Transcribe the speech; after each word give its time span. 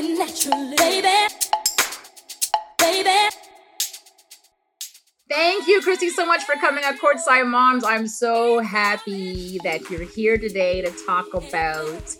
moving 0.00 0.18
naturally, 0.18 0.76
baby. 0.76 1.34
Baby. 2.78 3.36
Thank 5.28 5.68
you, 5.68 5.80
Christy, 5.80 6.10
so 6.10 6.26
much 6.26 6.42
for 6.42 6.54
coming 6.56 6.82
on 6.84 6.98
Courtside 6.98 7.46
Moms. 7.48 7.84
I'm 7.84 8.08
so 8.08 8.58
happy 8.58 9.60
that 9.62 9.88
you're 9.88 10.02
here 10.02 10.36
today 10.36 10.80
to 10.80 10.90
talk 11.06 11.32
about 11.34 12.16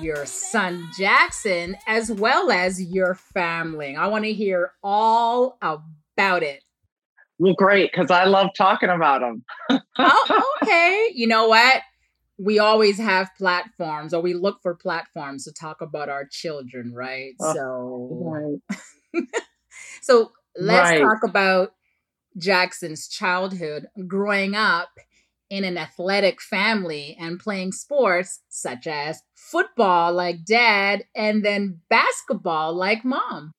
your 0.00 0.26
son 0.26 0.88
Jaxson 0.98 1.74
as 1.86 2.10
well 2.10 2.50
as 2.50 2.82
your 2.82 3.14
family. 3.14 3.94
I 3.94 4.08
want 4.08 4.24
to 4.24 4.32
hear 4.32 4.72
all 4.82 5.56
about 5.62 6.42
it. 6.42 6.64
Well, 7.38 7.54
great, 7.54 7.92
because 7.92 8.10
I 8.10 8.24
love 8.24 8.48
talking 8.56 8.88
about 8.88 9.20
them. 9.20 9.44
oh, 9.98 10.44
okay. 10.62 11.12
You 11.14 11.28
know 11.28 11.46
what? 11.46 11.82
We 12.38 12.58
always 12.58 12.98
have 12.98 13.30
platforms, 13.36 14.14
or 14.14 14.22
we 14.22 14.34
look 14.34 14.60
for 14.62 14.74
platforms 14.74 15.44
to 15.44 15.52
talk 15.52 15.80
about 15.80 16.08
our 16.08 16.26
children, 16.30 16.92
right? 16.94 17.34
Oh, 17.40 17.54
so, 17.54 18.08
right. 18.10 18.60
so 20.02 20.32
let's 20.56 20.90
Right. 20.90 21.00
talk 21.00 21.18
about 21.24 21.72
Jaxson's 22.38 23.08
childhood 23.08 23.86
growing 24.06 24.54
up 24.54 24.90
in 25.50 25.64
an 25.64 25.78
athletic 25.78 26.40
family 26.42 27.16
and 27.20 27.38
playing 27.40 27.72
sports 27.72 28.40
such 28.48 28.86
as 28.86 29.22
football 29.34 30.12
like 30.12 30.44
dad 30.44 31.04
and 31.16 31.44
then 31.44 31.80
basketball 31.90 32.74
like 32.74 33.04
mom. 33.04 33.52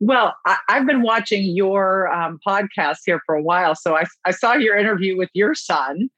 Well, 0.00 0.34
I, 0.46 0.56
I've 0.68 0.86
been 0.86 1.02
watching 1.02 1.56
your 1.56 2.12
um, 2.12 2.38
podcast 2.46 2.98
here 3.06 3.20
for 3.24 3.34
a 3.36 3.42
while. 3.42 3.74
So 3.74 3.96
I, 3.96 4.04
I 4.24 4.32
saw 4.32 4.54
your 4.54 4.76
interview 4.76 5.16
with 5.16 5.30
your 5.32 5.54
son, 5.54 6.08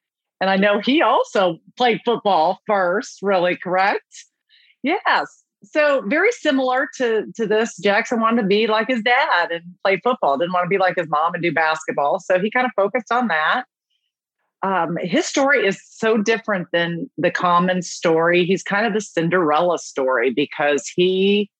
and 0.41 0.51
I 0.51 0.57
know 0.57 0.81
he 0.81 1.03
also 1.03 1.59
played 1.77 2.01
football 2.05 2.61
first, 2.67 3.21
really, 3.23 3.57
correct? 3.57 4.25
Yes. 4.83 5.45
So 5.65 6.03
very 6.07 6.31
similar 6.33 6.89
to, 6.97 7.27
to 7.37 7.47
this. 7.47 7.81
Jaxson 7.81 8.21
wanted 8.21 8.43
to 8.43 8.49
be 8.49 8.67
like 8.67 8.89
his 8.89 9.03
dad 9.03 9.51
and 9.51 9.63
play 9.83 10.01
football, 10.03 10.37
didn't 10.37 10.53
want 10.53 10.65
to 10.65 10.69
be 10.69 10.79
like 10.79 10.97
his 10.97 11.09
mom 11.09 11.35
and 11.35 11.43
do 11.43 11.53
basketball. 11.53 12.21
So 12.21 12.39
he 12.39 12.51
kind 12.51 12.67
of 12.67 12.73
focused 12.77 13.11
on 13.11 13.29
that. 13.29 13.65
Um, 14.63 14.97
his 15.01 15.27
story 15.27 15.67
is 15.67 15.79
so 15.87 16.17
different 16.17 16.69
than 16.73 17.11
the 17.19 17.31
common 17.31 17.83
story. 17.83 18.45
He's 18.45 18.63
kind 18.63 18.87
of 18.87 18.95
the 18.95 19.01
Cinderella 19.01 19.79
story 19.79 20.31
because 20.31 20.89
he 20.89 21.51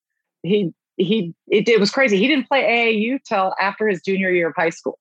he 0.43 0.73
he 0.97 1.35
it, 1.49 1.69
it 1.69 1.79
was 1.79 1.91
crazy. 1.91 2.17
He 2.17 2.27
didn't 2.27 2.49
play 2.49 2.63
AAU 2.63 3.19
till 3.29 3.55
after 3.61 3.89
his 3.89 4.01
junior 4.01 4.31
year 4.31 4.49
of 4.49 4.55
high 4.57 4.71
school, 4.71 4.99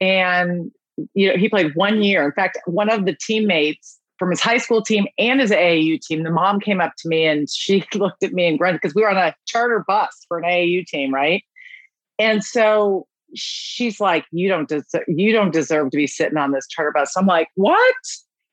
and 0.00 0.70
you 1.14 1.28
know 1.28 1.36
he 1.36 1.48
played 1.48 1.74
one 1.74 2.02
year. 2.02 2.24
In 2.24 2.32
fact, 2.32 2.58
one 2.66 2.90
of 2.90 3.04
the 3.04 3.16
teammates 3.20 3.98
from 4.18 4.30
his 4.30 4.40
high 4.40 4.58
school 4.58 4.82
team 4.82 5.06
and 5.18 5.40
his 5.40 5.50
AAU 5.50 6.00
team, 6.00 6.22
the 6.22 6.30
mom 6.30 6.60
came 6.60 6.80
up 6.80 6.92
to 6.98 7.08
me 7.08 7.24
and 7.24 7.48
she 7.50 7.84
looked 7.94 8.22
at 8.22 8.32
me 8.32 8.46
and 8.46 8.58
grunted 8.58 8.80
because 8.80 8.94
we 8.94 9.02
were 9.02 9.10
on 9.10 9.16
a 9.16 9.34
charter 9.46 9.84
bus 9.86 10.24
for 10.28 10.38
an 10.38 10.44
AAU 10.44 10.86
team, 10.86 11.12
right? 11.12 11.42
And 12.18 12.44
so 12.44 13.06
she's 13.34 14.00
like, 14.00 14.24
"You 14.30 14.48
don't 14.48 14.68
deserve 14.68 15.04
you 15.08 15.32
don't 15.32 15.52
deserve 15.52 15.90
to 15.90 15.96
be 15.96 16.06
sitting 16.06 16.38
on 16.38 16.52
this 16.52 16.66
charter 16.68 16.92
bus." 16.92 17.16
I'm 17.16 17.26
like, 17.26 17.48
"What?" 17.54 17.94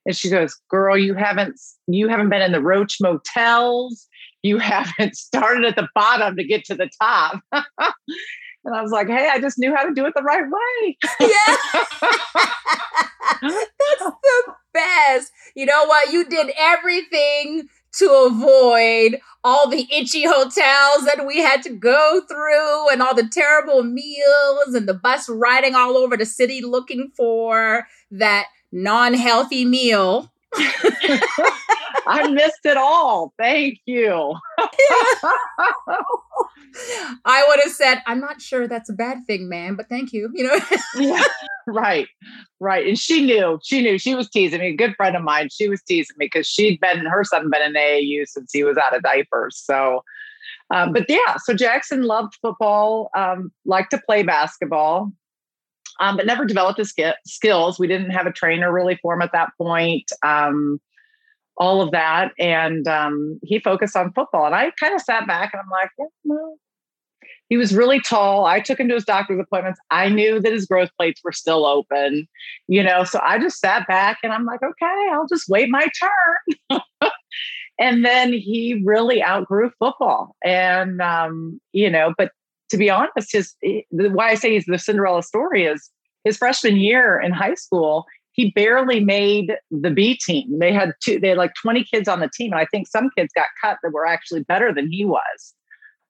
And 0.05 0.15
she 0.15 0.29
goes, 0.29 0.55
"Girl, 0.69 0.97
you 0.97 1.13
haven't 1.13 1.59
you 1.87 2.07
haven't 2.07 2.29
been 2.29 2.41
in 2.41 2.51
the 2.51 2.61
Roach 2.61 2.97
motels." 3.01 4.07
you 4.43 4.57
haven't 4.59 5.15
started 5.15 5.65
at 5.65 5.75
the 5.75 5.87
bottom 5.95 6.35
to 6.35 6.43
get 6.43 6.65
to 6.65 6.75
the 6.75 6.89
top. 7.01 7.39
and 8.65 8.75
I 8.75 8.81
was 8.81 8.91
like, 8.91 9.07
hey, 9.07 9.29
I 9.31 9.39
just 9.39 9.57
knew 9.57 9.75
how 9.75 9.83
to 9.83 9.93
do 9.93 10.05
it 10.05 10.13
the 10.15 10.23
right 10.23 10.43
way. 10.43 10.97
Yeah. 11.19 11.55
That's 13.41 14.03
the 14.03 14.53
best. 14.73 15.31
You 15.55 15.65
know 15.65 15.85
what? 15.85 16.11
You 16.11 16.25
did 16.25 16.51
everything 16.57 17.69
to 17.93 18.27
avoid 18.29 19.19
all 19.43 19.69
the 19.69 19.87
itchy 19.91 20.23
hotels 20.25 21.05
that 21.05 21.25
we 21.25 21.39
had 21.39 21.63
to 21.63 21.69
go 21.69 22.21
through 22.27 22.89
and 22.89 23.01
all 23.01 23.15
the 23.15 23.29
terrible 23.31 23.83
meals 23.83 24.75
and 24.75 24.87
the 24.87 24.93
bus 24.93 25.27
riding 25.29 25.75
all 25.75 25.97
over 25.97 26.15
the 26.17 26.25
city 26.25 26.61
looking 26.61 27.11
for 27.15 27.87
that 28.11 28.45
non 28.71 29.13
healthy 29.13 29.65
meal. 29.65 30.31
I 32.09 32.27
missed 32.29 32.65
it 32.65 32.75
all. 32.75 33.33
Thank 33.37 33.79
you. 33.85 34.33
I 37.25 37.45
would 37.47 37.59
have 37.63 37.71
said, 37.71 38.01
I'm 38.07 38.19
not 38.19 38.41
sure 38.41 38.67
that's 38.67 38.89
a 38.89 38.93
bad 38.93 39.19
thing, 39.27 39.47
man, 39.47 39.75
but 39.75 39.89
thank 39.89 40.11
you. 40.11 40.31
You 40.33 40.45
know, 40.45 40.57
yeah, 40.95 41.23
right, 41.67 42.07
right. 42.59 42.87
And 42.87 42.97
she 42.97 43.23
knew, 43.23 43.59
she 43.63 43.83
knew 43.83 43.99
she 43.99 44.15
was 44.15 44.27
teasing 44.29 44.59
me. 44.59 44.69
A 44.69 44.75
good 44.75 44.95
friend 44.95 45.15
of 45.15 45.21
mine, 45.23 45.49
she 45.51 45.69
was 45.69 45.83
teasing 45.83 46.15
me 46.17 46.25
because 46.25 46.47
she'd 46.47 46.79
been, 46.79 47.05
her 47.05 47.23
son 47.23 47.49
been 47.49 47.61
in 47.61 47.73
AAU 47.73 48.27
since 48.27 48.51
he 48.51 48.63
was 48.63 48.77
out 48.77 48.95
of 48.95 49.03
diapers. 49.03 49.55
So, 49.57 50.03
um, 50.71 50.93
but 50.93 51.05
yeah, 51.07 51.37
so 51.43 51.53
Jackson 51.53 52.03
loved 52.03 52.35
football, 52.41 53.11
um, 53.15 53.51
liked 53.65 53.91
to 53.91 54.01
play 54.03 54.23
basketball, 54.23 55.11
um, 55.99 56.17
but 56.17 56.25
never 56.25 56.45
developed 56.45 56.79
his 56.79 56.89
sk- 56.89 57.17
skills. 57.25 57.77
We 57.77 57.87
didn't 57.87 58.11
have 58.11 58.25
a 58.25 58.31
trainer 58.31 58.71
really 58.73 58.97
for 59.01 59.13
him 59.13 59.21
at 59.21 59.31
that 59.31 59.49
point. 59.59 60.11
Um, 60.23 60.79
all 61.59 61.81
of 61.81 61.91
that, 61.91 62.31
and 62.39 62.87
um, 62.87 63.39
he 63.43 63.59
focused 63.59 63.95
on 63.95 64.13
football. 64.13 64.45
And 64.45 64.55
I 64.55 64.71
kind 64.79 64.95
of 64.95 65.01
sat 65.01 65.27
back 65.27 65.51
and 65.53 65.61
I'm 65.61 65.69
like, 65.69 65.89
well, 66.23 66.57
he 67.49 67.57
was 67.57 67.75
really 67.75 67.99
tall. 67.99 68.45
I 68.45 68.59
took 68.59 68.79
him 68.79 68.87
to 68.87 68.93
his 68.93 69.03
doctor's 69.03 69.39
appointments. 69.39 69.79
I 69.91 70.07
knew 70.07 70.39
that 70.39 70.53
his 70.53 70.65
growth 70.65 70.89
plates 70.97 71.19
were 71.23 71.31
still 71.31 71.65
open, 71.65 72.27
you 72.67 72.83
know. 72.83 73.03
So 73.03 73.19
I 73.23 73.39
just 73.39 73.59
sat 73.59 73.87
back 73.87 74.19
and 74.23 74.31
I'm 74.31 74.45
like, 74.45 74.61
okay, 74.63 75.09
I'll 75.11 75.27
just 75.27 75.49
wait 75.49 75.69
my 75.69 75.87
turn. 75.99 76.79
and 77.79 78.05
then 78.05 78.31
he 78.31 78.81
really 78.85 79.23
outgrew 79.23 79.71
football, 79.79 80.35
and 80.43 81.01
um, 81.01 81.59
you 81.73 81.89
know, 81.89 82.13
but 82.17 82.31
to 82.69 82.77
be 82.77 82.89
honest, 82.89 83.31
his 83.31 83.55
why 83.89 84.29
I 84.29 84.35
say 84.35 84.53
he's 84.53 84.65
the 84.65 84.77
Cinderella 84.77 85.23
story 85.23 85.65
is 85.65 85.89
his 86.23 86.37
freshman 86.37 86.77
year 86.77 87.19
in 87.19 87.31
high 87.31 87.55
school. 87.55 88.05
He 88.39 88.51
barely 88.51 89.03
made 89.03 89.57
the 89.69 89.91
B 89.91 90.15
team. 90.15 90.59
They 90.59 90.71
had 90.71 90.93
two. 91.03 91.19
They 91.19 91.27
had 91.27 91.37
like 91.37 91.51
twenty 91.61 91.83
kids 91.83 92.07
on 92.07 92.21
the 92.21 92.29
team, 92.33 92.53
and 92.53 92.61
I 92.61 92.67
think 92.71 92.87
some 92.87 93.09
kids 93.17 93.33
got 93.35 93.47
cut 93.61 93.79
that 93.83 93.91
were 93.91 94.05
actually 94.05 94.43
better 94.43 94.73
than 94.73 94.89
he 94.89 95.03
was. 95.03 95.53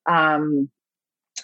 Um, 0.08 0.70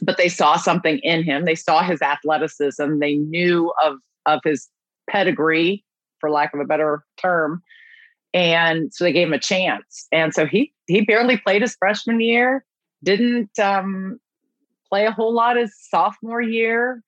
but 0.04 0.18
they 0.18 0.30
saw 0.30 0.58
something 0.58 1.00
in 1.00 1.24
him. 1.24 1.46
They 1.46 1.56
saw 1.56 1.82
his 1.82 2.04
athleticism. 2.04 3.00
They 3.00 3.16
knew 3.16 3.74
of 3.84 3.98
of 4.28 4.42
his 4.44 4.70
pedigree, 5.10 5.84
for 6.20 6.30
lack 6.30 6.54
of 6.54 6.60
a 6.60 6.66
better 6.66 7.04
term, 7.20 7.64
and 8.36 8.94
so 8.94 9.06
they 9.06 9.12
gave 9.12 9.26
him 9.26 9.34
a 9.34 9.40
chance. 9.40 10.06
And 10.12 10.36
so 10.36 10.46
he 10.46 10.72
he 10.86 11.02
barely 11.02 11.38
played 11.38 11.64
his 11.64 11.76
freshman 11.80 12.22
year. 12.22 12.64
Didn't 13.04 13.58
um, 13.58 14.20
play 14.88 15.08
a 15.08 15.12
whole 15.12 15.34
lot 15.34 15.58
his 15.58 15.76
sophomore 15.90 16.44
year. 16.44 17.02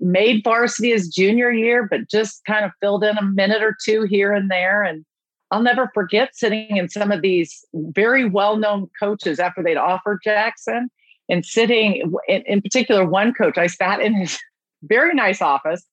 Made 0.00 0.42
varsity 0.44 0.90
his 0.90 1.08
junior 1.08 1.50
year, 1.50 1.86
but 1.90 2.10
just 2.10 2.44
kind 2.46 2.64
of 2.64 2.72
filled 2.80 3.04
in 3.04 3.16
a 3.16 3.24
minute 3.24 3.62
or 3.62 3.76
two 3.84 4.02
here 4.02 4.32
and 4.32 4.50
there. 4.50 4.82
And 4.82 5.04
I'll 5.50 5.62
never 5.62 5.90
forget 5.94 6.30
sitting 6.34 6.76
in 6.76 6.88
some 6.88 7.10
of 7.10 7.22
these 7.22 7.64
very 7.74 8.24
well 8.24 8.56
known 8.56 8.88
coaches 8.98 9.40
after 9.40 9.62
they'd 9.62 9.76
offered 9.76 10.20
Jaxson 10.24 10.86
and 11.30 11.46
sitting 11.46 12.12
in, 12.28 12.42
in 12.46 12.60
particular 12.60 13.06
one 13.06 13.32
coach. 13.32 13.56
I 13.56 13.68
sat 13.68 14.00
in 14.00 14.14
his 14.14 14.38
very 14.82 15.14
nice 15.14 15.40
office. 15.40 15.84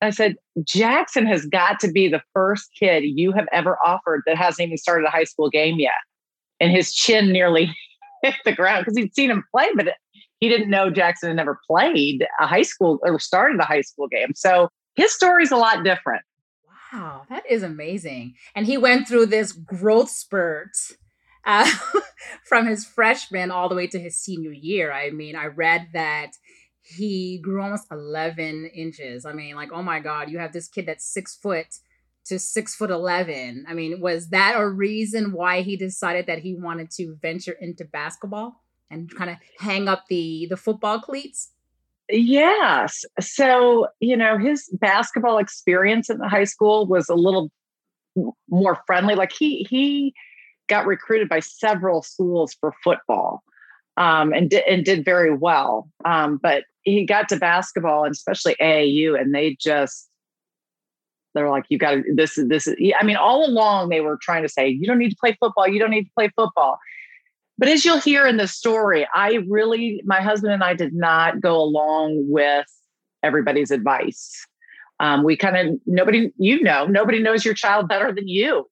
And 0.00 0.08
i 0.08 0.10
said 0.10 0.36
jaxson 0.60 1.26
has 1.26 1.46
got 1.46 1.80
to 1.80 1.90
be 1.90 2.08
the 2.08 2.22
first 2.34 2.68
kid 2.78 3.04
you 3.04 3.32
have 3.32 3.46
ever 3.52 3.78
offered 3.84 4.22
that 4.26 4.36
hasn't 4.36 4.66
even 4.66 4.76
started 4.76 5.06
a 5.06 5.10
high 5.10 5.24
school 5.24 5.48
game 5.48 5.78
yet. 5.78 5.92
And 6.60 6.70
his 6.70 6.92
chin 6.92 7.32
nearly 7.32 7.74
hit 8.22 8.34
the 8.44 8.52
ground 8.52 8.84
because 8.84 8.98
he'd 8.98 9.14
seen 9.14 9.30
him 9.30 9.44
play 9.52 9.68
but 9.76 9.94
he 10.40 10.48
didn't 10.48 10.70
know 10.70 10.90
jaxson 10.90 11.28
had 11.28 11.36
never 11.36 11.58
played 11.66 12.26
a 12.40 12.46
high 12.46 12.62
school 12.62 12.98
or 13.02 13.18
started 13.18 13.60
a 13.60 13.64
high 13.64 13.82
school 13.82 14.08
game 14.08 14.32
so 14.34 14.68
his 14.94 15.14
story's 15.14 15.50
a 15.50 15.56
lot 15.56 15.84
different 15.84 16.22
wow 16.92 17.22
that 17.28 17.44
is 17.48 17.62
amazing 17.62 18.34
and 18.54 18.66
he 18.66 18.76
went 18.76 19.06
through 19.08 19.26
this 19.26 19.52
growth 19.52 20.10
spurt 20.10 20.76
uh, 21.44 21.70
from 22.44 22.66
his 22.66 22.84
freshman 22.84 23.50
all 23.50 23.68
the 23.68 23.74
way 23.74 23.86
to 23.86 23.98
his 23.98 24.18
senior 24.18 24.52
year. 24.52 24.92
I 24.92 25.10
mean, 25.10 25.36
I 25.36 25.46
read 25.46 25.88
that 25.92 26.32
he 26.82 27.38
grew 27.38 27.62
almost 27.62 27.86
11 27.90 28.66
inches. 28.74 29.24
I 29.24 29.32
mean, 29.32 29.56
like, 29.56 29.70
oh 29.72 29.82
my 29.82 30.00
God, 30.00 30.30
you 30.30 30.38
have 30.38 30.52
this 30.52 30.68
kid 30.68 30.86
that's 30.86 31.04
six 31.04 31.34
foot 31.34 31.66
to 32.26 32.38
six 32.38 32.74
foot 32.74 32.90
11. 32.90 33.66
I 33.68 33.74
mean, 33.74 34.00
was 34.00 34.28
that 34.28 34.54
a 34.56 34.68
reason 34.68 35.32
why 35.32 35.62
he 35.62 35.76
decided 35.76 36.26
that 36.26 36.40
he 36.40 36.54
wanted 36.54 36.90
to 36.92 37.16
venture 37.20 37.56
into 37.60 37.84
basketball 37.84 38.63
and 38.94 39.14
kind 39.14 39.30
of 39.30 39.36
hang 39.58 39.88
up 39.88 40.04
the, 40.08 40.46
the 40.48 40.56
football 40.56 41.00
cleats? 41.00 41.50
Yes. 42.08 43.04
So, 43.20 43.88
you 44.00 44.16
know, 44.16 44.38
his 44.38 44.68
basketball 44.72 45.38
experience 45.38 46.08
in 46.08 46.18
the 46.18 46.28
high 46.28 46.44
school 46.44 46.86
was 46.86 47.08
a 47.08 47.14
little 47.14 47.50
more 48.48 48.78
friendly. 48.86 49.14
Like 49.14 49.32
he, 49.32 49.66
he, 49.68 50.14
got 50.68 50.86
recruited 50.86 51.28
by 51.28 51.40
several 51.40 52.02
schools 52.02 52.56
for 52.60 52.72
football 52.82 53.42
um, 53.96 54.32
and, 54.32 54.50
di- 54.50 54.64
and 54.68 54.84
did 54.84 55.04
very 55.04 55.34
well. 55.34 55.88
Um, 56.04 56.38
but 56.42 56.64
he 56.82 57.04
got 57.04 57.28
to 57.30 57.36
basketball 57.36 58.04
and 58.04 58.12
especially 58.12 58.56
AAU, 58.60 59.18
and 59.18 59.34
they 59.34 59.56
just, 59.60 60.08
they're 61.34 61.50
like, 61.50 61.64
you 61.68 61.78
got 61.78 61.92
to, 61.92 62.02
this 62.14 62.38
is, 62.38 62.48
this 62.48 62.66
is, 62.66 62.76
I 62.98 63.04
mean, 63.04 63.16
all 63.16 63.46
along 63.46 63.88
they 63.88 64.00
were 64.00 64.18
trying 64.22 64.42
to 64.42 64.48
say, 64.48 64.68
you 64.68 64.86
don't 64.86 64.98
need 64.98 65.10
to 65.10 65.16
play 65.18 65.36
football. 65.40 65.68
You 65.68 65.78
don't 65.78 65.90
need 65.90 66.04
to 66.04 66.12
play 66.16 66.30
football. 66.36 66.78
But 67.58 67.68
as 67.68 67.84
you'll 67.84 68.00
hear 68.00 68.26
in 68.26 68.36
the 68.36 68.48
story, 68.48 69.06
I 69.14 69.44
really, 69.48 70.02
my 70.04 70.20
husband 70.20 70.52
and 70.52 70.64
I 70.64 70.74
did 70.74 70.94
not 70.94 71.40
go 71.40 71.56
along 71.56 72.26
with 72.28 72.66
everybody's 73.22 73.70
advice. 73.70 74.46
Um, 75.00 75.24
we 75.24 75.36
kind 75.36 75.56
of, 75.56 75.78
nobody, 75.86 76.32
you 76.36 76.62
know, 76.62 76.86
nobody 76.86 77.20
knows 77.20 77.44
your 77.44 77.54
child 77.54 77.88
better 77.88 78.12
than 78.12 78.28
you. 78.28 78.66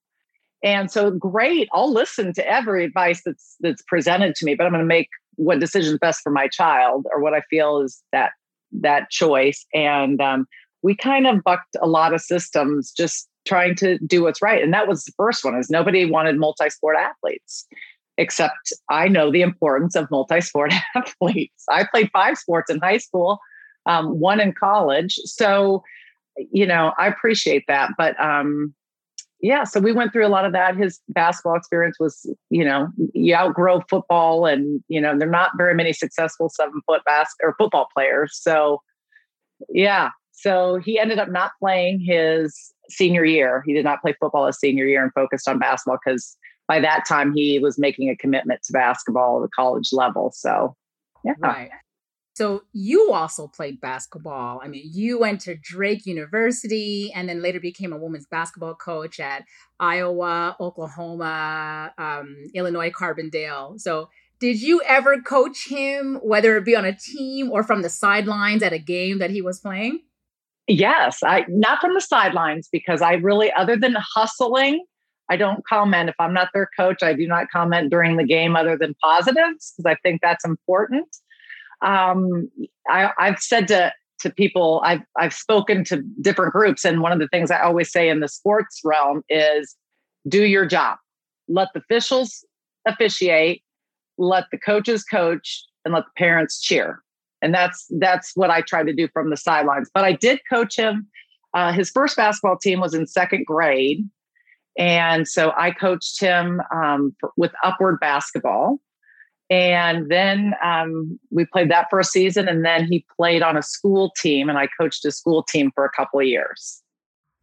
And 0.63 0.89
so 0.89 1.11
great, 1.11 1.67
I'll 1.73 1.91
listen 1.91 2.33
to 2.33 2.49
every 2.49 2.85
advice 2.85 3.21
that's 3.25 3.55
that's 3.59 3.81
presented 3.83 4.35
to 4.35 4.45
me, 4.45 4.55
but 4.55 4.65
I'm 4.65 4.71
going 4.71 4.81
to 4.81 4.87
make 4.87 5.09
what 5.35 5.59
decision 5.59 5.93
is 5.93 5.99
best 5.99 6.21
for 6.21 6.31
my 6.31 6.47
child 6.47 7.05
or 7.11 7.21
what 7.21 7.33
I 7.33 7.41
feel 7.49 7.81
is 7.81 8.01
that 8.13 8.31
that 8.71 9.09
choice. 9.09 9.65
And 9.73 10.21
um, 10.21 10.45
we 10.81 10.95
kind 10.95 11.27
of 11.27 11.43
bucked 11.43 11.75
a 11.81 11.87
lot 11.87 12.13
of 12.13 12.21
systems 12.21 12.91
just 12.91 13.27
trying 13.45 13.75
to 13.75 13.97
do 13.99 14.23
what's 14.23 14.41
right. 14.41 14.63
And 14.63 14.73
that 14.73 14.87
was 14.87 15.03
the 15.03 15.11
first 15.17 15.43
one 15.43 15.55
is 15.55 15.69
nobody 15.69 16.09
wanted 16.09 16.37
multi-sport 16.37 16.95
athletes 16.97 17.67
except 18.17 18.73
I 18.89 19.07
know 19.07 19.31
the 19.31 19.41
importance 19.41 19.95
of 19.95 20.09
multi-sport 20.11 20.73
athletes. 20.95 21.63
I 21.69 21.85
played 21.85 22.09
five 22.11 22.37
sports 22.37 22.71
in 22.71 22.79
high 22.79 22.97
school, 22.97 23.39
um, 23.85 24.19
one 24.19 24.39
in 24.39 24.53
college. 24.53 25.15
So, 25.25 25.83
you 26.51 26.65
know, 26.65 26.93
I 26.97 27.07
appreciate 27.07 27.65
that. 27.67 27.91
But 27.97 28.19
um, 28.19 28.73
yeah, 29.41 29.65
so 29.65 29.79
we 29.79 29.91
went 29.91 30.13
through 30.13 30.25
a 30.25 30.29
lot 30.29 30.45
of 30.45 30.53
that. 30.53 30.77
His 30.77 31.01
basketball 31.09 31.55
experience 31.55 31.97
was, 31.99 32.25
you 32.49 32.63
know, 32.63 32.87
you 33.13 33.35
outgrow 33.35 33.81
football, 33.89 34.45
and 34.45 34.81
you 34.87 35.01
know, 35.01 35.17
there 35.17 35.27
are 35.27 35.31
not 35.31 35.51
very 35.57 35.75
many 35.75 35.91
successful 35.91 36.49
seven 36.49 36.79
foot 36.87 37.01
bas- 37.05 37.35
or 37.43 37.53
football 37.57 37.87
players. 37.93 38.39
So, 38.41 38.81
yeah, 39.67 40.11
so 40.31 40.77
he 40.77 40.97
ended 40.97 41.19
up 41.19 41.29
not 41.29 41.51
playing 41.59 41.99
his 41.99 42.73
senior 42.89 43.25
year. 43.25 43.63
He 43.65 43.73
did 43.73 43.83
not 43.83 44.01
play 44.01 44.15
football 44.17 44.47
his 44.47 44.59
senior 44.59 44.85
year 44.85 45.03
and 45.03 45.11
focused 45.13 45.47
on 45.47 45.59
basketball 45.59 45.99
because 46.03 46.37
by 46.67 46.79
that 46.79 47.05
time 47.07 47.33
he 47.35 47.59
was 47.59 47.77
making 47.77 48.09
a 48.09 48.15
commitment 48.15 48.61
to 48.63 48.73
basketball 48.73 49.37
at 49.37 49.47
the 49.47 49.51
college 49.55 49.89
level. 49.91 50.31
So, 50.35 50.75
yeah. 51.23 51.33
Right. 51.39 51.69
So 52.35 52.63
you 52.73 53.11
also 53.11 53.47
played 53.47 53.79
basketball. 53.79 54.59
I 54.63 54.67
mean, 54.67 54.89
you 54.91 55.19
went 55.19 55.41
to 55.41 55.55
Drake 55.55 56.07
University 56.07 57.11
and 57.13 57.29
then 57.29 57.43
later 57.43 57.59
became 57.59 57.93
a 57.93 57.97
women's 57.97 58.25
basketball 58.25 58.73
coach 58.73 59.19
at 59.19 59.43
Iowa, 59.79 60.55
Oklahoma, 60.59 61.93
um, 61.99 62.35
Illinois, 62.55 62.89
Carbondale. 62.89 63.79
So 63.79 64.09
did 64.39 64.61
you 64.61 64.81
ever 64.81 65.21
coach 65.21 65.67
him, 65.69 66.19
whether 66.23 66.57
it 66.57 66.65
be 66.65 66.75
on 66.75 66.85
a 66.85 66.95
team 66.95 67.51
or 67.51 67.63
from 67.63 67.83
the 67.83 67.89
sidelines 67.89 68.63
at 68.63 68.73
a 68.73 68.79
game 68.79 69.19
that 69.19 69.29
he 69.29 69.41
was 69.43 69.59
playing? 69.59 70.01
Yes, 70.67 71.19
I 71.23 71.45
not 71.49 71.81
from 71.81 71.93
the 71.93 72.01
sidelines 72.01 72.67
because 72.71 73.01
I 73.01 73.13
really, 73.13 73.51
other 73.51 73.77
than 73.77 73.95
hustling, 74.15 74.83
I 75.33 75.37
don't 75.37 75.65
comment. 75.65 76.09
If 76.09 76.15
I'm 76.19 76.33
not 76.33 76.49
their 76.53 76.69
coach, 76.77 77.03
I 77.03 77.13
do 77.13 77.27
not 77.27 77.49
comment 77.51 77.89
during 77.89 78.17
the 78.17 78.23
game 78.23 78.55
other 78.55 78.77
than 78.77 78.95
positives 79.03 79.73
because 79.75 79.91
I 79.91 79.95
think 80.03 80.21
that's 80.21 80.45
important 80.45 81.07
um, 81.83 82.49
I, 82.89 83.11
I've 83.19 83.39
said 83.39 83.67
to 83.69 83.93
to 84.19 84.29
people, 84.29 84.81
I've 84.85 85.01
I've 85.17 85.33
spoken 85.33 85.83
to 85.85 86.01
different 86.21 86.53
groups, 86.53 86.85
and 86.85 87.01
one 87.01 87.11
of 87.11 87.19
the 87.19 87.27
things 87.27 87.51
I 87.51 87.61
always 87.61 87.91
say 87.91 88.09
in 88.09 88.21
the 88.21 88.27
sports 88.27 88.81
realm 88.83 89.21
is, 89.29 89.75
do 90.27 90.45
your 90.45 90.65
job. 90.65 90.97
Let 91.49 91.69
the 91.73 91.81
officials 91.81 92.45
officiate, 92.87 93.63
let 94.17 94.45
the 94.51 94.57
coaches 94.57 95.03
coach, 95.03 95.65
and 95.83 95.93
let 95.93 96.05
the 96.05 96.11
parents 96.17 96.61
cheer. 96.61 97.01
And 97.41 97.53
that's 97.53 97.85
that's 97.99 98.31
what 98.35 98.49
I 98.49 98.61
try 98.61 98.83
to 98.83 98.93
do 98.93 99.09
from 99.09 99.29
the 99.29 99.37
sidelines. 99.37 99.89
But 99.93 100.05
I 100.05 100.13
did 100.13 100.39
coach 100.49 100.77
him. 100.77 101.07
Uh, 101.53 101.71
his 101.71 101.91
first 101.91 102.15
basketball 102.15 102.57
team 102.57 102.79
was 102.79 102.93
in 102.93 103.05
second 103.05 103.45
grade, 103.45 104.07
and 104.77 105.27
so 105.27 105.53
I 105.55 105.71
coached 105.71 106.19
him 106.19 106.61
um, 106.73 107.15
with 107.37 107.51
upward 107.63 107.99
basketball. 107.99 108.79
And 109.49 110.09
then 110.09 110.53
um, 110.63 111.19
we 111.29 111.45
played 111.45 111.69
that 111.69 111.87
for 111.89 111.99
a 111.99 112.03
season, 112.03 112.47
and 112.47 112.65
then 112.65 112.85
he 112.85 113.05
played 113.15 113.43
on 113.43 113.55
a 113.57 113.61
school 113.61 114.11
team, 114.17 114.49
and 114.49 114.57
I 114.57 114.67
coached 114.79 115.05
a 115.05 115.11
school 115.11 115.43
team 115.43 115.71
for 115.75 115.85
a 115.85 115.91
couple 115.91 116.19
of 116.19 116.25
years. 116.25 116.81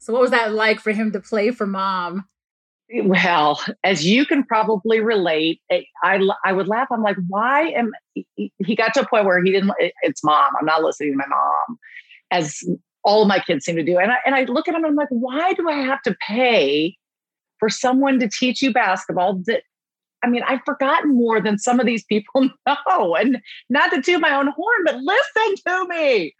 So, 0.00 0.12
what 0.12 0.23
was 0.23 0.31
that 0.31 0.53
like 0.53 0.81
for 0.81 0.93
him 0.93 1.12
to 1.12 1.21
play 1.21 1.50
for 1.50 1.67
mom? 1.67 2.25
Well, 3.05 3.61
as 3.85 4.05
you 4.05 4.27
can 4.27 4.43
probably 4.44 4.99
relate, 4.99 5.61
I 6.03 6.21
I 6.44 6.53
would 6.53 6.67
laugh. 6.67 6.88
I'm 6.91 7.03
like, 7.03 7.19
why 7.29 7.69
am 7.69 7.93
he 8.35 8.75
got 8.75 8.94
to 8.94 9.03
a 9.03 9.09
point 9.09 9.27
where 9.27 9.41
he 9.44 9.53
didn't? 9.53 9.71
It's 10.03 10.25
mom. 10.25 10.50
I'm 10.59 10.67
not 10.67 10.82
listening 10.82 11.12
to 11.12 11.17
my 11.19 11.29
mom, 11.29 11.79
as 12.32 12.65
all 13.05 13.23
of 13.23 13.29
my 13.29 13.38
kids 13.38 13.65
seem 13.65 13.77
to 13.77 13.85
do. 13.85 13.99
And 13.99 14.11
I 14.11 14.17
and 14.27 14.35
I 14.35 14.44
look 14.44 14.67
at 14.67 14.75
him 14.75 14.85
and 14.85 14.87
I'm 14.87 14.97
like, 14.97 15.09
why 15.11 15.53
do 15.53 15.69
I 15.69 15.75
have 15.75 16.03
to 16.03 16.17
pay 16.27 16.97
for 17.61 17.69
someone 17.69 18.19
to 18.19 18.29
teach 18.29 18.61
you 18.62 18.73
basketball 18.73 19.41
that 19.47 19.62
I 20.23 20.29
mean, 20.29 20.43
I've 20.47 20.61
forgotten 20.67 21.15
more 21.15 21.41
than 21.41 21.59
some 21.59 21.81
of 21.81 21.87
these 21.87 22.05
people 22.05 22.51
know. 22.67 23.17
And 23.17 23.41
not 23.69 23.91
to 23.91 24.03
toot 24.03 24.21
my 24.21 24.35
own 24.35 24.49
horn, 24.49 24.85
but 24.85 24.97
listen 24.97 25.55
to 25.67 25.87
me. 25.89 26.35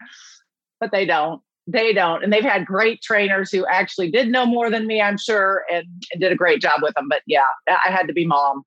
But 0.79 0.91
they 0.91 1.05
don't. 1.05 1.41
They 1.67 1.93
don't. 1.93 2.23
And 2.23 2.33
they've 2.33 2.43
had 2.43 2.65
great 2.65 3.01
trainers 3.01 3.51
who 3.51 3.65
actually 3.65 4.11
did 4.11 4.29
know 4.29 4.45
more 4.45 4.69
than 4.69 4.87
me, 4.87 5.01
I'm 5.01 5.17
sure, 5.17 5.63
and, 5.71 5.85
and 6.11 6.21
did 6.21 6.31
a 6.31 6.35
great 6.35 6.61
job 6.61 6.81
with 6.81 6.93
them. 6.95 7.07
But 7.09 7.21
yeah, 7.27 7.45
I 7.67 7.91
had 7.91 8.07
to 8.07 8.13
be 8.13 8.25
mom. 8.25 8.63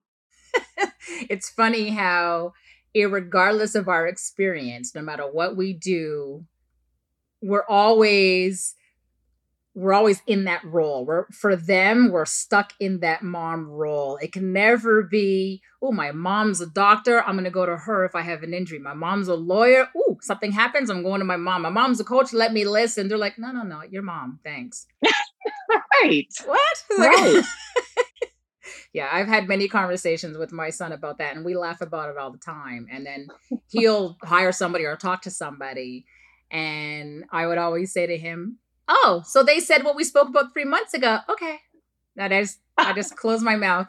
it's 1.29 1.51
funny 1.51 1.91
how, 1.91 2.53
regardless 2.95 3.75
of 3.75 3.89
our 3.89 4.07
experience, 4.07 4.95
no 4.95 5.03
matter 5.03 5.25
what 5.25 5.57
we 5.57 5.73
do, 5.73 6.45
we're 7.43 7.67
always 7.69 8.75
we're 9.75 9.93
always 9.93 10.23
in 10.27 10.45
that 10.45 10.63
role. 10.65 11.05
We're 11.05 11.27
for 11.29 11.57
them, 11.57 12.11
we're 12.11 12.25
stuck 12.25 12.73
in 12.79 13.01
that 13.01 13.23
mom 13.23 13.67
role. 13.67 14.17
It 14.19 14.33
can 14.33 14.53
never 14.53 15.03
be, 15.03 15.63
oh, 15.83 15.91
my 15.91 16.13
mom's 16.13 16.61
a 16.61 16.67
doctor. 16.67 17.23
I'm 17.23 17.37
gonna 17.37 17.51
go 17.51 17.67
to 17.67 17.77
her 17.77 18.05
if 18.05 18.15
I 18.15 18.23
have 18.23 18.43
an 18.45 18.55
injury. 18.55 18.79
My 18.79 18.95
mom's 18.95 19.29
a 19.29 19.35
lawyer. 19.35 19.89
Oh, 19.97 20.19
something 20.21 20.53
happens. 20.53 20.91
I'm 20.91 21.03
going 21.03 21.19
to 21.19 21.25
my 21.25 21.37
mom. 21.37 21.63
My 21.63 21.71
mom's 21.71 22.01
a 22.01 22.05
coach. 22.05 22.33
Let 22.33 22.53
me 22.53 22.65
listen. 22.65 23.09
They're 23.09 23.19
like, 23.19 23.39
no, 23.39 23.51
no, 23.51 23.63
no, 23.63 23.83
your 23.83 24.03
mom. 24.03 24.39
Thanks. 24.45 24.87
right. 26.03 26.29
What? 26.45 26.85
Right. 26.99 27.43
yeah, 28.93 29.09
I've 29.11 29.27
had 29.27 29.49
many 29.49 29.67
conversations 29.67 30.39
with 30.39 30.53
my 30.53 30.71
son 30.71 30.93
about 30.93 31.19
that, 31.19 31.35
and 31.35 31.45
we 31.45 31.57
laugh 31.57 31.81
about 31.81 32.11
it 32.11 32.17
all 32.17 32.31
the 32.31 32.39
time. 32.39 32.87
And 32.91 33.05
then 33.05 33.27
he'll 33.69 34.17
hire 34.23 34.53
somebody 34.53 34.85
or 34.85 34.95
talk 34.97 35.23
to 35.23 35.31
somebody. 35.31 36.05
And 36.51 37.25
I 37.33 37.49
would 37.49 37.59
always 37.59 37.93
say 37.93 38.07
to 38.07 38.17
him, 38.17 38.59
oh, 38.89 39.23
so 39.25 39.43
they 39.43 39.61
said 39.61 39.85
what 39.85 39.97
we 39.97 40.05
spoke 40.05 40.29
about 40.29 40.53
three 40.53 40.65
months 40.65 40.95
ago. 40.95 41.19
Okay. 41.29 41.61
That 42.17 42.33
is, 42.33 42.59
I 42.77 42.93
just 42.93 43.17
close 43.17 43.43
my 43.43 43.57
mouth. 43.57 43.89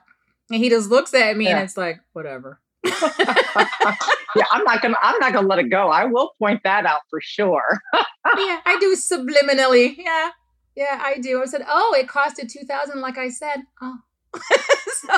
And 0.49 0.59
he 0.59 0.69
just 0.69 0.89
looks 0.89 1.13
at 1.13 1.35
me 1.37 1.45
yeah. 1.45 1.57
and 1.57 1.63
it's 1.63 1.77
like, 1.77 1.99
whatever. 2.13 2.61
yeah, 2.85 4.45
I'm 4.51 4.63
not 4.63 4.79
gonna 4.79 4.95
I'm 5.01 5.17
not 5.19 5.33
gonna 5.33 5.47
let 5.47 5.57
it 5.57 5.69
go. 5.69 5.89
I 5.89 6.05
will 6.05 6.33
point 6.37 6.61
that 6.63 6.85
out 6.85 7.01
for 7.09 7.19
sure. 7.19 7.81
yeah, 7.95 8.59
I 8.63 8.77
do 8.79 8.95
subliminally. 8.95 9.95
Yeah. 9.97 10.29
Yeah, 10.75 11.01
I 11.01 11.17
do. 11.17 11.41
I 11.41 11.45
said, 11.45 11.65
oh, 11.67 11.95
it 11.97 12.07
costed 12.07 12.51
two 12.51 12.63
thousand, 12.67 13.01
like 13.01 13.17
I 13.17 13.29
said. 13.29 13.63
Oh. 13.81 13.97
so, 14.35 15.17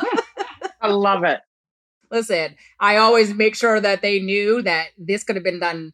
I 0.82 0.88
love 0.88 1.26
it. 1.26 1.42
Listen, 2.10 2.56
I 2.80 2.96
always 2.96 3.34
make 3.34 3.56
sure 3.56 3.82
that 3.82 4.02
they 4.02 4.20
knew 4.20 4.62
that 4.62 4.90
this 4.98 5.26
could 5.26 5.36
have 5.36 5.44
been 5.44 5.60
done 5.60 5.92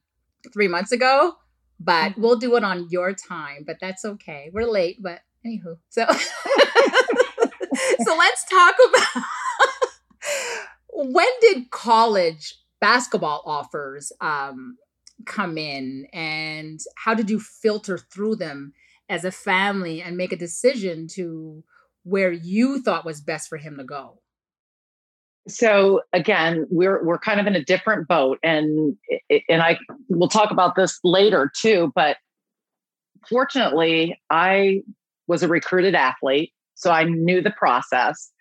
three 0.53 0.67
months 0.67 0.91
ago 0.91 1.33
but 1.83 2.11
mm-hmm. 2.11 2.21
we'll 2.21 2.37
do 2.37 2.55
it 2.55 2.63
on 2.63 2.87
your 2.89 3.13
time. 3.13 3.63
But 3.65 3.77
that's 3.81 4.05
okay. 4.05 4.49
We're 4.53 4.69
late, 4.69 4.97
but 5.01 5.21
anywho. 5.45 5.77
So, 5.89 6.05
so 8.03 8.15
let's 8.17 8.45
talk 8.45 8.75
about 8.89 9.23
when 10.93 11.27
did 11.41 11.71
college 11.71 12.55
basketball 12.79 13.43
offers 13.45 14.11
um, 14.21 14.77
come 15.25 15.57
in, 15.57 16.07
and 16.13 16.79
how 16.95 17.13
did 17.13 17.29
you 17.29 17.39
filter 17.39 17.97
through 17.97 18.35
them 18.37 18.73
as 19.09 19.25
a 19.25 19.31
family 19.31 20.01
and 20.01 20.17
make 20.17 20.31
a 20.31 20.37
decision 20.37 21.07
to 21.07 21.63
where 22.03 22.31
you 22.31 22.81
thought 22.81 23.05
was 23.05 23.21
best 23.21 23.49
for 23.49 23.57
him 23.57 23.77
to 23.77 23.83
go? 23.83 24.19
So 25.47 26.01
again 26.13 26.65
we're 26.69 27.03
we're 27.03 27.17
kind 27.17 27.39
of 27.39 27.47
in 27.47 27.55
a 27.55 27.63
different 27.63 28.07
boat 28.07 28.39
and 28.43 28.95
and 29.49 29.61
I 29.61 29.77
will 30.09 30.29
talk 30.29 30.51
about 30.51 30.75
this 30.75 30.99
later 31.03 31.51
too 31.55 31.91
but 31.95 32.17
fortunately 33.29 34.19
I 34.29 34.83
was 35.27 35.43
a 35.43 35.47
recruited 35.47 35.95
athlete 35.95 36.53
so 36.75 36.91
I 36.91 37.03
knew 37.03 37.41
the 37.41 37.51
process. 37.51 38.31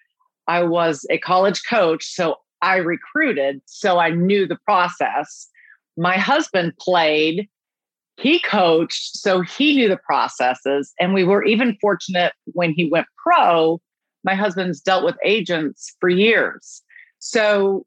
I 0.49 0.63
was 0.63 1.07
a 1.11 1.19
college 1.19 1.63
coach 1.69 2.05
so 2.05 2.37
I 2.61 2.77
recruited 2.77 3.61
so 3.67 3.99
I 3.99 4.11
knew 4.11 4.47
the 4.47 4.59
process. 4.65 5.49
My 5.97 6.17
husband 6.17 6.75
played 6.79 7.49
he 8.17 8.39
coached 8.41 9.17
so 9.17 9.41
he 9.41 9.75
knew 9.75 9.89
the 9.89 9.97
processes 9.97 10.93
and 11.01 11.15
we 11.15 11.25
were 11.25 11.45
even 11.45 11.77
fortunate 11.81 12.33
when 12.53 12.73
he 12.73 12.89
went 12.89 13.07
pro 13.21 13.81
my 14.25 14.35
husband's 14.35 14.81
dealt 14.81 15.05
with 15.05 15.17
agents 15.25 15.97
for 15.99 16.09
years 16.09 16.83
so, 17.25 17.87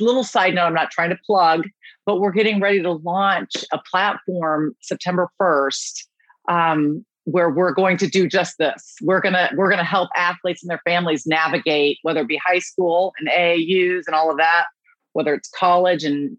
little 0.00 0.24
side 0.24 0.56
note, 0.56 0.64
I'm 0.64 0.74
not 0.74 0.90
trying 0.90 1.10
to 1.10 1.18
plug, 1.24 1.68
but 2.04 2.18
we're 2.18 2.32
getting 2.32 2.60
ready 2.60 2.82
to 2.82 2.90
launch 2.90 3.52
a 3.72 3.78
platform 3.78 4.74
September 4.80 5.28
1st 5.40 6.04
um, 6.48 7.06
where 7.26 7.50
we're 7.50 7.72
going 7.72 7.96
to 7.98 8.08
do 8.08 8.26
just 8.26 8.58
this. 8.58 8.96
We're 9.00 9.20
gonna 9.20 9.52
we're 9.54 9.70
gonna 9.70 9.84
help 9.84 10.10
athletes 10.16 10.64
and 10.64 10.70
their 10.70 10.80
families 10.84 11.28
navigate 11.28 11.98
whether 12.02 12.22
it 12.22 12.28
be 12.28 12.40
high 12.44 12.58
school 12.58 13.12
and 13.20 13.28
AAUs 13.28 14.02
and 14.08 14.16
all 14.16 14.32
of 14.32 14.38
that, 14.38 14.64
whether 15.12 15.32
it's 15.32 15.48
college 15.48 16.02
and 16.02 16.36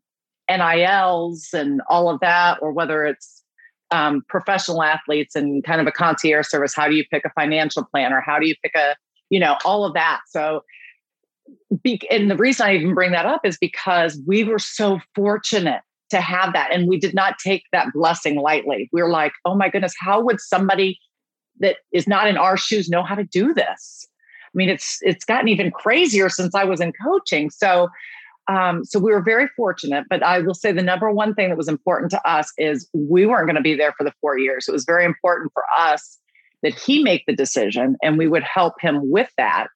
NILs 0.49 1.53
and 1.53 1.81
all 1.89 2.09
of 2.09 2.19
that, 2.19 2.59
or 2.61 2.73
whether 2.73 3.05
it's 3.05 3.41
um, 3.91 4.21
professional 4.27 4.83
athletes 4.83 5.33
and 5.33 5.63
kind 5.63 5.79
of 5.79 5.87
a 5.87 5.93
concierge 5.93 6.47
service. 6.47 6.75
How 6.75 6.89
do 6.89 6.95
you 6.95 7.05
pick 7.09 7.23
a 7.23 7.29
financial 7.29 7.85
planner? 7.85 8.19
How 8.19 8.37
do 8.37 8.45
you 8.45 8.55
pick 8.61 8.75
a 8.75 8.97
you 9.29 9.39
know 9.39 9.55
all 9.63 9.85
of 9.85 9.93
that? 9.93 10.19
So 10.27 10.61
be, 11.83 12.01
and 12.09 12.29
the 12.29 12.37
reason 12.37 12.65
I 12.65 12.75
even 12.75 12.93
bring 12.93 13.11
that 13.11 13.25
up 13.25 13.45
is 13.45 13.57
because 13.57 14.19
we 14.25 14.43
were 14.43 14.59
so 14.59 14.99
fortunate 15.13 15.81
to 16.09 16.21
have 16.21 16.53
that. 16.53 16.71
And 16.71 16.87
we 16.87 16.99
did 16.99 17.13
not 17.13 17.39
take 17.39 17.63
that 17.71 17.87
blessing 17.93 18.35
lightly. 18.35 18.89
We 18.91 19.01
were 19.01 19.09
like, 19.09 19.33
oh 19.43 19.55
my 19.55 19.69
goodness, 19.69 19.95
how 19.99 20.21
would 20.21 20.39
somebody 20.39 20.99
that 21.59 21.77
is 21.91 22.07
not 22.07 22.27
in 22.27 22.37
our 22.37 22.57
shoes 22.57 22.89
know 22.89 23.03
how 23.03 23.15
to 23.15 23.23
do 23.23 23.53
this? 23.53 24.07
I 24.43 24.53
mean, 24.53 24.69
it's 24.69 24.99
it's 25.01 25.25
gotten 25.25 25.49
even 25.49 25.71
crazier 25.71 26.29
since 26.29 26.55
I 26.55 26.63
was 26.63 26.79
in 26.79 26.93
coaching. 27.03 27.49
So 27.49 27.89
um, 28.47 28.85
so 28.85 28.99
we 28.99 29.11
were 29.11 29.21
very 29.21 29.47
fortunate, 29.55 30.05
but 30.09 30.21
I 30.21 30.39
will 30.39 30.53
say 30.53 30.71
the 30.71 30.83
number 30.83 31.11
one 31.11 31.33
thing 31.33 31.49
that 31.49 31.57
was 31.57 31.67
important 31.67 32.11
to 32.11 32.29
us 32.29 32.51
is 32.57 32.87
we 32.93 33.25
weren't 33.25 33.47
going 33.47 33.55
to 33.55 33.61
be 33.61 33.73
there 33.73 33.93
for 33.97 34.03
the 34.03 34.13
four 34.21 34.37
years. 34.37 34.67
It 34.67 34.71
was 34.71 34.85
very 34.85 35.03
important 35.03 35.51
for 35.51 35.63
us 35.77 36.19
that 36.61 36.75
he 36.75 37.01
make 37.01 37.23
the 37.25 37.35
decision 37.35 37.97
and 38.03 38.17
we 38.17 38.27
would 38.27 38.43
help 38.43 38.75
him 38.79 39.09
with 39.09 39.31
that 39.37 39.67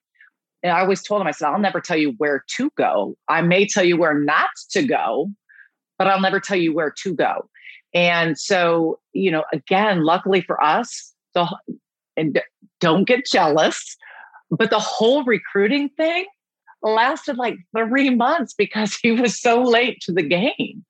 and 0.64 0.72
I 0.74 0.82
always 0.82 1.02
told 1.02 1.22
him, 1.22 1.28
I 1.28 1.32
said, 1.32 1.48
I'll 1.48 1.60
never 1.60 1.80
tell 1.80 1.98
you 1.98 2.14
where 2.18 2.44
to 2.58 2.70
go. 2.78 3.16
I 3.28 3.42
may 3.42 3.66
tell 3.66 3.84
you 3.84 3.98
where 3.98 4.14
not 4.14 4.50
to 4.72 4.84
go, 4.84 5.32
but 5.98 6.08
I'll 6.08 6.22
never 6.22 6.40
tell 6.40 6.58
you 6.58 6.74
where 6.74 6.94
to 7.04 7.14
go. 7.14 7.50
And 7.94 8.38
so, 8.38 9.00
you 9.14 9.32
know, 9.32 9.46
again, 9.54 10.04
luckily 10.04 10.42
for 10.42 10.62
us, 10.64 11.14
the 11.34 11.48
and 12.18 12.42
don't 12.80 13.06
get 13.06 13.26
jealous, 13.26 13.98
but 14.52 14.70
the 14.70 14.80
whole 14.80 15.24
recruiting 15.24 15.90
thing 15.90 16.26
lasted 16.82 17.38
like 17.38 17.58
three 17.76 18.10
months 18.10 18.54
because 18.54 18.96
he 18.96 19.12
was 19.12 19.40
so 19.40 19.62
late 19.62 20.00
to 20.02 20.12
the 20.12 20.22
game. 20.22 20.86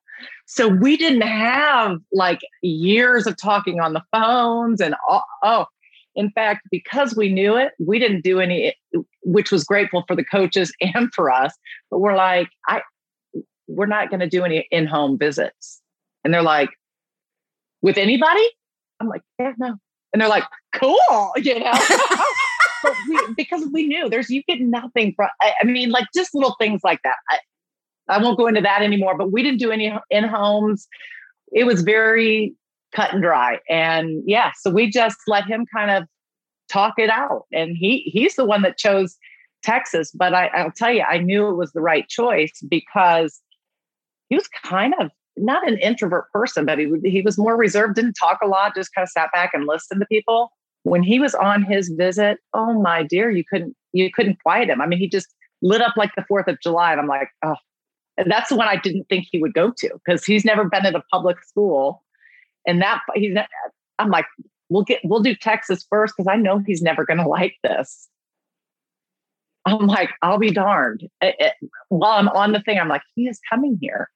So 0.45 0.67
we 0.67 0.97
didn't 0.97 1.21
have 1.21 1.99
like 2.11 2.41
years 2.61 3.27
of 3.27 3.37
talking 3.37 3.79
on 3.79 3.93
the 3.93 4.03
phones 4.11 4.81
and 4.81 4.95
oh, 5.07 5.21
oh 5.43 5.65
in 6.15 6.31
fact, 6.31 6.67
because 6.71 7.15
we 7.15 7.31
knew 7.31 7.55
it, 7.55 7.71
we 7.79 7.99
didn't 7.99 8.23
do 8.23 8.39
any, 8.39 8.75
eh, 8.93 8.99
which 9.23 9.51
was 9.51 9.63
grateful 9.63 10.03
for 10.07 10.15
the 10.15 10.23
coaches 10.23 10.73
and 10.81 11.13
for 11.13 11.31
us. 11.31 11.53
But 11.89 11.99
we're 11.99 12.15
like, 12.15 12.49
I, 12.67 12.81
we're 13.67 13.85
not 13.85 14.09
going 14.09 14.19
to 14.19 14.29
do 14.29 14.43
any 14.43 14.67
in-home 14.71 15.17
visits. 15.17 15.81
And 16.23 16.33
they're 16.33 16.41
like, 16.41 16.69
with 17.81 17.97
anybody? 17.97 18.47
I'm 18.99 19.07
like, 19.07 19.21
yeah, 19.39 19.53
no. 19.57 19.75
And 20.11 20.21
they're 20.21 20.29
like, 20.29 20.43
cool, 20.73 21.31
you 21.37 21.59
know. 21.59 21.71
but 22.83 22.93
we, 23.07 23.19
because 23.37 23.67
we 23.71 23.87
knew 23.87 24.09
there's 24.09 24.29
you 24.29 24.43
get 24.47 24.59
nothing 24.59 25.13
from. 25.15 25.29
I, 25.41 25.53
I 25.61 25.65
mean, 25.65 25.91
like 25.91 26.07
just 26.13 26.33
little 26.33 26.55
things 26.59 26.81
like 26.83 26.99
that. 27.03 27.15
I, 27.29 27.37
I 28.09 28.21
won't 28.21 28.37
go 28.37 28.47
into 28.47 28.61
that 28.61 28.81
anymore. 28.81 29.17
But 29.17 29.31
we 29.31 29.43
didn't 29.43 29.59
do 29.59 29.71
any 29.71 29.93
in 30.09 30.23
homes. 30.23 30.87
It 31.53 31.65
was 31.65 31.83
very 31.83 32.53
cut 32.95 33.13
and 33.13 33.21
dry. 33.21 33.59
And 33.69 34.23
yeah, 34.25 34.51
so 34.59 34.71
we 34.71 34.89
just 34.89 35.17
let 35.27 35.45
him 35.45 35.65
kind 35.73 35.91
of 35.91 36.03
talk 36.69 36.95
it 36.97 37.09
out. 37.09 37.45
And 37.51 37.75
he 37.77 37.99
he's 38.11 38.35
the 38.35 38.45
one 38.45 38.61
that 38.61 38.77
chose 38.77 39.17
Texas. 39.63 40.11
But 40.11 40.33
I, 40.33 40.47
I'll 40.47 40.71
tell 40.71 40.91
you, 40.91 41.03
I 41.03 41.17
knew 41.17 41.47
it 41.49 41.55
was 41.55 41.71
the 41.71 41.81
right 41.81 42.07
choice 42.07 42.53
because 42.67 43.41
he 44.29 44.35
was 44.35 44.47
kind 44.63 44.93
of 44.99 45.11
not 45.37 45.67
an 45.67 45.77
introvert 45.79 46.31
person, 46.31 46.65
but 46.65 46.77
he 46.77 46.91
he 47.03 47.21
was 47.21 47.37
more 47.37 47.55
reserved, 47.55 47.95
didn't 47.95 48.13
talk 48.13 48.39
a 48.43 48.47
lot, 48.47 48.75
just 48.75 48.93
kind 48.93 49.03
of 49.03 49.09
sat 49.09 49.31
back 49.31 49.51
and 49.53 49.65
listened 49.67 50.01
to 50.01 50.07
people. 50.07 50.51
When 50.83 51.03
he 51.03 51.19
was 51.19 51.35
on 51.35 51.63
his 51.63 51.89
visit, 51.89 52.37
oh 52.53 52.79
my 52.81 53.03
dear, 53.03 53.29
you 53.29 53.43
couldn't 53.49 53.75
you 53.93 54.09
couldn't 54.11 54.41
quiet 54.41 54.69
him. 54.69 54.81
I 54.81 54.85
mean, 54.85 54.99
he 54.99 55.09
just 55.09 55.27
lit 55.61 55.81
up 55.81 55.95
like 55.97 56.11
the 56.15 56.25
Fourth 56.27 56.47
of 56.47 56.59
July, 56.61 56.91
and 56.91 57.01
I'm 57.01 57.07
like, 57.07 57.29
oh, 57.43 57.55
and 58.17 58.31
that's 58.31 58.49
the 58.49 58.55
one 58.55 58.67
I 58.67 58.77
didn't 58.77 59.05
think 59.09 59.27
he 59.29 59.39
would 59.39 59.53
go 59.53 59.71
to 59.77 59.89
because 60.05 60.25
he's 60.25 60.45
never 60.45 60.65
been 60.65 60.85
at 60.85 60.95
a 60.95 61.03
public 61.11 61.41
school 61.43 62.03
and 62.69 62.81
that 62.81 63.01
he's 63.15 63.35
i'm 63.97 64.09
like 64.09 64.25
we'll 64.69 64.83
get 64.83 64.99
we'll 65.03 65.21
do 65.21 65.35
texas 65.35 65.85
first 65.89 66.13
because 66.15 66.27
i 66.31 66.35
know 66.35 66.59
he's 66.59 66.81
never 66.81 67.03
going 67.05 67.17
to 67.17 67.27
like 67.27 67.55
this. 67.63 68.07
I'm 69.65 69.87
like 69.87 70.11
i'll 70.21 70.37
be 70.37 70.51
darned. 70.51 71.09
It, 71.21 71.35
it, 71.39 71.53
while 71.89 72.17
i'm 72.19 72.29
on 72.29 72.53
the 72.53 72.61
thing 72.61 72.79
i'm 72.79 72.87
like 72.87 73.01
he 73.15 73.27
is 73.27 73.39
coming 73.49 73.77
here 73.81 74.09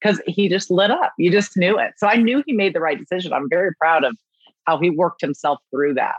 because 0.00 0.20
he 0.26 0.48
just 0.48 0.70
lit 0.70 0.90
up. 0.90 1.12
You 1.18 1.30
just 1.30 1.56
knew 1.56 1.78
it. 1.78 1.92
So 1.96 2.06
i 2.08 2.16
knew 2.16 2.42
he 2.44 2.52
made 2.52 2.74
the 2.74 2.80
right 2.80 2.98
decision. 2.98 3.32
I'm 3.32 3.48
very 3.48 3.74
proud 3.76 4.04
of 4.04 4.16
how 4.66 4.78
he 4.78 4.90
worked 4.90 5.20
himself 5.20 5.58
through 5.70 5.94
that. 5.94 6.16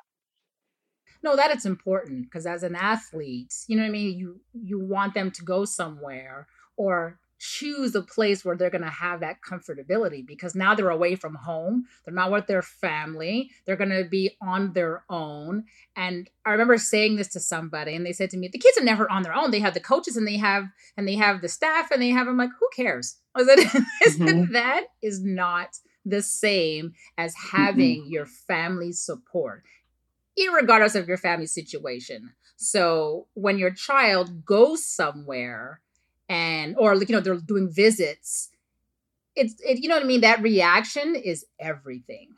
No 1.24 1.36
that 1.36 1.52
it's 1.52 1.66
important 1.66 2.24
because 2.24 2.46
as 2.46 2.64
an 2.64 2.76
athlete 2.76 3.54
you 3.68 3.76
know 3.76 3.84
what 3.84 3.90
i 3.90 3.92
mean? 3.92 4.18
You 4.18 4.40
you 4.54 4.80
want 4.80 5.14
them 5.14 5.30
to 5.32 5.44
go 5.44 5.66
somewhere 5.66 6.48
or 6.78 7.20
choose 7.42 7.96
a 7.96 8.04
place 8.04 8.46
where 8.46 8.56
they're 8.56 8.70
going 8.70 8.84
to 8.84 8.88
have 8.88 9.20
that 9.22 9.38
comfortability 9.42 10.26
because 10.26 10.54
now 10.54 10.76
they're 10.76 10.92
away 10.92 11.16
from 11.16 11.34
home. 11.34 11.86
They're 12.06 12.14
not 12.14 12.32
with 12.32 12.46
their 12.46 12.62
family. 12.62 13.50
They're 13.66 13.76
going 13.76 13.90
to 13.90 14.08
be 14.08 14.38
on 14.40 14.74
their 14.74 15.04
own. 15.10 15.64
And 15.96 16.30
I 16.46 16.52
remember 16.52 16.78
saying 16.78 17.16
this 17.16 17.30
to 17.30 17.40
somebody 17.40 17.96
and 17.96 18.06
they 18.06 18.14
said 18.14 18.30
to 18.30 18.38
me, 18.38 18.48
the 18.48 18.60
kids 18.60 18.78
are 18.78 18.84
never 18.84 19.12
on 19.12 19.24
their 19.24 19.34
own. 19.34 19.50
They 19.50 19.60
have 19.60 19.74
the 19.74 19.80
coaches 19.80 20.16
and 20.16 20.28
they 20.28 20.38
have, 20.38 20.66
and 20.96 21.08
they 21.08 21.16
have 21.16 21.42
the 21.42 21.50
staff 21.50 21.90
and 21.90 22.00
they 22.00 22.10
have, 22.10 22.28
I'm 22.28 22.38
like, 22.38 22.52
who 22.60 22.70
cares? 22.76 23.18
I 23.36 23.44
said, 23.44 23.58
mm-hmm. 23.60 24.54
that 24.54 24.84
is 25.02 25.24
not 25.24 25.78
the 26.06 26.22
same 26.22 26.94
as 27.18 27.34
having 27.52 28.02
mm-hmm. 28.02 28.12
your 28.12 28.28
family 28.28 28.92
support, 28.92 29.64
regardless 30.38 30.94
of 30.94 31.08
your 31.08 31.18
family 31.18 31.48
situation. 31.48 32.34
So 32.58 33.28
when 33.34 33.58
your 33.58 33.72
child 33.72 34.46
goes 34.46 34.86
somewhere, 34.86 35.82
and 36.32 36.76
or 36.78 36.96
like 36.96 37.10
you 37.10 37.16
know 37.16 37.22
they're 37.22 37.36
doing 37.36 37.70
visits 37.70 38.50
it's 39.36 39.56
it, 39.62 39.80
you 39.80 39.90
know 39.90 39.96
what 39.96 40.04
i 40.04 40.08
mean 40.08 40.22
that 40.22 40.42
reaction 40.42 41.16
is 41.16 41.46
everything 41.60 42.30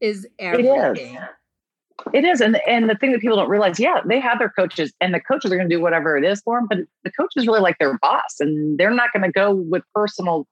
is 0.00 0.26
everything 0.38 1.16
it 1.16 1.20
is. 1.20 1.28
It 2.12 2.24
is, 2.24 2.40
and 2.40 2.60
and 2.66 2.90
the 2.90 2.96
thing 2.96 3.12
that 3.12 3.20
people 3.20 3.36
don't 3.36 3.48
realize, 3.48 3.78
yeah, 3.78 4.00
they 4.04 4.18
have 4.18 4.40
their 4.40 4.50
coaches, 4.50 4.92
and 5.00 5.14
the 5.14 5.20
coaches 5.20 5.52
are 5.52 5.56
going 5.56 5.68
to 5.68 5.74
do 5.74 5.80
whatever 5.80 6.16
it 6.16 6.24
is 6.24 6.40
for 6.42 6.58
them. 6.58 6.66
But 6.68 6.78
the 7.04 7.12
coach 7.12 7.30
is 7.36 7.46
really 7.46 7.60
like 7.60 7.78
their 7.78 7.96
boss, 7.98 8.40
and 8.40 8.76
they're 8.76 8.90
not 8.90 9.12
going 9.12 9.22
to 9.22 9.30
go 9.30 9.54
with 9.54 9.84
personal. 9.94 10.46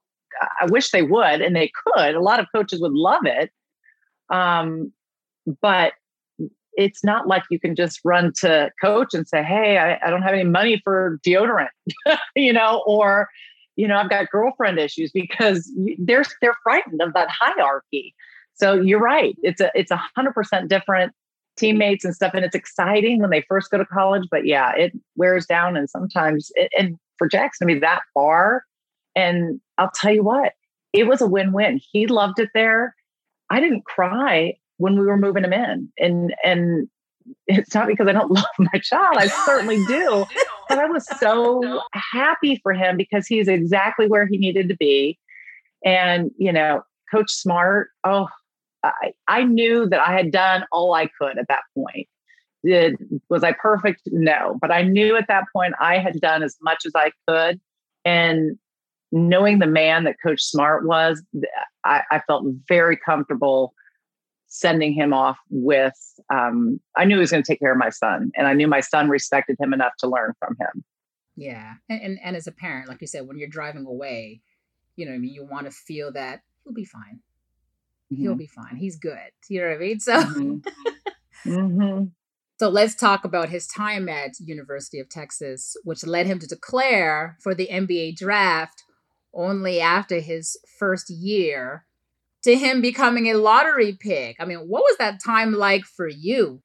I 0.61 0.65
wish 0.67 0.91
they 0.91 1.03
would, 1.03 1.41
and 1.41 1.53
they 1.53 1.69
could. 1.85 2.15
A 2.15 2.21
lot 2.21 2.39
of 2.39 2.47
coaches 2.55 2.79
would 2.79 2.93
love 2.93 3.25
it, 3.25 3.51
um, 4.29 4.93
but 5.61 5.93
it's 6.75 7.03
not 7.03 7.27
like 7.27 7.43
you 7.49 7.59
can 7.59 7.75
just 7.75 7.99
run 8.03 8.33
to 8.41 8.71
coach 8.81 9.13
and 9.13 9.27
say, 9.27 9.43
Hey, 9.43 9.77
I, 9.77 9.99
I 10.05 10.09
don't 10.09 10.21
have 10.21 10.33
any 10.33 10.43
money 10.43 10.81
for 10.83 11.19
deodorant, 11.25 11.67
you 12.35 12.53
know, 12.53 12.83
or, 12.85 13.29
you 13.75 13.87
know, 13.87 13.97
I've 13.97 14.09
got 14.09 14.29
girlfriend 14.29 14.79
issues 14.79 15.11
because 15.11 15.71
they're, 15.97 16.25
they're 16.41 16.57
frightened 16.63 17.01
of 17.01 17.13
that 17.13 17.29
hierarchy. 17.29 18.13
So 18.55 18.75
you're 18.75 18.99
right. 18.99 19.35
It's 19.41 19.61
a, 19.61 19.71
it's 19.73 19.91
a 19.91 20.01
hundred 20.15 20.33
percent 20.33 20.69
different 20.69 21.13
teammates 21.57 22.05
and 22.05 22.15
stuff. 22.15 22.33
And 22.33 22.45
it's 22.45 22.55
exciting 22.55 23.19
when 23.19 23.29
they 23.29 23.43
first 23.47 23.71
go 23.71 23.77
to 23.77 23.85
college, 23.85 24.27
but 24.29 24.45
yeah, 24.45 24.73
it 24.75 24.93
wears 25.15 25.45
down. 25.45 25.75
And 25.75 25.89
sometimes, 25.89 26.51
it, 26.55 26.71
and 26.77 26.97
for 27.17 27.29
Jaxson 27.29 27.59
to 27.61 27.65
be 27.65 27.79
that 27.79 28.01
far, 28.13 28.63
and 29.15 29.59
I'll 29.77 29.91
tell 29.93 30.13
you 30.13 30.23
what, 30.23 30.53
it 30.91 31.07
was 31.07 31.21
a 31.21 31.27
win-win. 31.27 31.79
He 31.91 32.07
loved 32.07 32.39
it 32.39 32.49
there. 32.53 32.95
I 33.49 33.59
didn't 33.59 33.85
cry 33.85 34.55
when 34.83 34.99
we 34.99 35.05
were 35.05 35.15
moving 35.15 35.45
him 35.45 35.53
in. 35.53 35.89
And 35.97 36.35
and 36.43 36.89
it's 37.47 37.73
not 37.73 37.87
because 37.87 38.05
I 38.05 38.11
don't 38.11 38.29
love 38.39 38.43
my 38.59 38.79
child. 38.79 39.15
I 39.17 39.27
certainly 39.27 39.83
do. 39.85 40.25
But 40.69 40.79
I 40.79 40.85
was 40.85 41.05
so 41.19 41.81
happy 42.13 42.59
for 42.63 42.71
him 42.71 42.95
because 42.95 43.27
he's 43.27 43.49
exactly 43.49 44.07
where 44.07 44.25
he 44.25 44.37
needed 44.37 44.69
to 44.69 44.77
be. 44.77 45.19
And, 45.83 46.31
you 46.37 46.53
know, 46.53 46.83
Coach 47.11 47.29
Smart, 47.29 47.89
oh, 48.05 48.27
I, 48.81 49.11
I 49.27 49.43
knew 49.43 49.87
that 49.89 49.99
I 49.99 50.13
had 50.13 50.31
done 50.31 50.63
all 50.71 50.93
I 50.93 51.09
could 51.19 51.37
at 51.37 51.49
that 51.49 51.63
point. 51.75 52.07
Did 52.63 52.95
was 53.29 53.43
I 53.43 53.51
perfect? 53.51 54.03
No. 54.07 54.57
But 54.61 54.71
I 54.71 54.83
knew 54.83 55.17
at 55.17 55.27
that 55.27 55.43
point 55.53 55.75
I 55.81 55.97
had 55.97 56.19
done 56.21 56.43
as 56.43 56.55
much 56.61 56.85
as 56.85 56.93
I 56.95 57.11
could. 57.27 57.59
And 58.05 58.57
knowing 59.11 59.59
the 59.59 59.67
man 59.67 60.05
that 60.05 60.15
Coach 60.25 60.41
Smart 60.41 60.87
was, 60.87 61.21
I, 61.83 62.03
I 62.09 62.21
felt 62.25 62.45
very 62.69 62.97
comfortable 62.97 63.73
sending 64.53 64.93
him 64.93 65.13
off 65.13 65.39
with 65.49 65.95
um, 66.31 66.79
i 66.95 67.05
knew 67.05 67.15
he 67.15 67.19
was 67.19 67.31
going 67.31 67.41
to 67.41 67.51
take 67.51 67.59
care 67.59 67.71
of 67.71 67.77
my 67.77 67.89
son 67.89 68.31
and 68.35 68.47
i 68.47 68.53
knew 68.53 68.67
my 68.67 68.81
son 68.81 69.09
respected 69.09 69.57
him 69.59 69.73
enough 69.73 69.93
to 69.97 70.07
learn 70.07 70.31
from 70.37 70.55
him 70.59 70.83
yeah 71.35 71.73
and, 71.89 72.01
and, 72.01 72.19
and 72.23 72.35
as 72.35 72.45
a 72.45 72.51
parent 72.51 72.87
like 72.87 73.01
you 73.01 73.07
said 73.07 73.27
when 73.27 73.39
you're 73.39 73.47
driving 73.47 73.87
away 73.87 74.41
you 74.95 75.07
know 75.07 75.11
i 75.11 75.17
mean 75.17 75.33
you 75.33 75.43
want 75.43 75.65
to 75.65 75.71
feel 75.71 76.11
that 76.11 76.41
he'll 76.63 76.73
be 76.73 76.85
fine 76.85 77.19
mm-hmm. 78.13 78.21
he'll 78.21 78.35
be 78.35 78.45
fine 78.45 78.75
he's 78.75 78.95
good 78.95 79.17
you 79.49 79.59
know 79.59 79.69
what 79.69 79.75
i 79.75 79.79
mean 79.79 79.99
so 79.99 80.21
mm-hmm. 80.21 81.49
mm-hmm. 81.49 82.03
so 82.59 82.69
let's 82.69 82.93
talk 82.93 83.25
about 83.25 83.49
his 83.49 83.65
time 83.65 84.07
at 84.07 84.39
university 84.39 84.99
of 84.99 85.09
texas 85.09 85.75
which 85.83 86.05
led 86.05 86.27
him 86.27 86.37
to 86.37 86.45
declare 86.45 87.37
for 87.41 87.55
the 87.55 87.67
nba 87.71 88.15
draft 88.15 88.83
only 89.33 89.81
after 89.81 90.19
his 90.19 90.55
first 90.77 91.09
year 91.09 91.87
to 92.43 92.55
him 92.55 92.81
becoming 92.81 93.27
a 93.27 93.35
lottery 93.35 93.97
pick. 93.99 94.37
I 94.39 94.45
mean, 94.45 94.59
what 94.59 94.83
was 94.83 94.97
that 94.97 95.23
time 95.23 95.53
like 95.53 95.85
for 95.85 96.07
you? 96.07 96.61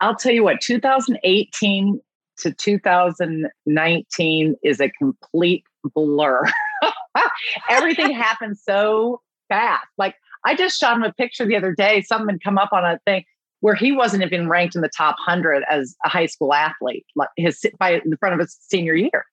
I'll 0.00 0.16
tell 0.16 0.32
you 0.32 0.44
what, 0.44 0.60
2018 0.60 2.00
to 2.38 2.52
2019 2.52 4.56
is 4.62 4.80
a 4.80 4.90
complete 4.90 5.64
blur. 5.94 6.42
Everything 7.70 8.10
happened 8.12 8.58
so 8.58 9.20
fast. 9.48 9.86
Like 9.98 10.14
I 10.44 10.54
just 10.54 10.80
shot 10.80 10.96
him 10.96 11.02
a 11.02 11.12
picture 11.12 11.46
the 11.46 11.56
other 11.56 11.74
day. 11.74 12.02
Something 12.02 12.34
had 12.34 12.42
come 12.42 12.58
up 12.58 12.72
on 12.72 12.84
a 12.84 12.98
thing 13.06 13.24
where 13.60 13.74
he 13.74 13.92
wasn't 13.92 14.22
even 14.22 14.48
ranked 14.48 14.74
in 14.74 14.82
the 14.82 14.90
top 14.94 15.16
hundred 15.18 15.64
as 15.70 15.96
a 16.04 16.08
high 16.08 16.26
school 16.26 16.52
athlete, 16.52 17.06
like 17.16 17.30
his 17.36 17.64
by 17.78 18.02
the 18.04 18.16
front 18.18 18.34
of 18.34 18.40
his 18.40 18.56
senior 18.60 18.94
year. 18.94 19.24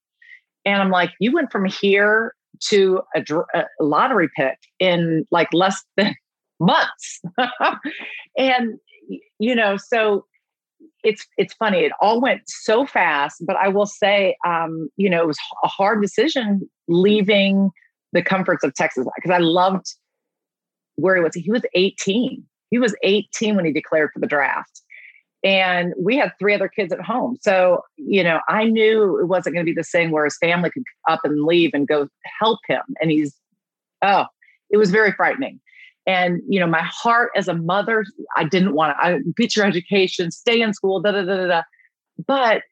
And 0.63 0.81
I'm 0.81 0.91
like, 0.91 1.11
you 1.19 1.33
went 1.33 1.51
from 1.51 1.65
here 1.65 2.33
to 2.69 3.01
a, 3.15 3.23
a 3.53 3.65
lottery 3.79 4.29
pick 4.35 4.57
in 4.79 5.25
like 5.31 5.49
less 5.53 5.83
than 5.97 6.15
months. 6.59 7.21
and 8.37 8.79
you 9.39 9.55
know, 9.55 9.77
so 9.77 10.25
it's 11.03 11.25
it's 11.37 11.53
funny. 11.53 11.79
It 11.79 11.91
all 12.01 12.21
went 12.21 12.41
so 12.45 12.85
fast, 12.85 13.43
but 13.45 13.55
I 13.55 13.67
will 13.67 13.85
say, 13.85 14.37
um, 14.45 14.89
you 14.97 15.09
know, 15.09 15.21
it 15.21 15.27
was 15.27 15.39
a 15.63 15.67
hard 15.67 16.01
decision 16.01 16.69
leaving 16.87 17.71
the 18.13 18.21
comforts 18.21 18.63
of 18.63 18.73
Texas 18.73 19.07
because 19.15 19.31
I 19.31 19.39
loved 19.39 19.85
where 20.95 21.15
he 21.15 21.21
was. 21.21 21.33
He 21.35 21.51
was 21.51 21.63
18. 21.73 22.43
He 22.69 22.77
was 22.77 22.95
18 23.03 23.55
when 23.55 23.65
he 23.65 23.73
declared 23.73 24.11
for 24.13 24.19
the 24.19 24.27
draft. 24.27 24.81
And 25.43 25.93
we 25.99 26.17
had 26.17 26.33
three 26.37 26.53
other 26.53 26.67
kids 26.67 26.93
at 26.93 27.01
home. 27.01 27.37
So, 27.41 27.81
you 27.97 28.23
know, 28.23 28.39
I 28.47 28.65
knew 28.65 29.19
it 29.19 29.25
wasn't 29.25 29.55
going 29.55 29.65
to 29.65 29.69
be 29.71 29.75
the 29.75 29.83
same 29.83 30.11
where 30.11 30.25
his 30.25 30.37
family 30.37 30.69
could 30.69 30.83
up 31.07 31.21
and 31.23 31.43
leave 31.43 31.71
and 31.73 31.87
go 31.87 32.07
help 32.39 32.59
him. 32.67 32.83
And 33.01 33.09
he's, 33.09 33.35
oh, 34.03 34.25
it 34.69 34.77
was 34.77 34.91
very 34.91 35.11
frightening. 35.11 35.59
And, 36.05 36.41
you 36.47 36.59
know, 36.59 36.67
my 36.67 36.83
heart 36.83 37.31
as 37.35 37.47
a 37.47 37.55
mother, 37.55 38.05
I 38.35 38.43
didn't 38.43 38.73
want 38.73 38.95
to, 39.01 39.19
get 39.35 39.55
your 39.55 39.65
education, 39.65 40.31
stay 40.31 40.61
in 40.61 40.73
school, 40.73 40.99
da 40.99 41.11
da 41.11 41.23
da 41.23 41.37
da. 41.37 41.47
da. 41.47 41.61
But 42.27 42.63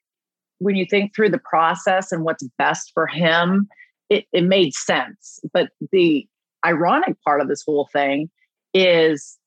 when 0.58 0.76
you 0.76 0.86
think 0.88 1.14
through 1.14 1.30
the 1.30 1.38
process 1.38 2.12
and 2.12 2.22
what's 2.24 2.46
best 2.58 2.92
for 2.94 3.06
him, 3.06 3.68
it, 4.10 4.26
it 4.32 4.44
made 4.44 4.74
sense. 4.74 5.40
But 5.52 5.70
the 5.90 6.26
ironic 6.64 7.16
part 7.24 7.40
of 7.40 7.48
this 7.48 7.62
whole 7.64 7.88
thing 7.92 8.30
is 8.74 9.38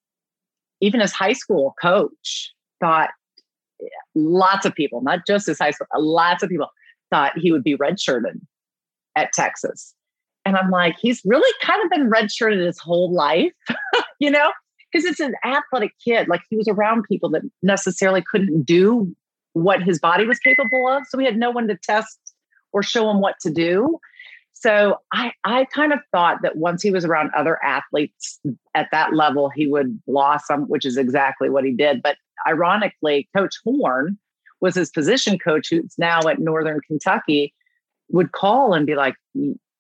even 0.81 0.99
as 0.99 1.13
high 1.13 1.33
school 1.33 1.75
coach 1.81 2.51
thought 2.83 3.09
lots 4.15 4.65
of 4.65 4.75
people, 4.75 5.01
not 5.01 5.25
just 5.25 5.47
his 5.47 5.59
high 5.59 5.71
school, 5.71 5.87
lots 5.95 6.43
of 6.43 6.49
people 6.49 6.69
thought 7.09 7.37
he 7.37 7.51
would 7.51 7.63
be 7.63 7.77
redshirted 7.77 8.39
at 9.15 9.31
Texas. 9.33 9.93
And 10.45 10.57
I'm 10.57 10.69
like, 10.69 10.97
he's 10.99 11.21
really 11.25 11.51
kind 11.61 11.81
of 11.83 11.89
been 11.89 12.09
redshirted 12.09 12.65
his 12.65 12.79
whole 12.79 13.13
life, 13.13 13.53
you 14.19 14.29
know, 14.29 14.51
because 14.91 15.05
it's 15.05 15.19
an 15.19 15.35
athletic 15.45 15.93
kid. 16.03 16.27
Like 16.27 16.41
he 16.49 16.57
was 16.57 16.67
around 16.67 17.03
people 17.03 17.29
that 17.31 17.41
necessarily 17.61 18.23
couldn't 18.29 18.63
do 18.63 19.15
what 19.53 19.81
his 19.81 19.99
body 19.99 20.25
was 20.25 20.39
capable 20.39 20.87
of. 20.89 21.03
So 21.07 21.17
we 21.17 21.25
had 21.25 21.37
no 21.37 21.51
one 21.51 21.67
to 21.67 21.77
test 21.77 22.17
or 22.73 22.83
show 22.83 23.09
him 23.09 23.21
what 23.21 23.35
to 23.41 23.51
do. 23.51 23.99
So 24.51 24.97
I, 25.11 25.33
I 25.43 25.65
kind 25.65 25.93
of 25.93 25.99
thought 26.11 26.41
that 26.41 26.57
once 26.57 26.81
he 26.81 26.89
was 26.89 27.05
around 27.05 27.31
other 27.35 27.63
athletes 27.63 28.39
at 28.73 28.87
that 28.91 29.13
level, 29.13 29.49
he 29.49 29.67
would 29.67 30.03
blossom, 30.05 30.63
which 30.63 30.85
is 30.85 30.97
exactly 30.97 31.49
what 31.49 31.65
he 31.65 31.71
did. 31.71 32.01
But 32.01 32.17
ironically, 32.47 33.29
Coach 33.35 33.55
Horn 33.63 34.17
was 34.61 34.75
his 34.75 34.89
position 34.89 35.37
coach, 35.37 35.69
who's 35.69 35.95
now 35.97 36.19
at 36.27 36.39
Northern 36.39 36.79
Kentucky, 36.87 37.53
would 38.09 38.31
call 38.31 38.73
and 38.73 38.85
be 38.85 38.95
like, 38.95 39.15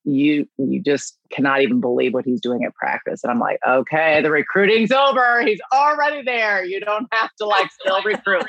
you 0.05 0.47
you 0.57 0.81
just 0.81 1.17
cannot 1.31 1.61
even 1.61 1.79
believe 1.79 2.13
what 2.13 2.25
he's 2.25 2.41
doing 2.41 2.63
at 2.65 2.75
practice. 2.75 3.23
And 3.23 3.31
I'm 3.31 3.39
like, 3.39 3.59
okay, 3.65 4.21
the 4.21 4.31
recruiting's 4.31 4.91
over. 4.91 5.41
He's 5.41 5.61
already 5.71 6.23
there. 6.23 6.63
You 6.63 6.79
don't 6.81 7.07
have 7.11 7.29
to 7.39 7.45
like 7.45 7.71
still 7.71 8.01
recruit. 8.05 8.45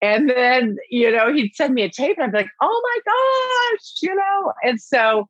And 0.00 0.30
then, 0.30 0.76
you 0.90 1.10
know, 1.10 1.32
he'd 1.32 1.54
send 1.54 1.74
me 1.74 1.82
a 1.82 1.90
tape 1.90 2.16
and 2.18 2.26
I'd 2.26 2.32
be 2.32 2.38
like, 2.38 2.50
oh 2.62 2.82
my 2.84 3.76
gosh, 3.76 3.94
you 4.00 4.14
know. 4.14 4.52
And 4.62 4.80
so 4.80 5.28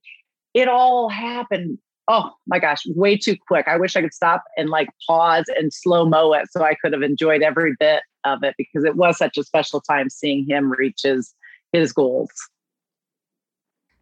it 0.52 0.68
all 0.68 1.08
happened. 1.08 1.78
Oh 2.10 2.30
my 2.46 2.58
gosh, 2.58 2.86
way 2.86 3.18
too 3.18 3.36
quick. 3.46 3.68
I 3.68 3.76
wish 3.76 3.94
I 3.94 4.00
could 4.00 4.14
stop 4.14 4.42
and 4.56 4.70
like 4.70 4.88
pause 5.06 5.44
and 5.58 5.72
slow 5.72 6.06
mo 6.06 6.32
it 6.32 6.48
so 6.50 6.64
I 6.64 6.74
could 6.74 6.94
have 6.94 7.02
enjoyed 7.02 7.42
every 7.42 7.74
bit 7.78 8.02
of 8.24 8.42
it 8.42 8.54
because 8.56 8.84
it 8.84 8.96
was 8.96 9.18
such 9.18 9.36
a 9.36 9.44
special 9.44 9.80
time 9.82 10.08
seeing 10.08 10.46
him 10.48 10.70
reach 10.70 11.00
his 11.02 11.34
his 11.72 11.92
goals. 11.92 12.30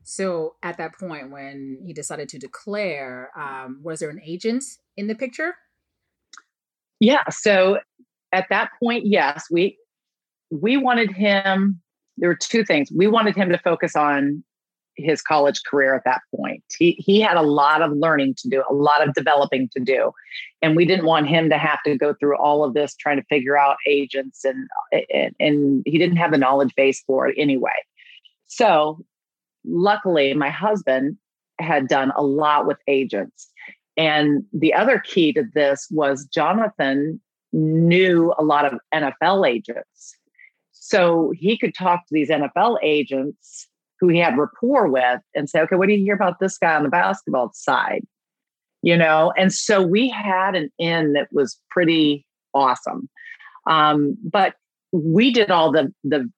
So 0.05 0.55
at 0.63 0.79
that 0.79 0.97
point, 0.97 1.33
when 1.33 1.79
he 1.85 1.93
decided 1.93 2.29
to 2.29 2.39
declare, 2.39 3.31
um, 3.37 3.81
was 3.83 3.99
there 3.99 4.11
an 4.11 4.21
agent 4.25 4.63
in 4.97 5.09
the 5.09 5.17
picture? 5.17 5.57
Yeah. 7.01 7.29
So 7.29 7.81
at 8.31 8.47
that 8.51 8.71
point, 8.81 9.07
yes, 9.07 9.47
we 9.51 9.77
we 10.51 10.77
wanted 10.77 11.11
him. 11.11 11.81
There 12.19 12.29
were 12.29 12.37
two 12.37 12.65
things. 12.65 12.89
We 12.95 13.09
wanted 13.09 13.35
him 13.35 13.51
to 13.51 13.59
focus 13.59 13.97
on 13.97 14.45
his 14.97 15.23
college 15.23 15.63
career 15.65 15.95
at 15.95 16.05
that 16.05 16.21
point. 16.35 16.63
He 16.79 16.93
he 16.93 17.21
had 17.21 17.37
a 17.37 17.43
lot 17.43 17.83
of 17.83 17.93
learning 17.93 18.35
to 18.39 18.49
do, 18.49 18.65
a 18.69 18.75
lot 18.75 19.07
of 19.07 19.15
developing 19.15 19.69
to 19.77 19.81
do, 19.81 20.13
and 20.63 20.77
we 20.77 20.85
didn't 20.85 21.07
want 21.07 21.29
him 21.29 21.49
to 21.51 21.59
have 21.59 21.79
to 21.85 21.97
go 21.97 22.15
through 22.15 22.37
all 22.37 22.65
of 22.65 22.75
this 22.75 22.95
trying 22.97 23.19
to 23.19 23.25
figure 23.25 23.59
out 23.59 23.77
agents 23.87 24.45
and 24.45 24.69
uh, 24.95 25.01
and, 25.13 25.35
and 25.41 25.83
he 25.87 25.99
didn't 25.99 26.17
have 26.17 26.33
the 26.33 26.39
knowledge 26.39 26.75
base 26.77 27.03
for 27.07 27.29
it 27.29 27.35
anyway. 27.39 27.71
So 28.47 29.05
luckily, 29.65 30.35
my 30.35 30.51
husband 30.51 31.19
had 31.59 31.89
done 31.89 32.13
a 32.17 32.23
lot 32.23 32.67
with 32.67 32.79
agents. 32.87 33.49
And 33.97 34.45
the 34.53 34.75
other 34.75 34.99
key 34.99 35.33
to 35.33 35.45
this 35.55 35.89
was 35.91 36.27
Jonathan 36.27 37.21
knew 37.53 38.35
a 38.39 38.45
lot 38.45 38.71
of 38.71 38.79
NFL 38.93 39.49
agents. 39.49 40.17
So 40.73 41.33
he 41.35 41.57
could 41.57 41.75
talk 41.75 42.01
to 42.07 42.15
these 42.15 42.29
NFL 42.29 42.79
agents 42.83 43.67
who 44.01 44.09
he 44.09 44.19
had 44.19 44.37
rapport 44.39 44.89
with 44.89 45.21
and 45.35 45.49
say, 45.49 45.61
okay, 45.61 45.77
what 45.77 45.89
do 45.89 45.95
you 45.95 46.05
hear 46.05 46.15
about 46.15 46.39
this 46.41 46.59
guy 46.59 46.75
on 46.75 46.83
the 46.83 46.89
basketball 46.89 47.51
side? 47.55 48.05
You 48.83 48.97
know, 48.97 49.33
and 49.37 49.53
so 49.53 49.83
we 49.83 50.09
had 50.09 50.55
an 50.55 50.71
in 50.79 51.15
that 51.15 51.29
was 51.33 51.61
pretty 51.71 52.27
awesome. 52.55 53.09
Um, 53.67 54.17
but 54.23 54.55
we 54.93 55.33
did 55.33 55.51
all 55.51 55.73
the 55.73 55.93
the 56.05 56.31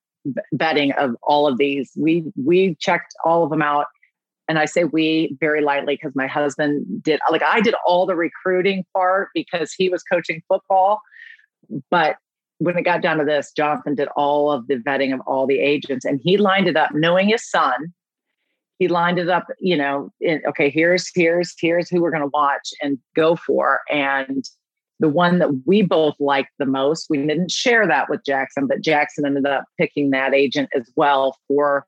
vetting 0.55 0.97
of 0.97 1.15
all 1.23 1.47
of 1.47 1.59
these. 1.59 1.91
We 1.97 2.25
we 2.43 2.77
checked 2.77 3.15
all 3.25 3.45
of 3.45 3.51
them 3.51 3.63
out. 3.63 3.87
And 4.49 4.59
I 4.59 4.65
say 4.65 4.85
we 4.85 5.37
very 5.41 5.61
lightly 5.61 5.95
because 5.97 6.15
my 6.15 6.27
husband 6.27 6.87
did 7.03 7.21
like 7.31 7.43
I 7.43 7.61
did 7.61 7.75
all 7.87 8.07
the 8.07 8.17
recruiting 8.17 8.85
part 8.95 9.29
because 9.35 9.73
he 9.73 9.91
was 9.91 10.03
coaching 10.03 10.43
football. 10.49 11.01
But 11.91 12.17
when 12.59 12.77
it 12.77 12.83
got 12.83 13.03
down 13.03 13.19
to 13.19 13.25
this, 13.25 13.53
Jonathan 13.53 13.95
did 13.95 14.09
all 14.17 14.51
of 14.51 14.67
the 14.67 14.77
vetting 14.77 15.15
of 15.15 15.21
all 15.21 15.47
the 15.47 15.61
agents 15.61 16.05
and 16.05 16.21
he 16.23 16.37
lined 16.37 16.69
it 16.69 16.77
up 16.77 16.91
knowing 16.93 17.29
his 17.29 17.49
son. 17.49 17.93
He 18.79 18.87
lined 18.87 19.19
it 19.19 19.29
up, 19.29 19.47
you 19.59 19.77
know, 19.77 20.11
in, 20.21 20.41
okay, 20.47 20.71
here's 20.71 21.11
here's 21.15 21.55
here's 21.59 21.89
who 21.89 22.01
we're 22.01 22.13
going 22.13 22.23
to 22.23 22.31
watch 22.33 22.71
and 22.81 22.99
go 23.17 23.35
for. 23.35 23.81
And 23.91 24.45
the 25.01 25.09
one 25.09 25.39
that 25.39 25.51
we 25.65 25.83
both 25.83 26.15
liked 26.19 26.51
the 26.59 26.67
most. 26.67 27.07
We 27.09 27.19
didn't 27.19 27.51
share 27.51 27.87
that 27.87 28.11
with 28.11 28.23
Jaxson, 28.29 28.69
but 28.69 28.83
Jaxson 28.83 29.25
ended 29.25 29.47
up 29.47 29.65
picking 29.79 30.11
that 30.11 30.35
agent 30.35 30.71
as 30.75 30.91
well 30.97 31.37
for 31.47 31.85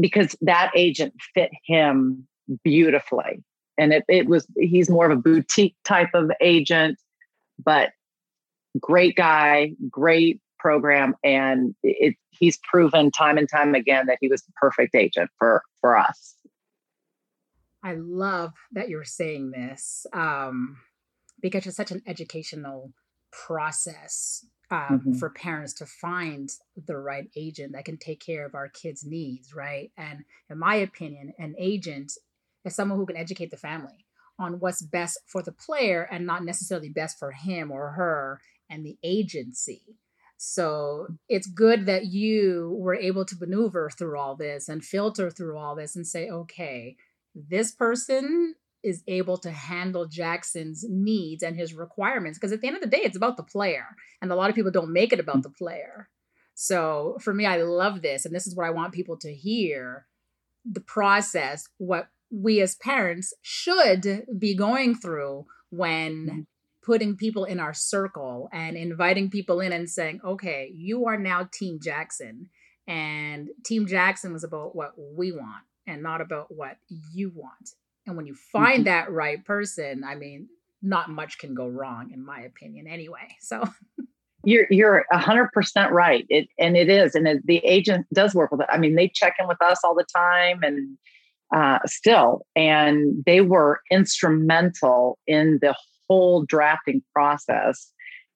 because 0.00 0.36
that 0.40 0.70
agent 0.74 1.14
fit 1.34 1.50
him 1.66 2.26
beautifully. 2.64 3.42
And 3.76 3.92
it, 3.92 4.04
it 4.08 4.26
was, 4.26 4.46
he's 4.56 4.90
more 4.90 5.10
of 5.10 5.18
a 5.18 5.20
boutique 5.20 5.76
type 5.84 6.10
of 6.14 6.30
agent, 6.40 6.98
but 7.62 7.90
great 8.78 9.16
guy, 9.16 9.72
great 9.88 10.40
program. 10.58 11.14
And 11.24 11.74
it, 11.82 12.16
he's 12.30 12.58
proven 12.58 13.10
time 13.10 13.38
and 13.38 13.48
time 13.48 13.74
again 13.74 14.06
that 14.06 14.18
he 14.20 14.28
was 14.28 14.42
the 14.42 14.52
perfect 14.60 14.94
agent 14.94 15.30
for, 15.38 15.62
for 15.80 15.96
us. 15.96 16.34
I 17.82 17.94
love 17.94 18.52
that 18.72 18.90
you're 18.90 19.04
saying 19.04 19.52
this. 19.52 20.06
Um, 20.12 20.76
because 21.40 21.66
it's 21.66 21.76
such 21.76 21.90
an 21.90 22.02
educational 22.06 22.92
process 23.32 24.44
um, 24.70 24.78
mm-hmm. 24.80 25.12
for 25.14 25.30
parents 25.30 25.72
to 25.74 25.86
find 25.86 26.50
the 26.86 26.96
right 26.96 27.28
agent 27.36 27.72
that 27.72 27.84
can 27.84 27.96
take 27.96 28.20
care 28.20 28.46
of 28.46 28.54
our 28.54 28.68
kids' 28.68 29.04
needs, 29.04 29.54
right? 29.54 29.90
And 29.96 30.24
in 30.48 30.58
my 30.58 30.76
opinion, 30.76 31.32
an 31.38 31.54
agent 31.58 32.12
is 32.64 32.74
someone 32.74 32.98
who 32.98 33.06
can 33.06 33.16
educate 33.16 33.50
the 33.50 33.56
family 33.56 34.06
on 34.38 34.60
what's 34.60 34.82
best 34.82 35.18
for 35.26 35.42
the 35.42 35.52
player 35.52 36.02
and 36.10 36.26
not 36.26 36.44
necessarily 36.44 36.88
best 36.88 37.18
for 37.18 37.32
him 37.32 37.70
or 37.70 37.90
her 37.90 38.40
and 38.70 38.86
the 38.86 38.96
agency. 39.02 39.82
So 40.36 41.08
it's 41.28 41.46
good 41.46 41.84
that 41.86 42.06
you 42.06 42.74
were 42.78 42.94
able 42.94 43.26
to 43.26 43.36
maneuver 43.38 43.90
through 43.90 44.18
all 44.18 44.36
this 44.36 44.68
and 44.70 44.82
filter 44.82 45.30
through 45.30 45.58
all 45.58 45.74
this 45.76 45.96
and 45.96 46.06
say, 46.06 46.30
okay, 46.30 46.96
this 47.34 47.72
person 47.72 48.54
is 48.82 49.02
able 49.06 49.36
to 49.36 49.50
handle 49.50 50.08
Jaxson's 50.08 50.86
needs 50.88 51.42
and 51.42 51.56
his 51.56 51.74
requirements. 51.74 52.38
Because 52.38 52.52
at 52.52 52.62
the 52.62 52.68
end 52.68 52.76
of 52.76 52.82
the 52.82 52.88
day, 52.88 53.02
it's 53.02 53.16
about 53.16 53.36
the 53.36 53.42
player. 53.42 53.84
And 54.22 54.32
a 54.32 54.34
lot 54.34 54.48
of 54.48 54.56
people 54.56 54.70
don't 54.70 54.92
make 54.92 55.12
it 55.12 55.20
about 55.20 55.42
the 55.42 55.50
player. 55.50 56.08
So 56.54 57.18
for 57.20 57.34
me, 57.34 57.44
I 57.44 57.60
love 57.62 58.00
this. 58.00 58.24
And 58.24 58.34
this 58.34 58.46
is 58.46 58.56
what 58.56 58.66
I 58.66 58.70
want 58.70 58.94
people 58.94 59.18
to 59.18 59.34
hear 59.34 60.06
the 60.64 60.80
process, 60.80 61.68
what 61.76 62.08
we 62.30 62.60
as 62.60 62.76
parents 62.76 63.34
should 63.42 64.24
be 64.38 64.54
going 64.54 64.94
through 64.94 65.46
when 65.70 66.26
Mhm. 66.26 66.46
Putting 66.82 67.16
people 67.16 67.44
in 67.44 67.60
our 67.60 67.74
circle 67.74 68.48
and 68.52 68.76
inviting 68.76 69.30
people 69.30 69.60
in 69.60 69.72
and 69.72 69.88
saying, 69.88 70.20
okay, 70.24 70.72
you 70.74 71.06
are 71.06 71.18
now 71.18 71.48
Team 71.52 71.78
Jaxson. 71.78 72.46
And 72.88 73.50
Team 73.64 73.86
Jaxson 73.86 74.32
was 74.32 74.44
about 74.44 74.74
what 74.74 74.92
we 74.96 75.30
want 75.32 75.64
and 75.86 76.02
not 76.02 76.20
about 76.20 76.54
what 76.54 76.76
you 77.12 77.30
want. 77.34 77.70
And 78.06 78.16
when 78.16 78.26
you 78.26 78.34
find 78.34 78.82
Mhm. 78.82 78.84
that 78.86 79.12
right 79.12 79.44
person, 79.44 80.02
I 80.04 80.14
mean, 80.14 80.48
not 80.82 81.10
much 81.10 81.38
can 81.38 81.54
go 81.54 81.68
wrong, 81.68 82.10
in 82.12 82.24
my 82.24 82.40
opinion, 82.40 82.86
anyway. 82.86 83.28
So, 83.40 83.62
You're 84.42 84.66
you're 84.70 85.04
a 85.12 85.18
hundred 85.18 85.52
percent 85.52 85.92
right. 85.92 86.24
It 86.30 86.48
and 86.58 86.74
it 86.74 86.88
is, 86.88 87.14
and 87.14 87.28
it, 87.28 87.46
the 87.46 87.58
agent 87.58 88.06
does 88.14 88.34
work 88.34 88.50
with 88.50 88.62
it. 88.62 88.68
I 88.70 88.78
mean, 88.78 88.94
they 88.94 89.08
check 89.08 89.34
in 89.38 89.46
with 89.46 89.60
us 89.60 89.80
all 89.84 89.94
the 89.94 90.06
time, 90.16 90.60
and 90.62 90.96
uh, 91.54 91.78
still, 91.84 92.46
and 92.56 93.22
they 93.26 93.42
were 93.42 93.82
instrumental 93.90 95.18
in 95.26 95.58
the 95.60 95.74
whole 96.10 96.44
drafting 96.44 97.00
process, 97.14 97.92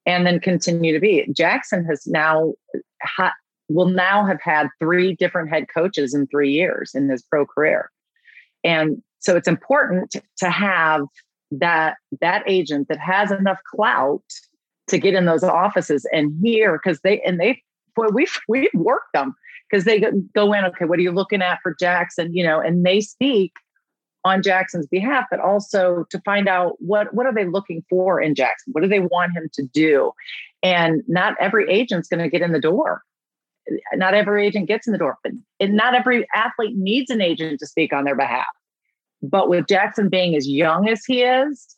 and 0.06 0.24
then 0.26 0.38
continue 0.38 0.92
to 0.92 1.00
be. 1.00 1.26
Jaxson 1.36 1.84
has 1.86 2.06
now 2.06 2.54
ha- 3.02 3.34
will 3.68 3.88
now 3.88 4.24
have 4.24 4.40
had 4.40 4.68
three 4.78 5.14
different 5.16 5.50
head 5.50 5.66
coaches 5.74 6.14
in 6.14 6.28
three 6.28 6.52
years 6.52 6.92
in 6.94 7.08
his 7.08 7.22
pro 7.22 7.44
career, 7.44 7.90
and 8.62 9.02
so 9.18 9.36
it's 9.36 9.48
important 9.48 10.14
to, 10.36 10.50
have 10.50 11.06
that 11.50 11.96
that 12.20 12.42
agent 12.46 12.88
that 12.88 12.98
has 12.98 13.30
enough 13.30 13.58
clout 13.74 14.22
to 14.88 14.98
get 14.98 15.14
in 15.14 15.24
those 15.24 15.42
offices 15.42 16.06
and 16.12 16.32
hear 16.42 16.78
because 16.78 17.00
they 17.02 17.20
and 17.22 17.40
they 17.40 17.60
boy 17.96 18.06
we've 18.12 18.38
we've 18.48 18.68
worked 18.74 19.12
them 19.14 19.34
because 19.70 19.84
they 19.84 20.00
go 20.34 20.52
in 20.52 20.64
okay 20.64 20.84
what 20.84 20.98
are 20.98 21.02
you 21.02 21.12
looking 21.12 21.42
at 21.42 21.58
for 21.62 21.74
jaxson 21.80 22.30
you 22.32 22.44
know 22.44 22.60
and 22.60 22.84
they 22.84 23.00
speak 23.00 23.52
on 24.24 24.42
jaxson's 24.42 24.86
behalf 24.86 25.26
but 25.30 25.40
also 25.40 26.06
to 26.10 26.20
find 26.20 26.48
out 26.48 26.76
what 26.78 27.12
what 27.14 27.26
are 27.26 27.34
they 27.34 27.46
looking 27.46 27.84
for 27.90 28.20
in 28.20 28.34
jaxson? 28.34 28.72
What 28.72 28.82
do 28.82 28.88
they 28.88 29.00
want 29.00 29.36
him 29.36 29.48
to 29.54 29.62
do? 29.62 30.12
And 30.62 31.02
not 31.06 31.34
every 31.40 31.70
agent's 31.70 32.08
going 32.08 32.22
to 32.22 32.30
get 32.30 32.42
in 32.42 32.52
the 32.52 32.60
door. 32.60 33.02
Not 33.94 34.14
every 34.14 34.46
agent 34.46 34.68
gets 34.68 34.86
in 34.86 34.92
the 34.92 34.98
door 34.98 35.18
but 35.22 35.32
and 35.60 35.74
not 35.74 35.94
every 35.94 36.26
athlete 36.34 36.76
needs 36.76 37.10
an 37.10 37.20
agent 37.20 37.60
to 37.60 37.66
speak 37.66 37.92
on 37.92 38.04
their 38.04 38.16
behalf. 38.16 38.46
But 39.22 39.48
with 39.48 39.66
jaxson 39.66 40.10
being 40.10 40.34
as 40.34 40.48
young 40.48 40.88
as 40.88 41.04
he 41.04 41.22
is 41.22 41.76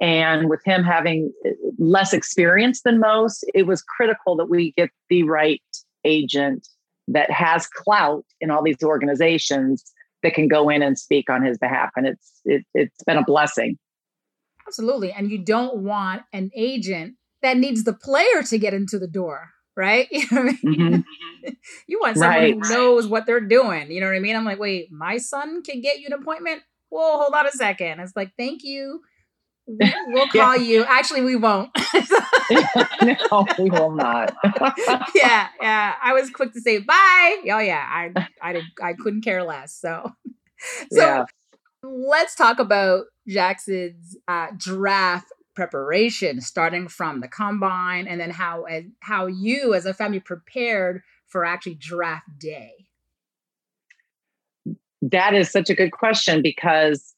and 0.00 0.48
with 0.48 0.64
him 0.64 0.82
having 0.82 1.32
uh, 1.46 1.50
less 1.78 2.12
experience 2.12 2.82
than 2.82 3.00
most, 3.00 3.44
it 3.54 3.66
was 3.66 3.82
critical 3.82 4.36
that 4.36 4.48
we 4.48 4.72
get 4.72 4.90
the 5.08 5.24
right 5.24 5.62
agent 6.04 6.66
that 7.08 7.30
has 7.30 7.66
clout 7.66 8.24
in 8.40 8.50
all 8.50 8.62
these 8.62 8.82
organizations 8.82 9.92
that 10.22 10.34
can 10.34 10.48
go 10.48 10.68
in 10.68 10.82
and 10.82 10.98
speak 10.98 11.30
on 11.30 11.42
his 11.42 11.58
behalf. 11.58 11.90
And 11.96 12.06
it's 12.06 12.40
it, 12.44 12.64
it's 12.74 13.02
been 13.04 13.16
a 13.16 13.24
blessing. 13.24 13.78
absolutely. 14.66 15.12
And 15.12 15.30
you 15.30 15.38
don't 15.38 15.78
want 15.82 16.22
an 16.32 16.50
agent 16.54 17.14
that 17.42 17.56
needs 17.56 17.84
the 17.84 17.92
player 17.94 18.42
to 18.48 18.58
get 18.58 18.74
into 18.74 18.98
the 18.98 19.08
door, 19.08 19.50
right? 19.76 20.08
You 20.12 20.26
know 20.30 20.42
what 20.42 20.54
I 20.54 20.58
mean? 20.66 21.04
Mhm. 21.04 21.04
You 21.86 21.98
want 22.00 22.18
someone 22.18 22.36
Right. 22.36 22.52
who 22.54 22.60
knows 22.68 23.06
what 23.06 23.24
they're 23.24 23.40
doing. 23.40 23.90
You 23.90 24.00
know 24.00 24.06
what 24.08 24.14
I 24.16 24.20
mean? 24.20 24.36
I'm 24.36 24.44
like, 24.44 24.58
wait, 24.58 24.92
my 24.92 25.16
son 25.16 25.62
can 25.62 25.80
get 25.80 25.98
you 25.98 26.06
an 26.06 26.12
appointment? 26.12 26.62
Whoa, 26.90 27.18
hold 27.18 27.32
on 27.34 27.46
a 27.46 27.50
second. 27.52 27.98
It's 28.00 28.14
like, 28.14 28.32
thank 28.36 28.62
you. 28.62 29.00
We- 29.78 29.94
We'll 30.08 30.28
Yeah. 30.34 30.44
call 30.44 30.56
you. 30.56 30.84
Actually, 30.84 31.22
we 31.22 31.36
won't. 31.36 31.70
no, 33.02 33.46
we 33.58 33.70
will 33.70 33.92
not. 33.92 34.34
yeah, 35.14 35.48
yeah. 35.60 35.94
I 36.02 36.12
was 36.12 36.30
quick 36.30 36.52
to 36.54 36.60
say 36.60 36.78
bye. 36.78 37.36
Oh 37.50 37.58
yeah, 37.58 37.84
I 37.88 38.12
I 38.42 38.52
did, 38.54 38.64
I 38.82 38.94
couldn't 38.94 39.22
care 39.22 39.42
less. 39.44 39.74
So 39.76 40.12
so 40.92 41.00
yeah. 41.00 41.24
let's 41.82 42.34
talk 42.34 42.58
about 42.58 43.06
Jaxson's 43.28 44.16
uh, 44.28 44.48
draft 44.56 45.26
preparation, 45.54 46.40
starting 46.40 46.88
from 46.88 47.20
the 47.20 47.28
combine, 47.28 48.06
and 48.06 48.20
then 48.20 48.30
how 48.30 48.64
as 48.64 48.84
how 49.00 49.26
you 49.26 49.74
as 49.74 49.86
a 49.86 49.94
family 49.94 50.20
prepared 50.20 51.02
for 51.28 51.44
actually 51.44 51.76
draft 51.76 52.26
day. 52.38 52.72
That 55.02 55.34
is 55.34 55.50
such 55.50 55.70
a 55.70 55.74
good 55.74 55.92
question 55.92 56.42
because 56.42 57.14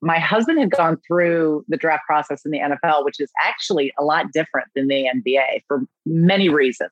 my 0.00 0.18
husband 0.18 0.58
had 0.58 0.70
gone 0.70 0.98
through 1.06 1.64
the 1.68 1.76
draft 1.76 2.04
process 2.06 2.44
in 2.44 2.50
the 2.50 2.58
NFL, 2.58 3.04
which 3.04 3.20
is 3.20 3.30
actually 3.42 3.92
a 3.98 4.04
lot 4.04 4.26
different 4.32 4.68
than 4.74 4.88
the 4.88 5.08
NBA 5.14 5.62
for 5.66 5.82
many 6.04 6.48
reasons. 6.48 6.90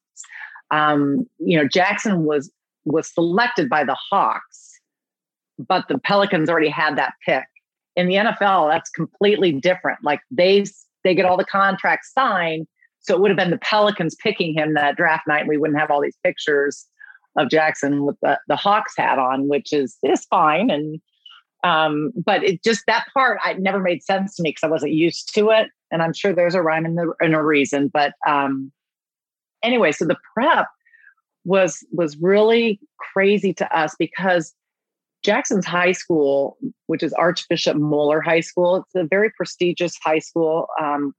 Um, 0.71 1.27
you 1.39 1.57
know, 1.57 1.69
Jaxson 1.69 2.23
was 2.23 2.51
was 2.85 3.13
selected 3.13 3.69
by 3.69 3.85
the 3.85 3.97
Hawks, 4.11 4.81
but 5.59 5.87
the 5.89 5.99
Pelicans 5.99 6.51
already 6.51 6.69
had 6.69 6.97
that 6.97 7.15
pick. 7.25 7.45
In 7.97 8.09
the 8.09 8.15
NFL, 8.15 8.71
that's 8.71 8.91
completely 8.91 9.53
different. 9.53 10.01
Like 10.03 10.21
they 10.31 10.65
they 11.05 11.15
get 11.15 11.27
all 11.27 11.37
the 11.37 11.45
contracts 11.45 12.13
signed, 12.13 12.67
so 13.01 13.15
it 13.15 13.21
would 13.21 13.31
have 13.31 13.39
been 13.39 13.51
the 13.51 13.59
Pelicans 13.59 14.17
picking 14.17 14.55
him 14.55 14.75
that 14.75 14.97
draft 14.97 15.27
night. 15.29 15.47
We 15.47 15.59
wouldn't 15.59 15.79
have 15.79 15.91
all 15.91 16.01
these 16.01 16.19
pictures 16.25 16.87
of 17.37 17.49
Jaxson 17.49 18.05
with 18.05 18.17
the, 18.23 18.39
the 18.49 18.57
Hawks 18.57 18.95
hat 18.97 19.19
on, 19.19 19.49
which 19.49 19.73
is 19.73 19.97
is 20.03 20.25
fine. 20.25 20.71
And 20.71 21.01
um, 21.65 22.13
but 22.15 22.45
it 22.45 22.63
just 22.63 22.85
that 22.87 23.07
part 23.15 23.41
I 23.43 23.55
never 23.55 23.81
made 23.81 24.03
sense 24.03 24.37
to 24.37 24.43
me 24.43 24.51
because 24.51 24.65
I 24.65 24.71
wasn't 24.71 24.93
used 24.93 25.35
to 25.35 25.51
it. 25.51 25.71
And 25.91 26.03
I'm 26.03 26.13
sure 26.13 26.33
there's 26.33 26.55
a 26.55 26.63
rhyme 26.63 26.85
and, 26.85 26.99
the, 26.99 27.13
and 27.21 27.35
a 27.35 27.43
reason. 27.43 27.89
But 27.89 28.13
um, 28.27 28.71
anyway, 29.63 29.91
so 29.91 30.05
the 30.05 30.19
prep 30.35 30.67
was 31.45 31.85
was 31.91 32.17
really 32.19 32.79
crazy 32.99 33.55
to 33.55 33.77
us 33.77 33.97
because 33.99 34.55
Jaxson's 35.25 35.65
high 35.65 35.93
school, 35.93 36.59
which 36.87 37.03
is 37.03 37.15
Archbishop 37.15 37.79
Moeller 37.79 38.21
High 38.21 38.41
School, 38.41 38.77
it's 38.77 38.95
a 38.95 39.05
very 39.05 39.31
prestigious 39.31 39.97
high 40.03 40.19
school, 40.19 40.67
um, 40.81 41.15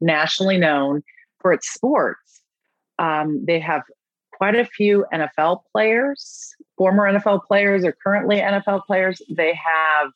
nationally 0.00 0.58
known 0.58 1.02
for 1.40 1.52
its 1.52 1.72
sports. 1.72 2.42
Um, 2.98 3.44
they 3.46 3.60
have 3.60 3.82
quite 4.44 4.56
a 4.56 4.64
few 4.66 5.06
NFL 5.10 5.60
players, 5.72 6.54
former 6.76 7.10
NFL 7.10 7.46
players, 7.46 7.82
or 7.82 7.92
currently 8.04 8.36
NFL 8.40 8.84
players. 8.84 9.22
They 9.30 9.54
have 9.54 10.10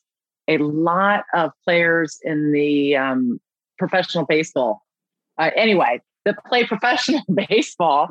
a 0.49 0.59
lot 0.59 1.25
of 1.33 1.53
players 1.65 2.19
in 2.23 2.53
the 2.53 2.95
um, 2.95 3.41
professional 3.79 4.27
baseball. 4.27 4.83
Uh, 5.39 5.49
anyway, 5.57 6.03
that 6.27 6.37
play 6.45 6.67
professional 6.67 7.23
baseball. 7.49 8.09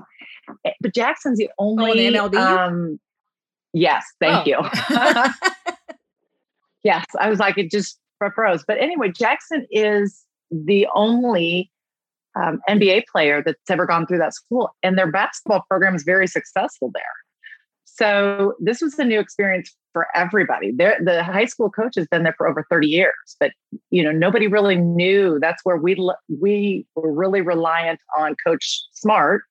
Eh, 0.65 0.71
But 0.81 0.95
Jaxson's 0.95 1.37
the 1.37 1.51
only. 1.59 2.09
the 2.09 2.17
MLB? 2.17 2.35
Um, 2.35 2.99
yes, 3.73 4.03
thank 4.19 4.47
Oh. 4.47 4.49
you. 4.49 4.69
yes, 6.83 7.05
I 7.19 7.29
was 7.29 7.37
like, 7.37 7.59
it 7.59 7.69
just 7.69 7.99
froze. 8.33 8.63
But 8.67 8.79
anyway, 8.79 9.11
Jackson 9.11 9.67
is 9.69 10.23
the 10.49 10.87
only 10.95 11.69
um, 12.37 12.59
NBA 12.69 13.03
player 13.11 13.41
that's 13.43 13.69
ever 13.69 13.85
gone 13.85 14.05
through 14.05 14.19
that 14.19 14.33
school, 14.33 14.69
and 14.83 14.97
their 14.97 15.11
basketball 15.11 15.63
program 15.69 15.95
is 15.95 16.03
very 16.03 16.27
successful 16.27 16.91
there. 16.93 17.03
So 17.85 18.53
this 18.59 18.81
was 18.81 18.97
a 18.99 19.03
new 19.03 19.19
experience 19.19 19.75
for 19.91 20.05
everybody. 20.13 20.71
There, 20.71 20.97
the 21.03 21.23
high 21.23 21.45
school 21.45 21.71
coach 21.71 21.95
has 21.95 22.05
been 22.05 22.21
there 22.21 22.35
for 22.37 22.47
over 22.47 22.63
30 22.69 22.87
years, 22.87 23.13
but 23.39 23.51
you 23.89 24.03
know 24.03 24.11
nobody 24.11 24.47
really 24.47 24.75
knew. 24.75 25.39
That's 25.41 25.61
where 25.63 25.77
we 25.77 25.95
we 26.39 26.85
were 26.95 27.11
really 27.11 27.41
reliant 27.41 27.99
on 28.17 28.35
Coach 28.45 28.83
Smart, 28.91 29.41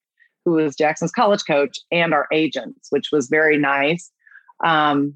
who 0.45 0.53
was 0.53 0.77
Jaxson's 0.77 1.11
college 1.11 1.43
coach, 1.47 1.79
and 1.91 2.15
our 2.15 2.29
agents, 2.33 2.87
which 2.91 3.09
was 3.11 3.29
very 3.29 3.59
nice. 3.59 4.13
Um, 4.65 5.15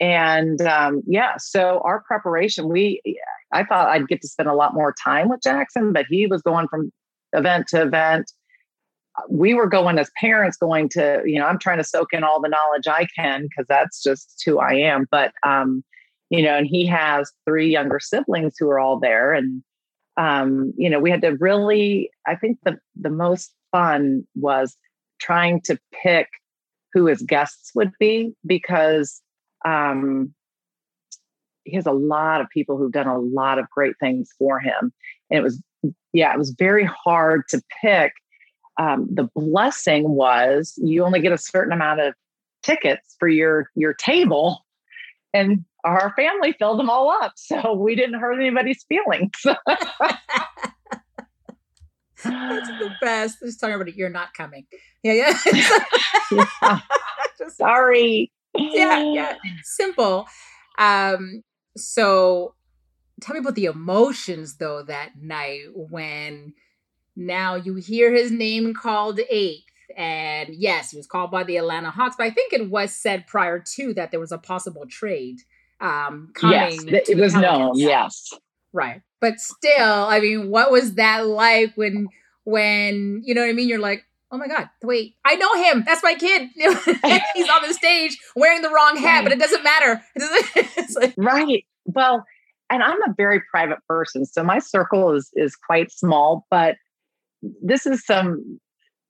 and 0.00 0.60
um, 0.62 1.02
yeah, 1.06 1.36
so 1.38 1.80
our 1.84 2.00
preparation, 2.00 2.68
we 2.68 3.02
I 3.52 3.64
thought 3.64 3.88
I'd 3.88 4.08
get 4.08 4.20
to 4.22 4.28
spend 4.28 4.48
a 4.48 4.54
lot 4.54 4.74
more 4.74 4.94
time 5.02 5.28
with 5.28 5.40
Jaxson, 5.40 5.92
but 5.92 6.06
he 6.08 6.26
was 6.26 6.42
going 6.42 6.68
from 6.68 6.92
event 7.32 7.68
to 7.68 7.82
event. 7.82 8.30
We 9.30 9.54
were 9.54 9.68
going 9.68 9.98
as 9.98 10.10
parents, 10.20 10.56
going 10.56 10.88
to, 10.90 11.22
you 11.24 11.38
know, 11.38 11.46
I'm 11.46 11.58
trying 11.58 11.78
to 11.78 11.84
soak 11.84 12.12
in 12.12 12.22
all 12.22 12.40
the 12.40 12.48
knowledge 12.48 12.86
I 12.86 13.06
can 13.16 13.44
because 13.44 13.66
that's 13.68 14.02
just 14.02 14.42
who 14.44 14.58
I 14.58 14.74
am. 14.74 15.06
But, 15.10 15.32
um, 15.42 15.82
you 16.28 16.42
know, 16.42 16.56
and 16.56 16.66
he 16.66 16.86
has 16.86 17.32
three 17.46 17.70
younger 17.70 18.00
siblings 18.00 18.54
who 18.58 18.68
are 18.68 18.78
all 18.78 18.98
there. 18.98 19.32
And, 19.32 19.62
um, 20.16 20.72
you 20.76 20.90
know, 20.90 21.00
we 21.00 21.10
had 21.10 21.22
to 21.22 21.36
really, 21.40 22.10
I 22.26 22.34
think 22.34 22.58
the, 22.64 22.78
the 22.94 23.10
most 23.10 23.54
fun 23.72 24.26
was 24.34 24.76
trying 25.18 25.60
to 25.62 25.78
pick 26.02 26.28
who 26.92 27.06
his 27.06 27.22
guests 27.22 27.70
would 27.74 27.92
be 27.98 28.34
because 28.44 29.22
um, 29.64 30.34
he 31.66 31.76
has 31.76 31.86
a 31.86 31.92
lot 31.92 32.40
of 32.40 32.48
people 32.50 32.76
who've 32.76 32.92
done 32.92 33.06
a 33.06 33.18
lot 33.18 33.58
of 33.58 33.68
great 33.70 33.94
things 34.00 34.30
for 34.38 34.58
him. 34.58 34.92
And 35.30 35.38
it 35.38 35.42
was, 35.42 35.62
yeah, 36.12 36.32
it 36.32 36.38
was 36.38 36.50
very 36.50 36.84
hard 36.84 37.42
to 37.48 37.60
pick. 37.82 38.12
Um, 38.78 39.08
the 39.10 39.28
blessing 39.34 40.10
was 40.10 40.74
you 40.76 41.04
only 41.04 41.20
get 41.20 41.32
a 41.32 41.38
certain 41.38 41.72
amount 41.72 42.00
of 42.00 42.14
tickets 42.62 43.16
for 43.18 43.28
your 43.28 43.70
your 43.74 43.94
table, 43.94 44.66
and 45.32 45.64
our 45.84 46.12
family 46.16 46.52
filled 46.58 46.78
them 46.78 46.90
all 46.90 47.10
up, 47.10 47.32
so 47.36 47.72
we 47.74 47.94
didn't 47.94 48.20
hurt 48.20 48.38
anybody's 48.38 48.84
feelings. 48.88 49.30
That's 52.24 52.68
the 52.68 52.90
best. 53.00 53.38
Just 53.42 53.60
tell 53.60 53.70
everybody 53.70 53.96
you're 53.96 54.10
not 54.10 54.34
coming. 54.34 54.66
Yeah, 55.02 55.12
yeah. 55.12 55.38
Yeah. 56.32 56.80
Just- 57.38 57.56
Sorry. 57.56 58.32
yeah, 58.56 59.02
yeah. 59.02 59.34
Simple. 59.62 60.26
Um, 60.78 61.42
so 61.76 62.54
tell 63.20 63.34
me 63.34 63.40
about 63.40 63.54
the 63.54 63.66
emotions 63.66 64.56
though 64.56 64.82
that 64.82 65.12
night 65.20 65.62
when 65.74 66.54
now 67.14 67.54
you 67.54 67.74
hear 67.76 68.12
his 68.12 68.30
name 68.30 68.74
called 68.74 69.20
eighth. 69.30 69.64
And 69.96 70.54
yes, 70.54 70.90
he 70.90 70.96
was 70.96 71.06
called 71.06 71.30
by 71.30 71.44
the 71.44 71.56
Atlanta 71.56 71.90
Hawks, 71.90 72.16
but 72.18 72.26
I 72.26 72.30
think 72.30 72.52
it 72.52 72.68
was 72.68 72.94
said 72.94 73.26
prior 73.26 73.58
to 73.76 73.94
that 73.94 74.10
there 74.10 74.20
was 74.20 74.32
a 74.32 74.38
possible 74.38 74.86
trade 74.88 75.38
um 75.80 76.32
coming. 76.34 76.88
Yes, 76.88 77.08
it 77.08 77.18
was 77.18 77.34
known. 77.34 77.72
Yes. 77.74 78.32
Right. 78.72 79.02
But 79.20 79.40
still, 79.40 80.04
I 80.04 80.20
mean, 80.20 80.50
what 80.50 80.70
was 80.70 80.94
that 80.94 81.26
like 81.26 81.74
when 81.76 82.08
when 82.44 83.22
you 83.24 83.34
know 83.34 83.42
what 83.42 83.50
I 83.50 83.54
mean? 83.54 83.68
You're 83.68 83.78
like, 83.78 84.05
oh 84.30 84.38
my 84.38 84.48
god, 84.48 84.68
wait, 84.82 85.14
I 85.24 85.36
know 85.36 85.54
him. 85.54 85.84
That's 85.86 86.02
my 86.02 86.14
kid. 86.14 86.50
He's 86.54 87.48
on 87.48 87.62
the 87.66 87.74
stage 87.74 88.18
wearing 88.34 88.62
the 88.62 88.70
wrong 88.70 88.96
hat, 88.96 89.18
right. 89.18 89.24
but 89.24 89.32
it 89.32 89.38
doesn't 89.38 89.62
matter. 89.62 90.02
like, 91.00 91.14
right. 91.16 91.64
Well, 91.84 92.24
and 92.70 92.82
I'm 92.82 93.00
a 93.02 93.14
very 93.16 93.40
private 93.50 93.78
person, 93.88 94.24
so 94.24 94.42
my 94.42 94.58
circle 94.58 95.12
is 95.12 95.30
is 95.34 95.56
quite 95.56 95.90
small. 95.90 96.46
But 96.50 96.76
this 97.62 97.86
is 97.86 98.04
some 98.04 98.60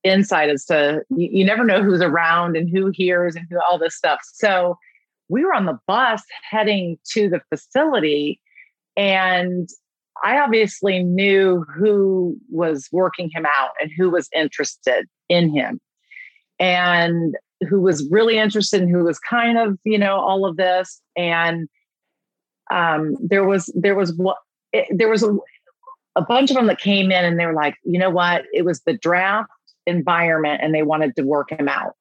insight 0.03 0.49
as 0.49 0.65
to 0.65 1.01
you, 1.09 1.29
you 1.31 1.45
never 1.45 1.63
know 1.63 1.81
who's 1.81 2.01
around 2.01 2.55
and 2.55 2.69
who 2.69 2.91
hears 2.93 3.35
and 3.35 3.45
who 3.49 3.57
all 3.69 3.79
this 3.79 3.95
stuff. 3.95 4.19
So 4.23 4.77
we 5.29 5.43
were 5.43 5.53
on 5.53 5.65
the 5.65 5.79
bus 5.87 6.23
heading 6.49 6.97
to 7.13 7.29
the 7.29 7.41
facility, 7.49 8.39
and 8.95 9.67
I 10.23 10.39
obviously 10.39 11.03
knew 11.03 11.65
who 11.75 12.37
was 12.49 12.87
working 12.91 13.29
him 13.33 13.45
out 13.45 13.71
and 13.81 13.91
who 13.95 14.09
was 14.09 14.29
interested 14.35 15.05
in 15.29 15.49
him 15.49 15.79
and 16.59 17.35
who 17.67 17.81
was 17.81 18.07
really 18.09 18.37
interested 18.37 18.81
and 18.81 18.89
who 18.89 19.03
was 19.03 19.19
kind 19.19 19.57
of, 19.57 19.77
you 19.83 19.97
know, 19.97 20.19
all 20.19 20.45
of 20.45 20.57
this. 20.57 21.01
And 21.15 21.67
um, 22.71 23.15
there 23.21 23.45
was, 23.45 23.71
there 23.75 23.95
was 23.95 24.13
what, 24.13 24.37
there 24.91 25.09
was 25.09 25.23
a, 25.23 25.35
a 26.15 26.21
bunch 26.21 26.49
of 26.49 26.55
them 26.55 26.67
that 26.67 26.79
came 26.79 27.11
in 27.11 27.25
and 27.25 27.39
they 27.39 27.45
were 27.45 27.53
like, 27.53 27.75
you 27.83 27.99
know 27.99 28.09
what? 28.09 28.45
It 28.53 28.65
was 28.65 28.81
the 28.81 28.97
draft 28.97 29.49
environment 29.85 30.61
and 30.63 30.73
they 30.73 30.83
wanted 30.83 31.15
to 31.15 31.23
work 31.23 31.51
him 31.51 31.67
out. 31.67 31.93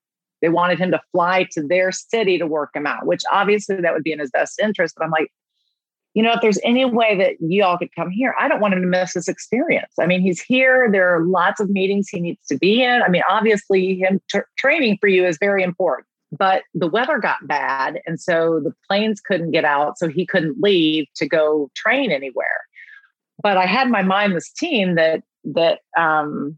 They 0.43 0.49
wanted 0.49 0.79
him 0.79 0.91
to 0.91 1.01
fly 1.13 1.47
to 1.53 1.67
their 1.67 1.93
city 1.93 2.39
to 2.39 2.47
work 2.47 2.71
him 2.75 2.87
out, 2.87 3.07
which 3.07 3.23
obviously 3.33 3.81
that 3.81 3.95
would 3.95 4.03
be 4.03 4.13
in 4.13 4.19
his 4.19 4.31
best 4.31 4.61
interest. 4.61 4.95
But 4.97 5.05
I'm 5.05 5.11
like, 5.11 5.31
you 6.17 6.23
know, 6.23 6.33
if 6.33 6.41
there's 6.41 6.59
any 6.65 6.87
way 6.87 7.15
that 7.19 7.37
you 7.47 7.63
all 7.63 7.77
could 7.77 7.95
come 7.95 8.09
here, 8.09 8.35
I 8.41 8.49
don't 8.49 8.59
want 8.59 8.73
him 8.73 8.81
to 8.81 8.87
miss 8.87 9.13
this 9.13 9.29
experience. 9.29 9.93
I 10.01 10.07
mean, 10.07 10.23
he's 10.23 10.41
here. 10.41 10.89
There 10.91 11.15
are 11.15 11.23
lots 11.23 11.61
of 11.61 11.69
meetings 11.69 12.09
he 12.09 12.21
needs 12.21 12.41
to 12.49 12.57
be 12.57 12.83
in. 12.83 13.03
I 13.03 13.09
mean, 13.09 13.21
obviously, 13.29 13.97
him 13.99 14.19
t- 14.33 14.39
training 14.57 14.97
for 14.99 15.09
you 15.09 15.27
is 15.27 15.37
very 15.39 15.63
important. 15.63 16.07
But 16.33 16.63
the 16.73 16.87
weather 16.87 17.19
got 17.19 17.47
bad. 17.47 18.01
And 18.07 18.19
so 18.19 18.61
the 18.65 18.73
planes 18.89 19.21
couldn't 19.21 19.51
get 19.51 19.67
out. 19.67 19.99
So 19.99 20.09
he 20.09 20.25
couldn't 20.25 20.57
leave 20.59 21.05
to 21.17 21.29
go 21.29 21.71
train 21.77 22.11
anywhere. 22.11 22.65
But 23.43 23.59
I 23.59 23.67
had 23.67 23.91
my 23.91 24.03
mind 24.03 24.35
this 24.35 24.51
team 24.51 24.95
that, 24.95 25.23
that, 25.45 25.81
um, 25.99 26.57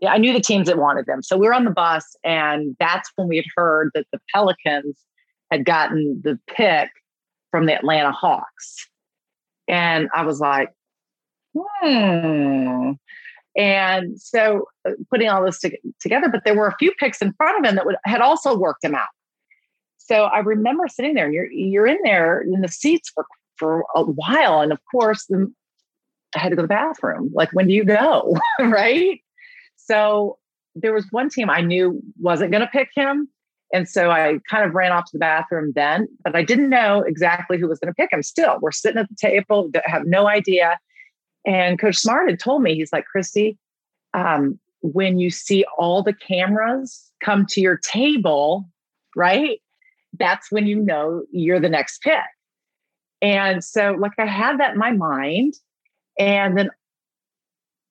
yeah, 0.00 0.12
I 0.12 0.16
knew 0.16 0.32
the 0.32 0.40
teams 0.40 0.68
that 0.68 0.78
wanted 0.78 1.04
them. 1.04 1.22
So 1.22 1.36
we 1.36 1.46
were 1.46 1.54
on 1.54 1.66
the 1.66 1.70
bus, 1.70 2.16
and 2.24 2.74
that's 2.80 3.10
when 3.16 3.28
we 3.28 3.36
had 3.36 3.44
heard 3.54 3.90
that 3.92 4.06
the 4.10 4.20
Pelicans 4.34 4.98
had 5.50 5.66
gotten 5.66 6.22
the 6.24 6.38
pick 6.46 6.88
from 7.50 7.66
the 7.66 7.74
Atlanta 7.74 8.12
Hawks. 8.12 8.88
And 9.68 10.08
I 10.14 10.24
was 10.24 10.40
like, 10.40 10.70
hmm. 11.56 12.92
And 13.56 14.20
so 14.20 14.66
uh, 14.86 14.92
putting 15.10 15.28
all 15.28 15.44
this 15.44 15.60
to, 15.60 15.76
together, 16.00 16.28
but 16.28 16.44
there 16.44 16.54
were 16.54 16.68
a 16.68 16.76
few 16.76 16.92
picks 16.98 17.22
in 17.22 17.32
front 17.34 17.58
of 17.58 17.68
him 17.68 17.76
that 17.76 17.86
would, 17.86 17.96
had 18.04 18.20
also 18.20 18.56
worked 18.56 18.84
him 18.84 18.94
out. 18.94 19.08
So 19.96 20.24
I 20.24 20.40
remember 20.40 20.86
sitting 20.88 21.14
there 21.14 21.24
and 21.24 21.34
you're, 21.34 21.50
you're 21.50 21.86
in 21.86 21.98
there 22.04 22.42
in 22.42 22.60
the 22.60 22.68
seats 22.68 23.10
for, 23.14 23.24
for 23.56 23.84
a 23.94 24.02
while. 24.02 24.60
And 24.60 24.72
of 24.72 24.78
course, 24.92 25.24
the, 25.26 25.52
I 26.34 26.38
had 26.38 26.50
to 26.50 26.56
go 26.56 26.62
to 26.62 26.66
the 26.66 26.68
bathroom. 26.68 27.30
Like, 27.32 27.50
when 27.52 27.66
do 27.66 27.72
you 27.72 27.84
go? 27.84 28.36
right. 28.60 29.20
So 29.76 30.38
there 30.74 30.92
was 30.92 31.06
one 31.10 31.30
team 31.30 31.48
I 31.48 31.62
knew 31.62 32.00
wasn't 32.20 32.52
going 32.52 32.60
to 32.60 32.68
pick 32.68 32.90
him. 32.94 33.28
And 33.72 33.88
so 33.88 34.10
I 34.10 34.38
kind 34.48 34.64
of 34.64 34.74
ran 34.74 34.92
off 34.92 35.06
to 35.06 35.10
the 35.12 35.18
bathroom 35.18 35.72
then, 35.74 36.08
but 36.22 36.36
I 36.36 36.44
didn't 36.44 36.70
know 36.70 37.02
exactly 37.02 37.58
who 37.58 37.68
was 37.68 37.78
going 37.78 37.92
to 37.92 37.94
pick 37.94 38.12
him. 38.12 38.22
Still, 38.22 38.58
we're 38.60 38.70
sitting 38.70 38.98
at 38.98 39.08
the 39.08 39.16
table, 39.16 39.70
have 39.84 40.06
no 40.06 40.28
idea. 40.28 40.78
And 41.44 41.78
Coach 41.78 41.96
Smart 41.96 42.30
had 42.30 42.38
told 42.38 42.62
me, 42.62 42.74
he's 42.74 42.92
like, 42.92 43.06
Christy, 43.06 43.58
um, 44.14 44.58
when 44.82 45.18
you 45.18 45.30
see 45.30 45.64
all 45.78 46.02
the 46.02 46.12
cameras 46.12 47.10
come 47.22 47.44
to 47.46 47.60
your 47.60 47.76
table, 47.78 48.68
right? 49.16 49.60
That's 50.18 50.50
when 50.50 50.66
you 50.66 50.76
know 50.76 51.22
you're 51.32 51.60
the 51.60 51.68
next 51.68 52.02
pick. 52.02 52.14
And 53.20 53.64
so, 53.64 53.96
like, 53.98 54.12
I 54.18 54.26
had 54.26 54.60
that 54.60 54.72
in 54.72 54.78
my 54.78 54.92
mind. 54.92 55.54
And 56.18 56.56
then 56.56 56.70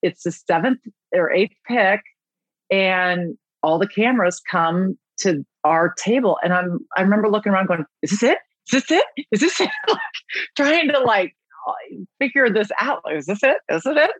it's 0.02 0.24
the 0.24 0.32
seventh 0.32 0.80
or 1.14 1.32
eighth 1.32 1.56
pick, 1.68 2.02
and 2.72 3.38
all 3.64 3.80
the 3.80 3.88
cameras 3.88 4.42
come 4.50 4.98
to 5.20 5.46
our 5.66 5.94
table. 5.94 6.38
And 6.44 6.54
I'm 6.54 6.80
I 6.96 7.02
remember 7.02 7.30
looking 7.30 7.52
around 7.52 7.68
going, 7.68 7.86
is 8.02 8.12
this 8.12 8.24
it? 8.24 8.38
Is 8.72 8.84
this 8.84 8.92
it? 8.92 9.06
Is 9.32 9.42
this 9.42 9.60
it? 9.60 9.70
trying 10.56 10.88
to 10.90 11.00
like 11.00 11.36
figure 12.20 12.50
this 12.50 12.70
out. 12.80 13.02
Like, 13.04 13.18
is 13.18 13.26
this 13.26 13.44
it? 13.44 13.58
Is 13.70 13.86
it 13.86 13.98
it? 13.98 14.12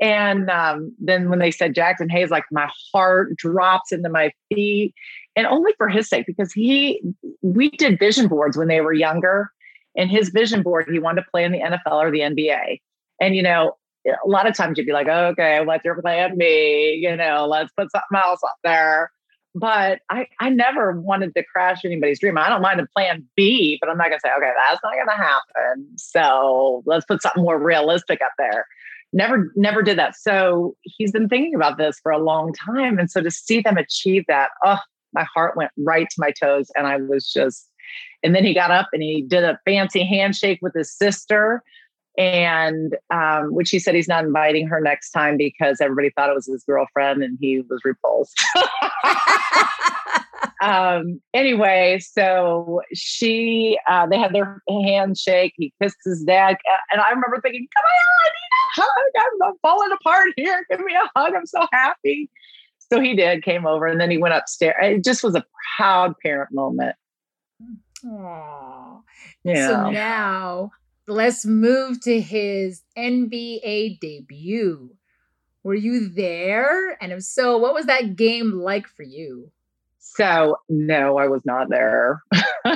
And 0.00 0.50
um, 0.50 0.94
then 0.98 1.30
when 1.30 1.38
they 1.38 1.50
said 1.50 1.74
Jaxson 1.74 2.10
Hayes, 2.10 2.30
like 2.30 2.44
my 2.50 2.68
heart 2.92 3.36
drops 3.36 3.92
into 3.92 4.10
my 4.10 4.32
feet. 4.52 4.94
And 5.36 5.46
only 5.46 5.72
for 5.78 5.88
his 5.88 6.08
sake, 6.08 6.26
because 6.26 6.52
he 6.52 7.00
we 7.40 7.70
did 7.70 7.98
vision 7.98 8.26
boards 8.26 8.56
when 8.56 8.68
they 8.68 8.80
were 8.80 8.92
younger. 8.92 9.50
And 9.96 10.10
his 10.10 10.28
vision 10.28 10.62
board, 10.62 10.88
he 10.90 10.98
wanted 10.98 11.22
to 11.22 11.30
play 11.30 11.44
in 11.44 11.52
the 11.52 11.58
NFL 11.58 11.92
or 11.92 12.10
the 12.10 12.20
NBA. 12.20 12.80
And 13.20 13.36
you 13.36 13.42
know, 13.42 13.76
a 14.06 14.28
lot 14.28 14.48
of 14.48 14.56
times 14.56 14.76
you'd 14.76 14.86
be 14.86 14.92
like, 14.92 15.08
okay, 15.08 15.64
what's 15.64 15.84
your 15.84 16.00
plan 16.00 16.36
B? 16.36 16.98
You 17.00 17.16
know, 17.16 17.46
let's 17.48 17.72
put 17.76 17.90
something 17.92 18.18
else 18.18 18.40
up 18.44 18.56
there 18.64 19.10
but 19.54 20.00
I, 20.10 20.26
I 20.38 20.48
never 20.50 20.92
wanted 21.00 21.34
to 21.34 21.44
crash 21.44 21.84
anybody's 21.84 22.20
dream. 22.20 22.38
I 22.38 22.48
don't 22.48 22.62
mind 22.62 22.80
a 22.80 22.86
plan 22.86 23.26
B, 23.36 23.78
but 23.80 23.90
I'm 23.90 23.98
not 23.98 24.08
gonna 24.08 24.20
say, 24.22 24.30
okay, 24.36 24.52
that's 24.56 24.80
not 24.82 24.94
gonna 24.94 25.16
happen. 25.16 25.88
So 25.96 26.82
let's 26.86 27.04
put 27.04 27.22
something 27.22 27.42
more 27.42 27.58
realistic 27.58 28.20
up 28.22 28.32
there. 28.38 28.66
Never, 29.12 29.52
never 29.56 29.82
did 29.82 29.98
that. 29.98 30.14
So 30.14 30.76
he's 30.82 31.10
been 31.10 31.28
thinking 31.28 31.54
about 31.54 31.78
this 31.78 31.98
for 32.00 32.12
a 32.12 32.18
long 32.18 32.52
time. 32.52 32.98
And 32.98 33.10
so 33.10 33.20
to 33.20 33.30
see 33.30 33.60
them 33.60 33.76
achieve 33.76 34.24
that, 34.28 34.50
oh, 34.64 34.78
my 35.12 35.26
heart 35.34 35.56
went 35.56 35.72
right 35.78 36.08
to 36.08 36.16
my 36.18 36.30
toes. 36.30 36.70
And 36.76 36.86
I 36.86 36.98
was 36.98 37.28
just, 37.28 37.68
and 38.22 38.36
then 38.36 38.44
he 38.44 38.54
got 38.54 38.70
up 38.70 38.88
and 38.92 39.02
he 39.02 39.22
did 39.22 39.42
a 39.42 39.58
fancy 39.64 40.04
handshake 40.04 40.60
with 40.62 40.74
his 40.74 40.92
sister 40.92 41.64
and 42.18 42.96
um, 43.10 43.54
which 43.54 43.70
he 43.70 43.78
said 43.78 43.94
he's 43.94 44.08
not 44.08 44.24
inviting 44.24 44.66
her 44.66 44.80
next 44.80 45.10
time 45.10 45.36
because 45.36 45.80
everybody 45.80 46.10
thought 46.10 46.28
it 46.28 46.34
was 46.34 46.46
his 46.46 46.64
girlfriend 46.64 47.22
and 47.22 47.38
he 47.40 47.60
was 47.68 47.80
repulsed. 47.84 48.36
um, 50.62 51.20
anyway, 51.32 52.00
so 52.00 52.80
she, 52.92 53.78
uh, 53.88 54.06
they 54.06 54.18
had 54.18 54.34
their 54.34 54.60
handshake. 54.68 55.54
He 55.56 55.72
kissed 55.80 55.98
his 56.04 56.24
dad, 56.24 56.56
and 56.92 57.00
I 57.00 57.10
remember 57.10 57.40
thinking, 57.40 57.68
"Come 57.74 57.84
on, 57.84 57.90
I 58.26 58.28
need 58.32 58.50
a 58.52 58.82
hug! 58.82 59.12
I'm 59.42 59.54
falling 59.62 59.92
apart 59.92 60.28
here. 60.36 60.66
Give 60.70 60.80
me 60.80 60.92
a 60.94 61.08
hug! 61.18 61.32
I'm 61.34 61.46
so 61.46 61.66
happy." 61.72 62.28
So 62.92 63.00
he 63.00 63.14
did, 63.14 63.44
came 63.44 63.66
over, 63.66 63.86
and 63.86 64.00
then 64.00 64.10
he 64.10 64.18
went 64.18 64.34
upstairs. 64.34 64.74
It 64.82 65.04
just 65.04 65.22
was 65.22 65.36
a 65.36 65.44
proud 65.76 66.14
parent 66.22 66.50
moment. 66.52 66.96
Aww. 68.04 69.02
Yeah. 69.44 69.68
So 69.68 69.90
now 69.90 70.72
let's 71.10 71.44
move 71.44 72.00
to 72.02 72.20
his 72.20 72.82
NBA 72.96 74.00
debut. 74.00 74.90
Were 75.62 75.74
you 75.74 76.08
there? 76.08 76.96
And 77.02 77.12
if 77.12 77.22
so, 77.22 77.58
what 77.58 77.74
was 77.74 77.86
that 77.86 78.16
game 78.16 78.52
like 78.52 78.86
for 78.86 79.02
you? 79.02 79.50
So, 79.98 80.56
no, 80.68 81.18
I 81.18 81.28
was 81.28 81.42
not 81.44 81.68
there. 81.68 82.22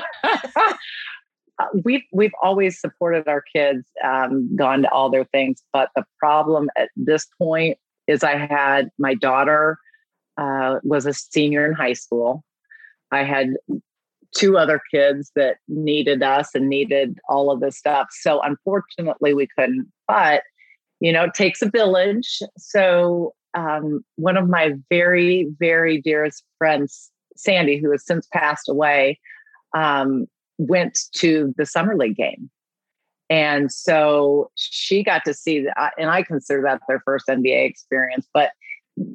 we've 1.84 2.02
we've 2.12 2.34
always 2.42 2.78
supported 2.80 3.26
our 3.28 3.42
kids, 3.54 3.86
um, 4.04 4.54
gone 4.54 4.82
to 4.82 4.90
all 4.90 5.10
their 5.10 5.24
things, 5.24 5.62
but 5.72 5.90
the 5.96 6.04
problem 6.18 6.68
at 6.76 6.90
this 6.96 7.26
point 7.38 7.78
is 8.06 8.22
I 8.22 8.36
had 8.36 8.90
my 8.98 9.14
daughter 9.14 9.78
uh, 10.36 10.80
was 10.82 11.06
a 11.06 11.14
senior 11.14 11.66
in 11.66 11.72
high 11.72 11.92
school. 11.94 12.44
I 13.10 13.22
had 13.22 13.54
two 14.34 14.58
other 14.58 14.80
kids 14.90 15.30
that 15.36 15.56
needed 15.68 16.22
us 16.22 16.54
and 16.54 16.68
needed 16.68 17.18
all 17.28 17.50
of 17.50 17.60
this 17.60 17.78
stuff. 17.78 18.08
So 18.10 18.40
unfortunately, 18.42 19.34
we 19.34 19.48
couldn't. 19.56 19.90
But 20.08 20.42
you 21.00 21.12
know, 21.12 21.24
it 21.24 21.34
takes 21.34 21.62
a 21.62 21.70
village. 21.70 22.40
So 22.56 23.34
um, 23.54 24.04
one 24.16 24.36
of 24.36 24.48
my 24.48 24.74
very, 24.90 25.48
very 25.58 26.00
dearest 26.00 26.44
friends, 26.58 27.10
Sandy, 27.36 27.78
who 27.78 27.90
has 27.92 28.04
since 28.04 28.26
passed 28.32 28.68
away, 28.68 29.20
um, 29.74 30.26
went 30.58 30.98
to 31.16 31.54
the 31.56 31.66
summer 31.66 31.96
league 31.96 32.16
game. 32.16 32.50
And 33.30 33.72
so 33.72 34.50
she 34.54 35.02
got 35.02 35.24
to 35.24 35.34
see 35.34 35.64
that, 35.64 35.92
and 35.98 36.10
I 36.10 36.22
consider 36.22 36.62
that 36.62 36.82
their 36.88 37.00
first 37.04 37.26
NBA 37.28 37.68
experience. 37.68 38.28
But 38.34 38.50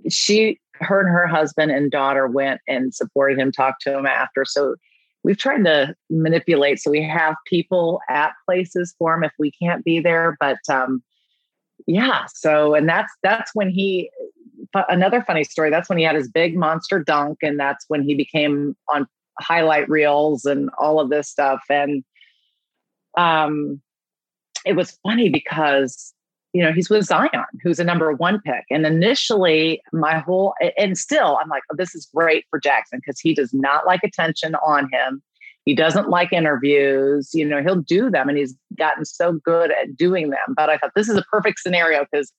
she, 0.09 0.59
her 0.73 1.01
and 1.01 1.09
her 1.09 1.27
husband 1.27 1.71
and 1.71 1.91
daughter 1.91 2.27
went 2.27 2.59
and 2.67 2.93
supported 2.93 3.37
him, 3.37 3.51
talked 3.51 3.83
to 3.83 3.97
him 3.97 4.05
after. 4.05 4.45
So 4.45 4.75
we've 5.23 5.37
tried 5.37 5.63
to 5.65 5.95
manipulate 6.09 6.79
so 6.79 6.91
we 6.91 7.03
have 7.03 7.35
people 7.45 8.01
at 8.09 8.33
places 8.45 8.95
for 8.97 9.13
him 9.13 9.23
if 9.23 9.33
we 9.37 9.51
can't 9.51 9.83
be 9.83 9.99
there. 9.99 10.37
But 10.39 10.59
um, 10.69 11.03
yeah, 11.87 12.25
so 12.33 12.75
and 12.75 12.87
that's 12.87 13.11
that's 13.23 13.51
when 13.53 13.69
he 13.69 14.09
another 14.89 15.21
funny 15.21 15.43
story. 15.43 15.69
That's 15.69 15.89
when 15.89 15.97
he 15.97 16.03
had 16.03 16.15
his 16.15 16.29
big 16.29 16.55
monster 16.55 17.03
dunk, 17.03 17.39
and 17.41 17.59
that's 17.59 17.85
when 17.87 18.03
he 18.03 18.15
became 18.15 18.75
on 18.87 19.07
highlight 19.39 19.89
reels 19.89 20.45
and 20.45 20.69
all 20.77 20.99
of 20.99 21.09
this 21.09 21.29
stuff. 21.29 21.61
And 21.69 22.03
um, 23.17 23.81
it 24.65 24.75
was 24.75 24.97
funny 25.03 25.29
because 25.29 26.13
you 26.53 26.63
know 26.63 26.71
he's 26.71 26.89
with 26.89 27.05
Zion, 27.05 27.45
who's 27.61 27.79
a 27.79 27.83
number 27.83 28.11
one 28.13 28.41
pick. 28.41 28.65
And 28.69 28.85
initially, 28.85 29.81
my 29.91 30.19
whole 30.19 30.53
and 30.77 30.97
still, 30.97 31.37
I'm 31.41 31.49
like, 31.49 31.63
oh, 31.71 31.75
this 31.77 31.95
is 31.95 32.09
great 32.13 32.45
for 32.49 32.59
Jaxson 32.59 32.97
because 32.97 33.19
he 33.19 33.33
does 33.33 33.53
not 33.53 33.85
like 33.85 34.01
attention 34.03 34.55
on 34.55 34.89
him. 34.91 35.21
He 35.65 35.75
doesn't 35.75 36.09
like 36.09 36.33
interviews. 36.33 37.29
You 37.33 37.45
know, 37.45 37.61
he'll 37.61 37.81
do 37.81 38.09
them, 38.09 38.29
and 38.29 38.37
he's 38.37 38.55
gotten 38.77 39.05
so 39.05 39.33
good 39.33 39.71
at 39.71 39.95
doing 39.95 40.29
them. 40.29 40.55
But 40.55 40.69
I 40.69 40.77
thought 40.77 40.91
this 40.95 41.09
is 41.09 41.17
a 41.17 41.23
perfect 41.31 41.59
scenario 41.59 42.05
because 42.11 42.33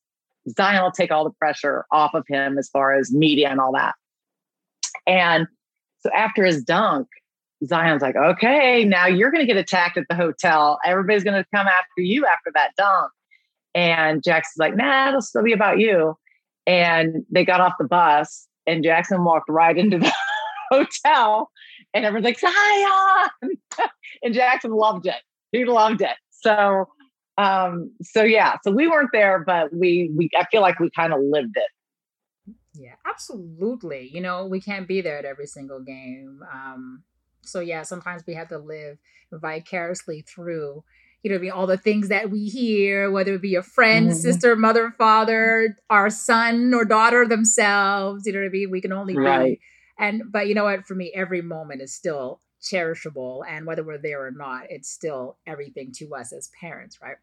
Zion 0.48 0.82
will 0.82 0.90
take 0.90 1.10
all 1.10 1.24
the 1.24 1.30
pressure 1.38 1.84
off 1.92 2.14
of 2.14 2.24
him 2.28 2.58
as 2.58 2.68
far 2.68 2.94
as 2.94 3.12
media 3.12 3.48
and 3.48 3.60
all 3.60 3.72
that. 3.72 3.94
And 5.06 5.46
so 6.00 6.10
after 6.12 6.44
his 6.44 6.62
dunk, 6.64 7.06
Zion's 7.64 8.02
like, 8.02 8.16
okay, 8.16 8.84
now 8.84 9.06
you're 9.06 9.30
going 9.30 9.46
to 9.46 9.52
get 9.52 9.58
attacked 9.58 9.98
at 9.98 10.04
the 10.08 10.14
hotel. 10.14 10.78
Everybody's 10.84 11.24
going 11.24 11.36
to 11.36 11.46
come 11.54 11.66
after 11.66 12.00
you 12.00 12.26
after 12.26 12.50
that 12.54 12.70
dunk. 12.76 13.10
And 13.74 14.22
Jaxson's 14.22 14.58
like, 14.58 14.76
nah, 14.76 15.08
it'll 15.08 15.22
still 15.22 15.42
be 15.42 15.52
about 15.52 15.78
you. 15.78 16.16
And 16.66 17.24
they 17.30 17.44
got 17.44 17.60
off 17.60 17.74
the 17.78 17.86
bus, 17.86 18.46
and 18.66 18.84
Jaxson 18.84 19.24
walked 19.24 19.48
right 19.48 19.76
into 19.76 19.98
the 19.98 20.12
hotel, 20.70 21.50
and 21.94 22.04
everyone's 22.04 22.24
like, 22.24 22.38
Zion. 22.38 23.28
and 24.22 24.34
Jaxson 24.34 24.76
loved 24.76 25.06
it. 25.06 25.22
He 25.52 25.64
loved 25.64 26.02
it. 26.02 26.16
So, 26.30 26.88
um, 27.38 27.92
so 28.02 28.22
yeah, 28.22 28.56
so 28.62 28.70
we 28.70 28.86
weren't 28.86 29.10
there, 29.12 29.42
but 29.44 29.72
we, 29.72 30.10
we, 30.16 30.30
I 30.38 30.44
feel 30.50 30.60
like 30.60 30.78
we 30.78 30.90
kind 30.90 31.12
of 31.12 31.20
lived 31.22 31.56
it. 31.56 32.54
Yeah, 32.74 32.94
absolutely. 33.08 34.10
You 34.12 34.20
know, 34.20 34.46
we 34.46 34.60
can't 34.60 34.86
be 34.86 35.00
there 35.00 35.18
at 35.18 35.24
every 35.24 35.46
single 35.46 35.80
game. 35.80 36.42
Um, 36.52 37.02
so 37.42 37.60
yeah, 37.60 37.82
sometimes 37.82 38.22
we 38.26 38.34
have 38.34 38.48
to 38.48 38.58
live 38.58 38.98
vicariously 39.32 40.22
through, 40.22 40.84
you 41.22 41.30
know, 41.30 41.38
be 41.38 41.50
all 41.50 41.66
the 41.66 41.76
things 41.76 42.08
that 42.08 42.30
we 42.30 42.46
hear, 42.46 43.10
whether 43.10 43.34
it 43.34 43.42
be 43.42 43.54
a 43.54 43.62
friend, 43.62 44.08
mm-hmm. 44.08 44.18
sister, 44.18 44.56
mother, 44.56 44.94
father, 44.96 45.76
our 45.90 46.10
son 46.10 46.72
or 46.72 46.84
daughter 46.84 47.26
themselves. 47.26 48.26
You 48.26 48.32
know 48.32 48.40
what 48.40 48.46
I 48.46 48.50
mean? 48.50 48.70
We 48.70 48.80
can 48.80 48.92
only 48.92 49.16
right. 49.16 49.58
And 49.98 50.22
but 50.30 50.48
you 50.48 50.54
know 50.54 50.64
what? 50.64 50.86
For 50.86 50.94
me, 50.94 51.12
every 51.14 51.42
moment 51.42 51.82
is 51.82 51.94
still 51.94 52.40
cherishable, 52.62 53.42
and 53.48 53.66
whether 53.66 53.84
we're 53.84 53.98
there 53.98 54.24
or 54.26 54.30
not, 54.30 54.64
it's 54.70 54.88
still 54.88 55.36
everything 55.46 55.92
to 55.96 56.14
us 56.14 56.32
as 56.32 56.50
parents, 56.60 56.98
right? 57.02 57.16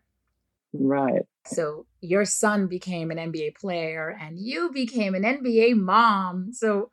Right. 0.73 1.23
So 1.45 1.85
your 2.01 2.25
son 2.25 2.67
became 2.67 3.09
an 3.11 3.17
NBA 3.17 3.55
player 3.55 4.17
and 4.21 4.37
you 4.37 4.71
became 4.71 5.15
an 5.15 5.23
NBA 5.23 5.75
mom. 5.75 6.51
So 6.51 6.91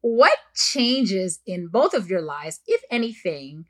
what 0.00 0.36
changes 0.54 1.40
in 1.46 1.68
both 1.68 1.94
of 1.94 2.08
your 2.08 2.22
lives, 2.22 2.60
if 2.66 2.82
anything, 2.90 3.66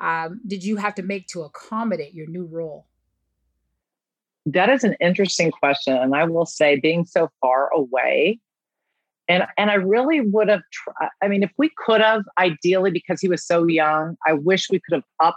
um, 0.00 0.40
did 0.46 0.64
you 0.64 0.76
have 0.76 0.94
to 0.96 1.02
make 1.02 1.26
to 1.28 1.42
accommodate 1.42 2.14
your 2.14 2.26
new 2.26 2.44
role? 2.44 2.86
That 4.46 4.68
is 4.68 4.84
an 4.84 4.94
interesting 5.00 5.50
question. 5.50 5.96
And 5.96 6.14
I 6.14 6.24
will 6.24 6.46
say, 6.46 6.78
being 6.78 7.04
so 7.04 7.30
far 7.40 7.70
away, 7.72 8.38
and, 9.28 9.44
and 9.58 9.70
I 9.70 9.74
really 9.74 10.20
would 10.20 10.48
have, 10.48 10.62
tried, 10.72 11.08
I 11.20 11.28
mean, 11.28 11.42
if 11.42 11.50
we 11.58 11.70
could 11.84 12.00
have, 12.00 12.22
ideally, 12.38 12.92
because 12.92 13.20
he 13.20 13.28
was 13.28 13.44
so 13.44 13.66
young, 13.66 14.16
I 14.24 14.34
wish 14.34 14.70
we 14.70 14.80
could 14.80 14.94
have 14.94 15.04
up 15.22 15.36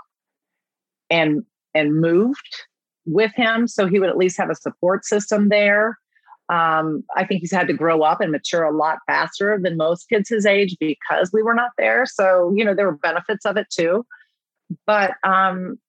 and 1.09 1.43
and 1.73 1.99
moved 1.99 2.65
with 3.05 3.31
him 3.35 3.67
so 3.67 3.87
he 3.87 3.99
would 3.99 4.09
at 4.09 4.17
least 4.17 4.37
have 4.37 4.49
a 4.49 4.55
support 4.55 5.05
system 5.05 5.49
there. 5.49 5.97
Um, 6.49 7.03
I 7.15 7.25
think 7.25 7.41
he's 7.41 7.51
had 7.51 7.67
to 7.67 7.73
grow 7.73 8.01
up 8.01 8.21
and 8.21 8.31
mature 8.31 8.63
a 8.63 8.75
lot 8.75 8.97
faster 9.05 9.59
than 9.61 9.77
most 9.77 10.09
kids 10.09 10.29
his 10.29 10.45
age 10.45 10.75
because 10.79 11.29
we 11.31 11.43
were 11.43 11.53
not 11.53 11.71
there. 11.77 12.05
So, 12.07 12.51
you 12.55 12.65
know, 12.65 12.73
there 12.73 12.87
were 12.87 12.97
benefits 12.97 13.45
of 13.45 13.55
it 13.55 13.67
too. 13.69 14.05
But, 14.85 15.11
um, 15.23 15.79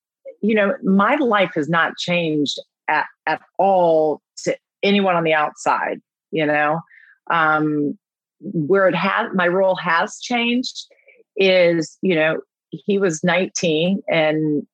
you 0.43 0.55
know, 0.55 0.75
my 0.83 1.16
life 1.16 1.53
has 1.55 1.69
not 1.69 1.97
changed 1.97 2.59
at, 2.88 3.07
at 3.27 3.40
all 3.59 4.23
to 4.45 4.57
anyone 4.83 5.16
on 5.16 5.25
the 5.25 5.35
outside, 5.35 6.01
you 6.31 6.47
know. 6.47 6.81
Um, 7.31 7.99
where 8.40 8.88
it 8.88 8.95
has, 8.95 9.29
my 9.35 9.47
role 9.47 9.77
has 9.77 10.19
changed 10.19 10.87
is, 11.37 11.99
you 12.03 12.14
know, 12.14 12.40
he 12.71 12.99
was 12.99 13.23
19 13.23 14.03
and 14.09 14.66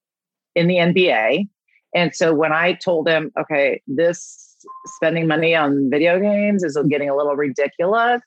in 0.54 0.68
the 0.68 0.76
NBA. 0.76 1.48
And 1.94 2.14
so 2.14 2.34
when 2.34 2.52
I 2.52 2.74
told 2.74 3.08
him, 3.08 3.32
okay, 3.38 3.82
this 3.86 4.56
spending 4.86 5.26
money 5.26 5.54
on 5.54 5.90
video 5.90 6.18
games 6.20 6.62
is 6.62 6.78
getting 6.88 7.10
a 7.10 7.16
little 7.16 7.36
ridiculous. 7.36 8.22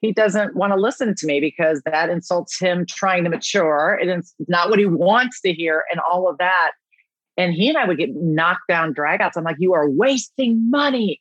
He 0.00 0.12
doesn't 0.12 0.56
want 0.56 0.72
to 0.72 0.80
listen 0.80 1.14
to 1.14 1.26
me 1.26 1.40
because 1.40 1.82
that 1.84 2.08
insults 2.08 2.58
him 2.58 2.86
trying 2.86 3.24
to 3.24 3.30
mature. 3.30 3.98
It's 4.00 4.34
not 4.48 4.70
what 4.70 4.78
he 4.78 4.86
wants 4.86 5.40
to 5.42 5.52
hear 5.52 5.84
and 5.90 6.00
all 6.10 6.28
of 6.28 6.38
that. 6.38 6.72
And 7.36 7.52
he 7.52 7.68
and 7.68 7.78
I 7.78 7.86
would 7.86 7.98
get 7.98 8.14
knocked 8.14 8.68
down 8.68 8.94
dragouts. 8.94 9.32
I'm 9.36 9.44
like, 9.44 9.56
you 9.58 9.74
are 9.74 9.88
wasting 9.88 10.70
money. 10.70 11.20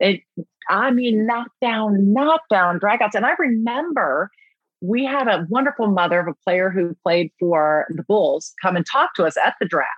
And 0.00 0.20
I 0.68 0.90
mean, 0.90 1.26
knock 1.26 1.48
down, 1.60 2.12
knockdown, 2.12 2.78
knockdown 2.78 2.80
dragouts. 2.80 3.14
And 3.14 3.26
I 3.26 3.32
remember 3.38 4.30
we 4.80 5.04
had 5.04 5.28
a 5.28 5.46
wonderful 5.48 5.88
mother 5.88 6.20
of 6.20 6.28
a 6.28 6.34
player 6.44 6.70
who 6.70 6.96
played 7.02 7.30
for 7.38 7.86
the 7.90 8.02
Bulls 8.02 8.54
come 8.62 8.76
and 8.76 8.86
talk 8.90 9.14
to 9.14 9.24
us 9.24 9.36
at 9.36 9.54
the 9.60 9.66
draft. 9.66 9.90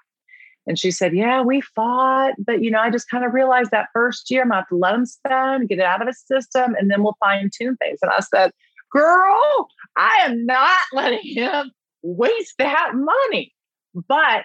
And 0.67 0.79
she 0.79 0.91
said, 0.91 1.15
Yeah, 1.15 1.43
we 1.43 1.61
fought, 1.61 2.35
but 2.39 2.63
you 2.63 2.71
know, 2.71 2.81
I 2.81 2.91
just 2.91 3.09
kind 3.09 3.25
of 3.25 3.35
realized 3.35 3.71
that 3.73 3.89
first 3.93 4.31
year 4.31 4.43
I'm 4.43 4.49
gonna 4.49 4.61
have 4.61 4.69
to 4.69 4.77
let 4.77 4.95
him 4.95 5.07
spend, 5.07 5.69
get 5.69 5.79
it 5.79 5.85
out 5.85 6.01
of 6.01 6.09
his 6.09 6.21
system, 6.21 6.75
and 6.79 6.91
then 6.91 7.03
we'll 7.03 7.17
fine 7.21 7.51
tune 7.53 7.77
things. 7.77 7.99
And 8.03 8.13
I 8.17 8.21
said, 8.21 8.53
Girl, 8.91 9.69
I 9.97 10.21
am 10.25 10.47
not 10.47 10.81
letting 10.93 11.21
him 11.23 11.73
waste 12.03 12.55
that 12.59 12.93
money. 12.95 13.53
But 14.09 14.45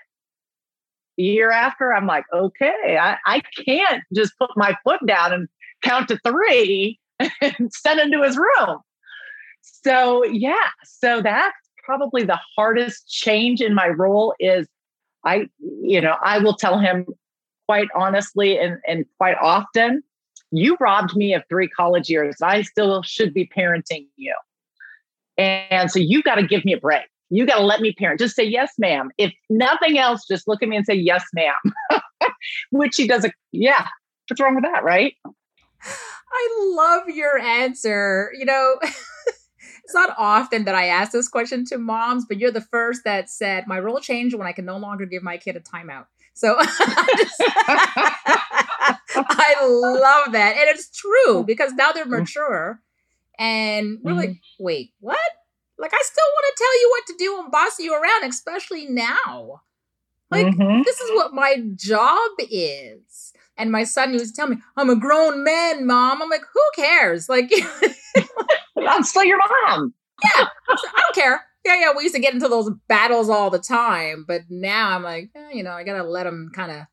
year 1.17 1.51
after, 1.51 1.93
I'm 1.93 2.06
like, 2.06 2.25
okay, 2.34 2.97
I, 2.99 3.17
I 3.25 3.41
can't 3.65 4.03
just 4.13 4.38
put 4.38 4.51
my 4.56 4.75
foot 4.84 5.06
down 5.06 5.34
and 5.34 5.47
count 5.82 6.10
to 6.10 6.19
three 6.25 6.99
and 7.19 7.71
send 7.73 7.99
him 7.99 8.12
to 8.12 8.23
his 8.23 8.38
room. 8.38 8.80
So 9.62 10.23
yeah, 10.25 10.69
so 10.84 11.21
that's 11.21 11.56
probably 11.84 12.23
the 12.23 12.39
hardest 12.56 13.08
change 13.10 13.62
in 13.62 13.73
my 13.73 13.88
role 13.88 14.34
is 14.39 14.67
I, 15.27 15.47
you 15.59 16.01
know, 16.01 16.15
I 16.23 16.39
will 16.39 16.55
tell 16.55 16.79
him 16.79 17.05
quite 17.67 17.89
honestly 17.93 18.57
and, 18.57 18.77
and 18.87 19.05
quite 19.17 19.35
often, 19.41 20.01
you 20.51 20.77
robbed 20.79 21.15
me 21.15 21.33
of 21.33 21.43
three 21.49 21.67
college 21.67 22.09
years. 22.09 22.37
I 22.41 22.61
still 22.61 23.03
should 23.03 23.33
be 23.33 23.45
parenting 23.45 24.07
you. 24.15 24.33
And 25.37 25.91
so 25.91 25.99
you 25.99 26.23
got 26.23 26.35
to 26.35 26.43
give 26.43 26.63
me 26.63 26.73
a 26.73 26.79
break. 26.79 27.03
You 27.29 27.45
got 27.45 27.57
to 27.57 27.65
let 27.65 27.81
me 27.81 27.91
parent. 27.91 28.19
Just 28.19 28.35
say 28.35 28.45
yes, 28.45 28.71
ma'am. 28.77 29.09
If 29.17 29.33
nothing 29.49 29.97
else, 29.99 30.25
just 30.25 30.47
look 30.47 30.63
at 30.63 30.69
me 30.69 30.77
and 30.77 30.85
say 30.85 30.93
yes, 30.95 31.25
ma'am. 31.33 31.53
Which 32.71 32.95
he 32.95 33.05
does. 33.05 33.25
A, 33.25 33.31
yeah. 33.51 33.87
What's 34.29 34.41
wrong 34.41 34.55
with 34.55 34.63
that, 34.63 34.83
right? 34.83 35.13
I 35.83 36.73
love 36.73 37.09
your 37.09 37.37
answer. 37.37 38.31
You 38.37 38.45
know, 38.45 38.75
it's 39.88 39.93
not 39.93 40.13
often 40.17 40.65
that 40.65 40.76
I 40.76 40.88
ask 40.88 41.13
this 41.13 41.30
question 41.30 41.63
to 41.67 41.78
moms, 41.78 42.26
but 42.26 42.38
you're 42.38 42.52
the 42.52 42.60
first 42.60 43.06
that 43.06 43.30
said 43.30 43.67
my 43.67 43.80
role 43.80 44.02
changed 44.02 44.36
when 44.36 44.45
I 44.45 44.52
can 44.52 44.65
no 44.65 44.76
longer 44.76 45.06
give 45.06 45.23
my 45.23 45.38
kid 45.38 45.56
a 45.56 45.62
timeout. 45.62 46.08
So 46.34 46.58
I 46.60 46.65
love 49.62 50.34
that. 50.34 50.58
And 50.58 50.67
it's 50.67 50.89
true 50.89 51.45
because 51.45 51.71
now 51.71 51.93
they're 51.93 52.04
mm-hmm. 52.04 52.19
mature 52.19 52.82
and 53.39 54.00
we're 54.04 54.12
mm-hmm. 54.12 54.19
like, 54.19 54.41
wait, 54.60 54.91
what? 55.00 55.17
Like, 55.78 55.93
I 55.93 56.02
still 56.04 56.26
want 56.36 56.45
to 56.50 56.58
tell 56.62 56.82
you 56.82 56.89
what 56.89 57.06
to 57.08 57.15
do 57.17 57.39
and 57.39 57.50
boss 57.50 57.80
you 57.80 57.93
around, 57.93 58.30
especially 58.30 58.88
now. 58.88 59.62
Like, 60.30 60.47
mm-hmm. 60.47 60.82
this 60.84 61.00
is 61.00 61.12
what 61.12 61.34
my 61.34 61.63
job 61.76 62.32
is. 62.39 63.32
And 63.56 63.72
my 63.72 63.86
son 63.86 64.11
used 64.11 64.26
to 64.26 64.34
tell 64.34 64.49
me, 64.49 64.57
I'm 64.76 64.89
a 64.89 64.97
grown 64.97 65.45
man, 65.45 65.88
mom. 65.88 66.22
I'm 66.22 66.30
like, 66.30 66.43
who 66.53 66.61
cares? 66.76 67.30
Like, 67.30 67.49
I'm 68.88 69.03
still 69.03 69.23
your 69.23 69.39
mom. 69.65 69.93
yeah, 70.23 70.47
I 70.67 70.75
don't 70.75 71.15
care. 71.15 71.45
Yeah, 71.65 71.80
yeah. 71.80 71.91
We 71.95 72.03
used 72.03 72.15
to 72.15 72.21
get 72.21 72.34
into 72.34 72.47
those 72.47 72.69
battles 72.88 73.30
all 73.30 73.49
the 73.49 73.59
time, 73.59 74.25
but 74.28 74.41
now 74.49 74.95
I'm 74.95 75.03
like, 75.03 75.30
eh, 75.36 75.51
you 75.53 75.63
know, 75.63 75.71
I 75.71 75.84
gotta 75.84 76.03
let 76.03 76.23
them 76.23 76.51
kind 76.53 76.71
of, 76.71 76.84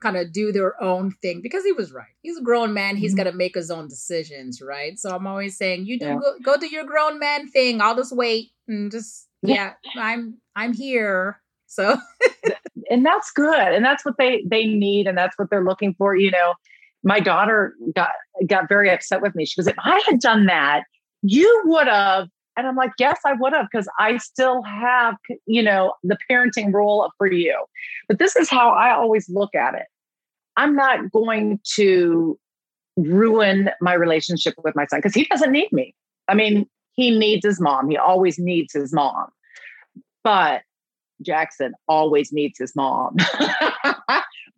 kind 0.00 0.16
of 0.16 0.32
do 0.32 0.52
their 0.52 0.80
own 0.82 1.12
thing 1.22 1.40
because 1.42 1.64
he 1.64 1.72
was 1.72 1.92
right. 1.92 2.06
He's 2.22 2.38
a 2.38 2.42
grown 2.42 2.74
man. 2.74 2.96
He's 2.96 3.12
mm-hmm. 3.12 3.18
got 3.18 3.30
to 3.30 3.36
make 3.36 3.54
his 3.54 3.70
own 3.70 3.88
decisions, 3.88 4.60
right? 4.60 4.98
So 4.98 5.14
I'm 5.14 5.26
always 5.26 5.56
saying, 5.56 5.86
you 5.86 5.98
do 5.98 6.06
yeah. 6.06 6.18
go, 6.20 6.34
go 6.42 6.56
do 6.56 6.66
your 6.66 6.84
grown 6.84 7.18
man 7.18 7.48
thing. 7.48 7.80
I'll 7.80 7.96
just 7.96 8.14
wait 8.14 8.50
and 8.68 8.90
just 8.90 9.28
yeah, 9.42 9.74
I'm 9.96 10.38
I'm 10.56 10.72
here. 10.72 11.40
So 11.66 11.96
and 12.90 13.04
that's 13.04 13.30
good. 13.32 13.58
And 13.58 13.84
that's 13.84 14.04
what 14.04 14.16
they 14.18 14.44
they 14.48 14.66
need 14.66 15.06
and 15.06 15.16
that's 15.16 15.36
what 15.38 15.50
they're 15.50 15.64
looking 15.64 15.94
for, 15.94 16.16
you 16.16 16.30
know. 16.30 16.54
My 17.02 17.20
daughter 17.20 17.74
got 17.94 18.10
got 18.46 18.68
very 18.68 18.90
upset 18.90 19.22
with 19.22 19.34
me. 19.34 19.44
She 19.44 19.60
goes, 19.60 19.66
if 19.66 19.76
I 19.78 20.02
had 20.08 20.20
done 20.20 20.46
that, 20.46 20.84
you 21.22 21.62
would 21.66 21.86
have 21.88 22.28
And 22.56 22.66
I'm 22.66 22.76
like, 22.76 22.92
yes, 22.98 23.18
I 23.24 23.32
would 23.34 23.52
have, 23.52 23.66
because 23.70 23.88
I 23.98 24.18
still 24.18 24.62
have, 24.62 25.16
you 25.46 25.62
know, 25.62 25.94
the 26.02 26.18
parenting 26.30 26.72
role 26.72 27.10
for 27.18 27.30
you. 27.30 27.64
But 28.08 28.18
this 28.18 28.36
is 28.36 28.50
how 28.50 28.70
I 28.70 28.92
always 28.92 29.28
look 29.28 29.54
at 29.54 29.74
it. 29.74 29.86
I'm 30.56 30.76
not 30.76 31.10
going 31.10 31.60
to 31.76 32.38
ruin 32.96 33.70
my 33.80 33.94
relationship 33.94 34.54
with 34.62 34.76
my 34.76 34.86
son 34.86 34.98
because 34.98 35.14
he 35.14 35.24
doesn't 35.24 35.50
need 35.50 35.72
me. 35.72 35.94
I 36.28 36.34
mean, 36.34 36.68
he 36.92 37.16
needs 37.18 37.44
his 37.46 37.58
mom. 37.58 37.88
He 37.88 37.96
always 37.96 38.38
needs 38.38 38.74
his 38.74 38.92
mom. 38.92 39.28
But 40.22 40.62
Jaxson 41.26 41.70
always 41.88 42.32
needs 42.32 42.58
his 42.58 42.76
mom. 42.76 43.16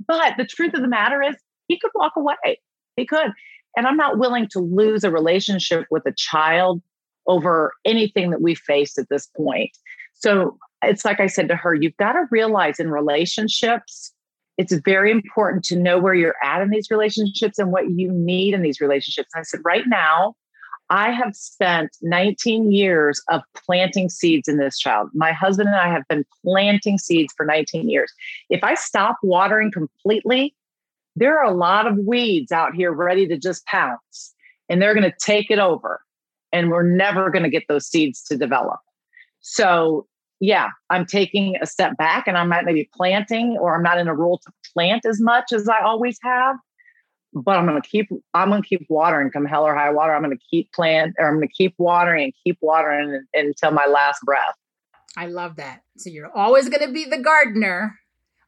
but 0.07 0.35
the 0.37 0.47
truth 0.49 0.75
of 0.75 0.83
the 0.83 0.89
matter 0.89 1.23
is, 1.23 1.37
he 1.69 1.79
could 1.79 1.91
walk 1.95 2.13
away. 2.17 2.61
He 2.97 3.07
could. 3.07 3.33
And 3.77 3.87
I'm 3.87 3.97
not 3.97 4.19
willing 4.19 4.49
to 4.53 4.61
lose 4.61 5.05
a 5.05 5.11
relationship 5.11 5.87
with 5.91 6.07
a 6.07 6.13
child 6.13 6.83
over 7.27 7.73
anything 7.85 8.31
that 8.31 8.41
we 8.41 8.55
face 8.55 8.99
at 8.99 9.09
this 9.09 9.27
point. 9.37 9.71
So 10.13 10.59
it's 10.83 11.05
like 11.05 11.21
I 11.21 11.27
said 11.27 11.49
to 11.49 11.57
her, 11.57 11.75
you've 11.75 11.97
got 11.97 12.13
to 12.13 12.27
realize 12.31 12.79
in 12.79 12.91
relationships, 12.91 14.13
it's 14.59 14.75
very 14.85 15.11
important 15.11 15.65
to 15.65 15.77
know 15.77 15.99
where 15.99 16.15
you're 16.15 16.37
at 16.43 16.63
in 16.63 16.71
these 16.71 16.91
relationships 16.91 17.59
and 17.59 17.73
what 17.73 17.91
you 17.91 18.13
need 18.13 18.55
in 18.55 18.63
these 18.63 18.81
relationships. 18.81 19.31
And 19.35 19.41
I 19.41 19.45
said, 19.45 19.61
right 19.65 19.85
now, 19.87 20.35
I 20.91 21.11
have 21.11 21.35
spent 21.35 21.97
19 22.03 22.71
years 22.71 23.21
of 23.31 23.41
planting 23.67 24.11
seeds 24.11 24.49
in 24.49 24.59
this 24.59 24.79
child. 24.79 25.09
My 25.15 25.33
husband 25.33 25.69
and 25.71 25.79
I 25.79 25.89
have 25.89 26.07
been 26.09 26.25
planting 26.45 26.99
seeds 26.99 27.33
for 27.37 27.47
19 27.47 27.89
years. 27.89 28.13
If 28.51 28.63
I 28.63 28.75
stop 28.75 29.17
watering 29.23 29.73
completely, 29.73 30.55
there 31.17 31.39
are 31.39 31.45
a 31.45 31.55
lot 31.55 31.87
of 31.87 31.97
weeds 31.99 32.53
out 32.53 32.75
here 32.75 32.93
ready 32.93 33.27
to 33.29 33.39
just 33.39 33.65
pounce 33.67 34.35
and 34.69 34.81
they're 34.81 34.95
going 34.95 35.11
to 35.11 35.17
take 35.19 35.51
it 35.51 35.59
over. 35.59 36.01
And 36.53 36.71
we're 36.71 36.89
never 36.89 37.31
going 37.31 37.43
to 37.43 37.51
get 37.51 37.65
those 37.69 37.87
seeds 37.87 38.23
to 38.25 38.37
develop. 38.37 38.79
So, 39.41 40.07
yeah, 40.41 40.69
I'm 40.91 41.05
taking 41.05 41.57
a 41.61 41.67
step 41.67 41.97
back 41.97 42.27
and 42.29 42.37
I'm 42.37 42.49
not 42.49 42.65
maybe 42.65 42.89
planting 42.95 43.57
or 43.61 43.75
I'm 43.75 43.83
not 43.83 43.99
in 43.99 44.09
a 44.09 44.15
role 44.15 44.39
to 44.39 44.53
plant 44.73 45.05
as 45.05 45.21
much 45.21 45.53
as 45.53 45.69
I 45.69 45.81
always 45.81 46.19
have 46.23 46.57
but 47.35 47.59
I'm 47.59 47.67
going 47.67 47.81
to 47.81 47.87
keep, 47.87 48.09
I'm 48.33 48.49
going 48.49 48.63
to 48.63 48.69
keep 48.69 48.87
watering 48.89 49.31
come 49.31 49.45
hell 49.45 49.65
or 49.65 49.75
high 49.75 49.91
water. 49.91 50.15
I'm 50.15 50.23
going 50.23 50.37
to 50.37 50.45
keep 50.49 50.73
plant 50.73 51.15
or 51.19 51.27
I'm 51.27 51.37
going 51.37 51.49
to 51.49 51.55
keep 51.55 51.75
watering 51.79 52.25
and 52.25 52.33
keep 52.45 52.59
watering 52.61 53.25
until 53.35 53.73
my 53.73 53.87
last 53.87 54.23
breath. 54.23 54.55
I 55.17 55.27
love 55.27 55.57
that. 55.57 55.83
So 55.97 56.11
you're 56.11 56.35
always 56.35 56.69
going 56.69 56.87
to 56.87 56.93
be 56.93 57.05
the 57.05 57.19
gardener, 57.19 57.99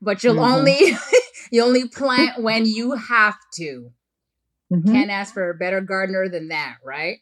but 0.00 0.22
you'll 0.22 0.36
mm-hmm. 0.36 0.54
only, 0.54 0.78
you 1.50 1.62
only 1.62 1.88
plant 1.88 2.42
when 2.42 2.66
you 2.66 2.92
have 2.92 3.36
to. 3.54 3.92
Mm-hmm. 4.72 4.92
Can't 4.92 5.10
ask 5.10 5.32
for 5.32 5.50
a 5.50 5.54
better 5.54 5.80
gardener 5.80 6.28
than 6.28 6.48
that, 6.48 6.76
right? 6.84 7.18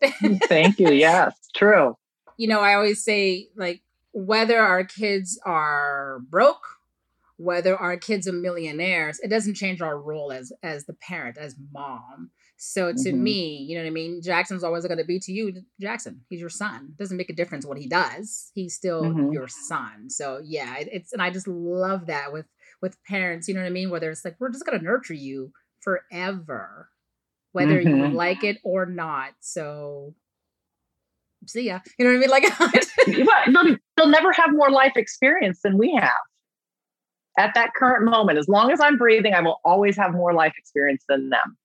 Thank 0.48 0.80
you. 0.80 0.90
Yes, 0.90 1.34
true. 1.54 1.96
You 2.36 2.48
know, 2.48 2.60
I 2.60 2.74
always 2.74 3.04
say 3.04 3.48
like 3.54 3.82
whether 4.12 4.58
our 4.58 4.84
kids 4.84 5.38
are 5.44 6.20
broke 6.28 6.80
whether 7.40 7.74
our 7.74 7.96
kids 7.96 8.28
are 8.28 8.32
millionaires 8.32 9.18
it 9.20 9.28
doesn't 9.28 9.54
change 9.54 9.80
our 9.80 9.98
role 9.98 10.30
as 10.30 10.52
as 10.62 10.84
the 10.84 10.92
parent 10.92 11.38
as 11.38 11.56
mom 11.72 12.30
so 12.58 12.92
to 12.92 12.98
mm-hmm. 13.10 13.22
me 13.22 13.56
you 13.56 13.74
know 13.74 13.82
what 13.82 13.88
i 13.88 13.92
mean 13.92 14.20
jaxson's 14.20 14.62
always 14.62 14.84
going 14.84 14.98
to 14.98 15.04
be 15.04 15.18
to 15.18 15.32
you 15.32 15.50
jaxson 15.80 16.18
he's 16.28 16.40
your 16.40 16.50
son 16.50 16.88
it 16.90 16.98
doesn't 16.98 17.16
make 17.16 17.30
a 17.30 17.34
difference 17.34 17.64
what 17.64 17.78
he 17.78 17.88
does 17.88 18.50
he's 18.54 18.74
still 18.74 19.04
mm-hmm. 19.04 19.32
your 19.32 19.48
son 19.48 20.10
so 20.10 20.38
yeah 20.44 20.76
it, 20.76 20.88
it's 20.92 21.12
and 21.14 21.22
i 21.22 21.30
just 21.30 21.48
love 21.48 22.06
that 22.06 22.30
with 22.30 22.46
with 22.80 22.96
parents 23.04 23.48
you 23.48 23.54
know 23.54 23.60
what 23.60 23.66
i 23.66 23.70
mean 23.70 23.90
whether 23.90 24.10
it's 24.10 24.24
like 24.24 24.36
we're 24.38 24.50
just 24.50 24.66
going 24.66 24.78
to 24.78 24.84
nurture 24.84 25.14
you 25.14 25.52
forever 25.80 26.90
whether 27.52 27.82
mm-hmm. 27.82 27.96
you 27.96 28.08
like 28.08 28.44
it 28.44 28.58
or 28.64 28.86
not 28.86 29.30
so 29.40 30.14
see 31.46 31.62
ya 31.62 31.80
you 31.98 32.04
know 32.04 32.10
what 32.10 32.16
i 32.16 32.20
mean 32.20 32.30
like 32.30 33.46
they'll, 33.46 33.76
they'll 33.96 34.08
never 34.08 34.32
have 34.32 34.52
more 34.52 34.70
life 34.70 34.96
experience 34.96 35.60
than 35.62 35.78
we 35.78 35.92
have 35.94 36.10
at 37.38 37.54
that 37.54 37.74
current 37.74 38.04
moment, 38.04 38.38
as 38.38 38.48
long 38.48 38.70
as 38.70 38.80
I'm 38.80 38.98
breathing, 38.98 39.34
I 39.34 39.40
will 39.40 39.60
always 39.64 39.96
have 39.96 40.12
more 40.12 40.34
life 40.34 40.52
experience 40.58 41.04
than 41.08 41.30
them. 41.30 41.56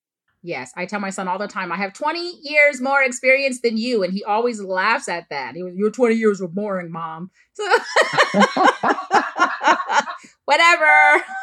Yes, 0.42 0.72
I 0.78 0.86
tell 0.86 1.00
my 1.00 1.10
son 1.10 1.28
all 1.28 1.40
the 1.40 1.48
time, 1.48 1.72
I 1.72 1.76
have 1.76 1.92
20 1.94 2.40
years 2.44 2.80
more 2.80 3.02
experience 3.02 3.62
than 3.62 3.78
you. 3.78 4.04
And 4.04 4.14
he 4.14 4.24
always 4.24 4.62
laughs 4.62 5.10
at 5.10 5.28
that. 5.30 5.56
He 5.56 5.64
was, 5.64 5.74
Your 5.76 5.90
20 5.90 6.16
years 6.16 6.40
were 6.40 6.48
boring, 6.48 6.92
mom. 6.92 7.32
Whatever. 10.46 11.24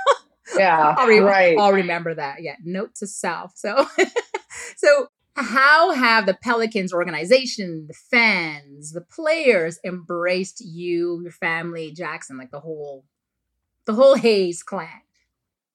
Yeah. 0.58 0.94
I'll, 0.98 1.06
re- 1.06 1.20
right. 1.20 1.56
I'll 1.58 1.72
remember 1.72 2.14
that. 2.14 2.42
Yeah. 2.42 2.56
Note 2.62 2.94
to 2.96 3.06
self. 3.06 3.52
So, 3.54 3.86
so 4.76 5.06
how 5.36 5.92
have 5.92 6.26
the 6.26 6.34
Pelicans 6.34 6.92
organization, 6.92 7.86
the 7.86 7.94
fans, 7.94 8.92
the 8.92 9.00
players 9.00 9.78
embraced 9.84 10.60
you, 10.60 11.20
your 11.22 11.32
family, 11.32 11.94
Jaxson, 11.94 12.38
like 12.38 12.50
the 12.50 12.60
whole 12.60 13.04
the 13.86 13.94
whole 13.94 14.14
Hayes 14.14 14.62
clan? 14.62 14.88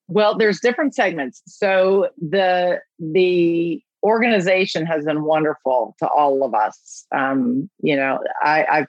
Well, 0.07 0.37
there's 0.37 0.59
different 0.59 0.95
segments. 0.95 1.41
So 1.47 2.09
the 2.17 2.81
the 2.99 3.81
organization 4.03 4.85
has 4.85 5.05
been 5.05 5.23
wonderful 5.23 5.95
to 5.99 6.07
all 6.07 6.43
of 6.43 6.53
us. 6.53 7.05
Um, 7.13 7.69
you 7.81 7.95
know, 7.95 8.19
I 8.41 8.85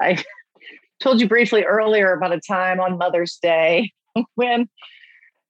I 0.00 0.10
I 0.10 0.24
told 1.00 1.20
you 1.20 1.28
briefly 1.28 1.64
earlier 1.64 2.12
about 2.12 2.32
a 2.32 2.40
time 2.40 2.80
on 2.80 2.98
Mother's 2.98 3.38
Day 3.40 3.92
when 4.34 4.68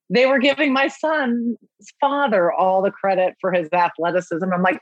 they 0.09 0.25
were 0.25 0.39
giving 0.39 0.73
my 0.73 0.87
son's 0.87 1.57
father 1.99 2.51
all 2.51 2.81
the 2.81 2.91
credit 2.91 3.35
for 3.39 3.51
his 3.51 3.69
athleticism. 3.71 4.45
I'm 4.51 4.63
like, 4.63 4.81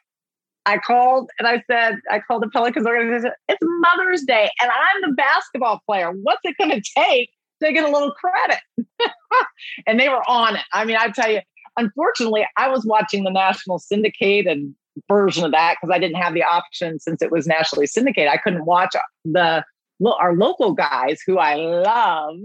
I 0.66 0.78
called 0.78 1.30
and 1.40 1.48
I 1.48 1.64
said, 1.70 2.00
I 2.12 2.20
called 2.20 2.44
the 2.44 2.50
Pelicans 2.50 2.86
organization. 2.86 3.32
It's 3.48 3.60
Mother's 3.62 4.24
Day 4.24 4.50
and 4.62 4.72
I'm 4.72 5.10
the 5.10 5.16
basketball 5.16 5.82
player. 5.86 6.12
What's 6.12 6.42
it 6.44 6.56
going 6.58 6.72
to 6.72 6.82
take 6.96 7.30
to 7.62 7.74
get 7.74 7.84
a 7.84 7.92
little 7.92 8.12
credit. 8.12 8.60
and 9.88 10.00
they 10.00 10.10
were 10.10 10.28
on 10.30 10.56
it. 10.56 10.64
I 10.74 10.86
mean, 10.86 10.98
I 11.00 11.10
tell 11.10 11.32
you, 11.32 11.42
unfortunately, 11.78 12.48
I 12.58 12.70
was 12.70 12.86
watching 12.86 13.24
the 13.24 13.32
national 13.32 13.80
syndicated 13.80 14.74
version 15.08 15.46
of 15.46 15.52
that 15.52 15.78
because 15.80 15.94
I 15.94 16.00
didn't 16.00 16.18
have 16.18 16.34
the 16.34 16.44
option 16.44 17.00
since 17.00 17.22
it 17.22 17.32
was 17.32 17.48
nationally 17.48 17.88
syndicated. 17.88 18.32
I 18.32 18.38
couldn't 18.38 18.66
watch 18.66 18.96
the 19.26 19.64
our 20.06 20.34
local 20.34 20.74
guys 20.74 21.22
who 21.26 21.38
I 21.38 21.56
love, 21.56 22.38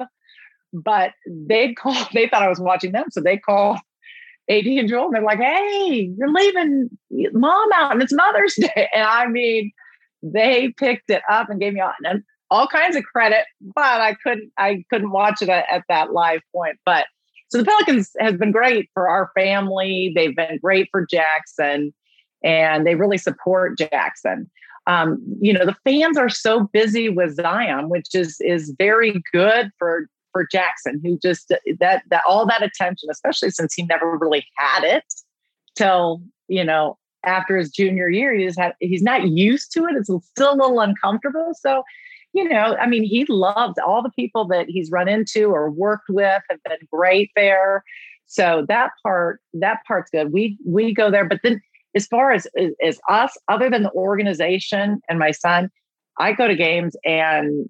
but 0.73 1.13
they'd 1.27 1.77
call, 1.77 1.97
they 2.13 2.29
thought 2.29 2.43
I 2.43 2.49
was 2.49 2.61
watching 2.61 2.93
them. 2.93 3.07
So 3.11 3.21
they 3.21 3.37
call 3.37 3.79
AD 4.51 4.67
and 4.67 4.89
Joel 4.89 5.07
and 5.07 5.15
they're 5.15 5.23
like, 5.23 5.39
hey, 5.39 6.13
you're 6.17 6.33
leaving 6.33 6.91
mom 7.33 7.69
out 7.75 7.93
and 7.93 8.03
it's 8.03 8.13
Mother's 8.13 8.55
Day. 8.61 8.89
And 8.95 9.05
I 9.05 9.27
mean, 9.27 9.73
they 10.23 10.73
picked 10.77 11.11
it 11.11 11.23
up 11.29 11.51
and 11.51 11.61
gave 11.61 11.73
me 11.73 11.81
all, 11.81 11.93
all 12.51 12.67
kinds 12.67 12.97
of 12.97 13.05
credit, 13.05 13.45
but 13.75 14.01
I 14.01 14.15
couldn't 14.23 14.53
I 14.59 14.85
couldn't 14.91 15.11
watch 15.11 15.43
it 15.43 15.49
at, 15.49 15.65
at 15.71 15.85
that 15.89 16.13
live 16.13 16.41
point. 16.55 16.77
But 16.85 17.07
so 17.49 17.59
the 17.59 17.65
Pelicans 17.65 18.11
has 18.19 18.35
been 18.37 18.53
great 18.53 18.89
for 18.95 19.09
our 19.09 19.31
family. 19.35 20.13
They've 20.15 20.35
been 20.35 20.59
great 20.63 20.89
for 20.91 21.07
Jaxson, 21.07 21.93
and 22.43 22.87
they 22.87 22.95
really 22.95 23.19
support 23.19 23.79
Jaxson. 23.79 24.47
Um, 24.87 25.23
you 25.41 25.53
know, 25.53 25.65
the 25.65 25.77
fans 25.85 26.19
are 26.19 26.29
so 26.29 26.69
busy 26.73 27.09
with 27.09 27.37
Zion, 27.37 27.89
which 27.89 28.15
is 28.15 28.37
is 28.41 28.75
very 28.79 29.23
good 29.33 29.71
for 29.79 30.07
for 30.33 30.47
Jaxson, 30.53 31.01
who 31.03 31.19
just 31.19 31.53
that 31.79 32.03
that 32.09 32.23
all 32.29 32.47
that 32.47 32.63
attention, 32.63 33.09
especially 33.11 33.51
since 33.51 33.75
he 33.75 33.85
never 33.85 34.17
really 34.17 34.47
had 34.57 34.85
it 34.85 35.05
till 35.77 36.23
you 36.49 36.65
know 36.65 36.99
after 37.25 37.57
his 37.57 37.71
junior 37.71 38.09
year. 38.09 38.35
He 38.35 38.45
just 38.45 38.59
had 38.59 38.75
he's 38.81 39.03
not 39.03 39.29
used 39.29 39.73
to 39.75 39.87
it. 39.87 39.95
It's 39.97 40.11
still 40.27 40.55
a 40.55 40.57
little 40.57 40.81
uncomfortable. 40.81 41.53
So 41.59 41.83
you 42.33 42.49
know, 42.49 42.77
I 42.81 42.87
mean, 42.87 43.05
he 43.05 43.27
loved 43.29 43.79
all 43.79 44.03
the 44.03 44.11
people 44.11 44.47
that 44.49 44.67
he's 44.69 44.91
run 44.91 45.09
into 45.09 45.51
or 45.51 45.71
worked 45.71 46.09
with 46.09 46.43
have 46.51 46.63
been 46.63 46.79
great 46.91 47.31
there. 47.37 47.85
So 48.27 48.65
that 48.69 48.93
part, 49.03 49.41
that 49.55 49.81
part's 49.87 50.11
good. 50.11 50.33
We 50.33 50.57
we 50.65 50.95
go 50.95 51.11
there, 51.11 51.27
but 51.27 51.41
then 51.43 51.61
as 51.95 52.07
far 52.07 52.33
as 52.33 52.47
as 52.85 52.99
us, 53.09 53.37
other 53.49 53.71
than 53.71 53.83
the 53.83 53.93
organization 53.93 55.01
and 55.09 55.19
my 55.19 55.31
son, 55.31 55.71
I 56.19 56.33
go 56.33 56.49
to 56.49 56.55
games 56.55 56.97
and 57.05 57.69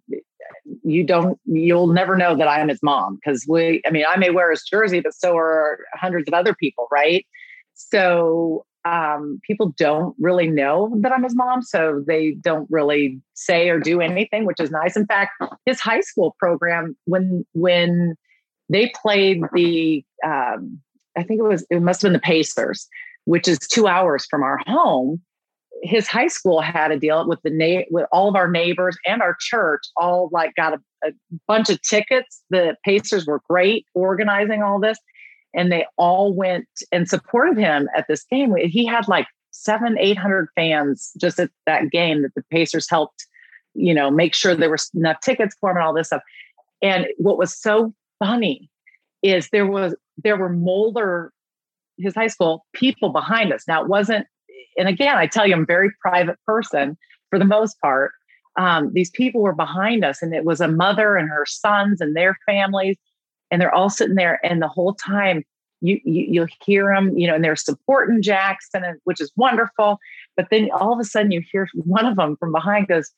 you 0.85 1.05
don't 1.05 1.39
you'll 1.45 1.89
never 1.89 2.17
know 2.17 2.37
that 2.37 2.49
I'm 2.49 2.69
his 2.69 2.83
mom 2.83 3.17
because 3.17 3.45
we 3.49 3.83
I 3.87 3.91
mean 3.91 4.05
I 4.09 4.17
may 4.17 4.31
wear 4.31 4.51
his 4.51 4.63
jersey, 4.65 5.01
but 5.01 5.15
so 5.15 5.37
are 5.37 5.81
hundreds 5.95 6.29
of 6.29 6.35
other 6.35 6.55
people, 6.55 6.89
right? 6.91 7.27
So 7.75 8.65
um, 8.85 9.41
people 9.47 9.73
don't 9.77 10.15
really 10.19 10.49
know 10.49 10.93
that 11.03 11.13
I'm 11.13 11.23
his 11.23 11.37
mom, 11.37 11.63
so 11.63 12.03
they 12.07 12.33
don't 12.33 12.69
really 12.71 13.21
say 13.35 13.69
or 13.69 13.79
do 13.79 14.01
anything, 14.01 14.45
which 14.45 14.61
is 14.61 14.71
nice. 14.71 14.97
In 14.97 15.07
fact, 15.07 15.41
his 15.67 15.81
high 15.81 16.01
school 16.01 16.35
program 16.39 16.97
when 17.05 17.47
when 17.55 18.17
they 18.69 18.93
played 19.01 19.43
the 19.53 20.05
um, 20.25 20.81
I 21.17 21.23
think 21.23 21.41
it 21.41 21.45
was 21.45 21.65
it 21.71 21.81
must 21.81 22.03
have 22.03 22.09
been 22.09 22.15
the 22.15 22.19
Pacers, 22.19 22.89
which 23.25 23.49
is 23.49 23.59
two 23.59 23.87
hours 23.87 24.27
from 24.29 24.43
our 24.43 24.59
home. 24.67 25.21
His 25.83 26.07
high 26.07 26.29
school 26.29 26.61
had 26.61 26.93
a 26.93 26.99
deal 26.99 27.27
with 27.27 27.41
the 27.43 27.51
na- 27.51 27.85
with 27.91 28.07
all 28.13 28.29
of 28.29 28.37
our 28.37 28.51
neighbors 28.51 28.97
and 29.07 29.21
our 29.21 29.37
church. 29.41 29.83
All 29.97 30.29
like 30.33 30.55
got 30.55 30.75
a, 30.75 31.09
a 31.09 31.13
bunch 31.49 31.71
of 31.71 31.81
tickets. 31.83 32.43
The 32.51 32.77
Pacers 32.85 33.27
were 33.27 33.41
great 33.49 33.87
organizing 33.95 34.63
all 34.63 34.79
this, 34.79 34.99
and 35.55 35.73
they 35.73 35.87
all 35.97 36.33
went 36.35 36.69
and 36.93 37.09
supported 37.09 37.59
him 37.59 37.89
at 37.97 38.07
this 38.09 38.25
game. 38.31 38.55
He 38.57 38.87
had 38.87 39.09
like 39.09 39.27
seven, 39.53 39.97
800 39.99 40.49
fans 40.57 41.13
just 41.21 41.39
at 41.39 41.51
that 41.67 41.91
game 41.91 42.23
that 42.23 42.35
the 42.35 42.43
Pacers 42.51 42.89
helped, 42.91 43.27
you 43.75 43.95
know, 43.95 44.11
make 44.11 44.35
sure 44.35 44.55
there 44.55 44.71
were 44.71 44.79
enough 44.95 45.21
tickets 45.21 45.57
for 45.61 45.71
them 45.71 45.77
and 45.77 45.87
all 45.87 45.95
this 45.95 46.09
stuff. 46.09 46.23
And 46.81 47.07
what 47.19 47.39
was 47.39 47.57
so 47.57 47.95
funny 48.19 48.69
is 49.23 49.49
there 49.51 49.67
was, 49.67 49.95
there 50.23 50.37
were 50.37 50.49
Moeller, 50.49 51.33
his 52.03 52.15
high 52.15 52.27
school 52.27 52.67
people 52.73 53.11
behind 53.11 53.53
us. 53.53 53.65
Now 53.67 53.83
it 53.83 53.89
wasn't, 53.89 54.27
and 54.77 54.89
again, 54.89 55.17
I 55.17 55.27
tell 55.27 55.47
you, 55.47 55.55
I'm 55.55 55.63
a 55.63 55.67
very 55.67 55.91
private 56.01 56.39
person 56.47 56.97
for 57.31 57.39
the 57.39 57.45
most 57.45 57.81
part. 57.81 58.13
Um, 58.57 58.91
these 58.93 59.11
people 59.11 59.41
were 59.41 59.55
behind 59.55 60.05
us, 60.05 60.23
and 60.23 60.35
it 60.35 60.45
was 60.45 60.61
a 60.61 60.69
mother 60.69 61.17
and 61.17 61.29
her 61.29 61.47
sons 61.47 62.01
and 62.01 62.15
their 62.15 62.37
families, 62.47 62.97
and 63.51 63.61
they're 63.61 63.75
all 63.75 63.89
sitting 63.91 64.15
there. 64.15 64.39
And 64.45 64.61
the 64.61 64.69
whole 64.69 64.95
time, 64.95 65.43
you, 65.81 66.01
you 66.05 66.27
you'll 66.29 66.49
hear 66.65 66.95
them, 66.95 67.17
you 67.17 67.27
know, 67.27 67.35
and 67.35 67.43
they're 67.43 67.57
supporting 67.57 68.23
Jaxson, 68.23 68.95
which 69.05 69.21
is 69.21 69.33
wonderful. 69.37 69.99
But 70.37 70.49
then 70.51 70.71
all 70.71 70.93
of 70.93 71.01
a 71.01 71.05
sudden, 71.05 71.33
you 71.33 71.43
hear 71.51 71.67
one 71.75 72.05
of 72.05 72.17
them 72.17 72.37
from 72.37 72.53
behind 72.53 72.89
goes, 72.89 73.11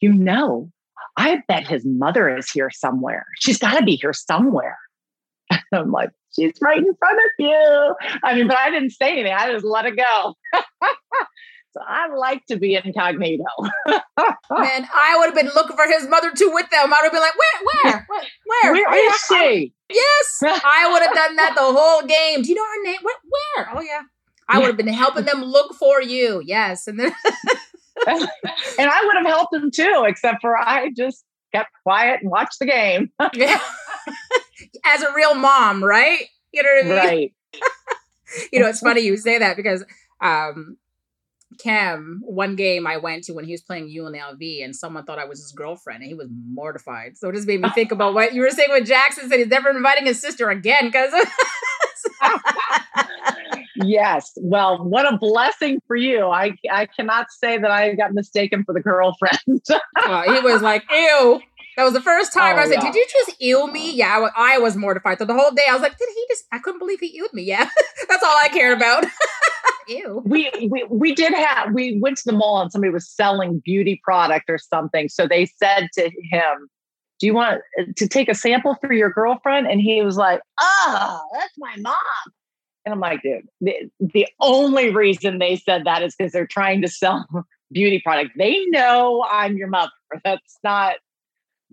"You 0.00 0.12
know, 0.12 0.70
I 1.16 1.42
bet 1.48 1.66
his 1.66 1.84
mother 1.86 2.34
is 2.36 2.50
here 2.50 2.70
somewhere. 2.70 3.26
She's 3.36 3.58
got 3.58 3.78
to 3.78 3.84
be 3.84 3.96
here 3.96 4.12
somewhere." 4.12 4.78
I'm 5.72 5.90
like, 5.90 6.10
she's 6.34 6.52
right 6.60 6.78
in 6.78 6.94
front 6.94 7.18
of 7.18 7.30
you. 7.38 7.94
I 8.22 8.34
mean, 8.34 8.48
but 8.48 8.56
I 8.56 8.70
didn't 8.70 8.90
say 8.90 9.12
anything. 9.12 9.32
I 9.32 9.52
just 9.52 9.64
let 9.64 9.86
it 9.86 9.96
go. 9.96 10.34
so 11.72 11.80
I 11.86 12.08
like 12.14 12.44
to 12.46 12.56
be 12.56 12.74
incognito. 12.74 13.44
Man, 13.86 14.88
I 14.94 15.16
would 15.18 15.26
have 15.26 15.34
been 15.34 15.50
looking 15.54 15.76
for 15.76 15.86
his 15.86 16.08
mother 16.08 16.32
too 16.32 16.50
with 16.52 16.68
them. 16.70 16.92
I 16.92 16.98
would 17.02 17.04
have 17.04 17.12
been 17.12 17.20
like, 17.20 17.34
where, 17.36 17.92
where, 17.92 18.06
where, 18.62 18.72
where, 18.72 18.90
where 18.90 19.08
is 19.08 19.24
she? 19.28 19.72
Yes, 19.90 20.40
I 20.42 20.88
would 20.90 21.02
have 21.02 21.14
done 21.14 21.36
that 21.36 21.54
the 21.54 21.62
whole 21.62 22.02
game. 22.02 22.42
Do 22.42 22.48
you 22.48 22.54
know 22.54 22.64
her 22.64 22.84
name? 22.84 22.98
Where? 23.02 23.14
where? 23.56 23.68
Oh 23.76 23.80
yeah, 23.80 24.02
I 24.48 24.58
would 24.58 24.68
have 24.68 24.76
been 24.76 24.88
helping 24.88 25.24
them 25.24 25.42
look 25.44 25.74
for 25.74 26.00
you. 26.02 26.42
Yes, 26.44 26.86
and 26.86 26.98
then 26.98 27.12
and 28.06 28.28
I 28.90 29.04
would 29.04 29.16
have 29.16 29.26
helped 29.26 29.52
them 29.52 29.70
too, 29.70 30.04
except 30.06 30.40
for 30.40 30.56
I 30.56 30.90
just 30.96 31.24
kept 31.54 31.70
quiet 31.82 32.20
and 32.22 32.30
watched 32.30 32.58
the 32.58 32.66
game. 32.66 33.10
yeah. 33.34 33.60
As 34.84 35.02
a 35.02 35.12
real 35.14 35.34
mom, 35.34 35.82
right? 35.82 36.26
You 36.52 36.62
know 36.62 36.88
what 36.88 37.02
I 37.02 37.14
mean? 37.14 37.30
Right. 38.34 38.48
you 38.52 38.58
know, 38.58 38.66
it's 38.66 38.80
funny 38.80 39.02
you 39.02 39.16
say 39.16 39.38
that 39.38 39.56
because 39.56 39.84
um 40.20 40.76
Cam, 41.58 42.20
one 42.24 42.56
game 42.56 42.86
I 42.86 42.96
went 42.96 43.24
to 43.24 43.32
when 43.32 43.44
he 43.44 43.52
was 43.52 43.62
playing 43.62 43.86
UNLV, 43.88 44.06
and 44.06 44.16
LV, 44.16 44.64
and 44.64 44.76
someone 44.76 45.04
thought 45.04 45.18
I 45.18 45.24
was 45.24 45.40
his 45.40 45.52
girlfriend, 45.52 46.02
and 46.02 46.08
he 46.08 46.14
was 46.14 46.28
mortified. 46.30 47.16
So 47.16 47.28
it 47.28 47.34
just 47.34 47.46
made 47.46 47.60
me 47.60 47.70
think 47.70 47.92
about 47.92 48.14
what 48.14 48.34
you 48.34 48.42
were 48.42 48.50
saying 48.50 48.70
with 48.70 48.88
Jaxson 48.88 49.28
said 49.28 49.38
he's 49.38 49.48
never 49.48 49.70
inviting 49.70 50.06
his 50.06 50.20
sister 50.20 50.50
again 50.50 50.86
because. 50.86 51.12
yes. 53.76 54.32
Well, 54.36 54.84
what 54.84 55.12
a 55.12 55.16
blessing 55.16 55.80
for 55.86 55.96
you. 55.96 56.26
I 56.26 56.56
I 56.70 56.86
cannot 56.86 57.30
say 57.30 57.58
that 57.58 57.70
I 57.70 57.94
got 57.94 58.12
mistaken 58.12 58.64
for 58.64 58.72
the 58.74 58.80
girlfriend. 58.80 59.38
he 59.46 60.40
was 60.40 60.62
like, 60.62 60.84
ew. 60.90 61.40
That 61.76 61.84
was 61.84 61.92
the 61.92 62.00
first 62.00 62.32
time 62.32 62.56
oh, 62.56 62.60
I 62.60 62.64
said, 62.66 62.74
yeah. 62.74 62.92
"Did 62.92 62.94
you 62.94 63.06
just 63.10 63.40
ew 63.40 63.72
me?" 63.72 63.92
Yeah, 63.94 64.28
I, 64.36 64.54
I, 64.54 64.58
was 64.58 64.76
mortified. 64.76 65.18
So 65.18 65.24
the 65.24 65.34
whole 65.34 65.50
day 65.50 65.64
I 65.68 65.72
was 65.72 65.82
like, 65.82 65.98
"Did 65.98 66.08
he 66.14 66.24
just?" 66.28 66.44
I 66.52 66.58
couldn't 66.58 66.78
believe 66.78 67.00
he 67.00 67.16
ewed 67.16 67.32
me. 67.32 67.42
Yeah, 67.42 67.68
that's 68.08 68.22
all 68.22 68.36
I 68.42 68.48
cared 68.48 68.76
about. 68.76 69.04
Ew. 69.88 70.22
We, 70.24 70.50
we 70.70 70.84
we 70.88 71.14
did 71.14 71.34
have. 71.34 71.74
We 71.74 71.98
went 71.98 72.16
to 72.18 72.22
the 72.26 72.32
mall 72.32 72.60
and 72.60 72.72
somebody 72.72 72.92
was 72.92 73.08
selling 73.08 73.60
beauty 73.64 74.00
product 74.02 74.48
or 74.48 74.58
something. 74.58 75.08
So 75.08 75.26
they 75.28 75.46
said 75.46 75.88
to 75.94 76.10
him, 76.30 76.68
"Do 77.20 77.26
you 77.26 77.34
want 77.34 77.60
to 77.96 78.08
take 78.08 78.28
a 78.28 78.34
sample 78.34 78.76
for 78.80 78.92
your 78.92 79.10
girlfriend?" 79.10 79.66
And 79.66 79.80
he 79.80 80.00
was 80.02 80.16
like, 80.16 80.40
"Oh, 80.60 81.20
that's 81.34 81.52
my 81.58 81.76
mom." 81.78 81.96
And 82.84 82.92
I'm 82.92 83.00
like, 83.00 83.22
dude, 83.22 83.48
the, 83.60 83.74
the 83.98 84.26
only 84.40 84.94
reason 84.94 85.38
they 85.38 85.56
said 85.56 85.84
that 85.84 86.02
is 86.02 86.14
because 86.14 86.32
they're 86.32 86.46
trying 86.46 86.82
to 86.82 86.88
sell 86.88 87.26
beauty 87.72 88.00
product. 88.04 88.32
They 88.36 88.64
know 88.66 89.24
I'm 89.30 89.56
your 89.56 89.68
mother. 89.68 89.90
That's 90.22 90.58
not 90.62 90.96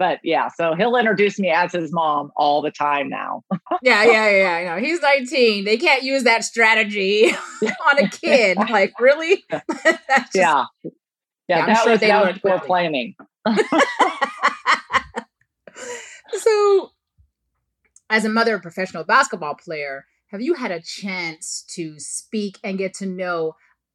but 0.02 0.20
yeah, 0.24 0.48
so 0.48 0.74
he'll 0.74 0.96
introduce 0.96 1.38
me 1.38 1.52
as 1.52 1.74
his 1.74 1.94
mom 1.94 2.32
all 2.36 2.64
the 2.64 2.72
time 2.72 3.08
now. 3.08 3.44
yeah, 3.84 4.04
yeah, 4.04 4.30
yeah. 4.32 4.54
I 4.56 4.64
know. 4.64 4.84
He's 4.84 5.00
19. 5.00 5.64
They 5.64 5.78
can't 5.78 6.02
use 6.02 6.24
that 6.24 6.44
strategy 6.44 7.30
on 7.64 8.00
a 8.00 8.10
kid. 8.10 8.58
like, 8.72 9.00
really? 9.00 9.44
just, 9.52 10.34
yeah. 10.34 10.66
Yeah, 10.84 10.90
yeah 11.48 11.66
that 11.68 11.84
sure 11.84 11.92
was, 11.92 12.00
that 12.00 12.26
was 12.26 12.40
poor 12.40 12.60
planning. 12.62 13.14
so, 16.34 16.94
as 18.10 18.26
a 18.26 18.30
mother 18.30 18.56
of 18.56 18.64
professional 18.64 19.04
basketball 19.04 19.54
player, 19.54 20.06
have 20.32 20.42
you 20.42 20.56
had 20.56 20.72
a 20.72 20.82
chance 20.82 21.64
to 21.76 22.00
speak 22.00 22.58
and 22.64 22.80
get 22.80 22.96
to 22.96 23.06
know 23.06 23.54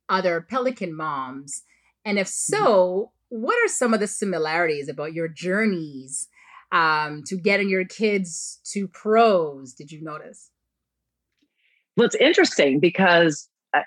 other 0.09 0.41
Pelican 0.41 0.97
moms? 0.97 1.65
And 2.05 2.17
if 2.17 2.29
mm-hmm. 2.29 2.55
so, 2.63 3.11
what 3.29 3.57
are 3.65 3.69
some 3.69 3.95
of 3.95 4.01
the 4.01 4.07
similarities 4.07 4.89
about 4.89 5.13
your 5.13 5.29
journeys 5.29 6.29
um, 6.73 7.23
to 7.27 7.37
getting 7.37 7.69
your 7.69 7.85
kids 7.85 8.61
to 8.73 8.89
pros? 8.89 9.73
Did 9.73 9.91
you 9.91 10.03
notice? 10.03 10.51
Well, 11.97 12.07
it's 12.07 12.17
interesting 12.17 12.79
because 12.79 13.49
uh, 13.75 13.81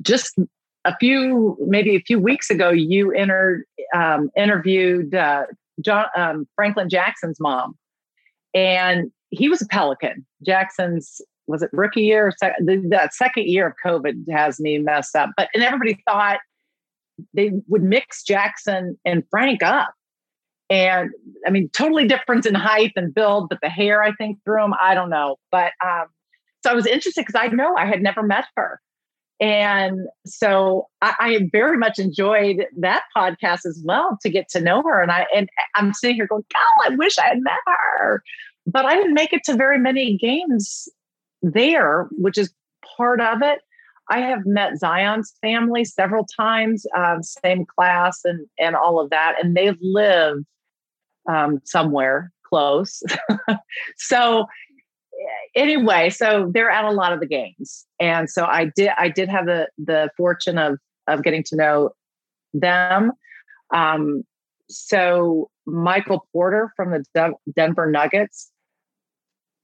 just 0.00 0.38
a 0.84 0.96
few, 0.98 1.56
maybe 1.60 1.94
a 1.94 2.00
few 2.00 2.18
weeks 2.18 2.50
ago, 2.50 2.70
you 2.70 3.12
entered, 3.12 3.64
um, 3.94 4.30
interviewed 4.36 5.14
uh, 5.14 5.44
John 5.84 6.06
um, 6.16 6.46
Franklin 6.56 6.88
Jackson's 6.88 7.38
mom, 7.38 7.76
and 8.54 9.10
he 9.30 9.48
was 9.48 9.62
a 9.62 9.66
Pelican. 9.66 10.26
Jaxson's 10.46 11.20
was 11.46 11.62
it 11.62 11.70
rookie 11.72 12.02
year? 12.02 12.32
Sec- 12.38 12.56
the, 12.60 12.76
the 12.76 13.10
second 13.12 13.46
year 13.46 13.66
of 13.66 13.74
COVID 13.84 14.30
has 14.30 14.60
me 14.60 14.78
messed 14.78 15.16
up, 15.16 15.30
but 15.36 15.48
and 15.52 15.62
everybody 15.62 16.00
thought 16.08 16.38
they 17.34 17.52
would 17.68 17.82
mix 17.82 18.22
Jaxson 18.24 18.96
and 19.04 19.22
Frank 19.30 19.62
up. 19.62 19.92
And 20.68 21.10
I 21.46 21.50
mean, 21.50 21.68
totally 21.72 22.06
different 22.06 22.46
in 22.46 22.54
height 22.54 22.92
and 22.94 23.12
build, 23.12 23.48
but 23.48 23.58
the 23.60 23.68
hair, 23.68 24.02
I 24.02 24.12
think, 24.12 24.38
threw 24.44 24.64
him. 24.64 24.74
I 24.80 24.94
don't 24.94 25.10
know. 25.10 25.36
But 25.50 25.72
um, 25.84 26.06
so 26.62 26.70
I 26.70 26.74
was 26.74 26.86
interested 26.86 27.26
because 27.26 27.40
I 27.40 27.48
know 27.48 27.74
I 27.76 27.86
had 27.86 28.02
never 28.02 28.22
met 28.22 28.44
her. 28.56 28.80
And 29.40 30.06
so 30.26 30.88
I, 31.00 31.14
I, 31.18 31.48
very 31.50 31.78
much 31.78 31.98
enjoyed 31.98 32.66
that 32.76 33.04
podcast 33.16 33.64
as 33.64 33.82
well 33.84 34.18
to 34.20 34.28
get 34.28 34.50
to 34.50 34.60
know 34.60 34.82
her. 34.82 35.00
And 35.00 35.10
I 35.10 35.26
and 35.34 35.48
I'm 35.76 35.94
sitting 35.94 36.16
here 36.16 36.26
going, 36.26 36.44
God, 36.52 36.92
I 36.92 36.94
wish 36.96 37.18
I 37.18 37.28
had 37.28 37.40
met 37.40 37.54
her. 37.66 38.22
But 38.66 38.84
I 38.84 38.94
didn't 38.94 39.14
make 39.14 39.32
it 39.32 39.42
to 39.44 39.56
very 39.56 39.78
many 39.78 40.18
games 40.18 40.88
there, 41.40 42.06
which 42.12 42.36
is 42.36 42.52
part 42.96 43.22
of 43.22 43.40
it. 43.42 43.60
I 44.10 44.18
have 44.18 44.44
met 44.44 44.76
Zion's 44.76 45.32
family 45.40 45.84
several 45.84 46.26
times, 46.26 46.84
um, 46.96 47.22
same 47.22 47.64
class 47.64 48.20
and 48.24 48.46
and 48.58 48.74
all 48.74 49.00
of 49.00 49.10
that, 49.10 49.36
and 49.42 49.56
they 49.56 49.72
live 49.80 50.38
um, 51.28 51.60
somewhere 51.64 52.32
close. 52.44 53.02
so 53.96 54.46
anyway, 55.54 56.10
so 56.10 56.50
they're 56.52 56.70
at 56.70 56.84
a 56.84 56.90
lot 56.90 57.12
of 57.12 57.20
the 57.20 57.26
games, 57.26 57.86
and 58.00 58.28
so 58.28 58.44
I 58.44 58.70
did 58.74 58.90
I 58.98 59.08
did 59.08 59.28
have 59.28 59.46
the 59.46 59.68
the 59.78 60.10
fortune 60.16 60.58
of 60.58 60.78
of 61.06 61.22
getting 61.22 61.44
to 61.44 61.56
know 61.56 61.90
them. 62.52 63.12
Um, 63.72 64.24
so 64.68 65.50
Michael 65.66 66.26
Porter 66.32 66.72
from 66.76 66.90
the 66.90 67.04
De- 67.14 67.52
Denver 67.54 67.90
Nuggets, 67.90 68.50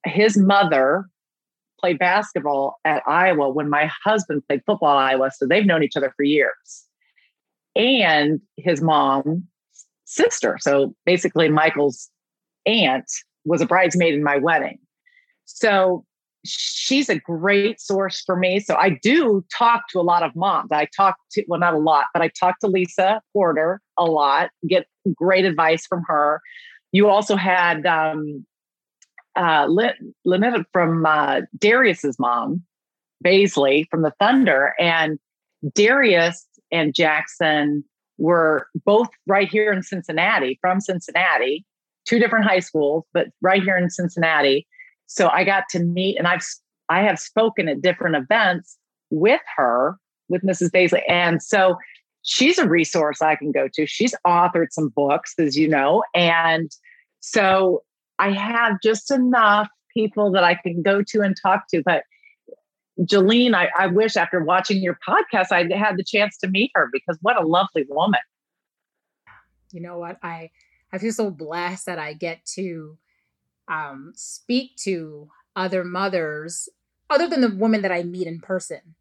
his 0.05 0.37
mother 0.37 1.07
played 1.81 1.99
basketball 1.99 2.77
at 2.85 3.03
Iowa 3.07 3.51
when 3.51 3.69
my 3.69 3.91
husband 4.05 4.43
played 4.49 4.63
football 4.67 4.99
at 4.99 5.13
Iowa. 5.13 5.31
So 5.31 5.47
they've 5.47 5.67
known 5.67 5.83
each 5.83 5.97
other 5.97 6.13
for 6.17 6.23
years. 6.23 6.85
And 7.75 8.41
his 8.57 8.81
mom, 8.81 9.45
sister. 10.05 10.57
So 10.61 10.95
basically, 11.05 11.49
Michael's 11.49 12.11
aunt 12.65 13.11
was 13.45 13.61
a 13.61 13.67
bridesmaid 13.67 14.15
in 14.15 14.25
my 14.25 14.37
wedding. 14.39 14.79
So 15.45 16.05
she's 16.45 17.09
a 17.09 17.19
great 17.19 17.81
source 17.81 18.23
for 18.25 18.37
me. 18.37 18.61
So 18.61 18.77
I 18.77 18.99
do 19.03 19.45
talk 19.57 19.89
to 19.91 20.01
a 20.01 20.03
lot 20.03 20.23
of 20.23 20.35
moms. 20.35 20.71
I 20.73 20.89
talk 20.97 21.17
to, 21.33 21.45
well, 21.49 21.61
not 21.61 21.75
a 21.75 21.79
lot, 21.79 22.07
but 22.13 22.23
I 22.23 22.29
talk 22.29 22.59
to 22.61 22.67
Lisa 22.67 23.21
Porter 23.33 23.81
a 23.97 24.05
lot, 24.05 24.51
get 24.69 24.87
great 25.15 25.45
advice 25.45 25.87
from 25.87 26.03
her. 26.07 26.41
You 26.93 27.09
also 27.09 27.37
had 27.37 27.85
um, 27.87 28.47
uh, 29.37 29.67
Lynette 30.25 30.65
from 30.73 31.07
uh, 31.07 31.43
Darius's 31.59 32.19
mom, 32.19 32.63
Bazley 33.25 33.87
from 33.91 34.03
the 34.03 34.13
Thunder, 34.19 34.75
and 34.79 35.19
Darius 35.75 36.47
and 36.73 36.95
Jaxson 36.95 37.83
were 38.19 38.69
both 38.85 39.09
right 39.27 39.49
here 39.49 39.73
in 39.73 39.83
Cincinnati, 39.83 40.59
from 40.61 40.81
Cincinnati, 40.81 41.65
two 42.07 42.19
different 42.19 42.47
high 42.47 42.61
schools, 42.61 43.05
but 43.13 43.29
right 43.43 43.63
here 43.63 43.77
in 43.77 43.91
Cincinnati. 43.91 44.67
So 45.07 45.29
I 45.29 45.45
got 45.45 45.65
to 45.71 45.81
meet, 45.81 46.17
and 46.19 46.27
I've 46.27 46.45
I 46.89 47.03
have 47.03 47.19
spoken 47.19 47.69
at 47.69 47.83
different 47.83 48.17
events 48.17 48.77
with 49.11 49.41
her, 49.57 49.97
with 50.29 50.43
Mrs. 50.43 50.71
Bazley, 50.71 51.03
and 51.09 51.43
so 51.43 51.77
she's 52.23 52.59
a 52.59 52.69
resource 52.69 53.23
I 53.23 53.37
can 53.37 53.53
go 53.53 53.69
to. 53.75 53.87
She's 53.87 54.15
authored 54.27 54.69
some 54.71 54.89
books, 54.89 55.35
as 55.39 55.57
you 55.57 55.69
know, 55.69 56.03
and 56.15 56.71
so 57.21 57.83
I 58.19 58.31
have 58.33 58.81
just 58.83 59.11
enough 59.11 59.69
people 59.93 60.31
that 60.33 60.45
I 60.45 60.55
can 60.55 60.83
go 60.83 61.03
to 61.03 61.21
and 61.23 61.37
talk 61.41 61.65
to. 61.71 61.83
But 61.85 62.05
Jolene, 63.01 63.55
I, 63.55 63.69
I 63.79 63.87
wish 63.89 64.17
after 64.17 64.43
watching 64.43 64.83
your 64.83 64.99
podcast, 65.07 65.53
I 65.53 65.67
had 65.77 65.97
the 65.97 66.05
chance 66.05 66.37
to 66.39 66.49
meet 66.49 66.71
her 66.75 66.89
because 66.93 67.19
what 67.23 67.41
a 67.41 67.47
lovely 67.47 67.85
woman. 67.89 68.21
You 69.73 69.81
know 69.81 69.99
what? 69.99 70.19
I 70.23 70.51
I 70.93 70.99
feel 70.99 71.13
so 71.13 71.31
blessed 71.31 71.87
that 71.87 71.99
I 71.99 72.13
get 72.13 72.45
to 72.55 72.97
um, 73.69 74.13
speak 74.15 74.77
to 74.85 75.29
other 75.55 75.85
mothers 75.85 76.69
other 77.11 77.29
than 77.29 77.41
the 77.41 77.51
women 77.51 77.83
that 77.83 77.93
I 77.93 78.03
meet 78.03 78.27
in 78.27 78.41
person. 78.41 78.95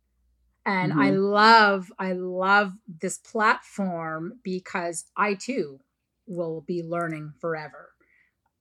And 0.66 0.92
mm-hmm. 0.92 1.02
I 1.02 1.10
love, 1.12 1.92
I 2.00 2.14
love 2.14 2.74
this 2.88 3.20
platform 3.20 4.40
because 4.44 5.06
I 5.16 5.36
too 5.36 5.80
will 6.28 6.62
be 6.62 6.82
learning 6.82 7.34
forever 7.40 7.95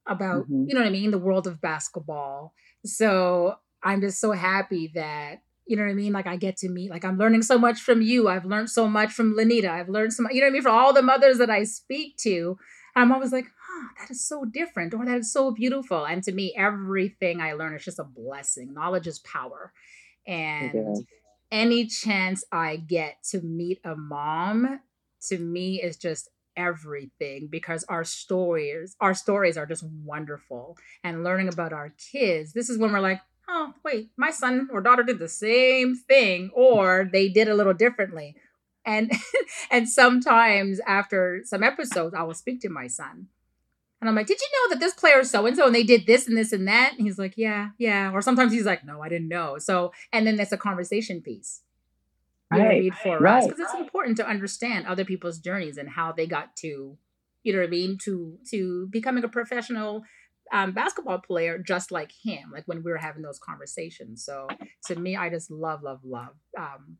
about, 0.07 0.45
mm-hmm. 0.45 0.65
you 0.69 0.75
know 0.75 0.81
what 0.81 0.87
I 0.87 0.91
mean, 0.91 1.11
the 1.11 1.19
world 1.19 1.47
of 1.47 1.61
basketball. 1.61 2.55
So 2.85 3.57
I'm 3.83 4.01
just 4.01 4.21
so 4.21 4.33
happy 4.33 4.91
that, 4.95 5.43
you 5.67 5.77
know 5.77 5.83
what 5.85 5.91
I 5.91 5.95
mean? 5.95 6.13
Like 6.13 6.27
I 6.27 6.37
get 6.37 6.59
to 6.59 6.69
meet, 6.69 6.91
like 6.91 7.05
I'm 7.05 7.19
learning 7.19 7.43
so 7.43 7.59
much 7.59 7.81
from 7.81 8.03
you. 8.03 8.29
I've 8.29 8.45
learned 8.45 8.71
so 8.71 8.87
much 8.87 9.13
from 9.13 9.35
Lanita. 9.35 9.71
I've 9.71 9.89
learned 9.89 10.13
so 10.13 10.23
much, 10.23 10.33
you 10.33 10.41
know 10.41 10.47
what 10.47 10.51
I 10.51 10.53
mean? 10.53 10.63
From 10.63 10.75
all 10.75 10.93
the 10.93 11.03
mothers 11.03 11.39
that 11.39 11.51
I 11.51 11.65
speak 11.65 12.17
to. 12.19 12.59
I'm 12.97 13.11
always 13.11 13.33
like, 13.33 13.47
oh, 13.47 13.87
that 13.99 14.11
is 14.11 14.25
so 14.27 14.45
different 14.45 14.95
or 14.95 15.05
that 15.05 15.19
is 15.19 15.33
so 15.33 15.51
beautiful. 15.51 16.07
And 16.07 16.23
to 16.25 16.33
me, 16.33 16.55
everything 16.57 17.41
I 17.41 17.55
learn 17.55 17.75
is 17.75 17.85
just 17.85 17.99
a 17.99 18.05
blessing. 18.05 18.73
Knowledge 18.73 19.07
is 19.07 19.19
power. 19.21 19.73
And 20.27 21.05
any 21.51 21.87
chance 21.87 22.45
I 22.53 22.77
get 22.77 23.23
to 23.31 23.41
meet 23.41 23.81
a 23.85 23.97
mom, 23.97 24.81
to 25.29 25.39
me 25.39 25.83
is 25.83 25.97
just 25.97 26.29
everything 26.57 27.49
because 27.51 27.85
our 27.89 28.05
stories 28.05 28.97
our 29.01 29.15
stories 29.15 29.57
are 29.57 29.67
just 29.67 29.85
wonderful 30.05 30.77
and 31.03 31.25
learning 31.25 31.49
about 31.49 31.73
our 31.73 31.93
kids 32.13 32.53
this 32.53 32.69
is 32.69 32.79
when 32.79 32.93
we're 32.93 33.01
like 33.01 33.21
oh 33.49 33.73
wait 33.85 34.11
my 34.17 34.31
son 34.31 34.69
or 34.73 34.81
daughter 34.81 35.03
did 35.03 35.19
the 35.19 35.29
same 35.29 35.95
thing 35.95 36.51
or 36.55 37.09
they 37.13 37.29
did 37.29 37.49
a 37.49 37.55
little 37.55 37.75
differently 37.75 38.35
and 38.85 39.11
and 39.71 39.89
sometimes 39.89 40.81
after 40.87 41.41
some 41.45 41.63
episodes 41.63 42.15
i 42.15 42.23
will 42.23 42.35
speak 42.35 42.61
to 42.61 42.69
my 42.69 42.87
son 42.87 43.29
and 44.05 44.11
I'm 44.11 44.17
like, 44.17 44.27
did 44.27 44.39
you 44.39 44.49
know 44.53 44.75
that 44.75 44.81
this 44.81 44.93
player 44.93 45.21
is 45.21 45.31
so 45.31 45.47
and 45.47 45.57
so 45.57 45.65
and 45.65 45.75
they 45.75 45.83
did 45.83 46.07
this 46.07 46.29
and 46.29 46.37
this 46.37 46.53
and 46.53 46.69
that? 46.69 46.93
And 46.93 47.07
he's 47.07 47.19
like, 47.19 47.39
yeah, 47.39 47.71
yeah. 47.79 48.11
Or 48.13 48.21
sometimes 48.21 48.53
he's 48.53 48.67
like, 48.67 48.85
no, 48.85 49.01
I 49.01 49.09
didn't 49.09 49.29
know. 49.29 49.57
So, 49.57 49.95
and 50.13 50.27
then 50.27 50.37
that's 50.37 50.53
a 50.53 50.59
conversation 50.59 51.23
piece. 51.23 51.63
Right. 52.61 52.81
Read 52.81 52.95
for 52.97 53.19
right. 53.19 53.43
us 53.43 53.47
because 53.47 53.61
it's 53.61 53.75
important 53.75 54.17
to 54.19 54.27
understand 54.27 54.87
other 54.87 55.05
people's 55.05 55.39
journeys 55.39 55.77
and 55.77 55.89
how 55.89 56.13
they 56.13 56.27
got 56.27 56.57
to, 56.57 56.97
you 57.43 57.53
know 57.53 57.59
what 57.61 57.67
I 57.67 57.71
mean, 57.71 57.99
to 58.05 58.39
to 58.51 58.89
becoming 58.91 59.25
a 59.25 59.29
professional 59.29 60.05
um, 60.53 60.73
basketball 60.73 61.19
player 61.19 61.59
just 61.59 61.91
like 61.91 62.13
him. 62.13 62.51
Like 62.53 62.65
when 62.67 62.83
we 62.83 62.91
were 62.91 62.99
having 62.99 63.23
those 63.23 63.39
conversations. 63.39 64.25
So 64.25 64.49
to 64.87 64.97
me, 64.97 65.17
I 65.17 65.31
just 65.31 65.51
love, 65.51 65.83
love, 65.83 66.01
love. 66.05 66.35
Um, 66.59 66.99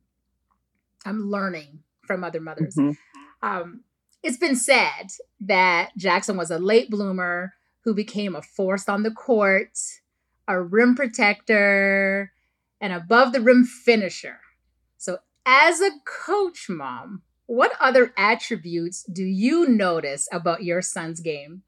I'm 1.05 1.29
learning 1.29 1.79
from 2.05 2.23
other 2.23 2.39
mothers. 2.39 2.75
Mm-hmm. 2.75 3.47
Um, 3.47 3.81
it's 4.23 4.37
been 4.37 4.55
said 4.55 5.11
that 5.41 5.91
Jaxson 5.99 6.35
was 6.35 6.49
a 6.49 6.57
late 6.57 6.89
bloomer 6.89 7.53
who 7.83 7.93
became 7.93 8.35
a 8.35 8.41
force 8.41 8.89
on 8.89 9.03
the 9.03 9.11
court, 9.11 9.77
a 10.47 10.59
rim 10.59 10.95
protector, 10.95 12.31
an 12.81 12.91
above 12.91 13.33
the 13.33 13.41
rim 13.41 13.63
finisher. 13.63 14.39
As 15.45 15.79
a 15.81 15.91
coach 16.05 16.67
mom, 16.69 17.21
what 17.45 17.73
other 17.79 18.13
attributes 18.17 19.03
do 19.03 19.23
you 19.23 19.67
notice 19.67 20.27
about 20.31 20.63
your 20.63 20.81
son's 20.81 21.19
game? 21.19 21.61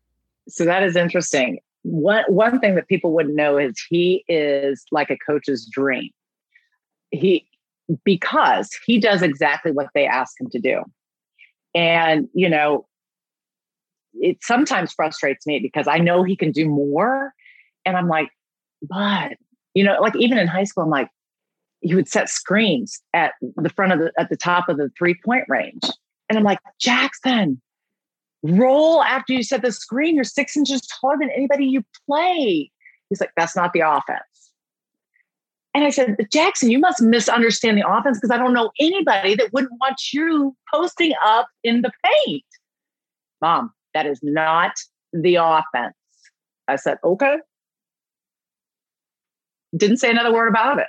So, 0.48 0.66
that 0.66 0.84
is 0.84 0.96
interesting. 0.96 1.60
One, 1.84 2.24
one 2.28 2.60
thing 2.60 2.76
that 2.76 2.88
people 2.88 3.14
wouldn't 3.14 3.36
know 3.36 3.58
is 3.58 3.80
he 3.90 4.24
is 4.28 4.84
like 4.92 5.10
a 5.10 5.18
coach's 5.18 5.66
dream. 5.66 6.10
He, 7.12 7.48
because 8.04 8.70
he 8.86 9.00
does 9.00 9.22
exactly 9.22 9.72
what 9.72 9.88
they 9.94 10.06
ask 10.06 10.40
him 10.40 10.50
to 10.50 10.60
do. 10.60 10.84
And, 11.76 12.28
you 12.34 12.50
know, 12.50 12.88
it 14.16 14.38
sometimes 14.42 14.94
frustrates 14.94 15.46
me 15.46 15.60
because 15.60 15.88
I 15.88 16.00
know 16.00 16.24
he 16.24 16.36
can 16.36 16.52
do 16.52 16.68
more. 16.68 17.34
And 17.86 17.96
I'm 17.96 18.08
like, 18.08 18.30
but, 18.82 19.34
you 19.74 19.84
know, 19.84 19.98
like 20.02 20.16
even 20.16 20.38
in 20.38 20.48
high 20.48 20.64
school, 20.64 20.84
I'm 20.84 20.90
like, 20.90 21.10
he 21.82 21.96
would 21.96 22.08
set 22.08 22.30
screens 22.30 23.02
at 23.14 23.34
the 23.56 23.70
front 23.70 23.94
of 23.94 24.00
the, 24.00 24.12
at 24.18 24.30
the 24.30 24.38
top 24.38 24.70
of 24.70 24.78
the 24.78 24.90
three 24.98 25.16
point 25.24 25.46
range. 25.48 25.84
And 26.30 26.38
I'm 26.38 26.44
like, 26.44 26.60
Jaxson, 26.84 27.60
roll 28.44 29.04
after 29.04 29.34
you 29.34 29.44
set 29.44 29.62
the 29.62 29.72
screen. 29.72 30.16
You're 30.16 30.24
six 30.24 30.58
inches 30.58 30.82
taller 31.00 31.18
than 31.20 31.30
anybody 31.32 31.66
you 31.66 31.84
play. 32.08 32.72
He's 33.10 33.22
like, 33.22 33.32
that's 33.38 33.56
not 33.56 33.74
the 33.74 33.82
offense. 33.82 34.22
And 35.74 35.86
I 35.86 35.90
said, 35.92 36.18
Jaxson, 36.34 36.72
you 36.72 36.80
must 36.80 37.02
misunderstand 37.02 37.78
the 37.78 37.88
offense 37.88 38.18
because 38.18 38.32
I 38.32 38.38
don't 38.38 38.54
know 38.54 38.72
anybody 38.80 39.36
that 39.36 39.54
wouldn't 39.54 39.80
want 39.80 40.12
you 40.12 40.56
posting 40.74 41.14
up 41.24 41.48
in 41.64 41.84
the 41.84 41.92
paint. 42.26 42.44
Mom, 43.42 43.72
that 43.94 44.08
is 44.08 44.20
not 44.24 44.72
the 45.14 45.36
offense. 45.36 45.94
I 46.68 46.78
said, 46.78 46.98
okay. 47.04 47.38
Didn't 49.76 49.98
say 49.98 50.10
another 50.10 50.34
word 50.34 50.48
about 50.48 50.80
it. 50.80 50.88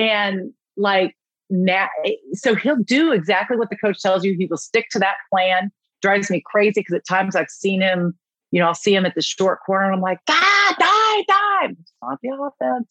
And 0.00 0.52
like 0.76 1.14
now, 1.50 1.88
so 2.32 2.54
he'll 2.54 2.76
do 2.76 3.12
exactly 3.12 3.56
what 3.56 3.70
the 3.70 3.76
coach 3.76 4.00
tells 4.00 4.24
you. 4.24 4.34
He 4.38 4.46
will 4.46 4.56
stick 4.56 4.86
to 4.92 4.98
that 5.00 5.16
plan. 5.32 5.70
Drives 6.00 6.30
me 6.30 6.42
crazy 6.44 6.80
because 6.80 6.94
at 6.94 7.06
times 7.06 7.36
I've 7.36 7.50
seen 7.50 7.82
him, 7.82 8.14
you 8.50 8.60
know, 8.60 8.66
I'll 8.66 8.74
see 8.74 8.94
him 8.94 9.04
at 9.04 9.14
the 9.14 9.22
short 9.22 9.60
corner 9.66 9.86
and 9.86 9.94
I'm 9.94 10.00
like, 10.00 10.18
ah, 10.28 10.76
dive, 10.78 11.26
dive. 11.26 11.76
It's 11.78 11.92
not 12.02 12.18
the 12.22 12.30
offense. 12.30 12.88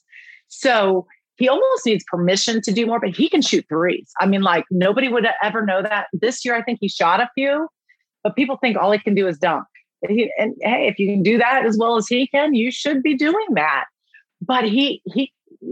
So 0.48 1.08
he 1.38 1.48
almost 1.48 1.86
needs 1.86 2.04
permission 2.08 2.62
to 2.62 2.72
do 2.72 2.86
more, 2.86 3.00
but 3.00 3.16
he 3.16 3.30
can 3.30 3.42
shoot 3.42 3.66
threes. 3.70 4.12
I 4.20 4.26
mean, 4.26 4.42
like 4.42 4.66
nobody 4.70 5.08
would 5.08 5.26
ever 5.42 5.66
know 5.66 5.82
that. 5.82 6.08
This 6.14 6.44
year, 6.46 6.54
I 6.54 6.62
think 6.62 6.80
he 6.82 6.90
shot 6.90 7.22
a 7.22 7.30
few, 7.34 7.68
but 8.24 8.36
people 8.36 8.58
think 8.58 8.78
all 8.78 8.92
he 8.92 9.00
can 9.00 9.16
do 9.16 9.28
is 9.28 9.38
dunk. 9.40 9.64
He, 10.08 10.32
and 10.38 10.54
hey, 10.62 10.88
if 10.88 11.00
you 11.00 11.08
can 11.08 11.24
do 11.24 11.38
that 11.38 11.66
as 11.66 11.78
well 11.78 11.98
as 11.98 12.08
he 12.08 12.28
can, 12.28 12.54
you 12.54 12.72
should 12.72 13.02
be 13.02 13.16
doing 13.16 13.48
that. 13.56 13.86
But 14.42 14.66
he, 14.66 15.02
he, 15.14 15.32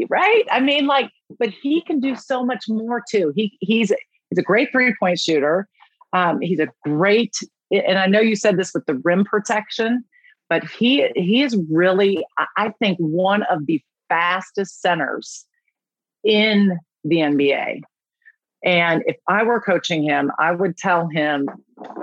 right? 0.09 0.43
I 0.51 0.59
mean, 0.59 0.87
like, 0.87 1.11
but 1.39 1.49
he 1.49 1.81
can 1.81 1.99
do 1.99 2.15
so 2.15 2.45
much 2.45 2.65
more 2.67 3.03
too. 3.09 3.33
He, 3.35 3.57
he's, 3.61 3.91
he's 4.29 4.39
a 4.39 4.43
great 4.43 4.71
three 4.71 4.95
point 4.99 5.19
shooter. 5.19 5.67
Um, 6.13 6.39
he's 6.41 6.59
a 6.59 6.69
great, 6.83 7.35
and 7.71 7.97
I 7.97 8.07
know 8.07 8.19
you 8.19 8.35
said 8.35 8.57
this 8.57 8.73
with 8.73 8.85
the 8.85 8.95
rim 9.03 9.25
protection, 9.25 10.03
but 10.49 10.63
he, 10.65 11.09
he 11.15 11.41
is 11.41 11.57
really, 11.69 12.25
I 12.57 12.73
think, 12.79 12.97
one 12.99 13.43
of 13.43 13.65
the 13.65 13.81
fastest 14.09 14.81
centers 14.81 15.45
in 16.23 16.77
the 17.03 17.17
NBA. 17.17 17.81
And 18.63 19.03
if 19.05 19.17
I 19.27 19.43
were 19.43 19.61
coaching 19.61 20.03
him, 20.03 20.31
I 20.39 20.51
would 20.51 20.77
tell 20.77 21.07
him, 21.07 21.47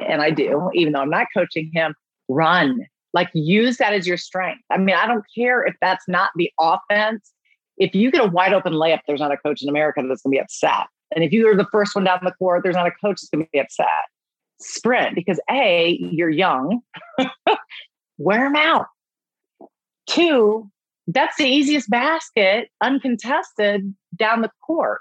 and 0.06 0.22
I 0.22 0.30
do, 0.30 0.70
even 0.74 0.92
though 0.92 1.00
I'm 1.00 1.10
not 1.10 1.26
coaching 1.34 1.70
him, 1.72 1.94
run. 2.28 2.86
Like 3.12 3.30
use 3.32 3.76
that 3.78 3.92
as 3.92 4.06
your 4.06 4.16
strength. 4.16 4.62
I 4.70 4.78
mean, 4.78 4.96
I 4.96 5.06
don't 5.06 5.24
care 5.36 5.64
if 5.64 5.74
that's 5.80 6.06
not 6.08 6.30
the 6.36 6.50
offense. 6.60 7.32
If 7.76 7.94
you 7.94 8.10
get 8.10 8.24
a 8.24 8.28
wide 8.28 8.52
open 8.52 8.74
layup, 8.74 9.00
there's 9.06 9.20
not 9.20 9.32
a 9.32 9.36
coach 9.36 9.62
in 9.62 9.68
America 9.68 10.02
that's 10.06 10.22
going 10.22 10.32
to 10.32 10.36
be 10.36 10.40
upset. 10.40 10.86
And 11.14 11.24
if 11.24 11.32
you're 11.32 11.56
the 11.56 11.66
first 11.70 11.94
one 11.94 12.04
down 12.04 12.20
the 12.22 12.32
court, 12.32 12.62
there's 12.62 12.76
not 12.76 12.86
a 12.86 12.90
coach 12.90 13.20
that's 13.20 13.28
going 13.30 13.44
to 13.44 13.50
be 13.52 13.60
upset. 13.60 13.86
Sprint 14.60 15.14
because 15.14 15.40
A, 15.50 15.98
you're 16.00 16.30
young, 16.30 16.80
wear 18.18 18.44
them 18.44 18.56
out. 18.56 18.86
Two, 20.06 20.70
that's 21.06 21.36
the 21.36 21.46
easiest 21.46 21.90
basket, 21.90 22.68
uncontested 22.80 23.94
down 24.16 24.42
the 24.42 24.50
court. 24.64 25.00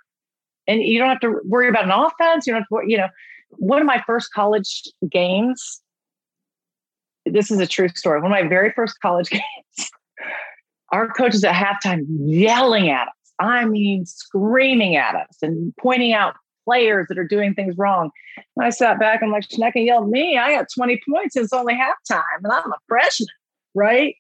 And 0.68 0.82
you 0.82 0.98
don't 1.00 1.10
have 1.10 1.20
to 1.22 1.40
worry 1.46 1.70
about 1.70 1.86
an 1.86 1.92
offense. 1.92 2.48
You 2.48 2.54
don't 2.54 2.62
have 2.62 2.68
to, 2.68 2.74
worry, 2.74 2.92
you 2.92 2.98
know, 2.98 3.10
one 3.50 3.82
of 3.82 3.86
my 3.86 4.02
first 4.06 4.34
college 4.34 4.84
games, 5.10 5.82
this 7.26 7.52
is 7.52 7.60
a 7.60 7.68
true 7.68 7.90
story. 7.90 8.20
One 8.22 8.32
of 8.32 8.44
my 8.44 8.48
very 8.48 8.72
first 8.72 9.00
college 9.02 9.30
games, 9.30 9.92
our 10.94 11.08
coaches 11.10 11.44
at 11.44 11.56
halftime 11.56 12.06
yelling 12.08 12.90
at 12.90 13.08
us. 13.08 13.34
I 13.40 13.66
mean, 13.66 14.06
screaming 14.06 14.96
at 14.96 15.16
us 15.16 15.38
and 15.42 15.74
pointing 15.82 16.14
out 16.14 16.36
players 16.66 17.08
that 17.10 17.18
are 17.18 17.28
doing 17.28 17.56
things 17.56 17.76
wrong. 17.78 18.12
And 18.56 18.66
I 18.66 18.70
sat 18.70 19.00
back 19.00 19.22
and 19.22 19.30
I'm 19.30 19.34
like, 19.34 19.50
Shneka 19.50 19.84
yelled 19.84 20.10
me. 20.10 20.38
I 20.38 20.52
got 20.52 20.68
20 20.74 21.02
points. 21.10 21.36
It's 21.36 21.52
only 21.52 21.74
halftime 21.74 22.22
and 22.44 22.54
I'm 22.54 22.72
a 22.72 22.78
freshman, 22.88 23.28
right? 23.74 24.16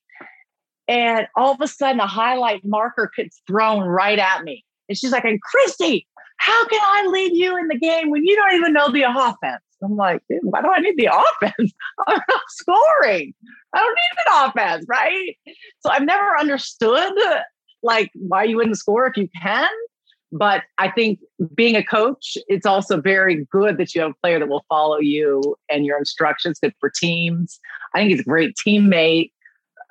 And 0.87 1.27
all 1.37 1.53
of 1.53 1.61
a 1.61 1.67
sudden, 1.67 2.01
a 2.01 2.07
highlight 2.07 2.65
marker 2.65 3.09
gets 3.15 3.41
thrown 3.47 3.83
right 3.83 4.19
at 4.19 4.43
me. 4.43 4.65
And 4.89 4.97
she's 4.97 5.11
like, 5.11 5.23
and 5.23 5.41
Christy, 5.41 6.07
how 6.37 6.67
can 6.67 6.81
I 6.81 7.07
lead 7.07 7.33
you 7.35 7.55
in 7.55 7.67
the 7.67 7.77
game 7.77 8.09
when 8.09 8.25
you 8.25 8.35
don't 8.35 8.55
even 8.55 8.73
know 8.73 8.91
the 8.91 9.03
offense? 9.03 9.63
I'm 9.83 9.95
like, 9.95 10.21
why 10.41 10.61
do 10.61 10.69
I 10.71 10.79
need 10.79 10.95
the 10.97 11.09
offense? 11.41 11.73
I'm 12.07 12.21
not 12.29 12.41
scoring. 12.49 13.33
I 13.73 13.79
don't 13.79 13.89
need 13.89 14.23
an 14.27 14.49
offense, 14.49 14.85
right? 14.87 15.37
So 15.79 15.91
I've 15.91 16.03
never 16.03 16.37
understood 16.39 17.13
like 17.81 18.11
why 18.15 18.43
you 18.43 18.57
wouldn't 18.57 18.77
score 18.77 19.07
if 19.07 19.17
you 19.17 19.27
can. 19.41 19.69
But 20.31 20.63
I 20.79 20.89
think 20.89 21.19
being 21.53 21.75
a 21.75 21.83
coach, 21.83 22.37
it's 22.47 22.65
also 22.65 22.99
very 22.99 23.45
good 23.51 23.77
that 23.77 23.93
you 23.93 24.01
have 24.01 24.11
a 24.11 24.15
player 24.21 24.39
that 24.39 24.49
will 24.49 24.65
follow 24.67 24.97
you 24.97 25.55
and 25.69 25.85
your 25.85 25.99
instructions. 25.99 26.59
Good 26.59 26.73
for 26.79 26.89
teams. 26.89 27.59
I 27.93 27.99
think 27.99 28.09
he's 28.09 28.21
a 28.21 28.23
great 28.23 28.55
teammate 28.55 29.29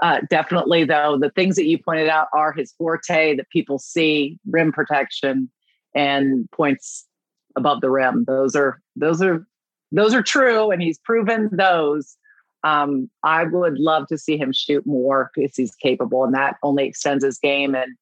uh, 0.02 0.20
definitely, 0.28 0.84
though, 0.84 1.16
the 1.16 1.30
things 1.30 1.54
that 1.54 1.66
you 1.66 1.78
pointed 1.78 2.08
out 2.08 2.26
are 2.34 2.52
his 2.52 2.72
forte 2.72 3.36
that 3.36 3.48
people 3.50 3.78
see 3.78 4.36
rim 4.50 4.72
protection 4.72 5.48
and 5.94 6.50
points 6.50 7.06
above 7.54 7.80
the 7.80 7.90
rim. 7.90 8.24
Those 8.26 8.56
are 8.56 8.80
those 8.96 9.22
are 9.22 9.46
those 9.92 10.14
are 10.14 10.22
true, 10.22 10.70
and 10.70 10.82
he's 10.82 10.98
proven 10.98 11.48
those. 11.52 12.16
Um, 12.64 13.10
I 13.24 13.44
would 13.44 13.78
love 13.78 14.06
to 14.08 14.18
see 14.18 14.36
him 14.36 14.52
shoot 14.52 14.86
more 14.86 15.30
because 15.34 15.56
he's 15.56 15.74
capable, 15.74 16.24
and 16.24 16.34
that 16.34 16.56
only 16.62 16.84
extends 16.86 17.24
his 17.24 17.38
game. 17.38 17.74
And 17.74 17.92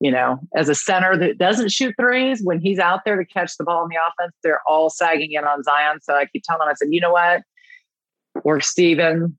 you 0.00 0.10
know, 0.10 0.38
as 0.54 0.68
a 0.68 0.74
center 0.74 1.16
that 1.16 1.38
doesn't 1.38 1.72
shoot 1.72 1.94
threes, 1.98 2.40
when 2.42 2.60
he's 2.60 2.78
out 2.78 3.04
there 3.04 3.16
to 3.16 3.24
catch 3.24 3.56
the 3.56 3.64
ball 3.64 3.82
in 3.84 3.88
the 3.88 3.96
offense, 3.96 4.34
they're 4.42 4.62
all 4.66 4.90
sagging 4.90 5.32
in 5.32 5.44
on 5.44 5.64
Zion. 5.64 6.00
So 6.02 6.14
I 6.14 6.26
keep 6.26 6.44
telling 6.44 6.62
him, 6.62 6.68
I 6.70 6.74
said, 6.74 6.88
you 6.90 7.00
know 7.00 7.12
what? 7.12 7.42
Or 8.44 8.60
Steven 8.60 9.36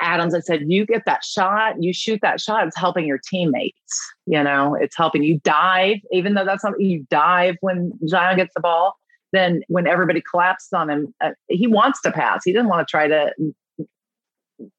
Adams, 0.00 0.34
I 0.34 0.40
said, 0.40 0.64
you 0.66 0.84
get 0.84 1.04
that 1.06 1.24
shot, 1.24 1.82
you 1.82 1.94
shoot 1.94 2.20
that 2.20 2.40
shot, 2.40 2.66
it's 2.66 2.76
helping 2.76 3.06
your 3.06 3.18
teammates. 3.18 4.12
You 4.26 4.42
know, 4.42 4.74
it's 4.74 4.96
helping 4.96 5.22
you 5.22 5.40
dive, 5.42 5.98
even 6.12 6.34
though 6.34 6.44
that's 6.44 6.64
not 6.64 6.78
you 6.78 7.06
dive 7.10 7.56
when 7.62 7.92
Zion 8.06 8.36
gets 8.36 8.52
the 8.54 8.60
ball. 8.60 8.97
Then 9.32 9.62
when 9.68 9.86
everybody 9.86 10.22
collapses 10.22 10.72
on 10.72 10.90
him, 10.90 11.14
uh, 11.20 11.30
he 11.48 11.66
wants 11.66 12.00
to 12.02 12.12
pass. 12.12 12.42
He 12.44 12.52
doesn't 12.52 12.68
want 12.68 12.86
to 12.86 12.90
try 12.90 13.08
to 13.08 13.32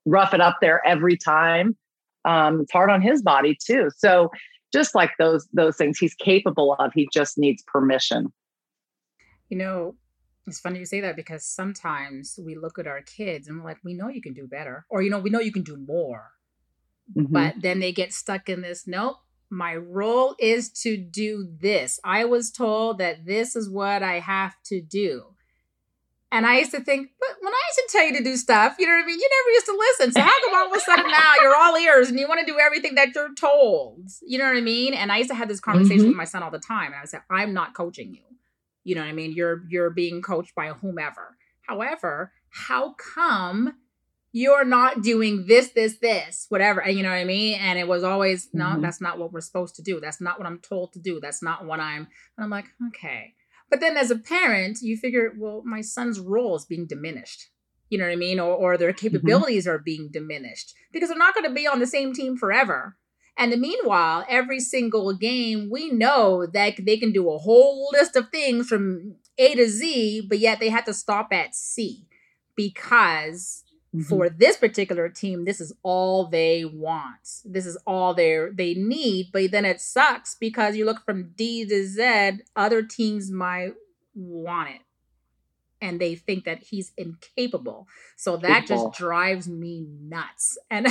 rough 0.06 0.34
it 0.34 0.42
up 0.42 0.58
there 0.62 0.86
every 0.86 1.18
time. 1.18 1.78
Um, 2.26 2.62
it's 2.62 2.72
hard 2.72 2.90
on 2.90 3.02
his 3.02 3.22
body 3.22 3.58
too. 3.62 3.90
So 3.96 4.32
just 4.72 4.96
like 4.96 5.12
those 5.18 5.48
those 5.54 5.76
things 5.78 5.98
he's 5.98 6.16
capable 6.16 6.76
of 6.80 6.92
he 6.94 7.08
just 7.14 7.38
needs 7.38 7.64
permission 7.68 8.32
you 9.50 9.58
know 9.58 9.96
it's 10.48 10.60
funny 10.60 10.80
you 10.80 10.86
say 10.86 11.02
that 11.02 11.16
because 11.16 11.46
sometimes 11.46 12.40
we 12.44 12.56
look 12.56 12.80
at 12.80 12.88
our 12.88 13.02
kids 13.02 13.48
and 13.48 13.60
we're 13.60 13.66
like 13.66 13.78
we 13.84 13.94
know 13.94 14.10
you 14.10 14.22
can 14.22 14.34
do 14.34 14.48
better 14.48 14.86
or 14.90 15.02
you 15.02 15.10
know 15.10 15.20
we 15.20 15.30
know 15.30 15.40
you 15.40 15.52
can 15.52 15.64
do 15.64 15.78
more 15.78 16.32
mm-hmm. 17.16 17.32
but 17.32 17.56
then 17.62 17.80
they 17.80 17.92
get 17.92 18.14
stuck 18.14 18.50
in 18.50 18.62
this 18.62 18.88
nope 18.88 19.18
my 19.50 19.76
role 19.76 20.36
is 20.40 20.70
to 20.70 20.98
do 20.98 21.48
this 21.60 22.00
i 22.04 22.26
was 22.26 22.52
told 22.52 22.98
that 22.98 23.26
this 23.26 23.56
is 23.56 23.70
what 23.70 24.04
i 24.04 24.20
have 24.20 24.56
to 24.64 24.82
do 24.82 25.24
and 26.32 26.46
I 26.46 26.60
used 26.60 26.72
to 26.72 26.82
think, 26.82 27.10
but 27.20 27.38
when 27.42 27.54
I 27.54 27.62
used 27.70 27.80
to 27.80 27.98
tell 27.98 28.06
you 28.06 28.18
to 28.18 28.24
do 28.24 28.38
stuff, 28.38 28.76
you 28.78 28.86
know 28.86 28.94
what 28.94 29.04
I 29.04 29.08
mean? 29.08 29.20
You 29.20 29.30
never 29.30 29.50
used 29.52 29.66
to 29.66 29.78
listen. 29.78 30.12
So 30.12 30.22
how 30.22 30.46
come 30.46 30.56
all 30.56 30.72
of 30.72 30.78
a 30.78 30.80
sudden 30.80 31.10
now 31.10 31.34
you're 31.42 31.56
all 31.56 31.76
ears 31.76 32.10
and 32.10 32.20
you 32.20 32.28
want 32.28 32.40
to 32.42 32.46
do 32.46 32.60
everything 32.60 32.96
that 32.96 33.16
you're 33.16 33.34
told? 33.34 34.08
You 34.22 34.38
know 34.38 34.46
what 34.46 34.56
I 34.56 34.62
mean? 34.62 34.94
And 34.94 35.12
I 35.12 35.18
used 35.18 35.32
to 35.32 35.36
have 35.36 35.48
this 35.48 35.60
conversation 35.60 36.02
mm-hmm. 36.02 36.08
with 36.10 36.18
my 36.18 36.26
son 36.26 36.44
all 36.44 36.52
the 36.52 36.60
time. 36.60 36.94
And 36.94 37.02
I 37.02 37.06
said, 37.06 37.22
I'm 37.32 37.54
not 37.54 37.74
coaching 37.74 38.14
you. 38.14 38.22
You 38.84 38.96
know 38.96 39.02
what 39.02 39.10
I 39.10 39.14
mean? 39.14 39.32
You're 39.34 39.64
you're 39.70 39.90
being 39.90 40.22
coached 40.22 40.54
by 40.54 40.68
whomever. 40.70 41.36
However, 41.62 42.32
how 42.50 42.94
come 42.94 43.74
you're 44.32 44.66
not 44.66 45.02
doing 45.02 45.46
this, 45.48 45.70
this, 45.70 45.98
this, 46.00 46.46
whatever? 46.50 46.82
And 46.82 46.96
you 46.96 47.04
know 47.04 47.10
what 47.10 47.16
I 47.16 47.26
mean? 47.26 47.60
And 47.60 47.80
it 47.80 47.88
was 47.88 48.04
always, 48.04 48.50
no, 48.54 48.66
mm-hmm. 48.66 48.82
that's 48.82 49.02
not 49.02 49.18
what 49.18 49.32
we're 49.32 49.42
supposed 49.42 49.76
to 49.76 49.82
do. 49.82 50.00
That's 50.00 50.22
not 50.22 50.38
what 50.38 50.48
I'm 50.48 50.60
told 50.60 50.94
to 50.94 51.00
do. 51.00 51.20
That's 51.20 51.42
not 51.42 51.66
what 51.66 51.80
I'm. 51.80 52.08
And 52.38 52.44
I'm 52.44 52.50
like, 52.50 52.66
okay. 52.90 53.34
But 53.70 53.80
then 53.80 53.98
as 53.98 54.12
a 54.12 54.18
parent, 54.18 54.80
you 54.82 54.98
figure, 54.98 55.34
well, 55.38 55.64
my 55.66 55.82
son's 55.82 56.20
role 56.20 56.56
is 56.56 56.66
being 56.66 56.88
diminished. 56.88 57.50
You 57.90 57.98
know 57.98 58.06
what 58.06 58.14
I 58.14 58.18
mean? 58.18 58.40
Or, 58.40 58.54
or 58.54 58.78
their 58.78 58.92
mm-hmm. 58.92 59.08
capabilities 59.08 59.66
mm-hmm. 59.66 59.76
are 59.76 59.80
being 59.80 60.10
diminished 60.12 60.74
because 60.92 61.10
they're 61.10 61.18
not 61.18 61.34
going 61.34 61.48
to 61.48 61.54
be 61.54 61.68
on 61.68 61.80
the 61.80 61.88
same 61.88 62.14
team 62.14 62.38
forever. 62.38 62.98
And 63.38 63.54
the 63.54 63.58
meanwhile, 63.58 64.26
every 64.28 64.60
single 64.60 65.14
game, 65.14 65.70
we 65.72 65.90
know 65.90 66.46
that 66.46 66.86
they 66.86 66.98
can 66.98 67.14
do 67.14 67.32
a 67.32 67.38
whole 67.38 67.90
list 67.94 68.18
of 68.18 68.30
things 68.30 68.68
from 68.68 69.16
A 69.38 69.56
to 69.56 69.68
Z, 69.68 70.28
but 70.28 70.40
yet 70.40 70.60
they 70.60 70.70
have 70.70 70.84
to 70.86 70.94
stop 70.94 71.30
at 71.32 71.56
C 71.56 72.06
because 72.56 73.64
Mm-hmm. 73.96 74.08
For 74.08 74.30
this 74.30 74.58
particular 74.58 75.10
team, 75.10 75.46
this 75.46 75.60
is 75.60 75.74
all 75.82 76.28
they 76.28 76.64
want. 76.64 77.42
This 77.44 77.66
is 77.66 77.76
all 77.88 78.14
they 78.14 78.48
they 78.54 78.76
need. 78.76 79.30
But 79.34 79.52
then 79.52 79.66
it 79.66 79.82
sucks 79.82 80.36
because 80.36 80.76
you 80.76 80.86
look 80.86 81.04
from 81.06 81.32
D 81.36 81.66
to 81.66 81.88
Z, 81.88 82.44
other 82.56 82.84
teams 82.84 83.32
might 83.32 83.74
want 84.14 84.70
it. 84.70 84.82
And 85.82 86.00
they 86.00 86.14
think 86.14 86.44
that 86.44 86.64
he's 86.64 86.92
incapable. 86.98 87.88
So 88.16 88.38
that 88.38 88.68
just 88.68 88.94
drives 88.94 89.48
me 89.48 89.88
nuts. 90.02 90.58
And 90.70 90.88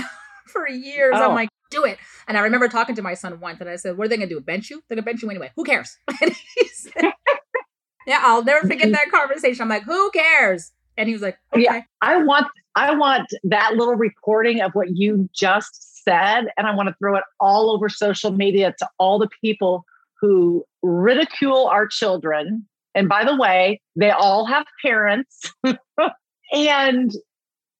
for 0.47 0.67
years, 0.69 1.15
oh. 1.17 1.29
I'm 1.29 1.35
like, 1.35 1.51
do 1.71 1.85
it. 1.85 1.99
And 2.27 2.37
I 2.37 2.41
remember 2.41 2.69
talking 2.69 2.95
to 2.97 3.03
my 3.03 3.15
son 3.15 3.39
once 3.41 3.61
and 3.61 3.69
I 3.69 3.77
said, 3.77 3.97
What 3.97 4.07
are 4.07 4.09
they 4.09 4.17
gonna 4.17 4.29
do? 4.29 4.41
Bench 4.41 4.71
you? 4.71 4.83
They're 4.89 4.97
gonna 4.97 5.05
bench 5.05 5.23
you 5.23 5.31
anyway. 5.31 5.53
Who 5.57 5.65
cares? 5.65 5.99
And 6.21 6.35
he 6.57 6.69
said, 6.69 7.13
Yeah, 8.07 8.21
I'll 8.23 8.43
never 8.43 8.67
forget 8.67 8.91
that 8.93 9.11
conversation. 9.11 9.63
I'm 9.63 9.69
like, 9.69 9.85
Who 9.85 10.11
cares? 10.11 10.73
And 10.99 11.09
he 11.09 11.15
was 11.15 11.23
like, 11.23 11.39
okay. 11.55 11.63
Yeah, 11.63 11.81
I 12.03 12.23
want 12.23 12.49
I 12.75 12.95
want 12.95 13.29
that 13.45 13.75
little 13.75 13.95
recording 13.95 14.61
of 14.61 14.73
what 14.73 14.97
you 14.97 15.31
just 15.33 16.05
said, 16.05 16.49
and 16.57 16.67
I 16.67 16.75
want 16.75 16.89
to 16.89 16.95
throw 16.99 17.17
it 17.17 17.25
all 17.41 17.71
over 17.71 17.89
social 17.89 18.33
media 18.33 18.75
to 18.79 18.89
all 18.99 19.19
the 19.19 19.29
people 19.41 19.85
who 20.21 20.65
ridicule 20.83 21.69
our 21.69 21.87
children. 21.87 22.67
And 22.95 23.09
by 23.09 23.25
the 23.25 23.37
way, 23.37 23.81
they 23.95 24.11
all 24.11 24.45
have 24.47 24.67
parents. 24.83 25.53
and 26.53 27.13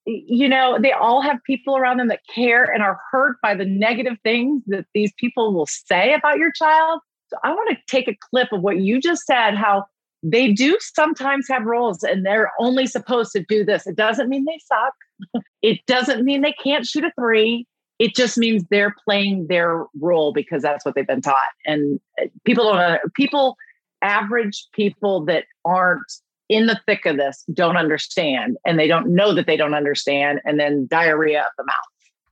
you 0.05 0.49
know, 0.49 0.79
they 0.81 0.93
all 0.93 1.21
have 1.21 1.37
people 1.45 1.77
around 1.77 1.97
them 1.97 2.07
that 2.07 2.21
care 2.33 2.63
and 2.63 2.81
are 2.81 2.99
hurt 3.11 3.35
by 3.43 3.53
the 3.53 3.65
negative 3.65 4.17
things 4.23 4.63
that 4.67 4.85
these 4.93 5.11
people 5.17 5.53
will 5.53 5.67
say 5.67 6.13
about 6.13 6.37
your 6.37 6.51
child. 6.53 7.01
So 7.27 7.37
I 7.43 7.51
want 7.51 7.69
to 7.69 7.77
take 7.87 8.07
a 8.07 8.17
clip 8.31 8.51
of 8.51 8.61
what 8.61 8.79
you 8.79 8.99
just 8.99 9.25
said, 9.25 9.55
how 9.55 9.85
they 10.23 10.51
do 10.51 10.77
sometimes 10.79 11.47
have 11.47 11.63
roles 11.63 12.03
and 12.03 12.25
they're 12.25 12.51
only 12.59 12.85
supposed 12.85 13.31
to 13.33 13.43
do 13.47 13.63
this. 13.63 13.87
It 13.87 13.95
doesn't 13.95 14.29
mean 14.29 14.45
they 14.45 14.59
suck. 14.65 15.43
it 15.61 15.85
doesn't 15.85 16.25
mean 16.25 16.41
they 16.41 16.53
can't 16.53 16.85
shoot 16.85 17.03
a 17.03 17.11
three. 17.19 17.65
It 17.99 18.15
just 18.15 18.37
means 18.37 18.63
they're 18.69 18.95
playing 19.05 19.47
their 19.47 19.85
role 19.99 20.31
because 20.31 20.61
that's 20.61 20.85
what 20.85 20.95
they've 20.95 21.07
been 21.07 21.21
taught. 21.21 21.35
And 21.65 21.99
uh, 22.21 22.25
people 22.45 22.65
don't, 22.65 22.77
uh, 22.77 22.97
people, 23.13 23.55
average 24.01 24.67
people 24.73 25.25
that 25.25 25.45
aren't 25.65 26.11
in 26.47 26.65
the 26.65 26.79
thick 26.85 27.05
of 27.05 27.17
this 27.17 27.43
don't 27.53 27.77
understand 27.77 28.57
and 28.65 28.79
they 28.79 28.87
don't 28.87 29.13
know 29.13 29.33
that 29.33 29.45
they 29.45 29.57
don't 29.57 29.73
understand. 29.73 30.41
And 30.45 30.59
then 30.59 30.87
diarrhea 30.87 31.41
of 31.41 31.51
the 31.57 31.65
mouth. 31.65 31.75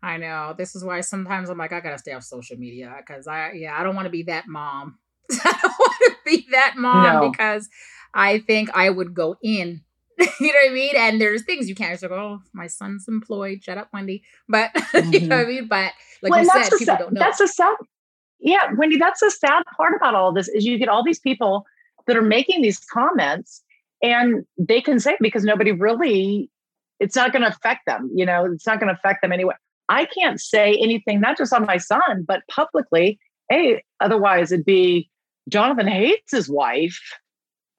I 0.02 0.18
know. 0.18 0.56
This 0.58 0.76
is 0.76 0.84
why 0.84 1.02
sometimes 1.02 1.50
I'm 1.50 1.58
like, 1.58 1.74
I 1.74 1.80
gotta 1.80 1.98
stay 1.98 2.14
off 2.14 2.24
social 2.24 2.58
media 2.58 2.96
because 2.98 3.28
I, 3.28 3.52
yeah, 3.54 3.78
I 3.78 3.84
don't 3.84 3.96
want 3.96 4.06
to 4.06 4.12
be 4.12 4.24
that 4.24 4.48
mom. 4.48 4.98
I 5.44 5.60
don't 5.62 5.72
want 5.80 6.02
to 6.06 6.16
be 6.26 6.48
that 6.52 6.76
mom 6.78 7.04
no. 7.04 7.30
because 7.30 7.70
I 8.14 8.40
think 8.40 8.70
I 8.74 8.90
would 8.90 9.14
go 9.14 9.38
in. 9.42 9.82
you 10.20 10.48
know 10.48 10.60
what 10.64 10.72
I 10.72 10.74
mean? 10.74 10.96
And 10.96 11.22
there's 11.22 11.44
things 11.44 11.70
you 11.70 11.76
can't 11.76 11.92
just 11.92 12.08
go, 12.08 12.16
oh, 12.16 12.42
my 12.54 12.68
son's 12.68 13.08
employed. 13.08 13.64
Shut 13.64 13.78
up, 13.78 13.90
Wendy. 13.94 14.24
But 14.50 14.74
mm-hmm. 14.74 15.14
you 15.14 15.28
know 15.28 15.38
what 15.38 15.42
I 15.42 15.50
mm-hmm. 15.50 15.56
mean? 15.56 15.68
But 15.68 15.92
like 16.22 16.32
well, 16.32 16.44
you 16.44 16.50
said, 16.50 16.64
people 16.64 16.86
sad, 16.86 17.00
don't 17.00 17.14
know. 17.14 17.20
That's 17.20 17.40
a 17.40 17.48
sad, 17.48 17.76
yeah, 18.40 18.72
Wendy, 18.76 18.98
that's 18.98 19.20
the 19.20 19.30
sad 19.30 19.64
part 19.76 19.94
about 19.96 20.16
all 20.16 20.32
this 20.32 20.48
is 20.48 20.66
you 20.66 20.78
get 20.78 20.90
all 20.90 21.04
these 21.04 21.20
people 21.20 21.66
that 22.08 22.18
are 22.18 22.24
making 22.24 22.62
these 22.62 22.80
comments 22.80 23.64
and 24.02 24.46
they 24.58 24.82
can 24.82 25.00
say 25.00 25.18
because 25.20 25.44
nobody 25.44 25.72
really, 25.72 26.50
it's 27.00 27.16
not 27.16 27.32
going 27.32 27.42
to 27.44 27.50
affect 27.50 27.86
them. 27.86 28.10
You 28.14 28.26
know, 28.26 28.46
it's 28.46 28.66
not 28.66 28.80
going 28.80 28.94
to 28.94 28.98
affect 28.98 29.22
them 29.22 29.32
anyway. 29.32 29.56
I 29.90 30.06
can't 30.06 30.40
say 30.40 30.78
anything, 30.82 31.20
not 31.20 31.38
just 31.38 31.54
on 31.54 31.66
my 31.66 31.78
son, 31.78 32.26
but 32.28 32.42
publicly. 32.50 33.20
Hey, 33.50 33.84
otherwise 34.00 34.52
it'd 34.52 34.66
be 34.66 35.10
Jonathan 35.48 35.88
Hayes's 35.88 36.50
wife, 36.50 37.00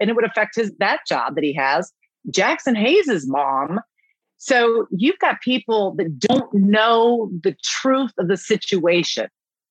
and 0.00 0.08
it 0.10 0.16
would 0.16 0.24
affect 0.24 0.56
his 0.56 0.72
that 0.78 1.00
job 1.06 1.34
that 1.34 1.44
he 1.44 1.52
has. 1.54 1.92
Jaxson 2.30 2.76
Hayes' 2.76 3.26
mom. 3.26 3.80
So 4.36 4.86
you've 4.90 5.18
got 5.18 5.40
people 5.40 5.94
that 5.96 6.18
don't 6.18 6.52
know 6.54 7.30
the 7.42 7.56
truth 7.64 8.12
of 8.18 8.28
the 8.28 8.36
situation. 8.36 9.28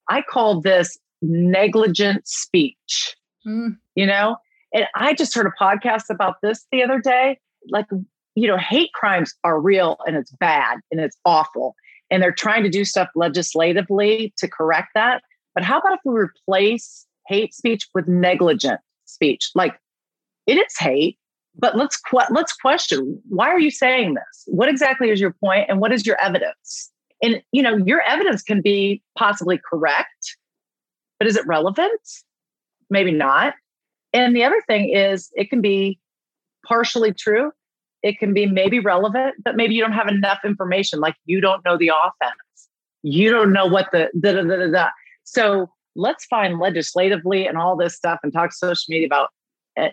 I 0.09 0.21
call 0.21 0.61
this 0.61 0.97
negligent 1.21 2.27
speech. 2.27 3.15
Mm. 3.47 3.77
You 3.95 4.05
know, 4.05 4.37
and 4.73 4.85
I 4.95 5.13
just 5.13 5.33
heard 5.33 5.47
a 5.47 5.63
podcast 5.63 6.09
about 6.09 6.35
this 6.41 6.65
the 6.71 6.83
other 6.83 6.99
day. 6.99 7.39
Like, 7.69 7.87
you 8.35 8.47
know, 8.47 8.57
hate 8.57 8.91
crimes 8.93 9.33
are 9.43 9.59
real 9.59 9.97
and 10.05 10.15
it's 10.15 10.31
bad 10.31 10.79
and 10.91 10.99
it's 10.99 11.17
awful. 11.25 11.75
And 12.11 12.21
they're 12.21 12.31
trying 12.31 12.63
to 12.63 12.69
do 12.69 12.85
stuff 12.85 13.09
legislatively 13.15 14.33
to 14.37 14.47
correct 14.47 14.89
that. 14.95 15.23
But 15.55 15.63
how 15.63 15.79
about 15.79 15.93
if 15.93 15.99
we 16.05 16.13
replace 16.13 17.06
hate 17.27 17.53
speech 17.53 17.87
with 17.93 18.07
negligent 18.07 18.79
speech. 19.05 19.49
Like 19.55 19.79
it 20.45 20.55
is 20.55 20.77
hate, 20.79 21.17
but 21.57 21.75
let's 21.77 21.97
que- 21.97 22.19
let's 22.29 22.53
question 22.53 23.21
why 23.29 23.49
are 23.49 23.59
you 23.59 23.71
saying 23.71 24.13
this? 24.13 24.43
What 24.47 24.69
exactly 24.69 25.09
is 25.09 25.19
your 25.19 25.35
point, 25.43 25.65
and 25.69 25.79
what 25.79 25.91
is 25.91 26.05
your 26.05 26.17
evidence? 26.21 26.91
And 27.21 27.41
you 27.51 27.61
know, 27.61 27.77
your 27.77 28.01
evidence 28.01 28.41
can 28.43 28.61
be 28.61 29.01
possibly 29.17 29.59
correct, 29.69 30.37
but 31.19 31.27
is 31.27 31.35
it 31.35 31.45
relevant? 31.47 32.01
Maybe 32.89 33.11
not. 33.11 33.53
And 34.13 34.35
the 34.35 34.43
other 34.43 34.61
thing 34.67 34.89
is, 34.89 35.29
it 35.35 35.49
can 35.49 35.61
be 35.61 35.99
partially 36.65 37.13
true. 37.13 37.51
It 38.03 38.19
can 38.19 38.33
be 38.33 38.45
maybe 38.45 38.79
relevant, 38.79 39.35
but 39.43 39.55
maybe 39.55 39.73
you 39.73 39.81
don't 39.81 39.93
have 39.93 40.07
enough 40.07 40.39
information. 40.45 40.99
Like 40.99 41.15
you 41.25 41.41
don't 41.41 41.65
know 41.65 41.77
the 41.77 41.89
offense. 41.89 42.69
You 43.03 43.31
don't 43.31 43.51
know 43.51 43.65
what 43.65 43.87
the 43.91 44.09
da 44.19 44.33
da 44.33 44.43
da 44.43 44.55
da. 44.57 44.71
da. 44.71 44.89
So 45.23 45.69
let's 45.97 46.25
find 46.25 46.59
legislatively 46.59 47.47
and 47.47 47.57
all 47.57 47.75
this 47.75 47.95
stuff 47.95 48.19
and 48.23 48.31
talk 48.31 48.53
social 48.53 48.85
media 48.89 49.07
about 49.07 49.29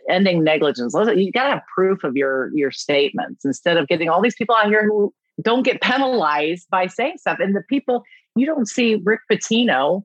ending 0.09 0.45
negligence. 0.45 0.95
You 0.95 1.33
got 1.33 1.45
to 1.45 1.51
have 1.51 1.63
proof 1.75 2.05
of 2.05 2.17
your 2.17 2.51
your 2.55 2.71
statements 2.71 3.45
instead 3.45 3.77
of 3.77 3.89
getting 3.89 4.09
all 4.09 4.23
these 4.23 4.37
people 4.37 4.55
out 4.55 4.67
here 4.67 4.85
who 4.85 5.13
don't 5.43 5.65
get 5.65 5.81
penalized 5.81 6.69
by 6.71 6.87
saying 6.87 7.19
stuff. 7.19 7.39
And 7.41 7.55
the 7.57 7.63
people 7.69 8.05
you 8.37 8.47
don't 8.47 8.69
see 8.69 8.97
Rick 8.97 9.21
Pitino 9.31 10.03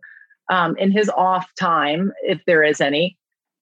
um, 0.50 0.76
in 0.78 0.91
his 0.91 1.10
off 1.10 1.47
time, 1.60 2.12
if 2.24 2.39
there 2.45 2.64
is 2.64 2.82
any, 2.82 3.18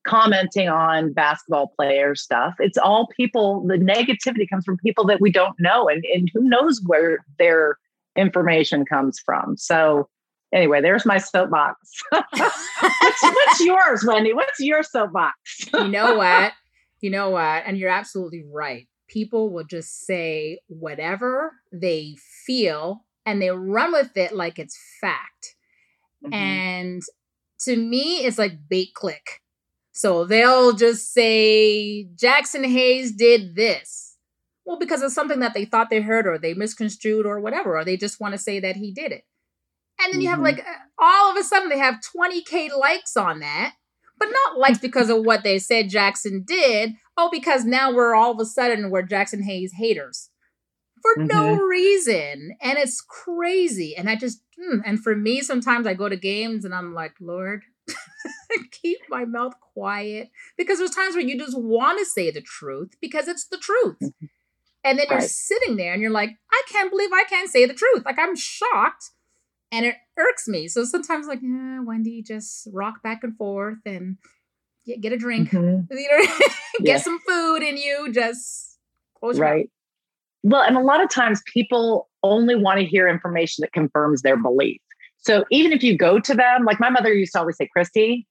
commenting 0.07 0.69
on 0.69 1.11
basketball 1.13 1.73
player 1.75 2.15
stuff. 2.15 2.55
It's 2.59 2.77
all 2.77 3.07
people, 3.15 3.65
the 3.67 3.75
negativity 3.75 4.49
comes 4.49 4.63
from 4.63 4.77
people 4.77 5.05
that 5.07 5.19
we 5.19 5.31
don't 5.31 5.59
know, 5.59 5.89
and, 5.89 6.03
and 6.13 6.31
who 6.33 6.41
knows 6.41 6.81
where 6.85 7.25
their 7.37 7.77
information 8.15 8.85
comes 8.85 9.19
from. 9.19 9.57
So, 9.57 10.07
anyway, 10.53 10.81
there's 10.81 11.05
my 11.05 11.17
soapbox. 11.17 11.77
what's, 12.09 13.23
what's 13.23 13.61
yours, 13.61 14.05
Wendy? 14.05 14.33
What's 14.33 14.59
your 14.59 14.83
soapbox? 14.83 15.35
you 15.73 15.87
know 15.87 16.15
what? 16.15 16.53
You 17.01 17.09
know 17.09 17.29
what? 17.29 17.63
And 17.65 17.77
you're 17.77 17.89
absolutely 17.89 18.43
right. 18.51 18.87
People 19.07 19.53
will 19.53 19.63
just 19.63 20.05
say 20.05 20.59
whatever 20.67 21.53
they 21.71 22.15
feel 22.45 23.05
and 23.25 23.41
they 23.41 23.49
run 23.49 23.91
with 23.91 24.15
it 24.17 24.33
like 24.33 24.59
it's 24.59 24.77
fact. 24.99 25.55
Mm-hmm. 26.25 26.33
And 26.33 27.01
to 27.61 27.75
me, 27.75 28.25
it's 28.25 28.37
like 28.37 28.53
bait 28.69 28.93
click. 28.93 29.41
So 29.91 30.25
they'll 30.25 30.73
just 30.73 31.11
say, 31.11 32.07
Jaxson 32.15 32.65
Hayes 32.65 33.13
did 33.13 33.55
this. 33.55 34.15
Well, 34.65 34.77
because 34.77 35.01
of 35.01 35.11
something 35.11 35.39
that 35.39 35.53
they 35.53 35.65
thought 35.65 35.89
they 35.89 36.01
heard 36.01 36.27
or 36.27 36.37
they 36.37 36.53
misconstrued 36.53 37.25
or 37.25 37.39
whatever, 37.39 37.77
or 37.77 37.85
they 37.85 37.97
just 37.97 38.19
want 38.19 38.33
to 38.33 38.37
say 38.37 38.59
that 38.59 38.75
he 38.75 38.91
did 38.91 39.11
it. 39.11 39.23
And 39.99 40.13
then 40.13 40.21
you 40.21 40.29
have 40.29 40.37
mm-hmm. 40.37 40.57
like 40.57 40.65
all 40.99 41.31
of 41.31 41.37
a 41.37 41.43
sudden 41.43 41.69
they 41.69 41.79
have 41.79 41.99
20K 42.15 42.77
likes 42.77 43.17
on 43.17 43.39
that, 43.39 43.75
but 44.19 44.29
not 44.29 44.59
likes 44.59 44.77
because 44.77 45.09
of 45.09 45.23
what 45.23 45.43
they 45.43 45.59
said 45.59 45.89
Jaxson 45.89 46.45
did. 46.45 46.93
Oh, 47.17 47.29
because 47.31 47.65
now 47.65 47.91
we're 47.91 48.15
all 48.15 48.31
of 48.31 48.39
a 48.39 48.45
sudden 48.45 48.91
we're 48.91 49.03
Jaxson 49.03 49.43
Hayes 49.43 49.73
haters 49.77 50.29
for 51.01 51.23
mm-hmm. 51.23 51.27
no 51.27 51.55
reason. 51.55 52.57
And 52.61 52.77
it's 52.77 53.01
crazy. 53.01 53.95
And 53.95 54.09
I 54.09 54.15
just, 54.15 54.41
mm, 54.59 54.81
and 54.85 55.01
for 55.01 55.15
me, 55.15 55.41
sometimes 55.41 55.87
I 55.87 55.93
go 55.93 56.09
to 56.09 56.15
games 56.17 56.65
and 56.65 56.73
I'm 56.73 56.93
like, 56.93 57.13
Lord, 57.19 57.63
keep 58.71 58.99
my 59.09 59.25
mouth 59.25 59.53
quiet. 59.73 60.29
Because 60.57 60.79
there's 60.79 60.91
times 60.91 61.15
where 61.15 61.25
you 61.25 61.37
just 61.37 61.57
want 61.57 61.99
to 61.99 62.05
say 62.05 62.31
the 62.31 62.41
truth 62.41 62.95
because 63.01 63.27
it's 63.27 63.47
the 63.47 63.57
truth. 63.57 63.97
Mm-hmm. 64.01 64.25
And 64.83 64.99
then 64.99 65.07
right. 65.09 65.19
you're 65.19 65.27
sitting 65.27 65.75
there 65.75 65.93
and 65.93 66.01
you're 66.01 66.11
like, 66.11 66.31
I 66.51 66.63
can't 66.71 66.89
believe 66.89 67.09
I 67.11 67.25
can't 67.27 67.49
say 67.49 67.65
the 67.65 67.73
truth. 67.73 68.03
Like 68.05 68.19
I'm 68.19 68.35
shocked 68.35 69.11
and 69.71 69.85
it 69.85 69.95
irks 70.17 70.47
me. 70.47 70.67
So 70.67 70.83
sometimes 70.85 71.27
like, 71.27 71.39
eh, 71.39 71.79
Wendy, 71.83 72.21
just 72.21 72.67
rock 72.73 73.01
back 73.03 73.19
and 73.23 73.35
forth 73.37 73.79
and 73.85 74.17
get, 74.85 75.01
get 75.01 75.13
a 75.13 75.17
drink, 75.17 75.49
mm-hmm. 75.49 75.85
you 75.97 76.09
know, 76.09 76.33
get 76.79 76.85
yeah. 76.85 76.97
some 76.97 77.19
food 77.27 77.63
in 77.63 77.77
you, 77.77 78.11
just 78.11 78.77
close 79.19 79.39
right. 79.39 79.69
Mouth. 80.43 80.53
Well, 80.53 80.61
and 80.61 80.77
a 80.77 80.81
lot 80.81 81.03
of 81.03 81.09
times 81.09 81.41
people 81.51 82.09
only 82.23 82.55
want 82.55 82.79
to 82.79 82.85
hear 82.85 83.07
information 83.07 83.63
that 83.63 83.73
confirms 83.73 84.21
their 84.21 84.37
belief. 84.37 84.79
So 85.17 85.43
even 85.51 85.73
if 85.73 85.83
you 85.83 85.97
go 85.97 86.19
to 86.19 86.33
them, 86.33 86.63
like 86.63 86.79
my 86.79 86.89
mother 86.89 87.13
used 87.13 87.33
to 87.33 87.39
always 87.39 87.57
say, 87.57 87.67
Christy, 87.73 88.25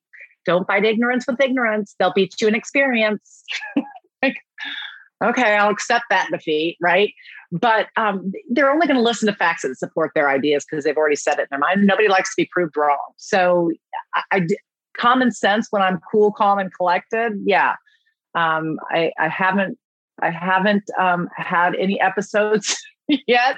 don't 0.47 0.67
fight 0.67 0.85
ignorance 0.85 1.27
with 1.27 1.41
ignorance. 1.41 1.95
They'll 1.99 2.13
beat 2.13 2.41
you 2.41 2.49
in 2.49 2.55
experience. 2.55 3.45
like, 4.23 4.37
okay, 5.23 5.57
I'll 5.57 5.71
accept 5.71 6.05
that 6.11 6.29
defeat, 6.31 6.79
right? 6.81 7.13
But 7.53 7.89
um, 7.97 8.33
they're 8.51 8.71
only 8.71 8.87
going 8.87 8.97
to 8.97 9.03
listen 9.03 9.27
to 9.27 9.35
facts 9.35 9.63
that 9.63 9.77
support 9.77 10.13
their 10.15 10.29
ideas 10.29 10.65
because 10.69 10.85
they've 10.85 10.97
already 10.97 11.17
said 11.17 11.39
it 11.39 11.43
in 11.43 11.47
their 11.51 11.59
mind. 11.59 11.87
Nobody 11.87 12.09
likes 12.09 12.35
to 12.35 12.43
be 12.43 12.49
proved 12.53 12.77
wrong. 12.77 12.99
So 13.17 13.71
I, 14.15 14.23
I 14.33 14.47
common 14.97 15.31
sense 15.31 15.69
when 15.71 15.83
I'm 15.83 16.01
cool, 16.11 16.33
calm, 16.33 16.59
and 16.59 16.73
collected. 16.75 17.33
Yeah, 17.45 17.75
um, 18.35 18.79
I, 18.91 19.13
I 19.19 19.29
haven't 19.29 19.79
I 20.23 20.31
haven't 20.31 20.85
um, 20.99 21.29
had 21.37 21.75
any 21.77 22.01
episodes 22.01 22.77
yet, 23.27 23.57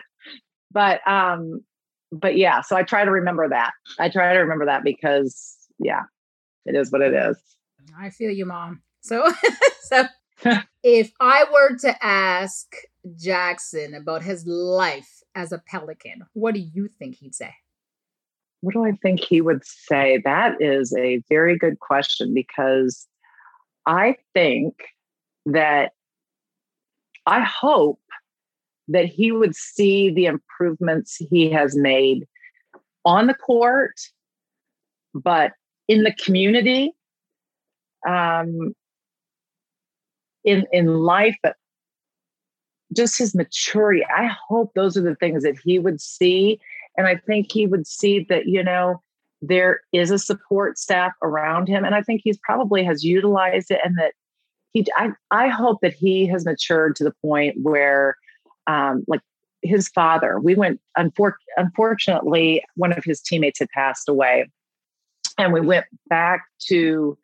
but 0.70 1.06
um, 1.08 1.60
but 2.12 2.36
yeah. 2.36 2.60
So 2.62 2.76
I 2.76 2.82
try 2.82 3.04
to 3.04 3.10
remember 3.10 3.48
that. 3.48 3.72
I 3.98 4.08
try 4.08 4.32
to 4.32 4.40
remember 4.40 4.66
that 4.66 4.84
because 4.84 5.56
yeah, 5.78 6.02
it 6.66 6.74
is 6.74 6.90
what 6.90 7.00
it 7.00 7.14
is. 7.14 7.36
I 7.98 8.10
feel 8.10 8.30
you, 8.30 8.46
mom. 8.46 8.82
So 9.00 9.32
so 9.82 10.04
if 10.82 11.12
I 11.20 11.44
were 11.52 11.76
to 11.78 12.04
ask 12.04 12.74
Jaxson 13.06 13.96
about 13.96 14.22
his 14.22 14.46
life 14.46 15.22
as 15.34 15.52
a 15.52 15.62
pelican, 15.66 16.26
what 16.32 16.54
do 16.54 16.60
you 16.60 16.88
think 16.88 17.16
he'd 17.16 17.34
say? 17.34 17.54
What 18.60 18.74
do 18.74 18.84
I 18.84 18.92
think 19.02 19.20
he 19.20 19.40
would 19.40 19.64
say? 19.64 20.20
That 20.24 20.60
is 20.60 20.94
a 20.96 21.22
very 21.28 21.56
good 21.56 21.78
question 21.78 22.34
because 22.34 23.06
I 23.86 24.16
think 24.34 24.74
that 25.46 25.92
I 27.26 27.40
hope 27.40 28.00
that 28.88 29.06
he 29.06 29.30
would 29.30 29.54
see 29.54 30.10
the 30.10 30.26
improvements 30.26 31.16
he 31.30 31.50
has 31.50 31.76
made 31.76 32.26
on 33.04 33.26
the 33.26 33.34
court, 33.34 33.94
but 35.14 35.52
in 35.88 36.02
the 36.02 36.14
community, 36.14 36.92
um, 38.06 38.74
in 40.48 40.66
in 40.72 40.98
life, 40.98 41.36
but 41.42 41.56
just 42.96 43.18
his 43.18 43.34
maturity. 43.34 44.04
I 44.04 44.30
hope 44.48 44.72
those 44.74 44.96
are 44.96 45.02
the 45.02 45.14
things 45.16 45.42
that 45.42 45.58
he 45.62 45.78
would 45.78 46.00
see, 46.00 46.58
and 46.96 47.06
I 47.06 47.16
think 47.16 47.52
he 47.52 47.66
would 47.66 47.86
see 47.86 48.26
that 48.28 48.46
you 48.46 48.62
know 48.62 49.02
there 49.40 49.80
is 49.92 50.10
a 50.10 50.18
support 50.18 50.78
staff 50.78 51.12
around 51.22 51.68
him, 51.68 51.84
and 51.84 51.94
I 51.94 52.02
think 52.02 52.22
he's 52.24 52.38
probably 52.38 52.82
has 52.84 53.04
utilized 53.04 53.70
it, 53.70 53.80
and 53.84 53.96
that 53.98 54.14
he 54.72 54.86
I, 54.96 55.10
I 55.30 55.48
hope 55.48 55.80
that 55.82 55.94
he 55.94 56.26
has 56.26 56.44
matured 56.44 56.96
to 56.96 57.04
the 57.04 57.14
point 57.22 57.56
where 57.62 58.16
um, 58.66 59.04
like 59.06 59.20
his 59.62 59.88
father 59.88 60.38
we 60.38 60.54
went 60.54 60.80
unfor- 60.96 61.32
unfortunately 61.56 62.62
one 62.76 62.92
of 62.92 63.02
his 63.04 63.20
teammates 63.20 63.58
had 63.58 63.68
passed 63.70 64.08
away 64.08 64.48
and 65.36 65.52
we 65.52 65.60
went 65.60 65.84
back 66.08 66.44
to 66.68 67.18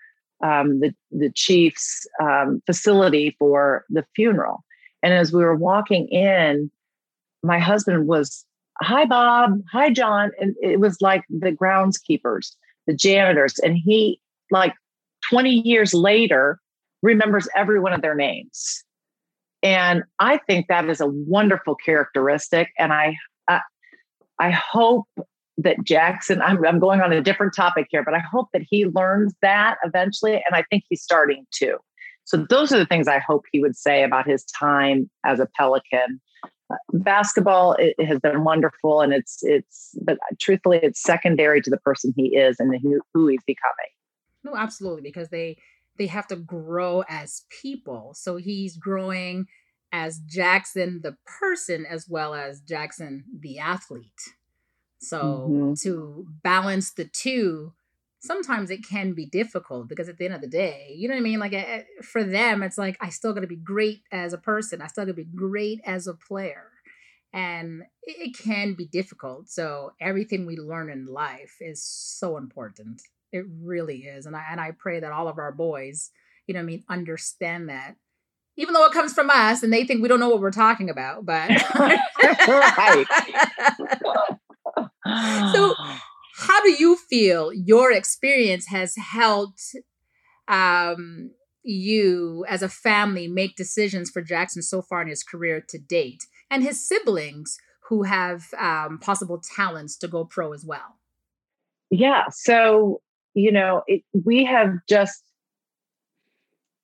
um, 0.44 0.80
the 0.80 0.94
the 1.10 1.30
chief's 1.30 2.06
um, 2.22 2.62
facility 2.66 3.34
for 3.38 3.84
the 3.88 4.04
funeral 4.14 4.64
and 5.02 5.12
as 5.12 5.32
we 5.32 5.42
were 5.42 5.56
walking 5.56 6.06
in 6.08 6.70
my 7.42 7.58
husband 7.58 8.06
was 8.06 8.44
hi 8.80 9.04
bob 9.04 9.58
hi 9.72 9.90
john 9.90 10.30
and 10.40 10.54
it 10.62 10.78
was 10.78 11.00
like 11.00 11.24
the 11.28 11.50
groundskeepers 11.50 12.52
the 12.86 12.94
janitors 12.94 13.58
and 13.58 13.76
he 13.76 14.20
like 14.50 14.74
20 15.30 15.50
years 15.50 15.94
later 15.94 16.60
remembers 17.04 17.46
every 17.54 17.78
one 17.78 17.92
of 17.92 18.02
their 18.02 18.14
names. 18.14 18.82
And 19.62 20.04
I 20.18 20.38
think 20.38 20.66
that 20.68 20.88
is 20.88 21.00
a 21.00 21.06
wonderful 21.06 21.74
characteristic. 21.74 22.68
And 22.78 22.92
I, 22.92 23.16
I, 23.48 23.60
I 24.38 24.50
hope 24.50 25.06
that 25.58 25.78
Jaxson, 25.78 26.40
I'm, 26.42 26.64
I'm 26.64 26.78
going 26.78 27.00
on 27.00 27.12
a 27.12 27.20
different 27.20 27.54
topic 27.54 27.86
here, 27.90 28.02
but 28.02 28.14
I 28.14 28.18
hope 28.18 28.48
that 28.52 28.62
he 28.68 28.86
learns 28.86 29.34
that 29.42 29.76
eventually. 29.84 30.34
And 30.34 30.54
I 30.54 30.64
think 30.70 30.84
he's 30.88 31.02
starting 31.02 31.46
to. 31.54 31.78
So 32.24 32.38
those 32.48 32.72
are 32.72 32.78
the 32.78 32.86
things 32.86 33.06
I 33.06 33.18
hope 33.18 33.44
he 33.52 33.60
would 33.60 33.76
say 33.76 34.02
about 34.02 34.26
his 34.26 34.44
time 34.44 35.10
as 35.24 35.40
a 35.40 35.46
Pelican. 35.56 36.20
Uh, 36.70 36.76
basketball 36.94 37.74
it, 37.74 37.94
it, 37.98 38.06
has 38.06 38.18
been 38.20 38.42
wonderful, 38.44 39.02
and 39.02 39.12
it's 39.12 39.40
it's 39.42 39.94
but 40.00 40.16
truthfully, 40.40 40.80
it's 40.82 41.02
secondary 41.02 41.60
to 41.60 41.68
the 41.68 41.76
person 41.76 42.14
he 42.16 42.34
is 42.36 42.56
and 42.58 42.74
who, 42.80 43.02
who 43.12 43.26
he's 43.26 43.42
becoming. 43.46 43.90
No, 44.42 44.56
absolutely, 44.56 45.02
because 45.02 45.28
they 45.28 45.58
they 45.98 46.06
have 46.06 46.26
to 46.28 46.36
grow 46.36 47.04
as 47.06 47.42
people. 47.50 48.14
So 48.14 48.36
he's 48.36 48.78
growing 48.78 49.46
as 49.92 50.20
Jaxson 50.20 51.02
the 51.02 51.16
person 51.26 51.84
as 51.84 52.08
well 52.08 52.34
as 52.34 52.62
Jaxson 52.62 53.24
the 53.38 53.58
athlete. 53.58 54.32
So 55.04 55.48
mm-hmm. 55.50 55.74
to 55.82 56.26
balance 56.42 56.92
the 56.92 57.04
two, 57.04 57.72
sometimes 58.24 58.70
it 58.70 58.86
can 58.88 59.12
be 59.12 59.26
difficult 59.26 59.88
because 59.88 60.08
at 60.08 60.16
the 60.16 60.24
end 60.24 60.34
of 60.34 60.40
the 60.40 60.46
day, 60.46 60.94
you 60.96 61.08
know 61.08 61.14
what 61.14 61.20
I 61.20 61.24
mean? 61.24 61.38
Like 61.38 61.52
eh, 61.52 61.82
for 62.02 62.24
them, 62.24 62.62
it's 62.62 62.78
like 62.78 62.96
I 63.00 63.10
still 63.10 63.32
got 63.32 63.40
to 63.40 63.46
be 63.46 63.56
great 63.56 64.00
as 64.10 64.32
a 64.32 64.38
person. 64.38 64.80
I 64.80 64.86
still 64.86 65.04
got 65.04 65.08
to 65.08 65.14
be 65.14 65.24
great 65.24 65.80
as 65.84 66.06
a 66.06 66.14
player. 66.14 66.70
And 67.32 67.82
it 68.02 68.36
can 68.38 68.74
be 68.74 68.86
difficult. 68.86 69.48
So 69.50 69.92
everything 70.00 70.46
we 70.46 70.56
learn 70.56 70.88
in 70.88 71.06
life 71.06 71.56
is 71.60 71.82
so 71.82 72.36
important. 72.36 73.02
It 73.32 73.44
really 73.60 74.04
is. 74.04 74.26
And 74.26 74.36
I 74.36 74.44
and 74.50 74.60
I 74.60 74.70
pray 74.70 75.00
that 75.00 75.12
all 75.12 75.28
of 75.28 75.38
our 75.38 75.52
boys, 75.52 76.10
you 76.46 76.54
know 76.54 76.60
what 76.60 76.64
I 76.64 76.66
mean, 76.66 76.84
understand 76.88 77.68
that. 77.68 77.96
Even 78.56 78.72
though 78.72 78.86
it 78.86 78.92
comes 78.92 79.12
from 79.12 79.30
us 79.30 79.64
and 79.64 79.72
they 79.72 79.84
think 79.84 80.00
we 80.00 80.08
don't 80.08 80.20
know 80.20 80.28
what 80.28 80.40
we're 80.40 80.52
talking 80.52 80.88
about, 80.88 81.26
but 81.26 81.50
right. 82.48 83.06
so 85.04 85.74
how 86.36 86.62
do 86.62 86.70
you 86.70 86.96
feel 86.96 87.52
your 87.52 87.92
experience 87.92 88.66
has 88.68 88.96
helped 88.96 89.76
um, 90.48 91.30
you 91.62 92.44
as 92.48 92.62
a 92.62 92.68
family 92.68 93.28
make 93.28 93.56
decisions 93.56 94.10
for 94.10 94.22
Jaxson 94.22 94.62
so 94.62 94.82
far 94.82 95.02
in 95.02 95.08
his 95.08 95.22
career 95.22 95.64
to 95.68 95.78
date 95.78 96.24
and 96.50 96.62
his 96.62 96.86
siblings 96.86 97.56
who 97.88 98.04
have 98.04 98.44
um, 98.58 98.98
possible 98.98 99.40
talents 99.56 99.96
to 99.98 100.08
go 100.08 100.24
pro 100.24 100.52
as 100.52 100.64
well? 100.64 100.98
Yeah. 101.90 102.24
So 102.30 103.00
you 103.34 103.50
know, 103.50 103.82
it, 103.86 104.02
we 104.24 104.44
have 104.44 104.78
just 104.88 105.22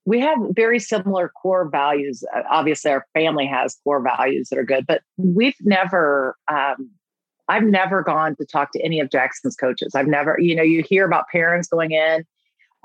we 0.05 0.21
have 0.21 0.39
very 0.51 0.79
similar 0.79 1.29
core 1.29 1.69
values. 1.71 2.25
Uh, 2.35 2.43
obviously, 2.51 2.91
our 2.91 3.07
family 3.15 3.47
has 3.47 3.79
core 3.85 4.03
values 4.03 4.49
that 4.49 4.59
are 4.59 4.65
good, 4.65 4.87
but 4.87 5.03
we've 5.17 5.55
never, 5.61 6.37
um, 6.49 6.91
I've 7.51 7.65
never 7.65 8.03
gone 8.03 8.37
to 8.37 8.47
talk 8.47 8.71
to 8.73 8.81
any 8.81 9.01
of 9.01 9.11
Jaxson's 9.11 9.57
coaches. 9.57 9.95
I've 9.97 10.07
never, 10.07 10.37
you 10.39 10.55
know, 10.55 10.63
you 10.63 10.85
hear 10.89 11.05
about 11.05 11.25
parents 11.33 11.67
going 11.67 11.91
in. 11.91 12.25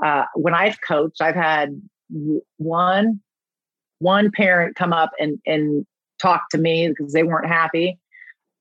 Uh, 0.04 0.26
when 0.34 0.56
I've 0.56 0.82
coached, 0.82 1.22
I've 1.22 1.36
had 1.36 1.80
one 2.58 3.22
one 4.00 4.32
parent 4.32 4.76
come 4.76 4.92
up 4.92 5.12
and 5.20 5.40
and 5.46 5.86
talk 6.20 6.50
to 6.50 6.58
me 6.58 6.90
because 6.90 7.14
they 7.14 7.24
weren't 7.24 7.48
happy. 7.48 8.00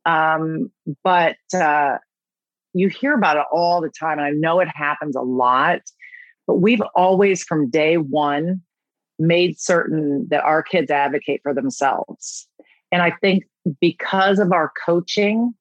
Um, 0.04 0.70
but 1.02 1.36
uh, 1.54 1.96
you 2.74 2.88
hear 2.88 3.14
about 3.14 3.38
it 3.38 3.46
all 3.50 3.80
the 3.80 3.88
time, 3.88 4.18
and 4.18 4.26
I 4.26 4.30
know 4.30 4.60
it 4.60 4.68
happens 4.68 5.16
a 5.16 5.22
lot. 5.22 5.80
But 6.46 6.56
we've 6.56 6.82
always, 6.94 7.42
from 7.42 7.70
day 7.70 7.96
one, 7.96 8.60
made 9.18 9.58
certain 9.58 10.26
that 10.28 10.44
our 10.44 10.62
kids 10.62 10.90
advocate 10.90 11.40
for 11.42 11.54
themselves. 11.54 12.46
And 12.92 13.00
I 13.00 13.12
think 13.22 13.44
because 13.80 14.38
of 14.38 14.52
our 14.52 14.70
coaching 14.84 15.54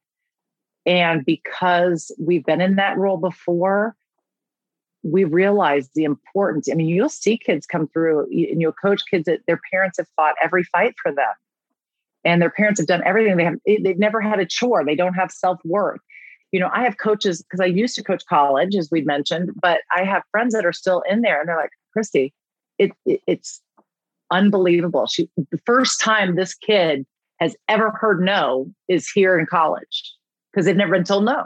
and 0.86 1.26
because 1.26 2.12
we've 2.20 2.46
been 2.46 2.62
in 2.62 2.76
that 2.76 2.98
role 2.98 3.18
before, 3.18 3.96
we 5.04 5.24
realize 5.24 5.90
the 5.96 6.04
importance. 6.04 6.70
I 6.72 6.76
mean, 6.76 6.88
you'll 6.88 7.10
see 7.10 7.38
kids 7.38 7.66
come 7.66 7.88
through 7.88 8.22
and 8.26 8.62
you'll 8.62 8.74
coach 8.74 9.04
kids 9.10 9.26
that 9.26 9.42
their 9.48 9.60
parents 9.72 9.98
have 9.98 10.08
fought 10.16 10.36
every 10.42 10.64
fight 10.64 10.96
for 11.02 11.12
them. 11.12 11.34
And 12.26 12.42
their 12.42 12.50
parents 12.50 12.80
have 12.80 12.88
done 12.88 13.02
everything. 13.06 13.36
They 13.36 13.44
have 13.44 13.56
they've 13.66 14.00
never 14.00 14.22
had 14.22 14.40
a 14.40 14.46
chore. 14.46 14.86
They 14.86 14.96
don't 14.96 15.14
have 15.14 15.30
self-worth 15.30 16.00
you 16.54 16.60
know, 16.60 16.70
I 16.72 16.84
have 16.84 17.00
coaches 17.00 17.42
because 17.42 17.60
I 17.60 17.66
used 17.66 17.96
to 17.96 18.04
coach 18.04 18.24
college, 18.28 18.76
as 18.76 18.90
we'd 18.92 19.08
mentioned, 19.08 19.50
but 19.60 19.82
I 19.94 20.04
have 20.04 20.22
friends 20.32 20.54
that 20.54 20.66
are 20.66 20.72
still 20.72 21.04
in 21.10 21.22
there 21.22 21.40
and 21.40 21.50
they're 21.50 21.58
like, 21.58 21.72
Christy, 21.92 22.32
it, 22.78 22.92
it, 23.08 23.22
it's 23.28 23.60
unbelievable. 24.30 25.08
She, 25.08 25.30
the 25.36 25.60
first 25.66 26.00
time 26.00 26.36
this 26.36 26.54
kid 26.54 27.08
has 27.40 27.56
ever 27.68 27.90
heard 27.90 28.22
no 28.22 28.72
is 28.88 29.10
here 29.10 29.38
in 29.38 29.48
college 29.48 30.14
because 30.54 30.66
they've 30.66 30.76
never 30.76 30.92
been 30.92 31.04
told 31.04 31.26
no. 31.26 31.46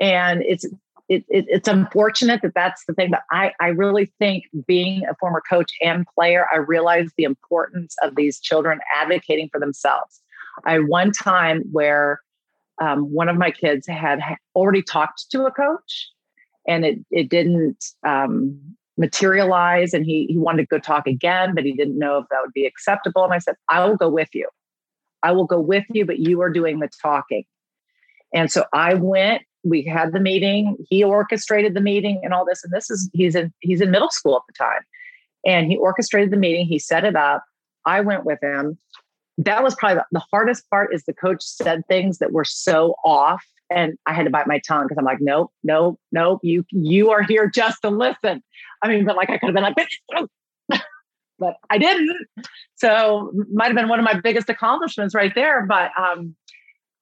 And 0.00 0.42
it's, 0.42 0.64
it, 1.08 1.24
it, 1.28 1.46
it's 1.48 1.68
unfortunate 1.68 2.40
that 2.42 2.54
that's 2.54 2.84
the 2.86 2.94
thing, 2.94 3.10
but 3.10 3.22
I, 3.30 3.52
I 3.60 3.68
really 3.68 4.12
think 4.18 4.44
being 4.66 5.04
a 5.04 5.14
former 5.20 5.42
coach 5.48 5.72
and 5.82 6.06
player, 6.14 6.46
I 6.52 6.58
realized 6.58 7.14
the 7.16 7.24
importance 7.24 7.96
of 8.02 8.16
these 8.16 8.40
children 8.40 8.80
advocating 8.96 9.48
for 9.50 9.60
themselves. 9.60 10.20
I 10.64 10.78
one 10.80 11.12
time 11.12 11.64
where 11.72 12.20
um, 12.80 13.12
one 13.12 13.28
of 13.28 13.36
my 13.36 13.50
kids 13.50 13.86
had 13.86 14.20
already 14.54 14.82
talked 14.82 15.30
to 15.30 15.44
a 15.44 15.50
coach 15.50 16.10
and 16.66 16.84
it, 16.84 16.98
it 17.10 17.28
didn't 17.28 17.84
um, 18.06 18.58
materialize 18.96 19.94
and 19.94 20.04
he, 20.04 20.26
he 20.28 20.38
wanted 20.38 20.62
to 20.62 20.66
go 20.66 20.78
talk 20.78 21.06
again 21.06 21.54
but 21.54 21.64
he 21.64 21.72
didn't 21.72 21.98
know 21.98 22.18
if 22.18 22.26
that 22.30 22.38
would 22.42 22.52
be 22.52 22.66
acceptable 22.66 23.24
and 23.24 23.32
i 23.32 23.38
said 23.38 23.54
i 23.70 23.84
will 23.84 23.96
go 23.96 24.08
with 24.08 24.28
you 24.34 24.46
i 25.22 25.32
will 25.32 25.46
go 25.46 25.58
with 25.58 25.84
you 25.90 26.04
but 26.04 26.18
you 26.18 26.42
are 26.42 26.50
doing 26.50 26.78
the 26.78 26.88
talking 27.00 27.44
and 28.34 28.50
so 28.50 28.64
i 28.72 28.94
went 28.94 29.42
we 29.64 29.82
had 29.82 30.12
the 30.12 30.20
meeting 30.20 30.76
he 30.88 31.02
orchestrated 31.04 31.74
the 31.74 31.80
meeting 31.80 32.20
and 32.24 32.32
all 32.32 32.44
this 32.44 32.62
and 32.64 32.72
this 32.72 32.90
is 32.90 33.10
he's 33.12 33.34
in 33.34 33.52
he's 33.60 33.80
in 33.80 33.90
middle 33.90 34.10
school 34.10 34.36
at 34.36 34.42
the 34.46 34.52
time 34.52 34.82
and 35.46 35.70
he 35.70 35.76
orchestrated 35.76 36.30
the 36.30 36.36
meeting 36.36 36.66
he 36.66 36.78
set 36.78 37.04
it 37.04 37.16
up 37.16 37.44
i 37.86 38.00
went 38.00 38.24
with 38.24 38.38
him 38.42 38.76
that 39.38 39.62
was 39.62 39.74
probably 39.74 40.02
the 40.12 40.22
hardest 40.30 40.68
part 40.70 40.94
is 40.94 41.04
the 41.04 41.14
coach 41.14 41.42
said 41.42 41.82
things 41.88 42.18
that 42.18 42.32
were 42.32 42.44
so 42.44 42.94
off 43.04 43.44
and 43.74 43.98
I 44.06 44.12
had 44.12 44.24
to 44.24 44.30
bite 44.30 44.46
my 44.46 44.58
tongue 44.58 44.84
because 44.84 44.98
I'm 44.98 45.04
like, 45.04 45.20
nope, 45.20 45.50
nope, 45.64 45.98
nope. 46.10 46.40
You 46.42 46.64
you 46.70 47.10
are 47.10 47.22
here 47.22 47.48
just 47.48 47.82
to 47.82 47.90
listen. 47.90 48.42
I 48.82 48.88
mean, 48.88 49.04
but 49.04 49.16
like 49.16 49.30
I 49.30 49.38
could 49.38 49.48
have 49.48 49.54
been 49.54 49.62
like, 49.62 50.30
but 51.38 51.56
I 51.70 51.78
didn't. 51.78 52.26
So 52.76 53.32
might 53.52 53.66
have 53.66 53.76
been 53.76 53.88
one 53.88 53.98
of 53.98 54.04
my 54.04 54.20
biggest 54.20 54.48
accomplishments 54.48 55.14
right 55.14 55.34
there. 55.34 55.66
But 55.66 55.90
um, 55.98 56.34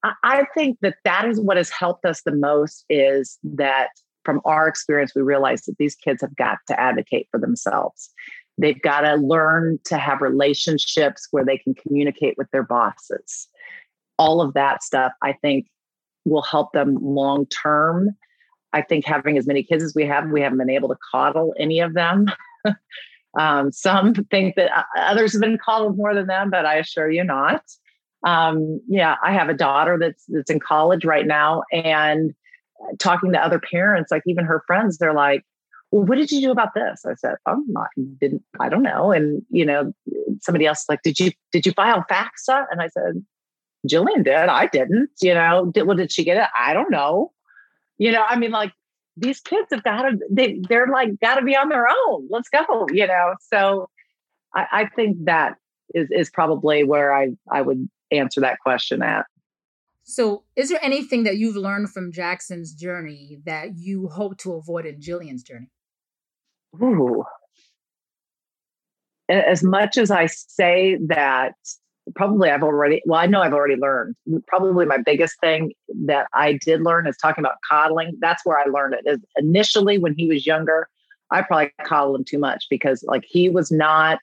I, 0.02 0.44
think 0.54 0.78
that 0.80 0.96
that 1.04 1.26
is 1.26 1.40
what 1.40 1.56
has 1.56 1.70
helped 1.70 2.04
us 2.04 2.22
the 2.22 2.34
most 2.34 2.84
is 2.88 3.38
that 3.42 3.90
from 4.24 4.40
our 4.44 4.68
experience, 4.68 5.12
we 5.14 5.22
realize 5.22 5.62
that 5.62 5.76
these 5.78 5.94
kids 5.94 6.22
have 6.22 6.36
got 6.36 6.58
to 6.68 6.78
advocate 6.78 7.28
for 7.30 7.38
themselves. 7.38 8.10
They've 8.58 8.80
got 8.80 9.02
to 9.02 9.14
learn 9.14 9.78
to 9.84 9.96
have 9.96 10.20
relationships 10.20 11.28
where 11.30 11.44
they 11.44 11.58
can 11.58 11.74
communicate 11.74 12.34
with 12.36 12.50
their 12.50 12.62
bosses. 12.62 13.48
All 14.18 14.40
of 14.40 14.54
that 14.54 14.82
stuff, 14.82 15.12
I 15.22 15.32
think, 15.32 15.66
will 16.24 16.42
help 16.42 16.72
them 16.72 16.98
long 17.00 17.46
term. 17.46 18.10
I 18.72 18.82
think 18.82 19.04
having 19.04 19.38
as 19.38 19.46
many 19.46 19.62
kids 19.62 19.82
as 19.82 19.94
we 19.94 20.04
have, 20.06 20.30
we 20.30 20.42
haven't 20.42 20.58
been 20.58 20.70
able 20.70 20.90
to 20.90 20.98
coddle 21.10 21.54
any 21.58 21.80
of 21.80 21.94
them. 21.94 22.26
um, 23.38 23.72
some 23.72 24.14
think 24.14 24.56
that 24.56 24.70
others 24.96 25.32
have 25.32 25.40
been 25.40 25.58
coddled 25.58 25.96
more 25.96 26.14
than 26.14 26.26
them, 26.26 26.50
but 26.50 26.66
I 26.66 26.76
assure 26.76 27.10
you 27.10 27.24
not. 27.24 27.62
Um, 28.24 28.80
yeah, 28.88 29.16
I 29.24 29.32
have 29.32 29.48
a 29.48 29.54
daughter 29.54 29.98
that's 29.98 30.24
that's 30.28 30.50
in 30.50 30.60
college 30.60 31.04
right 31.04 31.26
now, 31.26 31.62
and 31.72 32.34
talking 32.98 33.32
to 33.32 33.42
other 33.42 33.60
parents, 33.60 34.10
like 34.10 34.22
even 34.26 34.44
her 34.44 34.62
friends, 34.66 34.98
they're 34.98 35.14
like, 35.14 35.44
well, 35.90 36.04
what 36.04 36.16
did 36.16 36.30
you 36.30 36.40
do 36.40 36.50
about 36.50 36.74
this? 36.74 37.04
I 37.04 37.14
said, 37.14 37.34
"I'm 37.46 37.64
not 37.68 37.88
didn't, 38.20 38.42
I 38.60 38.68
don't 38.68 38.82
know. 38.82 39.10
And, 39.10 39.42
you 39.50 39.64
know, 39.64 39.92
somebody 40.40 40.66
else 40.66 40.84
like, 40.88 41.02
did 41.02 41.18
you, 41.18 41.32
did 41.52 41.66
you 41.66 41.72
file 41.72 42.04
FAFSA? 42.10 42.66
And 42.70 42.80
I 42.80 42.88
said, 42.88 43.24
Jillian 43.88 44.24
did. 44.24 44.34
I 44.34 44.66
didn't, 44.66 45.10
you 45.20 45.34
know, 45.34 45.70
did, 45.72 45.86
well, 45.86 45.96
did 45.96 46.12
she 46.12 46.24
get 46.24 46.36
it? 46.36 46.48
I 46.56 46.74
don't 46.74 46.90
know. 46.90 47.32
You 47.98 48.12
know, 48.12 48.24
I 48.26 48.36
mean, 48.36 48.50
like 48.50 48.72
these 49.16 49.40
kids 49.40 49.68
have 49.72 49.82
got 49.82 50.02
to, 50.02 50.18
they, 50.30 50.60
they're 50.68 50.86
like, 50.86 51.18
got 51.20 51.36
to 51.36 51.42
be 51.42 51.56
on 51.56 51.68
their 51.68 51.86
own. 51.88 52.28
Let's 52.30 52.48
go, 52.48 52.86
you 52.92 53.06
know? 53.06 53.34
So 53.52 53.88
I, 54.54 54.66
I 54.72 54.86
think 54.94 55.24
that 55.24 55.56
is, 55.94 56.08
is 56.10 56.30
probably 56.30 56.84
where 56.84 57.12
I, 57.12 57.30
I 57.50 57.62
would 57.62 57.88
answer 58.10 58.40
that 58.40 58.58
question 58.60 59.02
at. 59.02 59.26
So, 60.02 60.44
is 60.56 60.70
there 60.70 60.82
anything 60.82 61.22
that 61.24 61.36
you've 61.36 61.56
learned 61.56 61.90
from 61.90 62.12
Jaxson's 62.12 62.74
journey 62.74 63.38
that 63.44 63.76
you 63.76 64.08
hope 64.08 64.38
to 64.38 64.54
avoid 64.54 64.86
in 64.86 65.00
Jillian's 65.00 65.42
journey? 65.42 65.70
Ooh. 66.82 67.24
As 69.28 69.62
much 69.62 69.96
as 69.96 70.10
I 70.10 70.26
say 70.26 70.98
that, 71.06 71.54
probably 72.16 72.50
I've 72.50 72.64
already, 72.64 73.02
well, 73.06 73.20
I 73.20 73.26
know 73.26 73.42
I've 73.42 73.52
already 73.52 73.76
learned. 73.76 74.16
Probably 74.48 74.84
my 74.84 74.98
biggest 74.98 75.36
thing 75.40 75.72
that 76.06 76.26
I 76.34 76.54
did 76.54 76.82
learn 76.82 77.06
is 77.06 77.16
talking 77.16 77.44
about 77.44 77.58
coddling. 77.70 78.16
That's 78.20 78.44
where 78.44 78.58
I 78.58 78.64
learned 78.64 78.94
it. 78.94 79.02
Is 79.06 79.20
initially 79.36 79.98
when 79.98 80.14
he 80.16 80.26
was 80.26 80.46
younger, 80.46 80.88
I 81.30 81.42
probably 81.42 81.70
coddled 81.84 82.16
him 82.16 82.24
too 82.24 82.38
much 82.38 82.66
because 82.68 83.04
like 83.04 83.24
he 83.28 83.48
was 83.48 83.70
not 83.70 84.18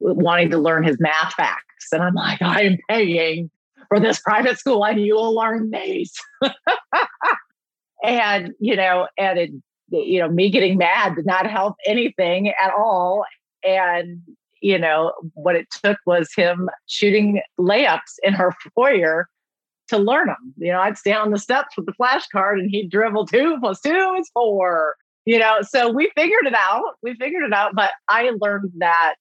wanting 0.00 0.50
to 0.50 0.58
learn 0.58 0.84
his 0.84 0.98
math 0.98 1.34
facts. 1.34 1.86
And 1.92 2.02
I'm 2.02 2.14
like, 2.14 2.42
I 2.42 2.62
am 2.62 2.78
paying 2.88 3.50
for 3.88 4.00
this 4.00 4.20
private 4.20 4.58
school 4.58 4.84
and 4.84 5.00
you 5.00 5.14
will 5.14 5.34
learn 5.34 5.70
these. 5.70 6.12
and, 8.04 8.52
you 8.60 8.76
know, 8.76 9.08
and 9.18 9.38
it 9.38 9.50
you 9.90 10.20
know, 10.20 10.28
me 10.28 10.50
getting 10.50 10.78
mad 10.78 11.16
did 11.16 11.26
not 11.26 11.50
help 11.50 11.76
anything 11.86 12.48
at 12.48 12.72
all. 12.76 13.24
And, 13.64 14.20
you 14.60 14.78
know, 14.78 15.12
what 15.34 15.56
it 15.56 15.68
took 15.70 15.98
was 16.06 16.32
him 16.34 16.70
shooting 16.86 17.42
layups 17.58 18.18
in 18.22 18.32
her 18.34 18.54
foyer 18.74 19.28
to 19.88 19.98
learn 19.98 20.28
them. 20.28 20.54
You 20.56 20.72
know, 20.72 20.80
I'd 20.80 20.98
stand 20.98 21.18
on 21.18 21.30
the 21.30 21.38
steps 21.38 21.76
with 21.76 21.86
the 21.86 21.92
flashcard 21.92 22.60
and 22.60 22.70
he'd 22.70 22.90
dribble 22.90 23.26
two 23.26 23.58
plus 23.60 23.80
two 23.80 24.16
is 24.18 24.30
four. 24.32 24.94
You 25.26 25.38
know, 25.38 25.58
so 25.62 25.90
we 25.90 26.10
figured 26.16 26.46
it 26.46 26.54
out. 26.54 26.94
We 27.02 27.14
figured 27.14 27.44
it 27.44 27.52
out. 27.52 27.74
But 27.74 27.90
I 28.08 28.32
learned 28.40 28.70
that 28.78 29.16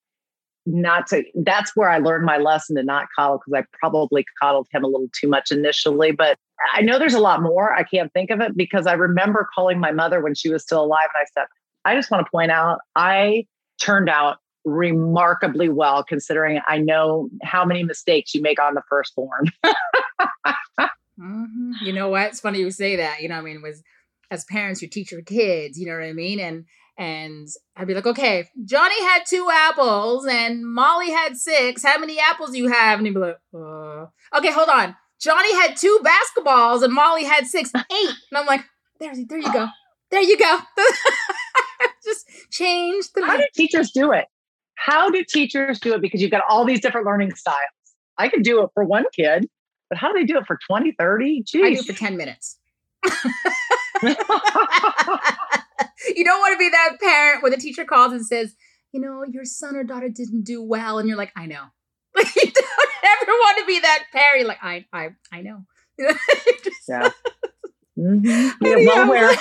not 0.66 1.08
to 1.08 1.24
that's 1.44 1.76
where 1.76 1.90
I 1.90 1.98
learned 2.00 2.26
my 2.26 2.38
lesson 2.38 2.76
to 2.76 2.84
not 2.84 3.08
coddle 3.18 3.40
because 3.40 3.64
I 3.64 3.78
probably 3.80 4.26
coddled 4.42 4.68
him 4.72 4.84
a 4.84 4.88
little 4.88 5.10
too 5.20 5.28
much 5.28 5.52
initially. 5.52 6.12
But 6.12 6.38
I 6.74 6.82
know 6.82 7.00
there's 7.00 7.14
a 7.14 7.20
lot 7.20 7.42
more. 7.42 7.74
I 7.74 7.84
can't 7.84 8.12
think 8.14 8.30
of 8.30 8.42
it 8.42 8.56
because 8.56 8.86
I 8.86 8.94
remember 8.94 9.48
calling 9.54 9.80
my 9.80 9.92
mother 9.92 10.22
when 10.22 10.36
she 10.36 10.50
was 10.50 10.64
still 10.64 10.84
alive 10.84 11.08
and 11.14 11.22
I 11.22 11.26
said, 11.34 11.48
I 11.86 11.96
just 11.96 12.12
want 12.12 12.26
to 12.26 12.32
point 12.32 12.52
out 12.52 12.80
I 12.96 13.46
turned 13.82 14.10
out 14.10 14.38
remarkably 14.66 15.70
well 15.70 16.04
considering 16.04 16.60
I 16.68 16.78
know 16.78 17.30
how 17.44 17.66
many 17.66 17.84
mistakes 17.84 18.36
you 18.36 18.42
make 18.42 18.62
on 18.62 18.76
the 18.76 18.84
firstborn. 18.90 19.46
mm-hmm. 21.20 21.72
You 21.82 21.94
know 21.94 22.10
what? 22.10 22.28
It's 22.28 22.42
funny 22.42 22.60
you 22.60 22.72
say 22.72 22.98
that. 22.98 23.22
You 23.22 23.30
know, 23.30 23.36
I 23.36 23.42
mean, 23.42 23.62
was 23.62 23.82
as 24.32 24.46
parents, 24.46 24.82
you 24.82 24.88
teach 24.88 25.12
your 25.12 25.22
kids, 25.22 25.80
you 25.80 25.88
know 25.88 25.94
what 25.94 26.04
I 26.04 26.14
mean? 26.14 26.40
And 26.40 26.66
and 27.00 27.48
I'd 27.78 27.88
be 27.88 27.96
like, 27.96 28.06
okay, 28.06 28.50
Johnny 28.66 29.02
had 29.02 29.24
two 29.26 29.48
apples 29.52 30.28
and 30.28 30.68
Molly 30.68 31.10
had 31.10 31.38
six. 31.38 31.82
How 31.82 31.98
many 31.98 32.20
apples 32.20 32.52
do 32.52 32.58
you 32.58 32.68
have? 32.68 33.00
And 33.00 33.08
he'd 33.08 33.14
be 33.14 33.22
like, 33.22 33.40
uh. 33.56 34.08
okay, 34.38 34.52
hold 34.52 34.68
on. 34.68 34.96
Johnny 35.20 35.54
had 35.56 35.78
two 35.78 36.00
basketballs 36.04 36.84
and 36.84 36.94
Molly 36.94 37.24
had 37.24 37.48
six, 37.48 37.72
eight. 37.76 38.16
And 38.30 38.38
I'm 38.38 38.46
like, 38.46 38.66
there, 39.00 39.14
there 39.28 39.40
you 39.40 39.52
go. 39.52 39.68
There 40.12 40.24
you 40.24 40.40
go. 40.40 40.58
Just 42.04 42.26
change 42.50 43.06
the. 43.14 43.24
How 43.24 43.38
do 43.38 43.44
teachers 43.54 43.92
do 43.92 44.12
it? 44.12 44.26
How 44.74 45.12
do 45.12 45.24
teachers 45.24 45.80
do 45.80 45.94
it? 45.94 46.02
Because 46.02 46.20
you've 46.20 46.32
got 46.32 46.42
all 46.50 46.66
these 46.66 46.82
different 46.82 47.06
learning 47.06 47.36
styles. 47.36 47.60
I 48.18 48.28
could 48.28 48.42
do 48.42 48.64
it 48.64 48.72
for 48.74 48.84
one 48.84 49.04
kid, 49.16 49.48
but 49.88 50.00
how 50.00 50.12
do 50.12 50.18
they 50.18 50.26
do 50.26 50.40
it 50.40 50.48
for 50.48 50.58
20, 50.68 50.94
30? 50.94 51.44
Jeez. 51.44 51.64
I 51.64 51.74
do 51.76 51.80
it 51.82 51.86
for 51.86 51.94
10 51.94 52.18
minutes. 52.18 52.58
you 56.16 56.24
don't 56.24 56.40
want 56.40 56.54
to 56.54 56.60
be 56.60 56.70
that 56.70 56.98
parent 57.00 57.42
where 57.44 57.52
the 57.52 57.58
teacher 57.58 57.86
calls 57.86 58.14
and 58.14 58.26
says, 58.26 58.56
you 58.92 59.00
know, 59.00 59.24
your 59.24 59.46
son 59.46 59.76
or 59.76 59.84
daughter 59.84 60.10
didn't 60.10 60.44
do 60.44 60.64
well, 60.64 61.00
and 61.00 61.08
you're 61.08 61.18
like, 61.18 61.32
I 61.36 61.46
know. 61.46 61.66
Like 62.16 62.36
you 62.36 62.52
don't 62.52 62.90
ever 63.04 63.32
want 63.32 63.60
to 63.60 63.66
be 63.66 63.80
that 63.80 64.06
parent. 64.12 64.48
Like, 64.48 64.64
I, 64.64 64.86
I, 64.92 65.10
I 65.32 65.42
know. 65.42 65.66
yeah. 66.88 67.10
Mm-hmm. 67.98 68.66
Yeah, 68.66 69.08
well. 69.08 69.36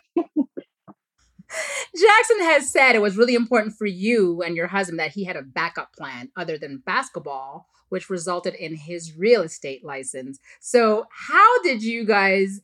Jaxson 1.50 2.40
has 2.40 2.70
said 2.70 2.94
it 2.94 3.02
was 3.02 3.16
really 3.16 3.34
important 3.34 3.74
for 3.74 3.86
you 3.86 4.42
and 4.42 4.54
your 4.54 4.66
husband 4.66 4.98
that 4.98 5.12
he 5.12 5.24
had 5.24 5.36
a 5.36 5.42
backup 5.42 5.92
plan 5.94 6.30
other 6.36 6.58
than 6.58 6.82
basketball, 6.84 7.66
which 7.88 8.10
resulted 8.10 8.54
in 8.54 8.74
his 8.76 9.16
real 9.16 9.42
estate 9.42 9.84
license. 9.84 10.38
So, 10.60 11.06
how 11.10 11.62
did 11.62 11.82
you 11.82 12.04
guys 12.04 12.60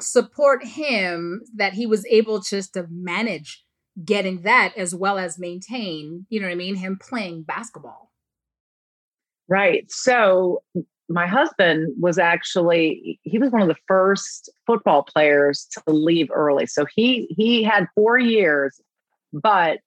support 0.00 0.64
him 0.64 1.42
that 1.54 1.74
he 1.74 1.86
was 1.86 2.06
able 2.06 2.40
just 2.40 2.74
to 2.74 2.86
manage 2.90 3.64
getting 4.04 4.42
that 4.42 4.74
as 4.76 4.94
well 4.94 5.18
as 5.18 5.38
maintain, 5.38 6.26
you 6.28 6.40
know 6.40 6.46
what 6.46 6.52
I 6.52 6.56
mean, 6.56 6.76
him 6.76 6.98
playing 7.00 7.42
basketball? 7.42 8.10
Right. 9.48 9.90
So, 9.90 10.62
my 11.08 11.26
husband 11.26 11.94
was 12.00 12.18
actually 12.18 13.20
he 13.22 13.38
was 13.38 13.50
one 13.50 13.62
of 13.62 13.68
the 13.68 13.76
first 13.86 14.50
football 14.66 15.02
players 15.02 15.66
to 15.70 15.82
leave 15.92 16.28
early 16.32 16.66
so 16.66 16.86
he 16.94 17.26
he 17.36 17.62
had 17.62 17.86
four 17.94 18.18
years 18.18 18.80
but 19.32 19.80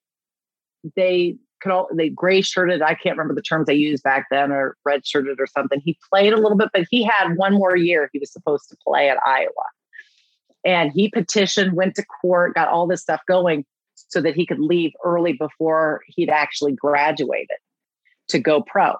they 0.94 1.36
could 1.60 1.72
all 1.72 1.88
they 1.92 2.08
gray 2.08 2.40
shirted 2.40 2.82
i 2.82 2.94
can't 2.94 3.16
remember 3.16 3.34
the 3.34 3.42
terms 3.42 3.66
they 3.66 3.74
used 3.74 4.02
back 4.04 4.26
then 4.30 4.52
or 4.52 4.76
red 4.84 5.04
shirted 5.04 5.40
or 5.40 5.46
something 5.46 5.80
he 5.84 5.98
played 6.08 6.32
a 6.32 6.36
little 6.36 6.56
bit 6.56 6.68
but 6.72 6.86
he 6.88 7.02
had 7.02 7.34
one 7.34 7.54
more 7.54 7.76
year 7.76 8.08
he 8.12 8.20
was 8.20 8.32
supposed 8.32 8.68
to 8.68 8.76
play 8.86 9.08
at 9.08 9.18
iowa 9.26 9.48
and 10.64 10.92
he 10.92 11.08
petitioned 11.08 11.74
went 11.74 11.94
to 11.94 12.04
court 12.04 12.54
got 12.54 12.68
all 12.68 12.86
this 12.86 13.02
stuff 13.02 13.20
going 13.26 13.64
so 13.94 14.20
that 14.20 14.34
he 14.34 14.46
could 14.46 14.60
leave 14.60 14.92
early 15.04 15.32
before 15.32 16.02
he'd 16.06 16.30
actually 16.30 16.72
graduated 16.72 17.58
to 18.28 18.38
go 18.38 18.62
pro 18.62 18.94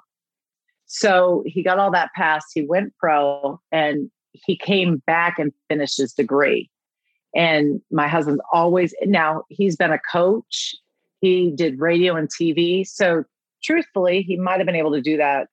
so 0.88 1.42
he 1.46 1.62
got 1.62 1.78
all 1.78 1.90
that 1.92 2.12
passed. 2.14 2.48
He 2.54 2.62
went 2.62 2.96
pro 2.98 3.60
and 3.70 4.10
he 4.32 4.56
came 4.56 5.02
back 5.06 5.38
and 5.38 5.52
finished 5.68 5.98
his 5.98 6.14
degree. 6.14 6.70
And 7.34 7.82
my 7.92 8.08
husband's 8.08 8.40
always 8.52 8.94
now 9.04 9.44
he's 9.50 9.76
been 9.76 9.92
a 9.92 10.00
coach. 10.10 10.74
He 11.20 11.52
did 11.54 11.78
radio 11.78 12.16
and 12.16 12.28
TV. 12.28 12.86
So 12.86 13.24
truthfully, 13.62 14.22
he 14.22 14.38
might 14.38 14.58
have 14.58 14.66
been 14.66 14.74
able 14.74 14.92
to 14.92 15.02
do 15.02 15.18
that 15.18 15.48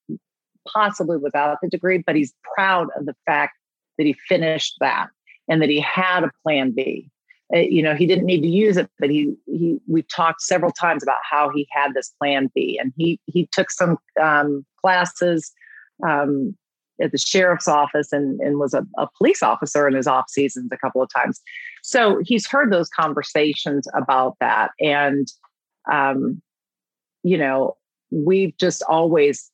possibly 0.66 1.18
without 1.18 1.58
the 1.60 1.68
degree, 1.68 2.02
but 2.04 2.16
he's 2.16 2.32
proud 2.54 2.88
of 2.96 3.04
the 3.04 3.14
fact 3.26 3.58
that 3.98 4.06
he 4.06 4.14
finished 4.26 4.76
that 4.80 5.08
and 5.48 5.62
that 5.62 5.68
he 5.68 5.80
had 5.80 6.24
a 6.24 6.30
plan 6.42 6.72
B. 6.72 7.10
Uh, 7.54 7.58
you 7.58 7.82
know, 7.82 7.94
he 7.94 8.06
didn't 8.06 8.26
need 8.26 8.40
to 8.40 8.48
use 8.48 8.76
it, 8.76 8.90
but 8.98 9.08
he 9.08 9.34
he 9.46 9.78
we 9.86 10.02
talked 10.02 10.42
several 10.42 10.72
times 10.72 11.02
about 11.02 11.18
how 11.28 11.48
he 11.48 11.66
had 11.70 11.94
this 11.94 12.12
plan 12.20 12.50
B, 12.54 12.78
and 12.80 12.92
he 12.96 13.20
he 13.26 13.48
took 13.52 13.70
some 13.70 13.98
um, 14.20 14.66
classes 14.80 15.52
um, 16.04 16.56
at 17.00 17.12
the 17.12 17.18
sheriff's 17.18 17.68
office 17.68 18.12
and, 18.12 18.40
and 18.40 18.58
was 18.58 18.74
a, 18.74 18.84
a, 18.98 19.06
police 19.18 19.42
officer 19.42 19.86
in 19.86 19.94
his 19.94 20.06
off 20.06 20.28
seasons 20.28 20.70
a 20.72 20.78
couple 20.78 21.02
of 21.02 21.10
times. 21.14 21.40
So 21.82 22.20
he's 22.24 22.46
heard 22.46 22.72
those 22.72 22.88
conversations 22.88 23.86
about 23.94 24.36
that. 24.40 24.70
And, 24.80 25.28
um, 25.90 26.40
you 27.22 27.36
know, 27.36 27.76
we've 28.10 28.56
just 28.58 28.82
always 28.88 29.50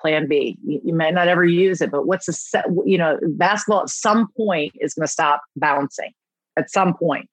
plan 0.00 0.28
B. 0.28 0.56
You, 0.64 0.80
you, 0.84 0.94
may 0.94 1.10
not 1.10 1.28
ever 1.28 1.44
use 1.44 1.80
it, 1.80 1.90
but 1.90 2.06
what's 2.06 2.26
the 2.26 2.32
set, 2.32 2.66
you 2.84 2.98
know, 2.98 3.18
basketball 3.28 3.82
at 3.82 3.90
some 3.90 4.28
point 4.36 4.72
is 4.80 4.94
going 4.94 5.06
to 5.06 5.12
stop 5.12 5.42
bouncing 5.56 6.12
at 6.56 6.70
some 6.70 6.94
point. 6.94 7.28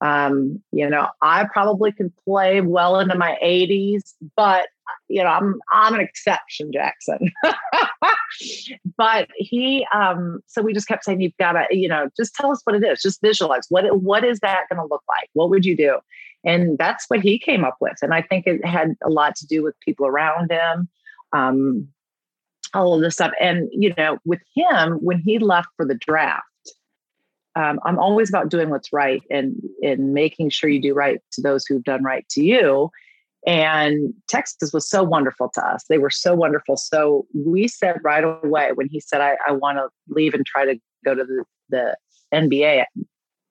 Um, 0.00 0.62
you 0.70 0.88
know, 0.88 1.08
I 1.22 1.44
probably 1.52 1.90
could 1.90 2.12
play 2.24 2.60
well 2.60 3.00
into 3.00 3.16
my 3.16 3.36
80s, 3.42 4.14
but 4.36 4.68
you 5.08 5.22
know, 5.22 5.28
I'm 5.28 5.60
I'm 5.72 5.94
an 5.94 6.00
exception, 6.00 6.70
Jaxson. 6.70 7.30
but 8.96 9.28
he 9.36 9.86
um 9.92 10.40
so 10.46 10.62
we 10.62 10.72
just 10.72 10.88
kept 10.88 11.04
saying 11.04 11.20
you've 11.20 11.36
got 11.38 11.52
to, 11.52 11.66
you 11.70 11.88
know, 11.88 12.08
just 12.16 12.34
tell 12.34 12.50
us 12.50 12.60
what 12.64 12.76
it 12.76 12.84
is. 12.84 13.02
Just 13.02 13.20
visualize 13.20 13.66
what 13.70 13.84
what 14.00 14.24
is 14.24 14.40
that 14.40 14.64
going 14.70 14.80
to 14.80 14.88
look 14.88 15.02
like? 15.08 15.28
What 15.32 15.50
would 15.50 15.64
you 15.64 15.76
do? 15.76 15.98
And 16.44 16.78
that's 16.78 17.06
what 17.08 17.20
he 17.20 17.38
came 17.38 17.64
up 17.64 17.76
with. 17.80 17.98
And 18.02 18.14
I 18.14 18.22
think 18.22 18.46
it 18.46 18.64
had 18.64 18.94
a 19.04 19.10
lot 19.10 19.34
to 19.36 19.46
do 19.46 19.62
with 19.62 19.78
people 19.80 20.06
around 20.06 20.50
him. 20.50 20.88
Um 21.32 21.88
all 22.74 22.94
of 22.94 23.00
this 23.00 23.14
stuff. 23.14 23.32
And 23.40 23.68
you 23.72 23.94
know, 23.96 24.18
with 24.24 24.40
him, 24.54 24.98
when 25.00 25.18
he 25.18 25.38
left 25.38 25.68
for 25.76 25.86
the 25.86 25.94
draft, 25.94 26.44
um, 27.56 27.80
I'm 27.84 27.98
always 27.98 28.28
about 28.28 28.50
doing 28.50 28.70
what's 28.70 28.92
right 28.92 29.22
and 29.30 29.56
and 29.82 30.12
making 30.12 30.50
sure 30.50 30.70
you 30.70 30.80
do 30.80 30.94
right 30.94 31.20
to 31.32 31.40
those 31.40 31.66
who've 31.66 31.84
done 31.84 32.04
right 32.04 32.28
to 32.30 32.44
you. 32.44 32.90
And 33.46 34.12
Texas 34.28 34.72
was 34.72 34.88
so 34.88 35.02
wonderful 35.02 35.50
to 35.54 35.66
us. 35.66 35.84
They 35.88 35.98
were 35.98 36.10
so 36.10 36.34
wonderful. 36.34 36.76
So 36.76 37.26
we 37.34 37.68
said 37.68 37.96
right 38.02 38.24
away 38.24 38.72
when 38.74 38.88
he 38.88 39.00
said, 39.00 39.20
I, 39.20 39.36
I 39.46 39.52
want 39.52 39.78
to 39.78 39.88
leave 40.08 40.34
and 40.34 40.44
try 40.44 40.64
to 40.64 40.78
go 41.04 41.14
to 41.14 41.24
the, 41.24 41.44
the 41.70 41.96
NBA, 42.34 42.84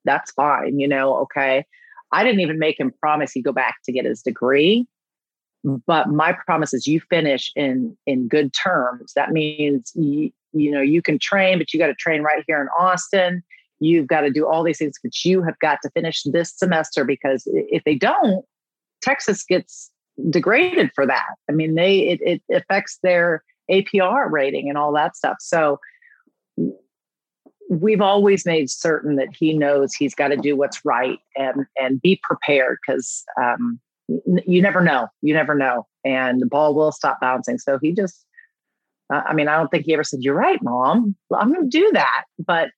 that's 0.05 0.31
fine, 0.31 0.79
you 0.79 0.87
know, 0.87 1.15
okay. 1.17 1.65
I 2.11 2.23
didn't 2.23 2.41
even 2.41 2.59
make 2.59 2.79
him 2.79 2.91
promise 3.01 3.31
he'd 3.31 3.43
go 3.43 3.51
back 3.51 3.77
to 3.85 3.91
get 3.91 4.05
his 4.05 4.21
degree. 4.21 4.85
But 5.85 6.09
my 6.09 6.33
promise 6.45 6.73
is 6.73 6.87
you 6.87 7.01
finish 7.09 7.51
in 7.55 7.97
in 8.05 8.27
good 8.27 8.53
terms. 8.53 9.13
That 9.15 9.31
means 9.31 9.91
you, 9.95 10.31
you 10.53 10.71
know 10.71 10.81
you 10.81 11.01
can 11.01 11.19
train, 11.19 11.57
but 11.57 11.73
you 11.73 11.79
got 11.79 11.87
to 11.87 11.95
train 11.95 12.21
right 12.21 12.43
here 12.47 12.61
in 12.61 12.67
Austin 12.79 13.43
you've 13.79 14.07
got 14.07 14.21
to 14.21 14.31
do 14.31 14.47
all 14.47 14.63
these 14.63 14.77
things, 14.77 14.97
but 15.01 15.23
you 15.23 15.41
have 15.43 15.57
got 15.59 15.79
to 15.83 15.89
finish 15.91 16.23
this 16.23 16.53
semester 16.55 17.03
because 17.05 17.43
if 17.45 17.83
they 17.83 17.95
don't, 17.95 18.45
Texas 19.01 19.43
gets 19.43 19.91
degraded 20.29 20.91
for 20.95 21.05
that. 21.05 21.35
I 21.49 21.53
mean, 21.53 21.75
they 21.75 21.99
it, 21.99 22.19
it 22.21 22.41
affects 22.55 22.99
their 23.03 23.43
APR 23.69 24.31
rating 24.31 24.69
and 24.69 24.77
all 24.77 24.91
that 24.93 25.15
stuff. 25.15 25.37
So 25.39 25.79
we've 27.69 28.01
always 28.01 28.45
made 28.45 28.69
certain 28.69 29.17
that 29.17 29.27
he 29.37 29.53
knows 29.53 29.93
he's 29.93 30.15
got 30.15 30.29
to 30.29 30.37
do 30.37 30.55
what's 30.55 30.83
right 30.83 31.19
and 31.35 31.65
and 31.79 32.01
be 32.01 32.19
prepared 32.23 32.79
because 32.85 33.23
um, 33.41 33.79
you 34.07 34.61
never 34.61 34.81
know. 34.81 35.07
You 35.21 35.33
never 35.33 35.55
know, 35.55 35.87
and 36.05 36.41
the 36.41 36.45
ball 36.45 36.73
will 36.73 36.91
stop 36.91 37.19
bouncing. 37.21 37.57
So 37.57 37.79
he 37.81 37.93
just. 37.93 38.25
Uh, 39.13 39.21
I 39.25 39.33
mean, 39.33 39.47
I 39.47 39.55
don't 39.55 39.69
think 39.69 39.85
he 39.85 39.93
ever 39.93 40.03
said, 40.03 40.19
"You're 40.21 40.35
right, 40.35 40.61
mom. 40.61 41.15
I'm 41.33 41.53
going 41.53 41.69
to 41.69 41.77
do 41.77 41.91
that." 41.93 42.25
But 42.45 42.69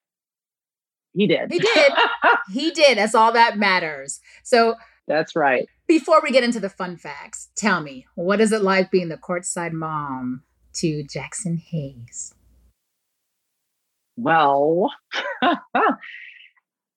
he 1.14 1.28
did. 1.28 1.52
He 1.52 1.60
did. 1.60 1.92
he 2.54 2.72
did. 2.72 2.98
That's 2.98 3.16
all 3.16 3.32
that 3.32 3.58
matters. 3.58 4.20
So 4.44 4.76
that's 5.08 5.36
right. 5.36 5.68
Before 5.88 6.22
we 6.22 6.32
get 6.32 6.44
into 6.44 6.60
the 6.60 6.70
fun 6.70 6.98
facts, 6.98 7.50
tell 7.56 7.82
me, 7.82 8.06
what 8.14 8.40
is 8.40 8.52
it 8.52 8.62
like 8.62 8.92
being 8.92 9.10
the 9.10 9.18
courtside 9.18 9.72
mom 9.72 10.44
to 10.74 11.04
Jaxson 11.04 11.60
Hayes? 11.60 12.36
Well, 14.16 14.92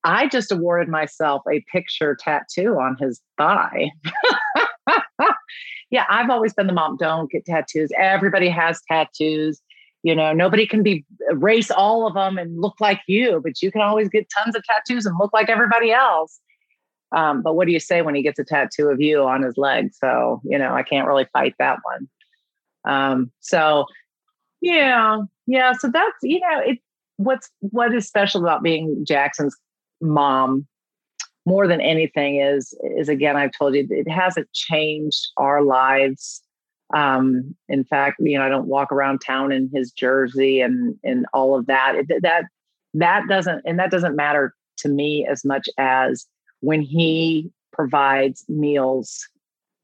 I 0.05 0.29
just 0.29 0.51
awarded 0.51 0.89
myself 0.89 1.43
a 1.51 1.65
picture 1.73 2.17
tattoo 2.19 2.79
on 2.79 2.97
his 2.99 3.21
thigh. 3.39 3.91
yeah, 5.91 6.05
I've 6.09 6.31
always 6.31 6.53
been 6.55 6.67
the 6.67 6.73
mom. 6.73 6.97
Don't 6.97 7.31
get 7.31 7.45
tattoos. 7.45 7.91
Everybody 7.97 8.49
has 8.49 8.81
tattoos 8.89 9.61
you 10.03 10.15
know 10.15 10.33
nobody 10.33 10.67
can 10.67 10.83
be 10.83 11.05
erase 11.31 11.71
all 11.71 12.07
of 12.07 12.15
them 12.15 12.39
and 12.39 12.61
look 12.61 12.75
like 12.81 13.01
you 13.07 13.41
but 13.43 13.63
you 13.63 13.71
can 13.71 13.81
always 13.81 14.09
get 14.09 14.27
tons 14.37 14.55
of 14.55 14.63
tattoos 14.65 15.07
and 15.07 15.17
look 15.19 15.33
like 15.33 15.49
everybody 15.49 15.93
else 15.93 16.41
um, 17.15 17.43
but 17.43 17.55
what 17.55 17.67
do 17.67 17.73
you 17.73 17.81
say 17.81 18.01
when 18.03 18.15
he 18.15 18.23
gets 18.23 18.39
a 18.39 18.45
tattoo 18.45 18.89
of 18.89 19.01
you 19.01 19.23
on 19.23 19.43
his 19.43 19.57
leg 19.57 19.91
so 19.93 20.41
you 20.45 20.59
know 20.59 20.75
i 20.75 20.83
can't 20.83 21.07
really 21.07 21.27
fight 21.33 21.55
that 21.59 21.79
one 21.83 22.09
um, 22.85 23.31
so 23.41 23.87
yeah 24.61 25.19
yeah 25.47 25.73
so 25.73 25.89
that's 25.89 26.17
you 26.23 26.41
know 26.41 26.61
it 26.61 26.79
what's 27.17 27.51
what 27.61 27.95
is 27.95 28.07
special 28.07 28.41
about 28.41 28.63
being 28.63 29.05
jaxson's 29.09 29.57
mom 30.03 30.67
more 31.47 31.67
than 31.67 31.81
anything 31.81 32.41
is 32.41 32.75
is 32.97 33.09
again 33.09 33.37
i've 33.37 33.53
told 33.57 33.75
you 33.75 33.87
it 33.91 34.09
hasn't 34.09 34.51
changed 34.53 35.29
our 35.37 35.63
lives 35.63 36.43
um, 36.95 37.55
in 37.69 37.85
fact, 37.85 38.21
you 38.21 38.39
know, 38.39 38.45
I 38.45 38.49
don't 38.49 38.67
walk 38.67 38.93
around 38.93 39.21
town 39.21 39.53
in 39.53 39.71
his 39.73 39.93
jersey 39.93 40.61
and 40.61 40.97
and 41.03 41.27
all 41.33 41.59
of 41.59 41.67
that. 41.67 41.95
It, 41.97 42.23
that 42.23 42.45
that 42.95 43.23
doesn't 43.29 43.63
and 43.65 43.79
that 43.79 43.91
doesn't 43.91 44.17
matter 44.17 44.55
to 44.79 44.89
me 44.89 45.27
as 45.27 45.45
much 45.45 45.69
as 45.79 46.27
when 46.61 46.83
he 46.83 47.51
provides 47.73 48.45
meals 48.49 49.27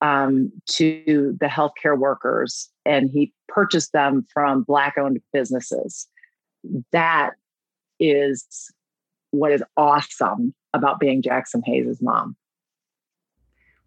um, 0.00 0.52
to 0.66 1.36
the 1.40 1.46
healthcare 1.46 1.98
workers 1.98 2.68
and 2.84 3.10
he 3.10 3.32
purchased 3.48 3.92
them 3.92 4.26
from 4.32 4.62
black 4.62 4.96
owned 4.98 5.20
businesses. 5.32 6.06
That 6.92 7.32
is 7.98 8.70
what 9.30 9.52
is 9.52 9.62
awesome 9.76 10.54
about 10.74 11.00
being 11.00 11.22
Jaxson 11.22 11.62
Hayes' 11.64 12.00
mom. 12.00 12.36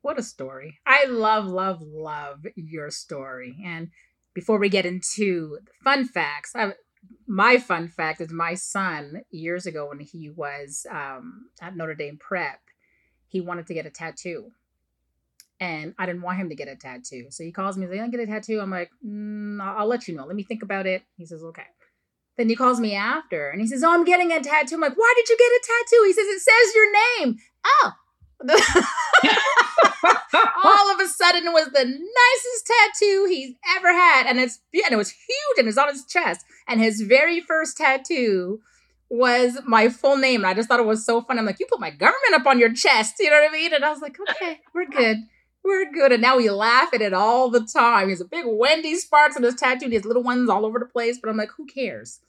What 0.01 0.17
a 0.17 0.23
story. 0.23 0.79
I 0.85 1.05
love, 1.05 1.45
love, 1.45 1.81
love 1.81 2.45
your 2.55 2.89
story. 2.89 3.57
And 3.63 3.89
before 4.33 4.57
we 4.57 4.69
get 4.69 4.85
into 4.85 5.59
fun 5.83 6.05
facts, 6.05 6.53
I, 6.55 6.73
my 7.27 7.57
fun 7.57 7.87
fact 7.87 8.21
is 8.21 8.31
my 8.31 8.55
son, 8.55 9.21
years 9.29 9.65
ago 9.65 9.87
when 9.89 9.99
he 9.99 10.29
was 10.29 10.85
um, 10.89 11.49
at 11.61 11.75
Notre 11.75 11.95
Dame 11.95 12.17
Prep, 12.17 12.61
he 13.27 13.41
wanted 13.41 13.67
to 13.67 13.73
get 13.73 13.85
a 13.85 13.89
tattoo. 13.91 14.51
and 15.61 15.93
I 15.99 16.07
didn't 16.07 16.23
want 16.23 16.39
him 16.39 16.49
to 16.49 16.55
get 16.55 16.67
a 16.67 16.75
tattoo. 16.75 17.27
So 17.29 17.43
he 17.43 17.51
calls 17.51 17.77
me, 17.77 17.85
he's 17.85 17.95
like, 17.95 18.01
I 18.01 18.09
get 18.09 18.19
a 18.19 18.25
tattoo. 18.25 18.59
I'm 18.59 18.71
like, 18.71 18.89
mm, 19.05 19.61
I'll, 19.61 19.81
I'll 19.81 19.87
let 19.87 20.07
you 20.07 20.15
know. 20.15 20.25
Let 20.25 20.35
me 20.35 20.43
think 20.43 20.63
about 20.63 20.87
it. 20.87 21.03
He 21.17 21.25
says, 21.25 21.43
okay. 21.43 21.67
Then 22.41 22.49
he 22.49 22.55
calls 22.55 22.79
me 22.79 22.95
after 22.95 23.51
and 23.51 23.61
he 23.61 23.67
says, 23.67 23.83
Oh, 23.83 23.93
I'm 23.93 24.03
getting 24.03 24.31
a 24.31 24.41
tattoo. 24.41 24.73
I'm 24.73 24.81
like, 24.81 24.97
Why 24.97 25.13
did 25.15 25.29
you 25.29 25.37
get 25.37 25.45
a 25.45 25.61
tattoo? 25.61 26.01
He 26.07 26.13
says, 26.13 26.25
It 26.25 26.41
says 26.41 26.73
your 26.73 26.91
name. 27.19 27.37
Oh. 27.63 27.93
All 30.63 30.91
of 30.91 30.99
a 30.99 31.07
sudden, 31.07 31.45
it 31.45 31.53
was 31.53 31.67
the 31.67 31.85
nicest 31.85 32.65
tattoo 32.65 33.27
he's 33.29 33.53
ever 33.77 33.93
had. 33.93 34.25
And 34.25 34.39
it's 34.39 34.57
and 34.73 34.91
it 34.91 34.97
was 34.97 35.11
huge 35.11 35.59
and 35.59 35.67
it's 35.67 35.77
on 35.77 35.89
his 35.89 36.03
chest. 36.03 36.43
And 36.67 36.81
his 36.81 37.01
very 37.01 37.41
first 37.41 37.77
tattoo 37.77 38.61
was 39.07 39.59
my 39.67 39.89
full 39.89 40.17
name. 40.17 40.41
And 40.41 40.47
I 40.47 40.55
just 40.55 40.67
thought 40.67 40.79
it 40.79 40.87
was 40.87 41.05
so 41.05 41.21
fun. 41.21 41.37
I'm 41.37 41.45
like, 41.45 41.59
You 41.59 41.67
put 41.67 41.79
my 41.79 41.91
government 41.91 42.33
up 42.33 42.47
on 42.47 42.57
your 42.57 42.73
chest. 42.73 43.17
You 43.19 43.29
know 43.29 43.39
what 43.39 43.51
I 43.51 43.53
mean? 43.53 43.71
And 43.71 43.85
I 43.85 43.91
was 43.91 44.01
like, 44.01 44.17
Okay, 44.19 44.61
we're 44.73 44.87
good 44.87 45.17
we're 45.63 45.91
good. 45.91 46.11
And 46.11 46.21
now 46.21 46.37
we 46.37 46.49
laugh 46.49 46.93
at 46.93 47.01
it 47.01 47.13
all 47.13 47.49
the 47.49 47.65
time. 47.65 48.09
He's 48.09 48.21
a 48.21 48.25
big 48.25 48.45
Wendy 48.47 48.95
Sparks 48.95 49.35
on 49.35 49.43
his 49.43 49.55
tattoo. 49.55 49.87
He 49.87 49.95
has 49.95 50.05
little 50.05 50.23
ones 50.23 50.49
all 50.49 50.65
over 50.65 50.79
the 50.79 50.85
place. 50.85 51.19
But 51.21 51.29
I'm 51.29 51.37
like, 51.37 51.51
who 51.57 51.65
cares? 51.65 52.19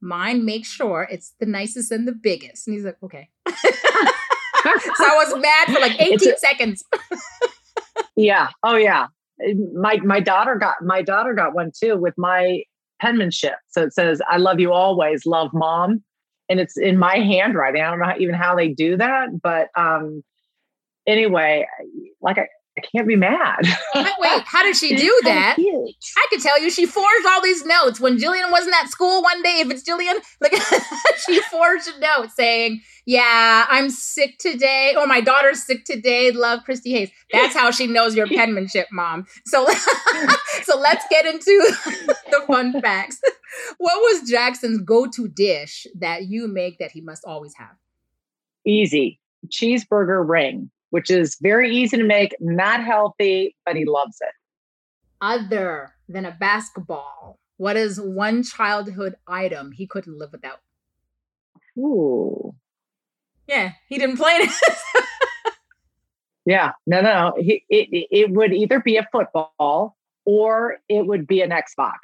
Mine 0.00 0.44
makes 0.44 0.68
sure 0.68 1.08
it's 1.10 1.34
the 1.40 1.46
nicest 1.46 1.90
and 1.90 2.06
the 2.06 2.12
biggest. 2.12 2.66
And 2.66 2.74
he's 2.74 2.84
like, 2.84 2.96
okay. 3.02 3.28
so 3.48 3.54
I 3.54 5.14
was 5.16 5.34
mad 5.40 5.74
for 5.74 5.80
like 5.80 6.00
18 6.00 6.32
a- 6.32 6.38
seconds. 6.38 6.84
yeah. 8.16 8.48
Oh 8.62 8.76
yeah. 8.76 9.08
My 9.74 9.96
my 10.04 10.20
daughter 10.20 10.56
got 10.56 10.76
my 10.82 11.02
daughter 11.02 11.34
got 11.34 11.54
one 11.54 11.70
too 11.78 11.96
with 11.96 12.14
my 12.16 12.62
penmanship. 13.00 13.54
So 13.68 13.82
it 13.82 13.92
says, 13.92 14.20
I 14.28 14.36
love 14.38 14.60
you 14.60 14.72
always, 14.72 15.26
love 15.26 15.50
mom. 15.52 16.02
And 16.48 16.60
it's 16.60 16.76
in 16.76 16.98
my 16.98 17.16
handwriting. 17.16 17.82
I 17.82 17.90
don't 17.90 18.00
know 18.00 18.06
how, 18.06 18.18
even 18.18 18.34
how 18.34 18.56
they 18.56 18.68
do 18.68 18.96
that, 18.96 19.28
but 19.42 19.68
um 19.76 20.22
anyway, 21.06 21.66
like 22.20 22.38
I, 22.38 22.46
I 22.78 22.80
can't 22.80 23.08
be 23.08 23.16
mad. 23.16 23.62
Wait, 23.94 24.42
how 24.44 24.62
did 24.62 24.76
she 24.76 24.94
do 24.96 25.20
that? 25.24 25.56
I 25.58 26.26
could 26.30 26.40
tell 26.40 26.60
you 26.60 26.70
she 26.70 26.86
forged 26.86 27.26
all 27.26 27.42
these 27.42 27.64
notes 27.64 27.98
when 27.98 28.18
Jillian 28.18 28.50
wasn't 28.50 28.76
at 28.80 28.88
school 28.88 29.22
one 29.22 29.42
day. 29.42 29.60
If 29.60 29.70
it's 29.70 29.82
Jillian, 29.82 30.20
like 30.40 30.54
she 31.26 31.40
forged 31.42 31.88
a 31.88 31.98
note 31.98 32.30
saying, 32.30 32.80
"Yeah, 33.04 33.66
I'm 33.68 33.90
sick 33.90 34.38
today," 34.38 34.94
or 34.96 35.06
"My 35.06 35.20
daughter's 35.20 35.64
sick 35.64 35.84
today." 35.84 36.30
Love, 36.30 36.60
Christy 36.64 36.92
Hayes. 36.92 37.10
That's 37.32 37.54
how 37.54 37.70
she 37.70 37.86
knows 37.86 38.14
your 38.14 38.28
penmanship, 38.28 38.86
mom. 38.92 39.26
So, 39.46 39.66
so 40.62 40.78
let's 40.78 41.04
get 41.10 41.26
into 41.26 41.74
the 42.30 42.44
fun 42.46 42.80
facts. 42.80 43.20
What 43.78 43.96
was 44.00 44.30
Jaxson's 44.30 44.82
go-to 44.82 45.26
dish 45.26 45.86
that 45.98 46.26
you 46.26 46.46
make 46.46 46.78
that 46.78 46.92
he 46.92 47.00
must 47.00 47.24
always 47.24 47.54
have? 47.56 47.76
Easy 48.64 49.18
cheeseburger 49.46 50.28
ring 50.28 50.70
which 50.90 51.10
is 51.10 51.36
very 51.40 51.74
easy 51.74 51.96
to 51.96 52.04
make, 52.04 52.34
not 52.40 52.82
healthy, 52.84 53.56
but 53.64 53.76
he 53.76 53.84
loves 53.84 54.18
it. 54.20 54.34
Other 55.20 55.94
than 56.08 56.24
a 56.24 56.36
basketball, 56.38 57.38
what 57.56 57.76
is 57.76 58.00
one 58.00 58.42
childhood 58.42 59.16
item 59.26 59.72
he 59.72 59.86
couldn't 59.86 60.18
live 60.18 60.32
without? 60.32 60.60
Ooh. 61.76 62.54
Yeah, 63.46 63.72
he 63.88 63.98
didn't 63.98 64.16
play 64.16 64.32
it. 64.32 64.50
yeah, 66.46 66.72
no, 66.86 67.00
no. 67.00 67.32
He, 67.38 67.64
it, 67.68 68.06
it 68.10 68.30
would 68.30 68.52
either 68.52 68.80
be 68.80 68.96
a 68.96 69.08
football 69.10 69.96
or 70.24 70.76
it 70.88 71.06
would 71.06 71.26
be 71.26 71.40
an 71.40 71.50
Xbox. 71.50 71.96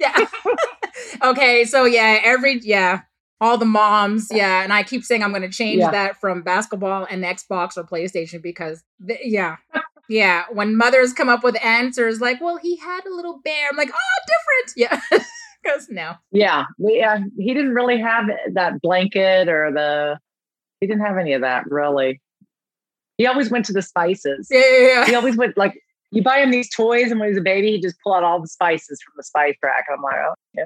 yeah. 0.00 0.26
okay, 1.22 1.64
so 1.64 1.84
yeah, 1.84 2.18
every 2.24 2.58
yeah, 2.60 3.02
all 3.40 3.56
the 3.56 3.64
moms 3.64 4.28
yeah. 4.30 4.62
and 4.62 4.72
i 4.72 4.82
keep 4.82 5.04
saying 5.04 5.22
i'm 5.22 5.30
going 5.30 5.42
to 5.42 5.48
change 5.48 5.80
yeah. 5.80 5.90
that 5.90 6.20
from 6.20 6.42
basketball 6.42 7.06
and 7.10 7.24
xbox 7.24 7.76
or 7.76 7.84
playstation 7.84 8.42
because 8.42 8.82
th- 9.06 9.20
yeah. 9.24 9.56
Yeah 10.08 10.44
when 10.50 10.76
mothers 10.76 11.12
come 11.12 11.28
up 11.28 11.44
with 11.44 11.62
answers 11.64 12.20
like 12.20 12.40
well 12.40 12.56
he 12.56 12.76
had 12.76 13.06
a 13.06 13.14
little 13.14 13.40
bear 13.44 13.68
i'm 13.70 13.76
like 13.76 13.90
oh 13.90 14.24
different. 14.26 14.76
Yeah 15.12 15.20
because 15.62 15.88
no. 15.88 16.14
Yeah 16.32 16.64
yeah 16.78 17.14
uh, 17.14 17.20
he 17.38 17.54
didn't 17.54 17.74
really 17.74 18.00
have 18.00 18.26
that 18.54 18.80
blanket 18.82 19.48
or 19.48 19.70
the 19.72 20.18
he 20.80 20.86
didn't 20.86 21.04
have 21.04 21.18
any 21.18 21.34
of 21.34 21.42
that 21.42 21.64
really. 21.66 22.20
He 23.18 23.26
always 23.26 23.50
went 23.50 23.66
to 23.66 23.74
the 23.74 23.82
spices. 23.82 24.48
Yeah, 24.50 24.60
yeah, 24.60 24.86
yeah. 24.86 25.06
he 25.06 25.14
always 25.14 25.36
went 25.36 25.58
like 25.58 25.74
you 26.10 26.22
buy 26.22 26.38
him 26.38 26.50
these 26.50 26.70
toys 26.74 27.10
and 27.10 27.20
when 27.20 27.28
he's 27.28 27.38
a 27.38 27.42
baby 27.42 27.72
he 27.72 27.80
just 27.80 27.96
pull 28.02 28.14
out 28.14 28.24
all 28.24 28.40
the 28.40 28.48
spices 28.48 29.00
from 29.02 29.12
the 29.16 29.22
spice 29.22 29.54
rack 29.62 29.84
i'm 29.92 30.02
like 30.02 30.16
oh 30.16 30.34
yeah 30.54 30.64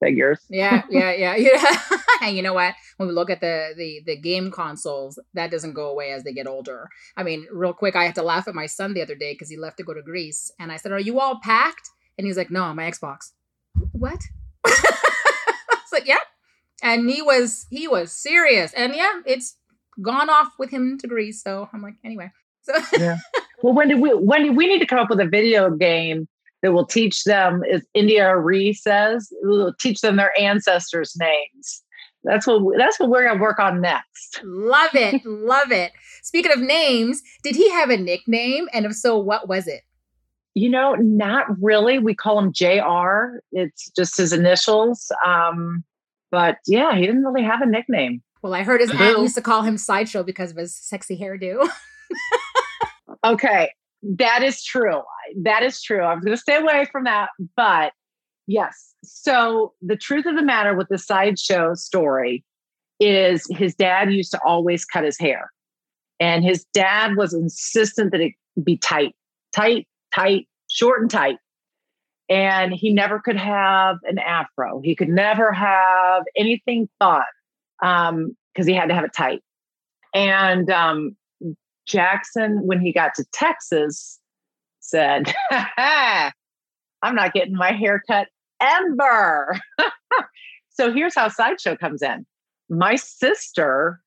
figures. 0.00 0.40
yeah, 0.48 0.82
yeah, 0.90 1.12
yeah, 1.12 1.36
yeah. 1.36 1.76
and 2.22 2.36
you 2.36 2.42
know 2.42 2.54
what? 2.54 2.74
When 2.96 3.08
we 3.08 3.14
look 3.14 3.30
at 3.30 3.40
the 3.40 3.74
the 3.76 4.02
the 4.04 4.16
game 4.16 4.50
consoles, 4.50 5.18
that 5.34 5.50
doesn't 5.50 5.74
go 5.74 5.88
away 5.88 6.12
as 6.12 6.24
they 6.24 6.32
get 6.32 6.46
older. 6.46 6.88
I 7.16 7.22
mean, 7.22 7.46
real 7.52 7.72
quick, 7.72 7.96
I 7.96 8.04
had 8.04 8.14
to 8.16 8.22
laugh 8.22 8.48
at 8.48 8.54
my 8.54 8.66
son 8.66 8.94
the 8.94 9.02
other 9.02 9.14
day 9.14 9.32
because 9.32 9.50
he 9.50 9.56
left 9.56 9.78
to 9.78 9.84
go 9.84 9.94
to 9.94 10.02
Greece, 10.02 10.50
and 10.58 10.72
I 10.72 10.76
said, 10.76 10.92
"Are 10.92 11.00
you 11.00 11.20
all 11.20 11.40
packed?" 11.42 11.90
And 12.18 12.26
he's 12.26 12.36
like, 12.36 12.50
"No, 12.50 12.72
my 12.74 12.90
Xbox." 12.90 13.32
What? 13.92 14.20
I 14.66 15.52
was 15.70 15.92
like, 15.92 16.06
"Yeah," 16.06 16.18
and 16.82 17.08
he 17.10 17.22
was 17.22 17.66
he 17.70 17.88
was 17.88 18.12
serious, 18.12 18.72
and 18.72 18.94
yeah, 18.94 19.20
it's 19.26 19.56
gone 20.02 20.30
off 20.30 20.48
with 20.58 20.70
him 20.70 20.98
to 20.98 21.06
Greece. 21.06 21.42
So 21.42 21.68
I'm 21.72 21.82
like, 21.82 21.94
anyway. 22.04 22.30
So 22.62 22.74
yeah. 22.98 23.18
Well, 23.62 23.74
when 23.74 23.88
did 23.88 24.00
we 24.00 24.10
when 24.10 24.54
we 24.56 24.66
need 24.66 24.80
to 24.80 24.86
come 24.86 24.98
up 24.98 25.08
with 25.08 25.20
a 25.20 25.26
video 25.26 25.70
game 25.70 26.28
that 26.66 26.72
will 26.72 26.84
teach 26.84 27.22
them, 27.22 27.62
as 27.72 27.86
India 27.94 28.26
Arie 28.26 28.72
says, 28.72 29.32
will 29.42 29.72
teach 29.78 30.00
them 30.00 30.16
their 30.16 30.32
ancestors' 30.36 31.16
names. 31.16 31.84
That's 32.24 32.44
what 32.44 32.60
that's 32.76 32.98
what 32.98 33.08
we're 33.08 33.24
gonna 33.24 33.40
work 33.40 33.60
on 33.60 33.80
next. 33.80 34.40
Love 34.42 34.90
it, 34.94 35.22
love 35.24 35.70
it. 35.70 35.92
Speaking 36.24 36.50
of 36.50 36.58
names, 36.58 37.22
did 37.44 37.54
he 37.54 37.70
have 37.70 37.88
a 37.88 37.96
nickname? 37.96 38.68
And 38.72 38.84
if 38.84 38.94
so, 38.94 39.16
what 39.16 39.48
was 39.48 39.68
it? 39.68 39.82
You 40.54 40.70
know, 40.70 40.94
not 40.94 41.46
really. 41.62 42.00
We 42.00 42.16
call 42.16 42.36
him 42.40 42.52
JR. 42.52 43.38
It's 43.52 43.88
just 43.90 44.16
his 44.16 44.32
initials. 44.32 45.12
Um, 45.24 45.84
but 46.32 46.56
yeah, 46.66 46.96
he 46.96 47.06
didn't 47.06 47.22
really 47.22 47.44
have 47.44 47.60
a 47.60 47.66
nickname. 47.66 48.22
Well, 48.42 48.54
I 48.54 48.64
heard 48.64 48.80
his 48.80 48.90
aunt 48.90 49.20
used 49.20 49.36
to 49.36 49.42
call 49.42 49.62
him 49.62 49.78
Sideshow 49.78 50.24
because 50.24 50.50
of 50.50 50.56
his 50.56 50.74
sexy 50.74 51.16
hairdo. 51.16 51.68
okay, 53.24 53.70
that 54.02 54.42
is 54.42 54.62
true. 54.62 55.02
That 55.42 55.62
is 55.62 55.82
true. 55.82 56.02
I'm 56.02 56.20
going 56.20 56.36
to 56.36 56.40
stay 56.40 56.56
away 56.56 56.86
from 56.90 57.04
that. 57.04 57.30
But 57.56 57.92
yes. 58.46 58.94
So 59.04 59.74
the 59.82 59.96
truth 59.96 60.26
of 60.26 60.36
the 60.36 60.42
matter 60.42 60.74
with 60.74 60.88
the 60.88 60.98
sideshow 60.98 61.74
story 61.74 62.44
is 63.00 63.46
his 63.50 63.74
dad 63.74 64.12
used 64.12 64.30
to 64.32 64.40
always 64.44 64.84
cut 64.84 65.04
his 65.04 65.18
hair. 65.18 65.50
And 66.18 66.44
his 66.44 66.64
dad 66.72 67.16
was 67.16 67.34
insistent 67.34 68.12
that 68.12 68.20
it 68.20 68.32
be 68.62 68.78
tight, 68.78 69.14
tight, 69.54 69.86
tight, 70.14 70.48
short 70.70 71.02
and 71.02 71.10
tight. 71.10 71.38
And 72.28 72.72
he 72.72 72.92
never 72.92 73.20
could 73.20 73.36
have 73.36 73.98
an 74.04 74.18
afro. 74.18 74.80
He 74.82 74.96
could 74.96 75.08
never 75.08 75.52
have 75.52 76.24
anything 76.36 76.88
fun 76.98 77.22
because 77.80 78.10
um, 78.10 78.34
he 78.66 78.72
had 78.72 78.88
to 78.88 78.94
have 78.94 79.04
it 79.04 79.12
tight. 79.14 79.42
And 80.14 80.70
um, 80.70 81.16
Jaxson, 81.88 82.62
when 82.62 82.80
he 82.80 82.92
got 82.92 83.14
to 83.14 83.24
Texas, 83.32 84.18
said, 84.80 85.32
I'm 85.50 86.32
not 87.14 87.32
getting 87.32 87.54
my 87.54 87.72
hair 87.72 88.02
cut 88.08 88.28
ever. 88.60 89.58
so 90.70 90.92
here's 90.92 91.14
how 91.14 91.28
Sideshow 91.28 91.76
comes 91.76 92.02
in. 92.02 92.26
My 92.68 92.96
sister 92.96 94.00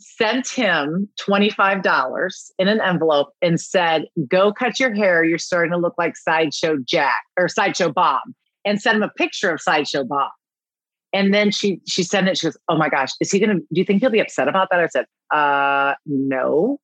sent 0.00 0.48
him 0.48 1.08
$25 1.20 2.50
in 2.58 2.68
an 2.68 2.80
envelope 2.80 3.30
and 3.42 3.60
said, 3.60 4.04
Go 4.28 4.52
cut 4.52 4.78
your 4.78 4.94
hair. 4.94 5.24
You're 5.24 5.38
starting 5.38 5.72
to 5.72 5.78
look 5.78 5.94
like 5.98 6.16
Sideshow 6.16 6.78
Jack 6.86 7.22
or 7.36 7.48
Sideshow 7.48 7.92
Bob, 7.92 8.22
and 8.64 8.80
sent 8.80 8.96
him 8.96 9.02
a 9.02 9.10
picture 9.10 9.50
of 9.50 9.60
Sideshow 9.60 10.04
Bob. 10.04 10.30
And 11.12 11.32
then 11.32 11.50
she 11.50 11.80
she 11.88 12.02
sent 12.02 12.28
it. 12.28 12.36
She 12.38 12.46
goes, 12.46 12.58
"Oh 12.68 12.76
my 12.76 12.90
gosh, 12.90 13.10
is 13.20 13.30
he 13.30 13.40
gonna? 13.40 13.54
Do 13.54 13.64
you 13.72 13.84
think 13.84 14.00
he'll 14.00 14.10
be 14.10 14.20
upset 14.20 14.46
about 14.46 14.68
that?" 14.70 14.80
I 14.80 14.86
said, 14.88 15.06
"Uh, 15.32 15.94
no." 16.04 16.78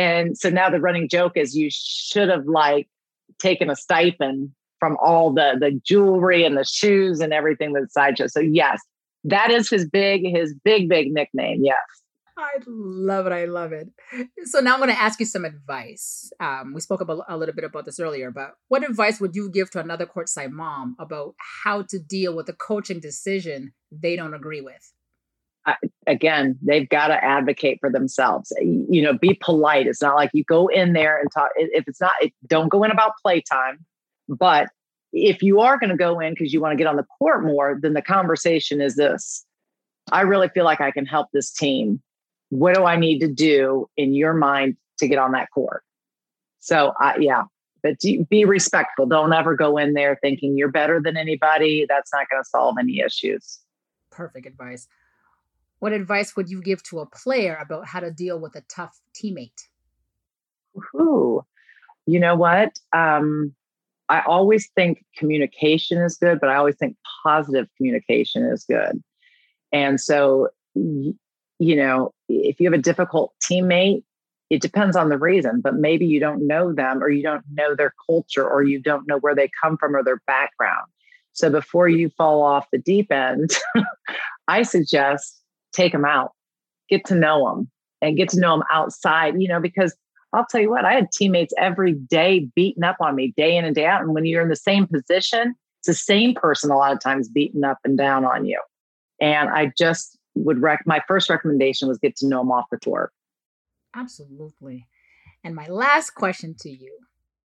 And 0.00 0.38
so 0.38 0.48
now 0.48 0.70
the 0.70 0.80
running 0.80 1.10
joke 1.10 1.32
is 1.36 1.54
you 1.54 1.68
should 1.70 2.30
have 2.30 2.46
like 2.46 2.88
taken 3.38 3.68
a 3.68 3.76
stipend 3.76 4.50
from 4.78 4.96
all 4.96 5.30
the 5.30 5.56
the 5.60 5.78
jewelry 5.84 6.42
and 6.42 6.56
the 6.56 6.64
shoes 6.64 7.20
and 7.20 7.34
everything 7.34 7.74
that's 7.74 7.92
sideshow. 7.92 8.26
So 8.26 8.40
yes, 8.40 8.80
that 9.24 9.50
is 9.50 9.68
his 9.68 9.86
big 9.86 10.22
his 10.24 10.54
big 10.64 10.88
big 10.88 11.12
nickname. 11.12 11.60
Yes. 11.62 11.76
I 12.38 12.48
love 12.66 13.26
it. 13.26 13.32
I 13.32 13.44
love 13.44 13.72
it. 13.72 13.90
So 14.44 14.60
now 14.60 14.72
I'm 14.72 14.80
going 14.80 14.88
to 14.88 14.98
ask 14.98 15.20
you 15.20 15.26
some 15.26 15.44
advice. 15.44 16.32
Um, 16.40 16.72
we 16.72 16.80
spoke 16.80 17.02
about 17.02 17.22
a 17.28 17.36
little 17.36 17.54
bit 17.54 17.64
about 17.64 17.84
this 17.84 18.00
earlier, 18.00 18.30
but 18.30 18.54
what 18.68 18.88
advice 18.88 19.20
would 19.20 19.36
you 19.36 19.50
give 19.50 19.70
to 19.72 19.80
another 19.80 20.06
courtside 20.06 20.50
mom 20.50 20.96
about 20.98 21.34
how 21.62 21.82
to 21.82 21.98
deal 21.98 22.34
with 22.34 22.48
a 22.48 22.54
coaching 22.54 22.98
decision 22.98 23.74
they 23.92 24.16
don't 24.16 24.32
agree 24.32 24.62
with? 24.62 24.90
Again, 26.06 26.58
they've 26.62 26.88
got 26.88 27.08
to 27.08 27.24
advocate 27.24 27.78
for 27.80 27.90
themselves. 27.90 28.52
You 28.60 29.02
know, 29.02 29.12
be 29.12 29.34
polite. 29.34 29.86
It's 29.86 30.02
not 30.02 30.16
like 30.16 30.30
you 30.32 30.44
go 30.44 30.68
in 30.68 30.92
there 30.92 31.18
and 31.18 31.30
talk. 31.32 31.50
If 31.56 31.84
it's 31.86 32.00
not, 32.00 32.12
don't 32.46 32.68
go 32.68 32.84
in 32.84 32.90
about 32.90 33.12
playtime. 33.22 33.84
But 34.28 34.68
if 35.12 35.42
you 35.42 35.60
are 35.60 35.78
going 35.78 35.90
to 35.90 35.96
go 35.96 36.20
in 36.20 36.34
because 36.34 36.52
you 36.52 36.60
want 36.60 36.72
to 36.72 36.76
get 36.76 36.86
on 36.86 36.96
the 36.96 37.06
court 37.18 37.44
more, 37.44 37.78
then 37.80 37.94
the 37.94 38.02
conversation 38.02 38.80
is 38.80 38.96
this 38.96 39.44
I 40.12 40.22
really 40.22 40.48
feel 40.48 40.64
like 40.64 40.80
I 40.80 40.90
can 40.90 41.06
help 41.06 41.28
this 41.32 41.52
team. 41.52 42.00
What 42.48 42.74
do 42.74 42.84
I 42.84 42.96
need 42.96 43.20
to 43.20 43.28
do 43.28 43.88
in 43.96 44.14
your 44.14 44.34
mind 44.34 44.76
to 44.98 45.08
get 45.08 45.18
on 45.18 45.32
that 45.32 45.48
court? 45.52 45.84
So, 46.58 46.92
uh, 47.00 47.14
yeah, 47.18 47.44
but 47.82 47.96
be 48.28 48.44
respectful. 48.44 49.06
Don't 49.06 49.32
ever 49.32 49.54
go 49.54 49.76
in 49.76 49.94
there 49.94 50.18
thinking 50.20 50.56
you're 50.56 50.70
better 50.70 51.00
than 51.00 51.16
anybody. 51.16 51.86
That's 51.88 52.12
not 52.12 52.28
going 52.30 52.42
to 52.42 52.48
solve 52.48 52.76
any 52.78 53.00
issues. 53.00 53.60
Perfect 54.10 54.46
advice. 54.46 54.88
What 55.80 55.92
advice 55.92 56.36
would 56.36 56.48
you 56.48 56.62
give 56.62 56.82
to 56.84 57.00
a 57.00 57.06
player 57.06 57.58
about 57.60 57.86
how 57.86 58.00
to 58.00 58.10
deal 58.10 58.38
with 58.38 58.54
a 58.54 58.62
tough 58.74 59.00
teammate? 59.14 59.66
Ooh, 60.94 61.42
you 62.06 62.20
know 62.20 62.36
what? 62.36 62.78
Um, 62.94 63.54
I 64.08 64.20
always 64.26 64.68
think 64.76 65.04
communication 65.16 65.98
is 65.98 66.16
good, 66.16 66.38
but 66.38 66.50
I 66.50 66.56
always 66.56 66.76
think 66.76 66.96
positive 67.22 67.66
communication 67.76 68.44
is 68.44 68.64
good. 68.64 69.02
And 69.72 70.00
so, 70.00 70.48
you 70.74 71.16
know, 71.58 72.12
if 72.28 72.60
you 72.60 72.66
have 72.66 72.78
a 72.78 72.82
difficult 72.82 73.32
teammate, 73.48 74.02
it 74.50 74.60
depends 74.60 74.96
on 74.96 75.08
the 75.08 75.18
reason, 75.18 75.60
but 75.60 75.76
maybe 75.76 76.06
you 76.06 76.18
don't 76.18 76.46
know 76.46 76.72
them 76.72 77.02
or 77.02 77.08
you 77.08 77.22
don't 77.22 77.44
know 77.52 77.74
their 77.74 77.94
culture 78.06 78.46
or 78.46 78.62
you 78.62 78.80
don't 78.80 79.06
know 79.06 79.18
where 79.18 79.34
they 79.34 79.48
come 79.62 79.76
from 79.78 79.94
or 79.94 80.02
their 80.02 80.20
background. 80.26 80.86
So 81.32 81.48
before 81.48 81.88
you 81.88 82.10
fall 82.10 82.42
off 82.42 82.66
the 82.72 82.78
deep 82.78 83.12
end, 83.12 83.56
I 84.48 84.62
suggest 84.62 85.39
take 85.72 85.92
them 85.92 86.04
out, 86.04 86.32
get 86.88 87.04
to 87.06 87.14
know 87.14 87.48
them 87.48 87.70
and 88.02 88.16
get 88.16 88.28
to 88.30 88.40
know 88.40 88.56
them 88.56 88.66
outside, 88.72 89.34
you 89.40 89.48
know, 89.48 89.60
because 89.60 89.94
I'll 90.32 90.46
tell 90.46 90.60
you 90.60 90.70
what, 90.70 90.84
I 90.84 90.92
had 90.92 91.10
teammates 91.12 91.52
every 91.58 91.94
day 91.94 92.48
beating 92.54 92.84
up 92.84 92.96
on 93.00 93.16
me 93.16 93.34
day 93.36 93.56
in 93.56 93.64
and 93.64 93.74
day 93.74 93.86
out. 93.86 94.02
And 94.02 94.14
when 94.14 94.24
you're 94.24 94.42
in 94.42 94.48
the 94.48 94.56
same 94.56 94.86
position, 94.86 95.54
it's 95.80 95.88
the 95.88 95.94
same 95.94 96.34
person 96.34 96.70
a 96.70 96.76
lot 96.76 96.92
of 96.92 97.00
times 97.00 97.28
beating 97.28 97.64
up 97.64 97.78
and 97.84 97.98
down 97.98 98.24
on 98.24 98.44
you. 98.44 98.60
And 99.20 99.50
I 99.50 99.72
just 99.76 100.16
would 100.34 100.62
rec 100.62 100.82
my 100.86 101.00
first 101.08 101.28
recommendation 101.28 101.88
was 101.88 101.98
get 101.98 102.16
to 102.16 102.28
know 102.28 102.38
them 102.38 102.52
off 102.52 102.66
the 102.70 102.78
tour. 102.78 103.10
Absolutely. 103.94 104.86
And 105.42 105.54
my 105.54 105.66
last 105.66 106.10
question 106.10 106.54
to 106.60 106.70
you 106.70 106.96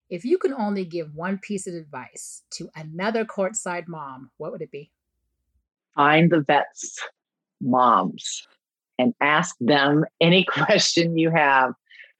if 0.09 0.25
you 0.25 0.37
could 0.37 0.51
only 0.51 0.85
give 0.85 1.15
one 1.15 1.37
piece 1.37 1.65
of 1.65 1.73
advice 1.73 2.43
to 2.51 2.69
another 2.75 3.25
courtside 3.25 3.87
mom, 3.87 4.29
what 4.37 4.51
would 4.51 4.61
it 4.61 4.71
be? 4.71 4.91
Find 5.95 6.31
the 6.31 6.41
vets 6.41 6.99
moms 7.63 8.45
and 8.99 9.13
ask 9.21 9.55
them 9.59 10.05
any 10.21 10.43
question 10.49 11.17
you 11.17 11.31
have 11.31 11.73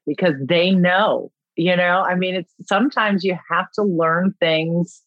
because 0.05 0.35
they 0.41 0.71
know, 0.71 1.31
you 1.55 1.75
know, 1.75 2.01
I 2.01 2.15
mean, 2.15 2.35
it's 2.35 2.53
sometimes 2.63 3.23
you 3.23 3.37
have 3.49 3.71
to 3.75 3.83
learn 3.83 4.33
things 4.39 5.01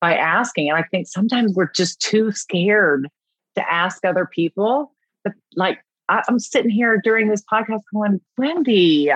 by 0.00 0.16
asking. 0.16 0.68
And 0.68 0.78
I 0.78 0.84
think 0.90 1.06
sometimes 1.06 1.54
we're 1.54 1.70
just 1.72 2.00
too 2.00 2.32
scared 2.32 3.08
to 3.56 3.72
ask 3.72 4.04
other 4.04 4.26
people. 4.26 4.92
But 5.24 5.34
like, 5.56 5.78
I'm 6.08 6.38
sitting 6.38 6.70
here 6.70 7.00
during 7.02 7.28
this 7.28 7.42
podcast 7.52 7.82
going, 7.94 8.20
Wendy, 8.36 9.10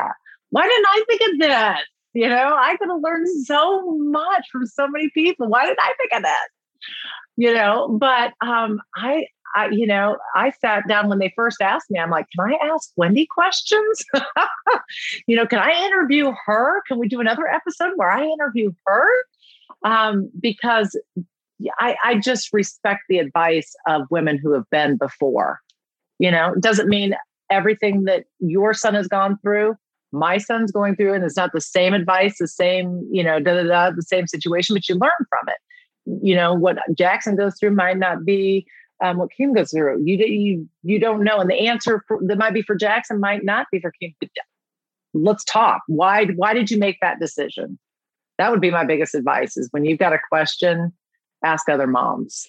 why 0.50 0.62
didn't 0.62 0.86
I 0.86 1.04
think 1.08 1.20
of 1.22 1.38
this? 1.40 1.84
You 2.12 2.28
know, 2.28 2.56
I 2.56 2.76
could 2.76 2.88
have 2.88 3.00
learned 3.02 3.26
so 3.44 3.96
much 3.98 4.46
from 4.52 4.66
so 4.66 4.86
many 4.86 5.10
people. 5.12 5.48
Why 5.48 5.66
did 5.66 5.76
I 5.80 5.92
think 5.98 6.12
of 6.12 6.22
this? 6.22 6.88
You 7.36 7.52
know, 7.52 7.98
but 7.98 8.32
um, 8.40 8.80
I 8.94 9.26
I, 9.54 9.68
you 9.68 9.86
know, 9.86 10.16
I 10.34 10.50
sat 10.50 10.86
down 10.88 11.08
when 11.08 11.18
they 11.18 11.32
first 11.36 11.60
asked 11.60 11.90
me, 11.90 11.98
I'm 11.98 12.10
like, 12.10 12.26
can 12.34 12.52
I 12.52 12.58
ask 12.66 12.90
Wendy 12.96 13.26
questions? 13.26 14.04
you 15.26 15.36
know, 15.36 15.46
can 15.46 15.60
I 15.60 15.70
interview 15.86 16.32
her? 16.44 16.82
Can 16.88 16.98
we 16.98 17.08
do 17.08 17.20
another 17.20 17.46
episode 17.46 17.92
where 17.96 18.10
I 18.10 18.24
interview 18.24 18.72
her? 18.86 19.06
Um, 19.84 20.30
because 20.40 20.98
I, 21.78 21.96
I 22.04 22.18
just 22.18 22.52
respect 22.52 23.02
the 23.08 23.18
advice 23.18 23.74
of 23.86 24.02
women 24.10 24.38
who 24.38 24.52
have 24.52 24.68
been 24.70 24.96
before. 24.96 25.60
You 26.18 26.30
know, 26.30 26.52
it 26.52 26.60
doesn't 26.60 26.88
mean 26.88 27.14
everything 27.50 28.04
that 28.04 28.24
your 28.40 28.74
son 28.74 28.94
has 28.94 29.06
gone 29.08 29.38
through, 29.42 29.76
my 30.14 30.38
son's 30.38 30.70
going 30.70 30.96
through, 30.96 31.12
and 31.12 31.24
it's 31.24 31.36
not 31.36 31.52
the 31.52 31.60
same 31.60 31.92
advice, 31.92 32.36
the 32.38 32.48
same, 32.48 33.06
you 33.10 33.22
know, 33.22 33.40
da 33.40 33.54
da 33.54 33.64
da, 33.64 33.90
the 33.90 34.02
same 34.02 34.26
situation, 34.26 34.74
but 34.74 34.88
you 34.88 34.94
learn 34.94 35.10
from 35.28 35.48
it. 35.48 36.24
You 36.24 36.36
know, 36.36 36.54
what 36.54 36.78
Jaxson 36.92 37.36
goes 37.36 37.58
through 37.58 37.72
might 37.72 37.98
not 37.98 38.24
be 38.24 38.66
um, 39.02 39.18
what 39.18 39.30
Kim 39.36 39.52
goes 39.52 39.70
through. 39.70 40.02
You 40.04 40.16
you 40.16 40.68
you 40.82 40.98
don't 40.98 41.24
know, 41.24 41.38
and 41.38 41.50
the 41.50 41.68
answer 41.68 42.02
for, 42.06 42.18
that 42.26 42.38
might 42.38 42.54
be 42.54 42.62
for 42.62 42.76
Jaxson 42.76 43.18
might 43.18 43.44
not 43.44 43.66
be 43.72 43.80
for 43.80 43.92
Kim. 44.00 44.14
Let's 45.12 45.44
talk. 45.44 45.82
Why 45.86 46.26
why 46.36 46.54
did 46.54 46.70
you 46.70 46.78
make 46.78 46.98
that 47.00 47.20
decision? 47.20 47.78
That 48.38 48.50
would 48.50 48.60
be 48.60 48.70
my 48.70 48.84
biggest 48.84 49.14
advice: 49.14 49.56
is 49.56 49.68
when 49.72 49.84
you've 49.84 49.98
got 49.98 50.12
a 50.12 50.18
question, 50.28 50.92
ask 51.44 51.68
other 51.68 51.86
moms. 51.86 52.46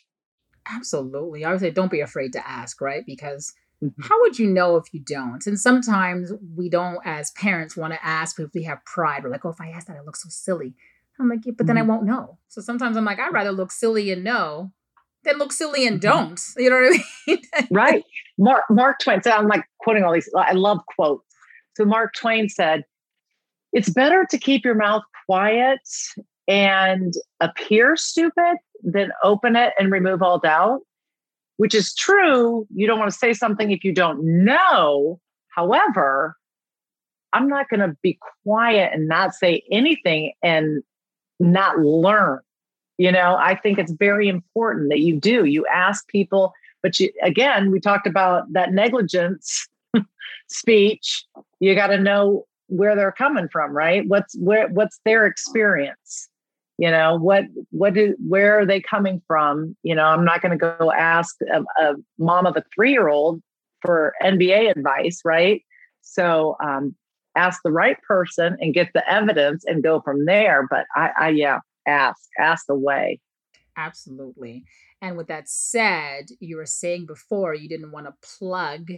Absolutely, 0.67 1.45
I 1.45 1.51
would 1.51 1.59
say 1.59 1.71
don't 1.71 1.91
be 1.91 2.01
afraid 2.01 2.33
to 2.33 2.47
ask, 2.47 2.81
right? 2.81 3.03
Because 3.05 3.53
mm-hmm. 3.83 4.01
how 4.03 4.19
would 4.21 4.39
you 4.39 4.47
know 4.47 4.77
if 4.77 4.85
you 4.93 4.99
don't? 4.99 5.45
And 5.45 5.59
sometimes 5.59 6.31
we 6.55 6.69
don't, 6.69 6.99
as 7.05 7.31
parents, 7.31 7.77
want 7.77 7.93
to 7.93 8.05
ask 8.05 8.39
if 8.39 8.49
we 8.53 8.63
have 8.63 8.83
pride. 8.85 9.23
We're 9.23 9.29
like, 9.29 9.45
oh, 9.45 9.49
if 9.49 9.61
I 9.61 9.69
ask 9.69 9.87
that, 9.87 9.97
I 9.97 10.01
look 10.01 10.15
so 10.15 10.29
silly. 10.29 10.73
I'm 11.19 11.29
like, 11.29 11.45
yeah, 11.45 11.53
but 11.55 11.67
then 11.67 11.75
mm-hmm. 11.77 11.89
I 11.89 11.93
won't 11.93 12.07
know. 12.07 12.39
So 12.47 12.61
sometimes 12.61 12.97
I'm 12.97 13.05
like, 13.05 13.19
I'd 13.19 13.31
rather 13.31 13.51
look 13.51 13.71
silly 13.71 14.11
and 14.11 14.23
know 14.23 14.71
then 15.25 15.37
look 15.37 15.51
silly 15.51 15.85
and 15.85 15.99
mm-hmm. 15.99 16.09
don't. 16.09 16.41
You 16.57 16.69
know 16.69 16.75
what 16.77 17.01
I 17.01 17.01
mean? 17.27 17.67
right. 17.71 18.03
Mark 18.37 18.63
Mark 18.69 18.99
Twain 18.99 19.21
said, 19.21 19.33
I'm 19.33 19.47
like 19.47 19.63
quoting 19.79 20.03
all 20.03 20.13
these. 20.13 20.29
I 20.35 20.53
love 20.53 20.79
quotes. 20.95 21.25
So 21.75 21.85
Mark 21.85 22.13
Twain 22.15 22.49
said, 22.49 22.83
"It's 23.73 23.89
better 23.89 24.25
to 24.29 24.37
keep 24.37 24.63
your 24.63 24.75
mouth 24.75 25.03
quiet 25.25 25.79
and 26.47 27.13
appear 27.39 27.95
stupid 27.95 28.57
than 28.83 29.11
open 29.23 29.55
it 29.55 29.73
and 29.79 29.91
remove 29.91 30.21
all 30.21 30.39
doubt." 30.39 30.81
Which 31.57 31.73
is 31.73 31.95
true. 31.95 32.67
You 32.75 32.85
don't 32.85 32.99
want 32.99 33.11
to 33.11 33.17
say 33.17 33.31
something 33.33 33.71
if 33.71 33.85
you 33.85 33.93
don't 33.93 34.21
know. 34.43 35.21
However, 35.49 36.35
I'm 37.31 37.47
not 37.47 37.69
going 37.69 37.79
to 37.79 37.95
be 38.01 38.19
quiet 38.43 38.91
and 38.93 39.07
not 39.07 39.33
say 39.33 39.63
anything 39.71 40.33
and 40.43 40.83
not 41.39 41.79
learn 41.79 42.39
you 42.97 43.11
know, 43.11 43.35
I 43.37 43.55
think 43.55 43.77
it's 43.77 43.91
very 43.91 44.27
important 44.27 44.89
that 44.89 44.99
you 44.99 45.19
do. 45.19 45.45
You 45.45 45.65
ask 45.67 46.07
people, 46.07 46.53
but 46.81 46.99
you 46.99 47.11
again, 47.21 47.71
we 47.71 47.79
talked 47.79 48.07
about 48.07 48.51
that 48.53 48.71
negligence 48.71 49.67
speech. 50.47 51.25
You 51.59 51.75
got 51.75 51.87
to 51.87 51.97
know 51.97 52.45
where 52.67 52.95
they're 52.95 53.11
coming 53.11 53.47
from, 53.51 53.71
right? 53.71 54.07
What's 54.07 54.35
where 54.37 54.67
what's 54.69 54.99
their 55.05 55.25
experience? 55.25 56.29
You 56.77 56.91
know, 56.91 57.17
what 57.17 57.45
what 57.71 57.93
do 57.93 58.15
where 58.27 58.59
are 58.59 58.65
they 58.65 58.81
coming 58.81 59.21
from? 59.27 59.75
You 59.83 59.95
know, 59.95 60.05
I'm 60.05 60.25
not 60.25 60.41
going 60.41 60.57
to 60.57 60.75
go 60.79 60.91
ask 60.91 61.35
a, 61.53 61.63
a 61.81 61.95
mom 62.17 62.45
of 62.45 62.57
a 62.57 62.63
three 62.73 62.91
year 62.91 63.07
old 63.07 63.41
for 63.81 64.13
NBA 64.21 64.71
advice, 64.71 65.21
right? 65.23 65.63
So 66.01 66.55
um, 66.63 66.95
ask 67.35 67.61
the 67.63 67.71
right 67.71 68.01
person 68.07 68.57
and 68.59 68.73
get 68.73 68.91
the 68.93 69.09
evidence 69.09 69.63
and 69.65 69.83
go 69.83 70.01
from 70.01 70.25
there. 70.25 70.67
But 70.69 70.85
I, 70.95 71.11
I 71.17 71.29
yeah, 71.29 71.59
ask, 71.87 72.29
ask 72.39 72.65
away. 72.69 73.19
Absolutely. 73.77 74.63
And 75.01 75.17
with 75.17 75.27
that 75.27 75.49
said, 75.49 76.27
you 76.39 76.57
were 76.57 76.65
saying 76.65 77.05
before 77.05 77.53
you 77.53 77.67
didn't 77.67 77.91
want 77.91 78.05
to 78.07 78.13
plug 78.37 78.91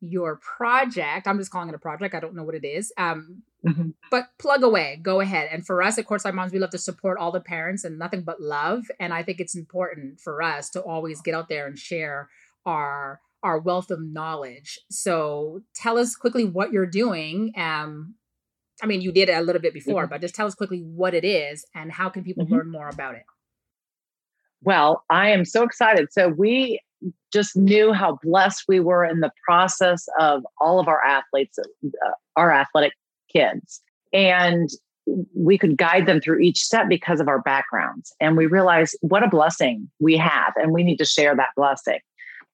your 0.00 0.36
project. 0.36 1.26
I'm 1.26 1.38
just 1.38 1.50
calling 1.50 1.68
it 1.68 1.74
a 1.74 1.78
project. 1.78 2.14
I 2.14 2.20
don't 2.20 2.34
know 2.34 2.42
what 2.42 2.54
it 2.54 2.66
is. 2.66 2.92
Um, 2.98 3.42
mm-hmm. 3.66 3.90
But 4.10 4.26
plug 4.38 4.62
away, 4.62 4.98
go 5.02 5.20
ahead. 5.20 5.48
And 5.50 5.66
for 5.66 5.82
us 5.82 5.98
at 5.98 6.06
Courtside 6.06 6.34
Moms, 6.34 6.52
we 6.52 6.58
love 6.58 6.70
to 6.70 6.78
support 6.78 7.18
all 7.18 7.32
the 7.32 7.40
parents 7.40 7.84
and 7.84 7.98
nothing 7.98 8.22
but 8.22 8.40
love. 8.40 8.84
And 9.00 9.14
I 9.14 9.22
think 9.22 9.40
it's 9.40 9.56
important 9.56 10.20
for 10.20 10.42
us 10.42 10.70
to 10.70 10.82
always 10.82 11.20
get 11.20 11.34
out 11.34 11.48
there 11.48 11.66
and 11.66 11.78
share 11.78 12.28
our 12.64 13.20
our 13.42 13.58
wealth 13.58 13.90
of 13.90 14.00
knowledge. 14.00 14.80
So 14.90 15.60
tell 15.74 15.98
us 15.98 16.16
quickly 16.16 16.44
what 16.44 16.72
you're 16.72 16.84
doing 16.84 17.52
um, 17.56 18.14
I 18.82 18.86
mean, 18.86 19.00
you 19.00 19.12
did 19.12 19.28
it 19.28 19.32
a 19.32 19.40
little 19.40 19.62
bit 19.62 19.72
before, 19.72 20.04
mm-hmm. 20.04 20.10
but 20.10 20.20
just 20.20 20.34
tell 20.34 20.46
us 20.46 20.54
quickly 20.54 20.80
what 20.80 21.14
it 21.14 21.24
is 21.24 21.64
and 21.74 21.90
how 21.90 22.08
can 22.08 22.22
people 22.22 22.44
mm-hmm. 22.44 22.54
learn 22.54 22.70
more 22.70 22.88
about 22.88 23.14
it? 23.14 23.24
Well, 24.62 25.04
I 25.10 25.30
am 25.30 25.44
so 25.44 25.62
excited. 25.62 26.08
So 26.12 26.28
we 26.28 26.80
just 27.32 27.56
knew 27.56 27.92
how 27.92 28.18
blessed 28.22 28.64
we 28.68 28.80
were 28.80 29.04
in 29.04 29.20
the 29.20 29.30
process 29.44 30.06
of 30.18 30.44
all 30.60 30.80
of 30.80 30.88
our 30.88 31.02
athletes, 31.04 31.58
uh, 31.58 32.10
our 32.36 32.52
athletic 32.52 32.92
kids. 33.32 33.80
And 34.12 34.68
we 35.34 35.56
could 35.56 35.76
guide 35.76 36.06
them 36.06 36.20
through 36.20 36.40
each 36.40 36.58
step 36.58 36.88
because 36.88 37.20
of 37.20 37.28
our 37.28 37.40
backgrounds. 37.40 38.12
And 38.20 38.36
we 38.36 38.46
realized 38.46 38.96
what 39.02 39.22
a 39.22 39.28
blessing 39.28 39.88
we 40.00 40.16
have, 40.16 40.52
and 40.56 40.72
we 40.72 40.82
need 40.82 40.96
to 40.96 41.04
share 41.04 41.36
that 41.36 41.50
blessing. 41.56 42.00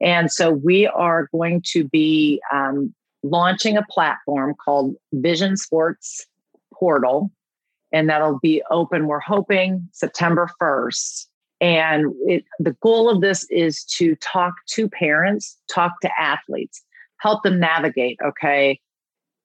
And 0.01 0.31
so 0.31 0.51
we 0.51 0.86
are 0.86 1.28
going 1.32 1.62
to 1.69 1.85
be 1.85 2.43
um, 2.53 2.94
launching 3.23 3.77
a 3.77 3.85
platform 3.90 4.55
called 4.55 4.94
Vision 5.12 5.57
Sports 5.57 6.27
Portal, 6.74 7.31
and 7.93 8.09
that'll 8.09 8.39
be 8.40 8.62
open. 8.70 9.07
We're 9.07 9.20
hoping 9.20 9.89
September 9.93 10.49
1st. 10.61 11.27
And 11.61 12.07
it, 12.27 12.44
the 12.59 12.77
goal 12.82 13.09
of 13.09 13.20
this 13.20 13.47
is 13.49 13.85
to 13.85 14.16
talk 14.16 14.55
to 14.70 14.89
parents, 14.89 15.57
talk 15.73 16.01
to 16.01 16.11
athletes, 16.19 16.82
help 17.19 17.44
them 17.44 17.61
navigate. 17.61 18.19
Okay. 18.24 18.81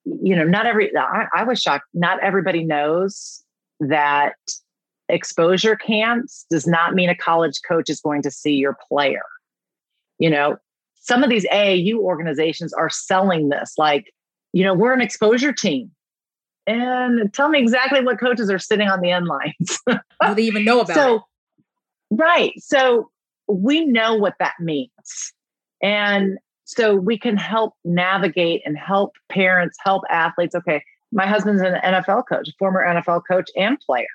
You 0.04 0.36
know, 0.36 0.46
not 0.46 0.66
every, 0.66 0.96
I, 0.98 1.26
I 1.36 1.44
was 1.44 1.62
shocked. 1.62 1.86
Not 1.94 2.20
everybody 2.24 2.64
knows 2.64 3.44
that 3.80 4.34
exposure 5.10 5.76
camps 5.76 6.46
does 6.50 6.66
not 6.66 6.96
mean 6.96 7.10
a 7.10 7.16
college 7.16 7.62
coach 7.68 7.90
is 7.90 8.02
going 8.02 8.24
to 8.24 8.32
see 8.32 8.54
your 8.54 8.76
player. 8.88 9.22
You 10.18 10.32
know, 10.32 10.58
some 11.08 11.24
of 11.24 11.30
these 11.30 11.46
AAU 11.48 11.96
organizations 11.96 12.74
are 12.74 12.90
selling 12.90 13.50
this 13.50 13.74
like, 13.78 14.14
you 14.54 14.64
know, 14.64 14.74
we're 14.74 14.94
an 14.94 15.02
exposure 15.02 15.54
team. 15.54 15.92
and 16.66 17.34
tell 17.34 17.48
me 17.48 17.60
exactly 17.60 18.04
what 18.04 18.20
coaches 18.20 18.50
are 18.50 18.60
sitting 18.60 18.90
on 18.90 19.00
the 19.00 19.12
end 19.12 19.28
lines. 19.28 19.80
Do 19.88 20.36
they 20.36 20.44
even 20.44 20.66
know 20.66 20.82
about 20.82 20.96
so, 20.96 21.16
it? 21.16 21.22
Right. 22.12 22.54
So 22.58 23.10
we 23.48 23.86
know 23.86 24.16
what 24.16 24.36
that 24.40 24.56
means. 24.60 25.34
And 25.82 26.38
so 26.66 26.96
we 26.96 27.18
can 27.18 27.38
help 27.38 27.76
navigate 27.86 28.62
and 28.66 28.78
help 28.78 29.14
parents, 29.30 29.78
help 29.82 30.04
athletes. 30.10 30.54
Okay, 30.54 30.84
my 31.14 31.26
husband's 31.26 31.62
an 31.62 31.76
NFL 31.76 32.24
coach, 32.28 32.50
former 32.60 32.86
NFL 32.86 33.22
coach 33.30 33.50
and 33.56 33.80
player. 33.80 34.08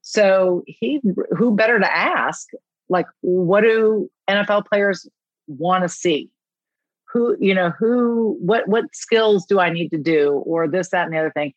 So 0.00 0.64
he 0.66 1.00
who 1.36 1.54
better 1.54 1.78
to 1.78 1.96
ask 1.96 2.48
like 2.88 3.06
what 3.20 3.60
do 3.60 4.10
NFL 4.28 4.66
players 4.66 5.08
want 5.46 5.82
to 5.82 5.88
see? 5.88 6.28
Who, 7.12 7.36
you 7.40 7.54
know, 7.54 7.70
who 7.78 8.36
what 8.40 8.68
what 8.68 8.84
skills 8.94 9.44
do 9.46 9.60
I 9.60 9.70
need 9.70 9.90
to 9.90 9.98
do 9.98 10.42
or 10.46 10.66
this 10.66 10.90
that 10.90 11.04
and 11.04 11.12
the 11.12 11.18
other 11.18 11.32
thing. 11.32 11.52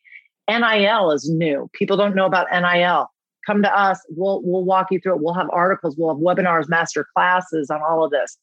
NIL 0.48 1.10
is 1.10 1.28
new. 1.28 1.68
People 1.72 1.96
don't 1.96 2.14
know 2.14 2.26
about 2.26 2.46
NIL. 2.52 3.10
Come 3.46 3.62
to 3.62 3.78
us. 3.78 4.00
We'll 4.10 4.42
we'll 4.44 4.64
walk 4.64 4.88
you 4.90 5.00
through 5.00 5.16
it. 5.16 5.22
We'll 5.22 5.34
have 5.34 5.48
articles, 5.52 5.96
we'll 5.96 6.14
have 6.14 6.22
webinars, 6.22 6.68
master 6.68 7.06
classes 7.14 7.70
on 7.70 7.80
all 7.80 8.04
of 8.04 8.10
this. 8.10 8.36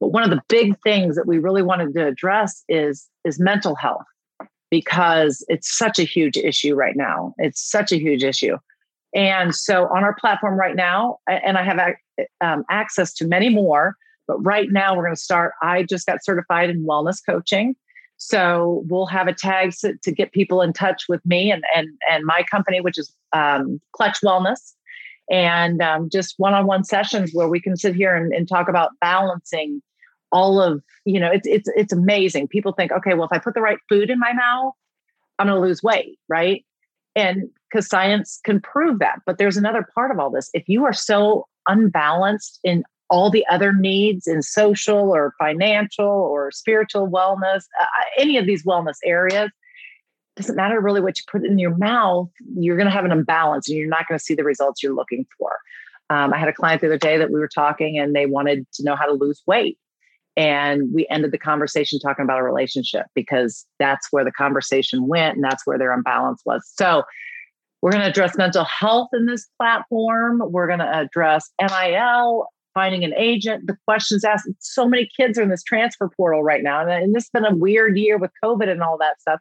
But 0.00 0.08
one 0.08 0.22
of 0.22 0.30
the 0.30 0.40
big 0.48 0.76
things 0.82 1.16
that 1.16 1.26
we 1.26 1.38
really 1.38 1.62
wanted 1.62 1.94
to 1.94 2.06
address 2.06 2.62
is 2.68 3.08
is 3.24 3.40
mental 3.40 3.74
health 3.74 4.04
because 4.70 5.44
it's 5.48 5.76
such 5.76 5.98
a 5.98 6.04
huge 6.04 6.36
issue 6.36 6.74
right 6.74 6.96
now. 6.96 7.34
It's 7.38 7.60
such 7.60 7.92
a 7.92 7.98
huge 7.98 8.24
issue. 8.24 8.56
And 9.14 9.54
so 9.54 9.84
on 9.94 10.04
our 10.04 10.14
platform 10.14 10.58
right 10.58 10.74
now, 10.74 11.18
and 11.28 11.58
I 11.58 11.62
have 11.62 11.78
um, 12.40 12.64
access 12.70 13.12
to 13.14 13.26
many 13.26 13.50
more, 13.50 13.96
but 14.26 14.38
right 14.38 14.68
now 14.70 14.96
we're 14.96 15.04
going 15.04 15.14
to 15.14 15.20
start. 15.20 15.54
I 15.62 15.84
just 15.84 16.06
got 16.06 16.24
certified 16.24 16.70
in 16.70 16.84
wellness 16.84 17.18
coaching. 17.24 17.74
So 18.16 18.84
we'll 18.88 19.06
have 19.06 19.26
a 19.26 19.34
tag 19.34 19.72
to, 19.80 19.94
to 20.00 20.12
get 20.12 20.32
people 20.32 20.62
in 20.62 20.72
touch 20.72 21.04
with 21.08 21.24
me 21.26 21.50
and 21.50 21.64
and 21.74 21.88
and 22.08 22.24
my 22.24 22.44
company, 22.48 22.80
which 22.80 22.96
is 22.96 23.12
um, 23.32 23.80
Clutch 23.92 24.20
Wellness, 24.24 24.74
and 25.28 25.82
um, 25.82 26.08
just 26.08 26.34
one-on-one 26.38 26.84
sessions 26.84 27.32
where 27.32 27.48
we 27.48 27.60
can 27.60 27.76
sit 27.76 27.96
here 27.96 28.14
and, 28.14 28.32
and 28.32 28.48
talk 28.48 28.68
about 28.68 28.92
balancing 29.00 29.82
all 30.30 30.60
of 30.60 30.82
you 31.04 31.18
know 31.18 31.30
it's 31.32 31.48
it's 31.48 31.68
it's 31.74 31.92
amazing. 31.92 32.46
People 32.46 32.72
think, 32.72 32.92
okay, 32.92 33.14
well, 33.14 33.24
if 33.24 33.32
I 33.32 33.38
put 33.38 33.54
the 33.54 33.60
right 33.60 33.78
food 33.88 34.08
in 34.08 34.20
my 34.20 34.32
mouth, 34.32 34.72
I'm 35.38 35.48
going 35.48 35.60
to 35.60 35.66
lose 35.66 35.82
weight, 35.82 36.18
right? 36.28 36.64
And 37.16 37.50
because 37.70 37.88
science 37.88 38.40
can 38.44 38.60
prove 38.60 39.00
that, 39.00 39.18
but 39.26 39.38
there's 39.38 39.56
another 39.56 39.86
part 39.94 40.10
of 40.10 40.18
all 40.18 40.30
this. 40.30 40.48
If 40.54 40.68
you 40.68 40.84
are 40.84 40.92
so 40.92 41.46
unbalanced 41.68 42.60
in 42.64 42.84
all 43.12 43.28
the 43.28 43.46
other 43.50 43.74
needs 43.74 44.26
in 44.26 44.40
social 44.40 45.14
or 45.14 45.34
financial 45.38 46.08
or 46.08 46.50
spiritual 46.50 47.08
wellness, 47.10 47.64
uh, 47.78 47.86
any 48.16 48.38
of 48.38 48.46
these 48.46 48.64
wellness 48.64 48.96
areas, 49.04 49.50
doesn't 50.34 50.56
matter 50.56 50.80
really 50.80 51.02
what 51.02 51.18
you 51.18 51.24
put 51.30 51.44
in 51.44 51.58
your 51.58 51.76
mouth, 51.76 52.30
you're 52.56 52.78
going 52.78 52.86
to 52.86 52.92
have 52.92 53.04
an 53.04 53.12
imbalance 53.12 53.68
and 53.68 53.76
you're 53.76 53.86
not 53.86 54.08
going 54.08 54.18
to 54.18 54.24
see 54.24 54.34
the 54.34 54.42
results 54.42 54.82
you're 54.82 54.94
looking 54.94 55.26
for. 55.38 55.50
Um, 56.08 56.32
I 56.32 56.38
had 56.38 56.48
a 56.48 56.54
client 56.54 56.80
the 56.80 56.86
other 56.86 56.96
day 56.96 57.18
that 57.18 57.30
we 57.30 57.38
were 57.38 57.50
talking 57.54 57.98
and 57.98 58.16
they 58.16 58.24
wanted 58.24 58.66
to 58.72 58.82
know 58.82 58.96
how 58.96 59.04
to 59.04 59.12
lose 59.12 59.42
weight. 59.46 59.78
And 60.34 60.84
we 60.94 61.06
ended 61.10 61.32
the 61.32 61.38
conversation 61.38 61.98
talking 62.00 62.24
about 62.24 62.38
a 62.38 62.42
relationship 62.42 63.06
because 63.14 63.66
that's 63.78 64.08
where 64.10 64.24
the 64.24 64.32
conversation 64.32 65.06
went 65.06 65.34
and 65.34 65.44
that's 65.44 65.66
where 65.66 65.78
their 65.78 65.92
imbalance 65.92 66.40
was. 66.46 66.62
So 66.74 67.02
we're 67.82 67.90
going 67.90 68.04
to 68.04 68.08
address 68.08 68.38
mental 68.38 68.64
health 68.64 69.08
in 69.12 69.26
this 69.26 69.46
platform. 69.58 70.40
We're 70.46 70.68
going 70.68 70.78
to 70.78 70.98
address 70.98 71.50
NIL, 71.60 72.46
finding 72.74 73.04
an 73.04 73.14
agent, 73.16 73.66
the 73.66 73.76
questions 73.86 74.24
asked. 74.24 74.48
So 74.60 74.88
many 74.88 75.08
kids 75.16 75.38
are 75.38 75.42
in 75.42 75.48
this 75.48 75.62
transfer 75.62 76.10
portal 76.16 76.42
right 76.42 76.62
now. 76.62 76.86
And 76.86 77.14
this 77.14 77.24
has 77.24 77.30
been 77.42 77.50
a 77.50 77.54
weird 77.54 77.96
year 77.96 78.18
with 78.18 78.30
COVID 78.42 78.68
and 78.68 78.82
all 78.82 78.98
that 78.98 79.20
stuff. 79.20 79.40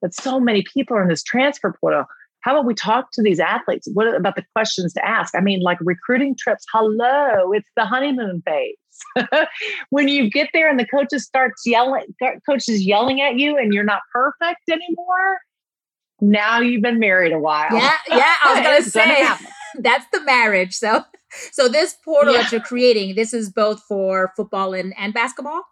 But 0.00 0.14
so 0.14 0.38
many 0.38 0.62
people 0.62 0.96
are 0.96 1.02
in 1.02 1.08
this 1.08 1.22
transfer 1.22 1.74
portal. 1.80 2.04
How 2.40 2.52
about 2.52 2.66
we 2.66 2.74
talk 2.74 3.10
to 3.12 3.22
these 3.22 3.40
athletes? 3.40 3.88
What 3.94 4.14
about 4.14 4.36
the 4.36 4.44
questions 4.54 4.92
to 4.92 5.04
ask? 5.04 5.34
I 5.34 5.40
mean, 5.40 5.60
like 5.60 5.78
recruiting 5.80 6.36
trips. 6.38 6.66
Hello, 6.70 7.52
it's 7.52 7.68
the 7.74 7.86
honeymoon 7.86 8.42
phase. 8.44 8.76
when 9.90 10.08
you 10.08 10.30
get 10.30 10.50
there 10.52 10.68
and 10.68 10.78
the 10.78 10.86
coaches 10.86 11.24
starts 11.24 11.62
yelling, 11.64 12.14
coaches 12.48 12.84
yelling 12.84 13.22
at 13.22 13.38
you, 13.38 13.56
and 13.56 13.72
you're 13.72 13.82
not 13.82 14.02
perfect 14.12 14.60
anymore. 14.70 15.38
Now 16.20 16.60
you've 16.60 16.82
been 16.82 16.98
married 16.98 17.32
a 17.32 17.38
while. 17.38 17.72
Yeah, 17.72 17.92
yeah. 18.08 18.34
I 18.44 18.78
was 18.78 18.92
gonna 18.92 19.06
say 19.06 19.46
that's 19.78 20.06
the 20.12 20.22
marriage. 20.22 20.74
So 20.74 21.04
so 21.52 21.68
this 21.68 21.96
portal 22.04 22.34
yeah. 22.34 22.42
that 22.42 22.52
you're 22.52 22.60
creating, 22.60 23.14
this 23.14 23.32
is 23.34 23.50
both 23.50 23.82
for 23.82 24.32
football 24.36 24.74
and, 24.74 24.94
and 24.96 25.12
basketball? 25.12 25.62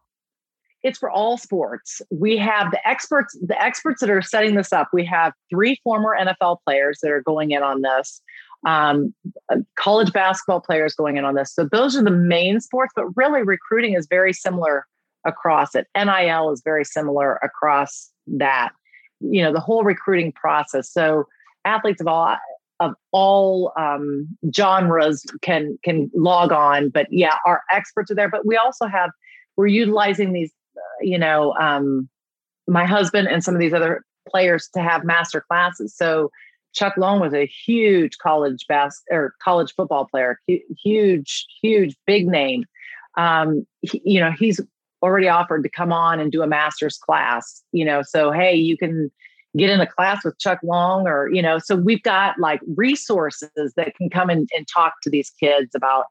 It's 0.82 0.98
for 0.98 1.10
all 1.10 1.38
sports. 1.38 2.02
We 2.10 2.36
have 2.38 2.72
the 2.72 2.88
experts, 2.88 3.38
the 3.40 3.60
experts 3.60 4.00
that 4.00 4.10
are 4.10 4.22
setting 4.22 4.56
this 4.56 4.72
up. 4.72 4.88
We 4.92 5.04
have 5.04 5.32
three 5.48 5.78
former 5.84 6.16
NFL 6.18 6.58
players 6.66 6.98
that 7.02 7.10
are 7.10 7.22
going 7.22 7.52
in 7.52 7.62
on 7.62 7.82
this. 7.82 8.20
Um, 8.66 9.14
uh, 9.48 9.58
college 9.76 10.12
basketball 10.12 10.60
players 10.60 10.94
going 10.94 11.16
in 11.16 11.24
on 11.24 11.34
this. 11.34 11.54
So 11.54 11.68
those 11.70 11.96
are 11.96 12.02
the 12.02 12.10
main 12.10 12.60
sports, 12.60 12.92
but 12.94 13.06
really 13.16 13.42
recruiting 13.42 13.94
is 13.94 14.06
very 14.08 14.32
similar 14.32 14.86
across 15.24 15.74
it. 15.74 15.86
NIL 15.96 16.50
is 16.50 16.62
very 16.64 16.84
similar 16.84 17.38
across 17.42 18.10
that. 18.26 18.70
You 19.20 19.42
know, 19.42 19.52
the 19.52 19.60
whole 19.60 19.84
recruiting 19.84 20.32
process. 20.32 20.92
So 20.92 21.26
athletes 21.64 22.00
of 22.00 22.08
all 22.08 22.36
of 22.82 22.94
all 23.12 23.72
um, 23.78 24.28
genres 24.54 25.24
can 25.42 25.78
can 25.84 26.10
log 26.14 26.52
on. 26.52 26.90
But 26.90 27.06
yeah, 27.10 27.36
our 27.46 27.62
experts 27.72 28.10
are 28.10 28.14
there. 28.14 28.30
But 28.30 28.46
we 28.46 28.56
also 28.56 28.86
have 28.86 29.10
we're 29.56 29.66
utilizing 29.66 30.32
these, 30.32 30.52
uh, 30.76 30.80
you 31.00 31.18
know, 31.18 31.54
um, 31.60 32.08
my 32.66 32.84
husband 32.84 33.28
and 33.28 33.44
some 33.44 33.54
of 33.54 33.60
these 33.60 33.74
other 33.74 34.04
players 34.28 34.68
to 34.74 34.80
have 34.80 35.04
master 35.04 35.44
classes. 35.46 35.94
So 35.96 36.30
Chuck 36.74 36.94
Long 36.96 37.20
was 37.20 37.34
a 37.34 37.46
huge 37.46 38.18
college 38.18 38.64
bas- 38.68 39.02
or 39.10 39.34
college 39.42 39.74
football 39.74 40.06
player, 40.10 40.38
huge, 40.82 41.46
huge, 41.60 41.96
big 42.06 42.26
name. 42.26 42.64
Um, 43.18 43.66
he, 43.82 44.00
you 44.04 44.20
know, 44.20 44.30
he's 44.30 44.60
already 45.02 45.28
offered 45.28 45.64
to 45.64 45.68
come 45.68 45.92
on 45.92 46.18
and 46.18 46.32
do 46.32 46.42
a 46.42 46.46
master's 46.46 46.96
class. 46.96 47.62
You 47.72 47.84
know, 47.84 48.02
so 48.02 48.30
hey, 48.30 48.54
you 48.54 48.78
can 48.78 49.10
get 49.56 49.70
in 49.70 49.80
a 49.80 49.86
class 49.86 50.24
with 50.24 50.38
Chuck 50.38 50.58
Long 50.62 51.06
or, 51.06 51.28
you 51.32 51.42
know, 51.42 51.58
so 51.58 51.76
we've 51.76 52.02
got 52.02 52.38
like 52.38 52.60
resources 52.76 53.50
that 53.76 53.94
can 53.96 54.08
come 54.08 54.30
and, 54.30 54.48
talk 54.72 54.94
to 55.02 55.10
these 55.10 55.30
kids 55.38 55.74
about 55.74 56.06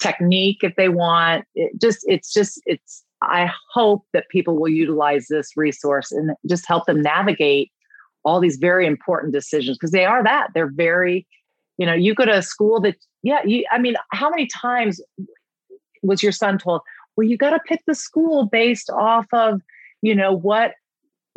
technique 0.00 0.58
if 0.62 0.76
they 0.76 0.88
want. 0.88 1.44
It 1.54 1.80
just, 1.80 2.00
it's 2.06 2.32
just, 2.32 2.60
it's, 2.66 3.02
I 3.22 3.50
hope 3.72 4.04
that 4.12 4.28
people 4.28 4.58
will 4.60 4.68
utilize 4.68 5.28
this 5.28 5.56
resource 5.56 6.12
and 6.12 6.32
just 6.46 6.66
help 6.68 6.84
them 6.86 7.00
navigate 7.00 7.72
all 8.24 8.40
these 8.40 8.56
very 8.56 8.86
important 8.86 9.32
decisions 9.32 9.78
because 9.78 9.92
they 9.92 10.04
are 10.04 10.22
that. 10.22 10.48
They're 10.52 10.70
very, 10.70 11.26
you 11.78 11.86
know, 11.86 11.94
you 11.94 12.14
go 12.14 12.26
to 12.26 12.36
a 12.36 12.42
school 12.42 12.80
that, 12.80 12.96
yeah, 13.22 13.40
you, 13.44 13.64
I 13.70 13.78
mean, 13.78 13.94
how 14.12 14.28
many 14.28 14.46
times 14.46 15.00
was 16.02 16.22
your 16.22 16.32
son 16.32 16.58
told, 16.58 16.82
well, 17.16 17.26
you 17.26 17.38
got 17.38 17.50
to 17.50 17.60
pick 17.60 17.82
the 17.86 17.94
school 17.94 18.46
based 18.46 18.90
off 18.90 19.26
of, 19.32 19.62
you 20.02 20.14
know, 20.14 20.32
what 20.32 20.72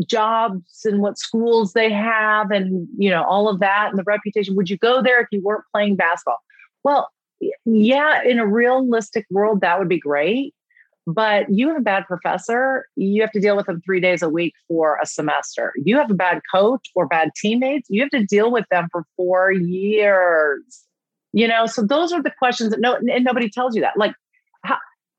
jobs 0.08 0.82
and 0.86 1.02
what 1.02 1.18
schools 1.18 1.74
they 1.74 1.92
have 1.92 2.52
and 2.52 2.88
you 2.98 3.10
know 3.10 3.24
all 3.24 3.50
of 3.50 3.60
that 3.60 3.90
and 3.90 4.00
the 4.00 4.04
reputation. 4.04 4.56
Would 4.56 4.70
you 4.70 4.78
go 4.78 5.02
there 5.02 5.22
if 5.22 5.28
you 5.32 5.42
weren't 5.42 5.66
playing 5.74 5.96
basketball? 5.96 6.40
Well 6.84 7.10
yeah 7.66 8.22
in 8.24 8.38
a 8.38 8.46
realistic 8.46 9.26
world 9.30 9.62
that 9.62 9.80
would 9.80 9.88
be 9.88 10.00
great 10.00 10.54
but 11.08 11.50
you 11.50 11.68
have 11.70 11.78
a 11.78 11.82
bad 11.82 12.06
professor. 12.06 12.86
You 12.96 13.22
have 13.22 13.32
to 13.32 13.40
deal 13.40 13.58
with 13.58 13.66
them 13.66 13.82
three 13.84 14.00
days 14.00 14.22
a 14.22 14.30
week 14.30 14.54
for 14.68 15.00
a 15.02 15.08
semester. 15.08 15.74
You 15.84 15.98
have 15.98 16.12
a 16.12 16.14
bad 16.14 16.42
coach 16.54 16.88
or 16.94 17.08
bad 17.08 17.32
teammates. 17.36 17.88
You 17.90 18.02
have 18.02 18.12
to 18.12 18.24
deal 18.26 18.52
with 18.52 18.66
them 18.70 18.90
for 18.92 19.06
four 19.16 19.52
years. 19.52 20.62
You 21.34 21.48
know 21.48 21.66
so 21.66 21.84
those 21.84 22.12
are 22.12 22.22
the 22.22 22.34
questions 22.38 22.72
that 22.72 22.80
no 22.80 22.96
and 22.96 23.24
nobody 23.24 23.50
tells 23.50 23.76
you 23.76 23.82
that. 23.82 23.98
Like 23.98 24.14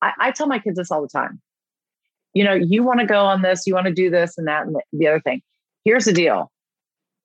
I, 0.03 0.13
I 0.19 0.31
tell 0.31 0.47
my 0.47 0.59
kids 0.59 0.77
this 0.77 0.91
all 0.91 1.03
the 1.03 1.09
time 1.09 1.41
you 2.35 2.45
know, 2.45 2.55
you 2.55 2.83
want 2.83 3.01
to 3.01 3.07
go 3.07 3.25
on 3.25 3.43
this, 3.43 3.67
you 3.67 3.75
want 3.75 3.87
to 3.87 3.93
do 3.93 4.11
this 4.11 4.39
and 4.39 4.47
that 4.47 4.67
and 4.67 4.77
the 4.93 5.09
other 5.09 5.21
thing. 5.21 5.43
Here's 5.85 6.05
the 6.05 6.13
deal. 6.13 6.51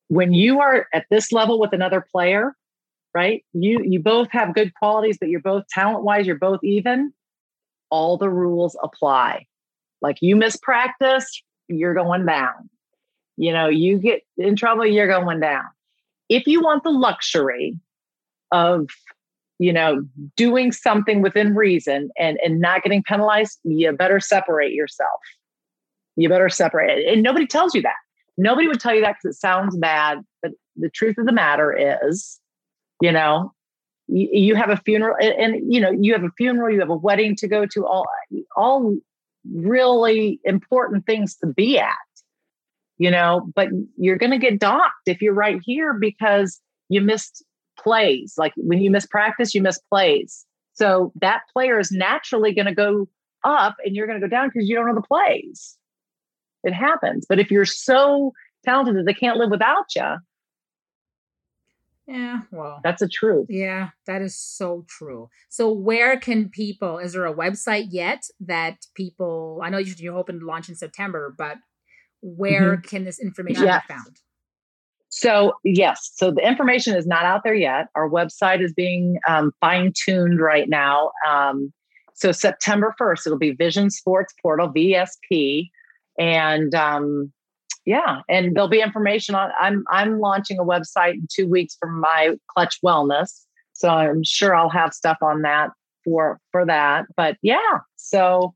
When 0.08 0.32
you 0.32 0.60
are 0.60 0.86
at 0.92 1.06
this 1.10 1.32
level 1.32 1.58
with 1.58 1.72
another 1.72 2.04
player, 2.12 2.54
right? 3.14 3.44
You 3.52 3.82
you 3.82 4.00
both 4.00 4.30
have 4.30 4.54
good 4.54 4.74
qualities, 4.74 5.16
but 5.18 5.28
you're 5.28 5.40
both 5.40 5.64
talent-wise, 5.68 6.26
you're 6.26 6.36
both 6.36 6.60
even. 6.62 7.12
All 7.90 8.16
the 8.16 8.28
rules 8.28 8.76
apply. 8.82 9.46
Like 10.02 10.18
you 10.20 10.36
miss 10.36 10.56
practice, 10.56 11.42
you're 11.68 11.94
going 11.94 12.26
down. 12.26 12.68
You 13.36 13.52
know, 13.52 13.68
you 13.68 13.98
get 13.98 14.22
in 14.36 14.56
trouble, 14.56 14.86
you're 14.86 15.06
going 15.06 15.40
down. 15.40 15.64
If 16.28 16.46
you 16.46 16.60
want 16.60 16.82
the 16.82 16.90
luxury 16.90 17.78
of 18.50 18.88
you 19.58 19.72
know, 19.72 20.02
doing 20.36 20.72
something 20.72 21.22
within 21.22 21.54
reason 21.54 22.10
and, 22.18 22.38
and 22.44 22.60
not 22.60 22.82
getting 22.82 23.02
penalized, 23.02 23.58
you 23.64 23.90
better 23.92 24.20
separate 24.20 24.72
yourself. 24.72 25.20
You 26.16 26.28
better 26.28 26.48
separate. 26.48 27.06
And 27.06 27.22
nobody 27.22 27.46
tells 27.46 27.74
you 27.74 27.82
that. 27.82 27.94
Nobody 28.38 28.68
would 28.68 28.80
tell 28.80 28.94
you 28.94 29.00
that 29.00 29.16
because 29.22 29.36
it 29.36 29.40
sounds 29.40 29.76
bad. 29.76 30.18
But 30.42 30.52
the 30.76 30.90
truth 30.90 31.16
of 31.18 31.26
the 31.26 31.32
matter 31.32 31.76
is, 32.04 32.38
you 33.00 33.12
know, 33.12 33.52
you, 34.08 34.28
you 34.32 34.54
have 34.56 34.70
a 34.70 34.76
funeral 34.76 35.16
and, 35.20 35.34
and, 35.34 35.72
you 35.72 35.80
know, 35.80 35.90
you 35.90 36.12
have 36.12 36.24
a 36.24 36.30
funeral, 36.36 36.72
you 36.72 36.80
have 36.80 36.90
a 36.90 36.96
wedding 36.96 37.34
to 37.36 37.48
go 37.48 37.66
to, 37.66 37.86
all 37.86 38.06
all 38.56 38.96
really 39.54 40.40
important 40.44 41.06
things 41.06 41.36
to 41.36 41.46
be 41.46 41.78
at. 41.78 41.94
you 42.98 43.10
know, 43.10 43.50
but 43.54 43.68
you're 43.96 44.18
to 44.18 44.38
get 44.38 44.58
docked 44.58 45.06
if 45.06 45.20
you're 45.20 45.34
right 45.34 45.60
here 45.64 45.92
because 45.92 46.60
you 46.88 47.00
missed 47.00 47.44
plays. 47.78 48.34
Like 48.36 48.52
when 48.56 48.80
you 48.80 48.90
miss 48.90 49.06
practice, 49.06 49.54
you 49.54 49.62
miss 49.62 49.78
plays. 49.90 50.44
So 50.74 51.12
that 51.20 51.42
player 51.52 51.78
is 51.78 51.90
naturally 51.90 52.52
going 52.52 52.66
to 52.66 52.74
go 52.74 53.08
up 53.44 53.76
and 53.84 53.94
you're 53.94 54.06
going 54.06 54.20
to 54.20 54.26
go 54.26 54.30
down 54.30 54.48
because 54.48 54.68
you 54.68 54.74
don't 54.74 54.86
know 54.86 54.94
the 54.94 55.02
plays. 55.02 55.76
It 56.64 56.72
happens. 56.72 57.26
But 57.28 57.38
if 57.38 57.50
you're 57.50 57.64
so 57.64 58.32
talented 58.64 58.96
that 58.96 59.06
they 59.06 59.14
can't 59.14 59.38
live 59.38 59.50
without 59.50 59.94
you, 59.94 60.16
yeah, 62.08 62.42
well, 62.52 62.80
that's 62.84 63.02
a 63.02 63.08
truth. 63.08 63.46
Yeah, 63.48 63.88
that 64.06 64.22
is 64.22 64.38
so 64.38 64.84
true. 64.88 65.28
So, 65.48 65.72
where 65.72 66.16
can 66.18 66.48
people? 66.50 66.98
Is 66.98 67.14
there 67.14 67.26
a 67.26 67.34
website 67.34 67.86
yet 67.90 68.28
that 68.38 68.86
people? 68.94 69.60
I 69.62 69.70
know 69.70 69.78
you're 69.78 70.14
hoping 70.14 70.38
to 70.38 70.46
launch 70.46 70.68
in 70.68 70.76
September, 70.76 71.34
but 71.36 71.56
where 72.22 72.76
mm-hmm. 72.76 72.82
can 72.82 73.04
this 73.04 73.18
information 73.18 73.64
yes. 73.64 73.82
be 73.88 73.94
found? 73.94 74.20
So, 75.18 75.54
yes. 75.64 76.10
So, 76.14 76.30
the 76.30 76.46
information 76.46 76.94
is 76.94 77.06
not 77.06 77.24
out 77.24 77.40
there 77.42 77.54
yet. 77.54 77.88
Our 77.94 78.06
website 78.06 78.62
is 78.62 78.74
being 78.74 79.18
um, 79.26 79.50
fine 79.62 79.94
tuned 79.96 80.40
right 80.40 80.68
now. 80.68 81.10
Um, 81.26 81.72
so, 82.12 82.32
September 82.32 82.94
1st, 83.00 83.26
it'll 83.26 83.38
be 83.38 83.52
Vision 83.52 83.88
Sports 83.88 84.34
Portal, 84.42 84.68
VSP. 84.68 85.70
And 86.18 86.74
um, 86.74 87.32
yeah, 87.86 88.20
and 88.28 88.54
there'll 88.54 88.68
be 88.68 88.82
information 88.82 89.34
on. 89.34 89.50
I'm 89.58 89.84
I'm 89.90 90.20
launching 90.20 90.58
a 90.58 90.64
website 90.64 91.14
in 91.14 91.26
two 91.32 91.48
weeks 91.48 91.76
for 91.80 91.88
my 91.88 92.36
Clutch 92.48 92.78
Wellness, 92.84 93.46
so 93.72 93.88
I'm 93.88 94.22
sure 94.22 94.54
I'll 94.54 94.68
have 94.68 94.92
stuff 94.92 95.16
on 95.22 95.42
that 95.42 95.70
for 96.04 96.38
for 96.52 96.66
that. 96.66 97.06
But 97.16 97.38
yeah, 97.40 97.78
so 97.96 98.54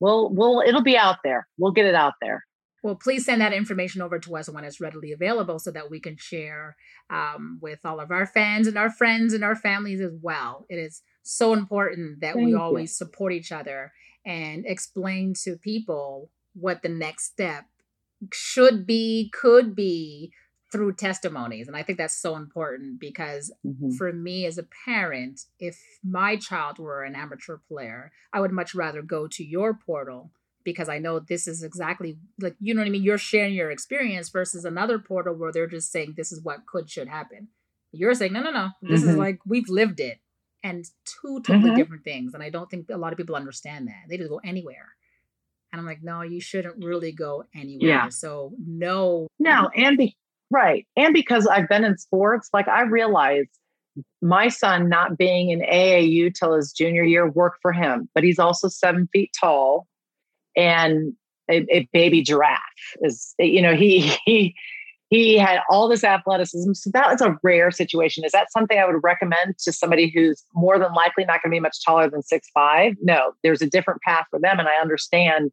we'll 0.00 0.30
we'll 0.30 0.62
it'll 0.66 0.82
be 0.82 0.96
out 0.96 1.18
there. 1.22 1.46
We'll 1.58 1.72
get 1.72 1.86
it 1.86 1.94
out 1.94 2.14
there. 2.20 2.44
Well, 2.82 2.94
please 2.94 3.26
send 3.26 3.40
that 3.42 3.52
information 3.52 4.00
over 4.00 4.18
to 4.18 4.36
us 4.36 4.48
when 4.48 4.64
it's 4.64 4.80
readily 4.80 5.12
available 5.12 5.58
so 5.58 5.70
that 5.70 5.90
we 5.90 6.00
can 6.00 6.16
share 6.16 6.76
um, 7.10 7.58
with 7.60 7.80
all 7.84 8.00
of 8.00 8.10
our 8.10 8.26
fans 8.26 8.66
and 8.66 8.78
our 8.78 8.90
friends 8.90 9.34
and 9.34 9.44
our 9.44 9.56
families 9.56 10.00
as 10.00 10.12
well. 10.22 10.66
It 10.68 10.76
is 10.76 11.02
so 11.22 11.52
important 11.52 12.20
that 12.20 12.34
Thank 12.34 12.46
we 12.46 12.54
always 12.54 12.90
you. 12.90 13.06
support 13.06 13.32
each 13.32 13.52
other 13.52 13.92
and 14.24 14.64
explain 14.66 15.34
to 15.44 15.56
people 15.56 16.30
what 16.54 16.82
the 16.82 16.88
next 16.88 17.26
step 17.26 17.66
should 18.32 18.86
be, 18.86 19.30
could 19.32 19.74
be 19.74 20.32
through 20.72 20.94
testimonies. 20.94 21.66
And 21.66 21.76
I 21.76 21.82
think 21.82 21.98
that's 21.98 22.20
so 22.20 22.36
important 22.36 23.00
because 23.00 23.52
mm-hmm. 23.66 23.90
for 23.92 24.12
me 24.12 24.46
as 24.46 24.56
a 24.56 24.66
parent, 24.84 25.40
if 25.58 25.78
my 26.04 26.36
child 26.36 26.78
were 26.78 27.02
an 27.02 27.14
amateur 27.14 27.58
player, 27.68 28.12
I 28.32 28.40
would 28.40 28.52
much 28.52 28.74
rather 28.74 29.02
go 29.02 29.26
to 29.28 29.44
your 29.44 29.74
portal 29.74 30.30
because 30.64 30.88
I 30.88 30.98
know 30.98 31.18
this 31.18 31.46
is 31.46 31.62
exactly 31.62 32.18
like, 32.40 32.56
you 32.60 32.74
know 32.74 32.80
what 32.80 32.86
I 32.86 32.90
mean? 32.90 33.02
You're 33.02 33.18
sharing 33.18 33.54
your 33.54 33.70
experience 33.70 34.28
versus 34.28 34.64
another 34.64 34.98
portal 34.98 35.34
where 35.34 35.52
they're 35.52 35.66
just 35.66 35.90
saying 35.90 36.14
this 36.16 36.32
is 36.32 36.42
what 36.42 36.66
could, 36.66 36.90
should 36.90 37.08
happen. 37.08 37.48
You're 37.92 38.14
saying, 38.14 38.32
no, 38.32 38.42
no, 38.42 38.50
no, 38.50 38.68
this 38.82 39.00
mm-hmm. 39.00 39.10
is 39.10 39.16
like 39.16 39.40
we've 39.46 39.68
lived 39.68 40.00
it. 40.00 40.18
And 40.62 40.84
two 41.06 41.40
totally 41.40 41.70
mm-hmm. 41.70 41.76
different 41.76 42.04
things. 42.04 42.34
And 42.34 42.42
I 42.42 42.50
don't 42.50 42.70
think 42.70 42.90
a 42.90 42.98
lot 42.98 43.12
of 43.12 43.16
people 43.16 43.34
understand 43.34 43.88
that. 43.88 44.08
They 44.08 44.18
just 44.18 44.28
go 44.28 44.40
anywhere. 44.44 44.88
And 45.72 45.80
I'm 45.80 45.86
like, 45.86 46.02
no, 46.02 46.22
you 46.22 46.40
shouldn't 46.40 46.84
really 46.84 47.12
go 47.12 47.44
anywhere. 47.54 47.88
Yeah. 47.88 48.08
So 48.10 48.52
no. 48.66 49.28
No, 49.38 49.70
and 49.74 49.96
be 49.96 50.16
right. 50.50 50.86
And 50.96 51.14
because 51.14 51.46
I've 51.46 51.68
been 51.68 51.84
in 51.84 51.96
sports, 51.96 52.50
like 52.52 52.68
I 52.68 52.82
realized 52.82 53.50
my 54.22 54.48
son 54.48 54.88
not 54.88 55.16
being 55.16 55.50
in 55.50 55.60
AAU 55.60 56.34
till 56.34 56.54
his 56.54 56.72
junior 56.72 57.04
year 57.04 57.28
worked 57.28 57.58
for 57.62 57.72
him, 57.72 58.08
but 58.14 58.24
he's 58.24 58.38
also 58.38 58.68
seven 58.68 59.08
feet 59.12 59.30
tall 59.38 59.86
and 60.56 61.12
a, 61.50 61.66
a 61.74 61.88
baby 61.92 62.22
giraffe 62.22 62.60
is, 63.02 63.34
you 63.38 63.62
know, 63.62 63.74
he 63.74 64.12
he 64.24 64.54
he 65.08 65.36
had 65.36 65.60
all 65.68 65.88
this 65.88 66.04
athleticism. 66.04 66.72
So 66.74 66.90
that 66.92 67.10
was 67.10 67.20
a 67.20 67.36
rare 67.42 67.72
situation. 67.72 68.24
Is 68.24 68.32
that 68.32 68.52
something 68.52 68.78
I 68.78 68.86
would 68.86 69.02
recommend 69.02 69.58
to 69.58 69.72
somebody 69.72 70.08
who's 70.14 70.44
more 70.54 70.78
than 70.78 70.92
likely 70.94 71.24
not 71.24 71.42
going 71.42 71.50
to 71.50 71.56
be 71.56 71.60
much 71.60 71.84
taller 71.84 72.08
than 72.08 72.22
six 72.22 72.48
five? 72.54 72.94
No, 73.02 73.32
there's 73.42 73.62
a 73.62 73.68
different 73.68 74.02
path 74.02 74.26
for 74.30 74.38
them. 74.38 74.60
And 74.60 74.68
I 74.68 74.76
understand 74.80 75.50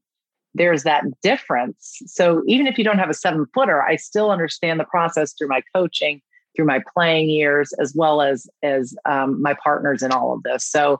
there's 0.53 0.83
that 0.83 1.03
difference. 1.21 1.99
So 2.05 2.43
even 2.47 2.67
if 2.67 2.77
you 2.77 2.83
don't 2.83 2.99
have 2.99 3.09
a 3.09 3.15
seven 3.15 3.45
footer, 3.53 3.81
I 3.81 3.95
still 3.95 4.31
understand 4.31 4.79
the 4.79 4.85
process 4.85 5.33
through 5.33 5.49
my 5.49 5.61
coaching, 5.75 6.21
through 6.55 6.65
my 6.65 6.81
playing 6.93 7.29
years, 7.29 7.73
as 7.79 7.93
well 7.95 8.21
as 8.21 8.47
as 8.61 8.95
um, 9.05 9.41
my 9.41 9.55
partners 9.63 10.03
in 10.03 10.11
all 10.11 10.33
of 10.33 10.43
this. 10.43 10.65
So 10.65 10.99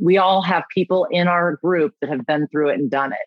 we 0.00 0.16
all 0.16 0.42
have 0.42 0.64
people 0.72 1.06
in 1.10 1.28
our 1.28 1.56
group 1.56 1.94
that 2.00 2.10
have 2.10 2.26
been 2.26 2.46
through 2.48 2.68
it 2.70 2.78
and 2.78 2.90
done 2.90 3.12
it. 3.12 3.18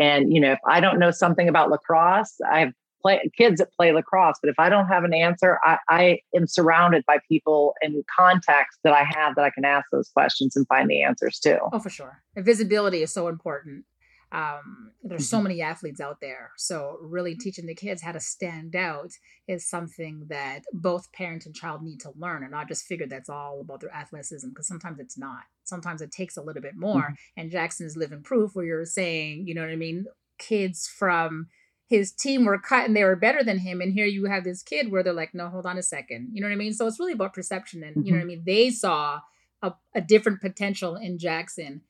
And 0.00 0.32
you 0.32 0.40
know, 0.40 0.52
if 0.52 0.60
I 0.66 0.80
don't 0.80 0.98
know 0.98 1.10
something 1.10 1.48
about 1.48 1.70
lacrosse, 1.70 2.34
I 2.50 2.60
have 2.60 2.72
play, 3.02 3.30
kids 3.36 3.58
that 3.58 3.72
play 3.72 3.92
lacrosse, 3.92 4.36
but 4.42 4.48
if 4.48 4.58
I 4.58 4.68
don't 4.68 4.86
have 4.86 5.04
an 5.04 5.14
answer, 5.14 5.58
I, 5.64 5.78
I 5.88 6.18
am 6.34 6.46
surrounded 6.46 7.04
by 7.06 7.18
people 7.28 7.74
and 7.80 8.04
contacts 8.16 8.78
that 8.84 8.92
I 8.92 9.04
have 9.04 9.34
that 9.36 9.44
I 9.44 9.50
can 9.50 9.64
ask 9.64 9.86
those 9.92 10.08
questions 10.08 10.56
and 10.56 10.66
find 10.68 10.88
the 10.88 11.02
answers 11.02 11.38
to. 11.40 11.58
Oh, 11.72 11.78
for 11.78 11.90
sure. 11.90 12.22
Visibility 12.36 13.02
is 13.02 13.12
so 13.12 13.28
important 13.28 13.84
um, 14.30 14.92
there's 15.02 15.28
so 15.28 15.38
mm-hmm. 15.38 15.44
many 15.44 15.62
athletes 15.62 16.00
out 16.00 16.20
there 16.20 16.50
so 16.56 16.98
really 17.00 17.34
teaching 17.34 17.66
the 17.66 17.74
kids 17.74 18.02
how 18.02 18.12
to 18.12 18.20
stand 18.20 18.76
out 18.76 19.12
is 19.46 19.66
something 19.66 20.26
that 20.28 20.64
both 20.72 21.10
parent 21.12 21.46
and 21.46 21.54
child 21.54 21.82
need 21.82 22.00
to 22.00 22.12
learn 22.18 22.42
and 22.42 22.52
not 22.52 22.68
just 22.68 22.84
figure 22.84 23.06
that's 23.06 23.30
all 23.30 23.60
about 23.60 23.80
their 23.80 23.94
athleticism 23.94 24.48
because 24.50 24.66
sometimes 24.66 24.98
it's 25.00 25.16
not 25.16 25.44
sometimes 25.64 26.02
it 26.02 26.10
takes 26.10 26.36
a 26.36 26.42
little 26.42 26.60
bit 26.60 26.76
more 26.76 27.02
mm-hmm. 27.02 27.40
and 27.40 27.50
jaxson 27.50 27.82
is 27.82 27.96
living 27.96 28.22
proof 28.22 28.54
where 28.54 28.66
you're 28.66 28.84
saying 28.84 29.46
you 29.46 29.54
know 29.54 29.62
what 29.62 29.70
i 29.70 29.76
mean 29.76 30.04
kids 30.38 30.86
from 30.86 31.46
his 31.88 32.12
team 32.12 32.44
were 32.44 32.58
cut 32.58 32.84
and 32.84 32.94
they 32.94 33.04
were 33.04 33.16
better 33.16 33.42
than 33.42 33.58
him 33.58 33.80
and 33.80 33.94
here 33.94 34.04
you 34.04 34.26
have 34.26 34.44
this 34.44 34.62
kid 34.62 34.92
where 34.92 35.02
they're 35.02 35.12
like 35.12 35.32
no 35.32 35.48
hold 35.48 35.64
on 35.64 35.78
a 35.78 35.82
second 35.82 36.28
you 36.32 36.40
know 36.42 36.46
what 36.46 36.52
i 36.52 36.56
mean 36.56 36.74
so 36.74 36.86
it's 36.86 37.00
really 37.00 37.12
about 37.12 37.32
perception 37.32 37.82
and 37.82 37.96
mm-hmm. 37.96 38.06
you 38.06 38.12
know 38.12 38.18
what 38.18 38.22
i 38.22 38.26
mm-hmm. 38.26 38.28
mean 38.28 38.42
they 38.44 38.68
saw 38.68 39.20
a, 39.62 39.72
a 39.94 40.02
different 40.02 40.40
potential 40.42 40.96
in 40.96 41.16
jaxson 41.16 41.80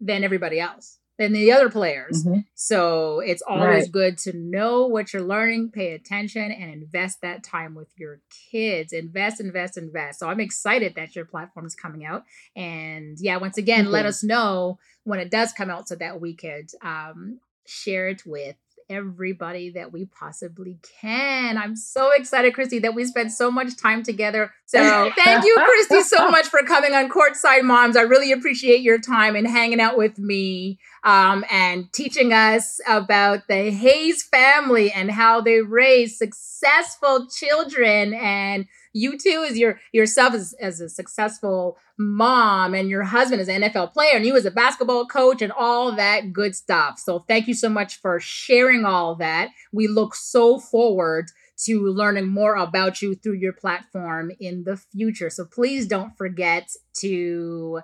than 0.00 0.24
everybody 0.24 0.58
else 0.58 0.98
than 1.18 1.32
the 1.32 1.52
other 1.52 1.68
players. 1.68 2.24
Mm-hmm. 2.24 2.40
So 2.54 3.20
it's 3.20 3.42
always 3.42 3.84
right. 3.84 3.92
good 3.92 4.18
to 4.18 4.36
know 4.36 4.86
what 4.86 5.12
you're 5.12 5.22
learning, 5.22 5.70
pay 5.70 5.92
attention, 5.92 6.50
and 6.50 6.72
invest 6.72 7.20
that 7.22 7.44
time 7.44 7.74
with 7.74 7.88
your 7.96 8.20
kids. 8.50 8.92
Invest, 8.92 9.40
invest, 9.40 9.76
invest. 9.76 10.18
So 10.20 10.28
I'm 10.28 10.40
excited 10.40 10.94
that 10.96 11.14
your 11.14 11.24
platform 11.24 11.66
is 11.66 11.74
coming 11.74 12.04
out. 12.04 12.24
And 12.56 13.18
yeah, 13.20 13.36
once 13.36 13.58
again, 13.58 13.84
mm-hmm. 13.84 13.92
let 13.92 14.06
us 14.06 14.24
know 14.24 14.78
when 15.04 15.20
it 15.20 15.30
does 15.30 15.52
come 15.52 15.70
out 15.70 15.88
so 15.88 15.96
that 15.96 16.20
we 16.20 16.34
could 16.34 16.70
um, 16.82 17.40
share 17.66 18.08
it 18.08 18.22
with 18.24 18.56
everybody 18.88 19.70
that 19.70 19.92
we 19.92 20.06
possibly 20.06 20.78
can. 21.00 21.58
I'm 21.58 21.76
so 21.76 22.10
excited, 22.12 22.54
Christy, 22.54 22.78
that 22.80 22.94
we 22.94 23.04
spent 23.04 23.32
so 23.32 23.50
much 23.50 23.76
time 23.76 24.02
together. 24.02 24.52
So 24.66 25.10
thank 25.16 25.44
you, 25.44 25.56
Christy, 25.56 26.02
so 26.02 26.28
much 26.30 26.46
for 26.46 26.62
coming 26.62 26.94
on 26.94 27.10
Courtside 27.10 27.62
Moms. 27.62 27.96
I 27.96 28.02
really 28.02 28.32
appreciate 28.32 28.80
your 28.80 28.98
time 28.98 29.36
and 29.36 29.46
hanging 29.46 29.80
out 29.80 29.96
with 29.96 30.18
me 30.18 30.78
um, 31.04 31.44
and 31.50 31.92
teaching 31.92 32.32
us 32.32 32.80
about 32.88 33.48
the 33.48 33.70
Hayes 33.70 34.22
family 34.22 34.92
and 34.92 35.10
how 35.10 35.40
they 35.40 35.60
raise 35.60 36.16
successful 36.18 37.26
children 37.26 38.14
and 38.14 38.66
you 38.92 39.18
too 39.18 39.46
as 39.48 39.58
your 39.58 39.80
yourself 39.92 40.34
as, 40.34 40.54
as 40.60 40.80
a 40.80 40.88
successful 40.88 41.78
mom 41.98 42.74
and 42.74 42.88
your 42.88 43.02
husband 43.02 43.40
is 43.40 43.48
an 43.48 43.62
NFL 43.62 43.92
player 43.92 44.16
and 44.16 44.26
you 44.26 44.36
as 44.36 44.44
a 44.44 44.50
basketball 44.50 45.06
coach 45.06 45.42
and 45.42 45.52
all 45.52 45.92
that 45.92 46.32
good 46.32 46.54
stuff. 46.54 46.98
So 46.98 47.20
thank 47.20 47.48
you 47.48 47.54
so 47.54 47.68
much 47.68 47.96
for 47.96 48.20
sharing 48.20 48.84
all 48.84 49.14
that. 49.16 49.50
We 49.72 49.88
look 49.88 50.14
so 50.14 50.58
forward 50.58 51.26
to 51.64 51.86
learning 51.86 52.28
more 52.28 52.56
about 52.56 53.02
you 53.02 53.14
through 53.14 53.34
your 53.34 53.52
platform 53.52 54.32
in 54.40 54.64
the 54.64 54.76
future. 54.76 55.30
So 55.30 55.44
please 55.44 55.86
don't 55.86 56.16
forget 56.16 56.70
to 56.98 57.80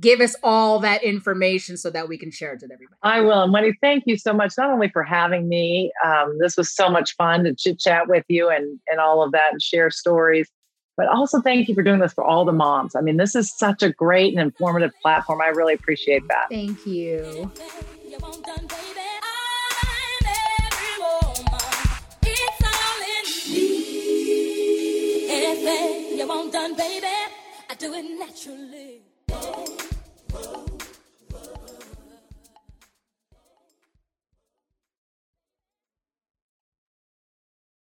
give 0.00 0.20
us 0.20 0.36
all 0.42 0.78
that 0.80 1.02
information 1.02 1.76
so 1.76 1.90
that 1.90 2.08
we 2.08 2.18
can 2.18 2.30
share 2.30 2.52
it 2.52 2.60
with 2.60 2.70
everybody. 2.70 2.98
I 3.02 3.20
will. 3.20 3.42
And 3.42 3.52
Wendy, 3.52 3.76
thank 3.80 4.04
you 4.06 4.16
so 4.16 4.32
much, 4.32 4.54
not 4.58 4.70
only 4.70 4.88
for 4.88 5.02
having 5.02 5.48
me. 5.48 5.92
Um, 6.04 6.36
this 6.40 6.56
was 6.56 6.74
so 6.74 6.90
much 6.90 7.14
fun 7.16 7.44
to 7.44 7.54
chit 7.54 7.78
chat 7.78 8.08
with 8.08 8.24
you 8.28 8.48
and, 8.48 8.78
and 8.88 9.00
all 9.00 9.22
of 9.22 9.32
that 9.32 9.52
and 9.52 9.62
share 9.62 9.90
stories. 9.90 10.50
But 10.96 11.08
also, 11.08 11.42
thank 11.42 11.68
you 11.68 11.74
for 11.74 11.82
doing 11.82 12.00
this 12.00 12.14
for 12.14 12.24
all 12.24 12.46
the 12.46 12.52
moms. 12.52 12.94
I 12.96 13.02
mean, 13.02 13.18
this 13.18 13.34
is 13.34 13.54
such 13.54 13.82
a 13.82 13.92
great 13.92 14.32
and 14.32 14.40
informative 14.40 14.92
platform. 15.02 15.42
I 15.42 15.48
really 15.48 15.74
appreciate 15.74 16.26
that. 16.28 16.46
Thank 16.50 16.86
you. 16.86 17.52
you 18.06 18.18
want 26.26 26.52
done, 26.52 26.74
baby. 26.74 27.06
I 27.68 27.74
do 27.78 27.92
it 27.94 28.04
naturally. 28.18 29.85
Whoa. 30.36 30.65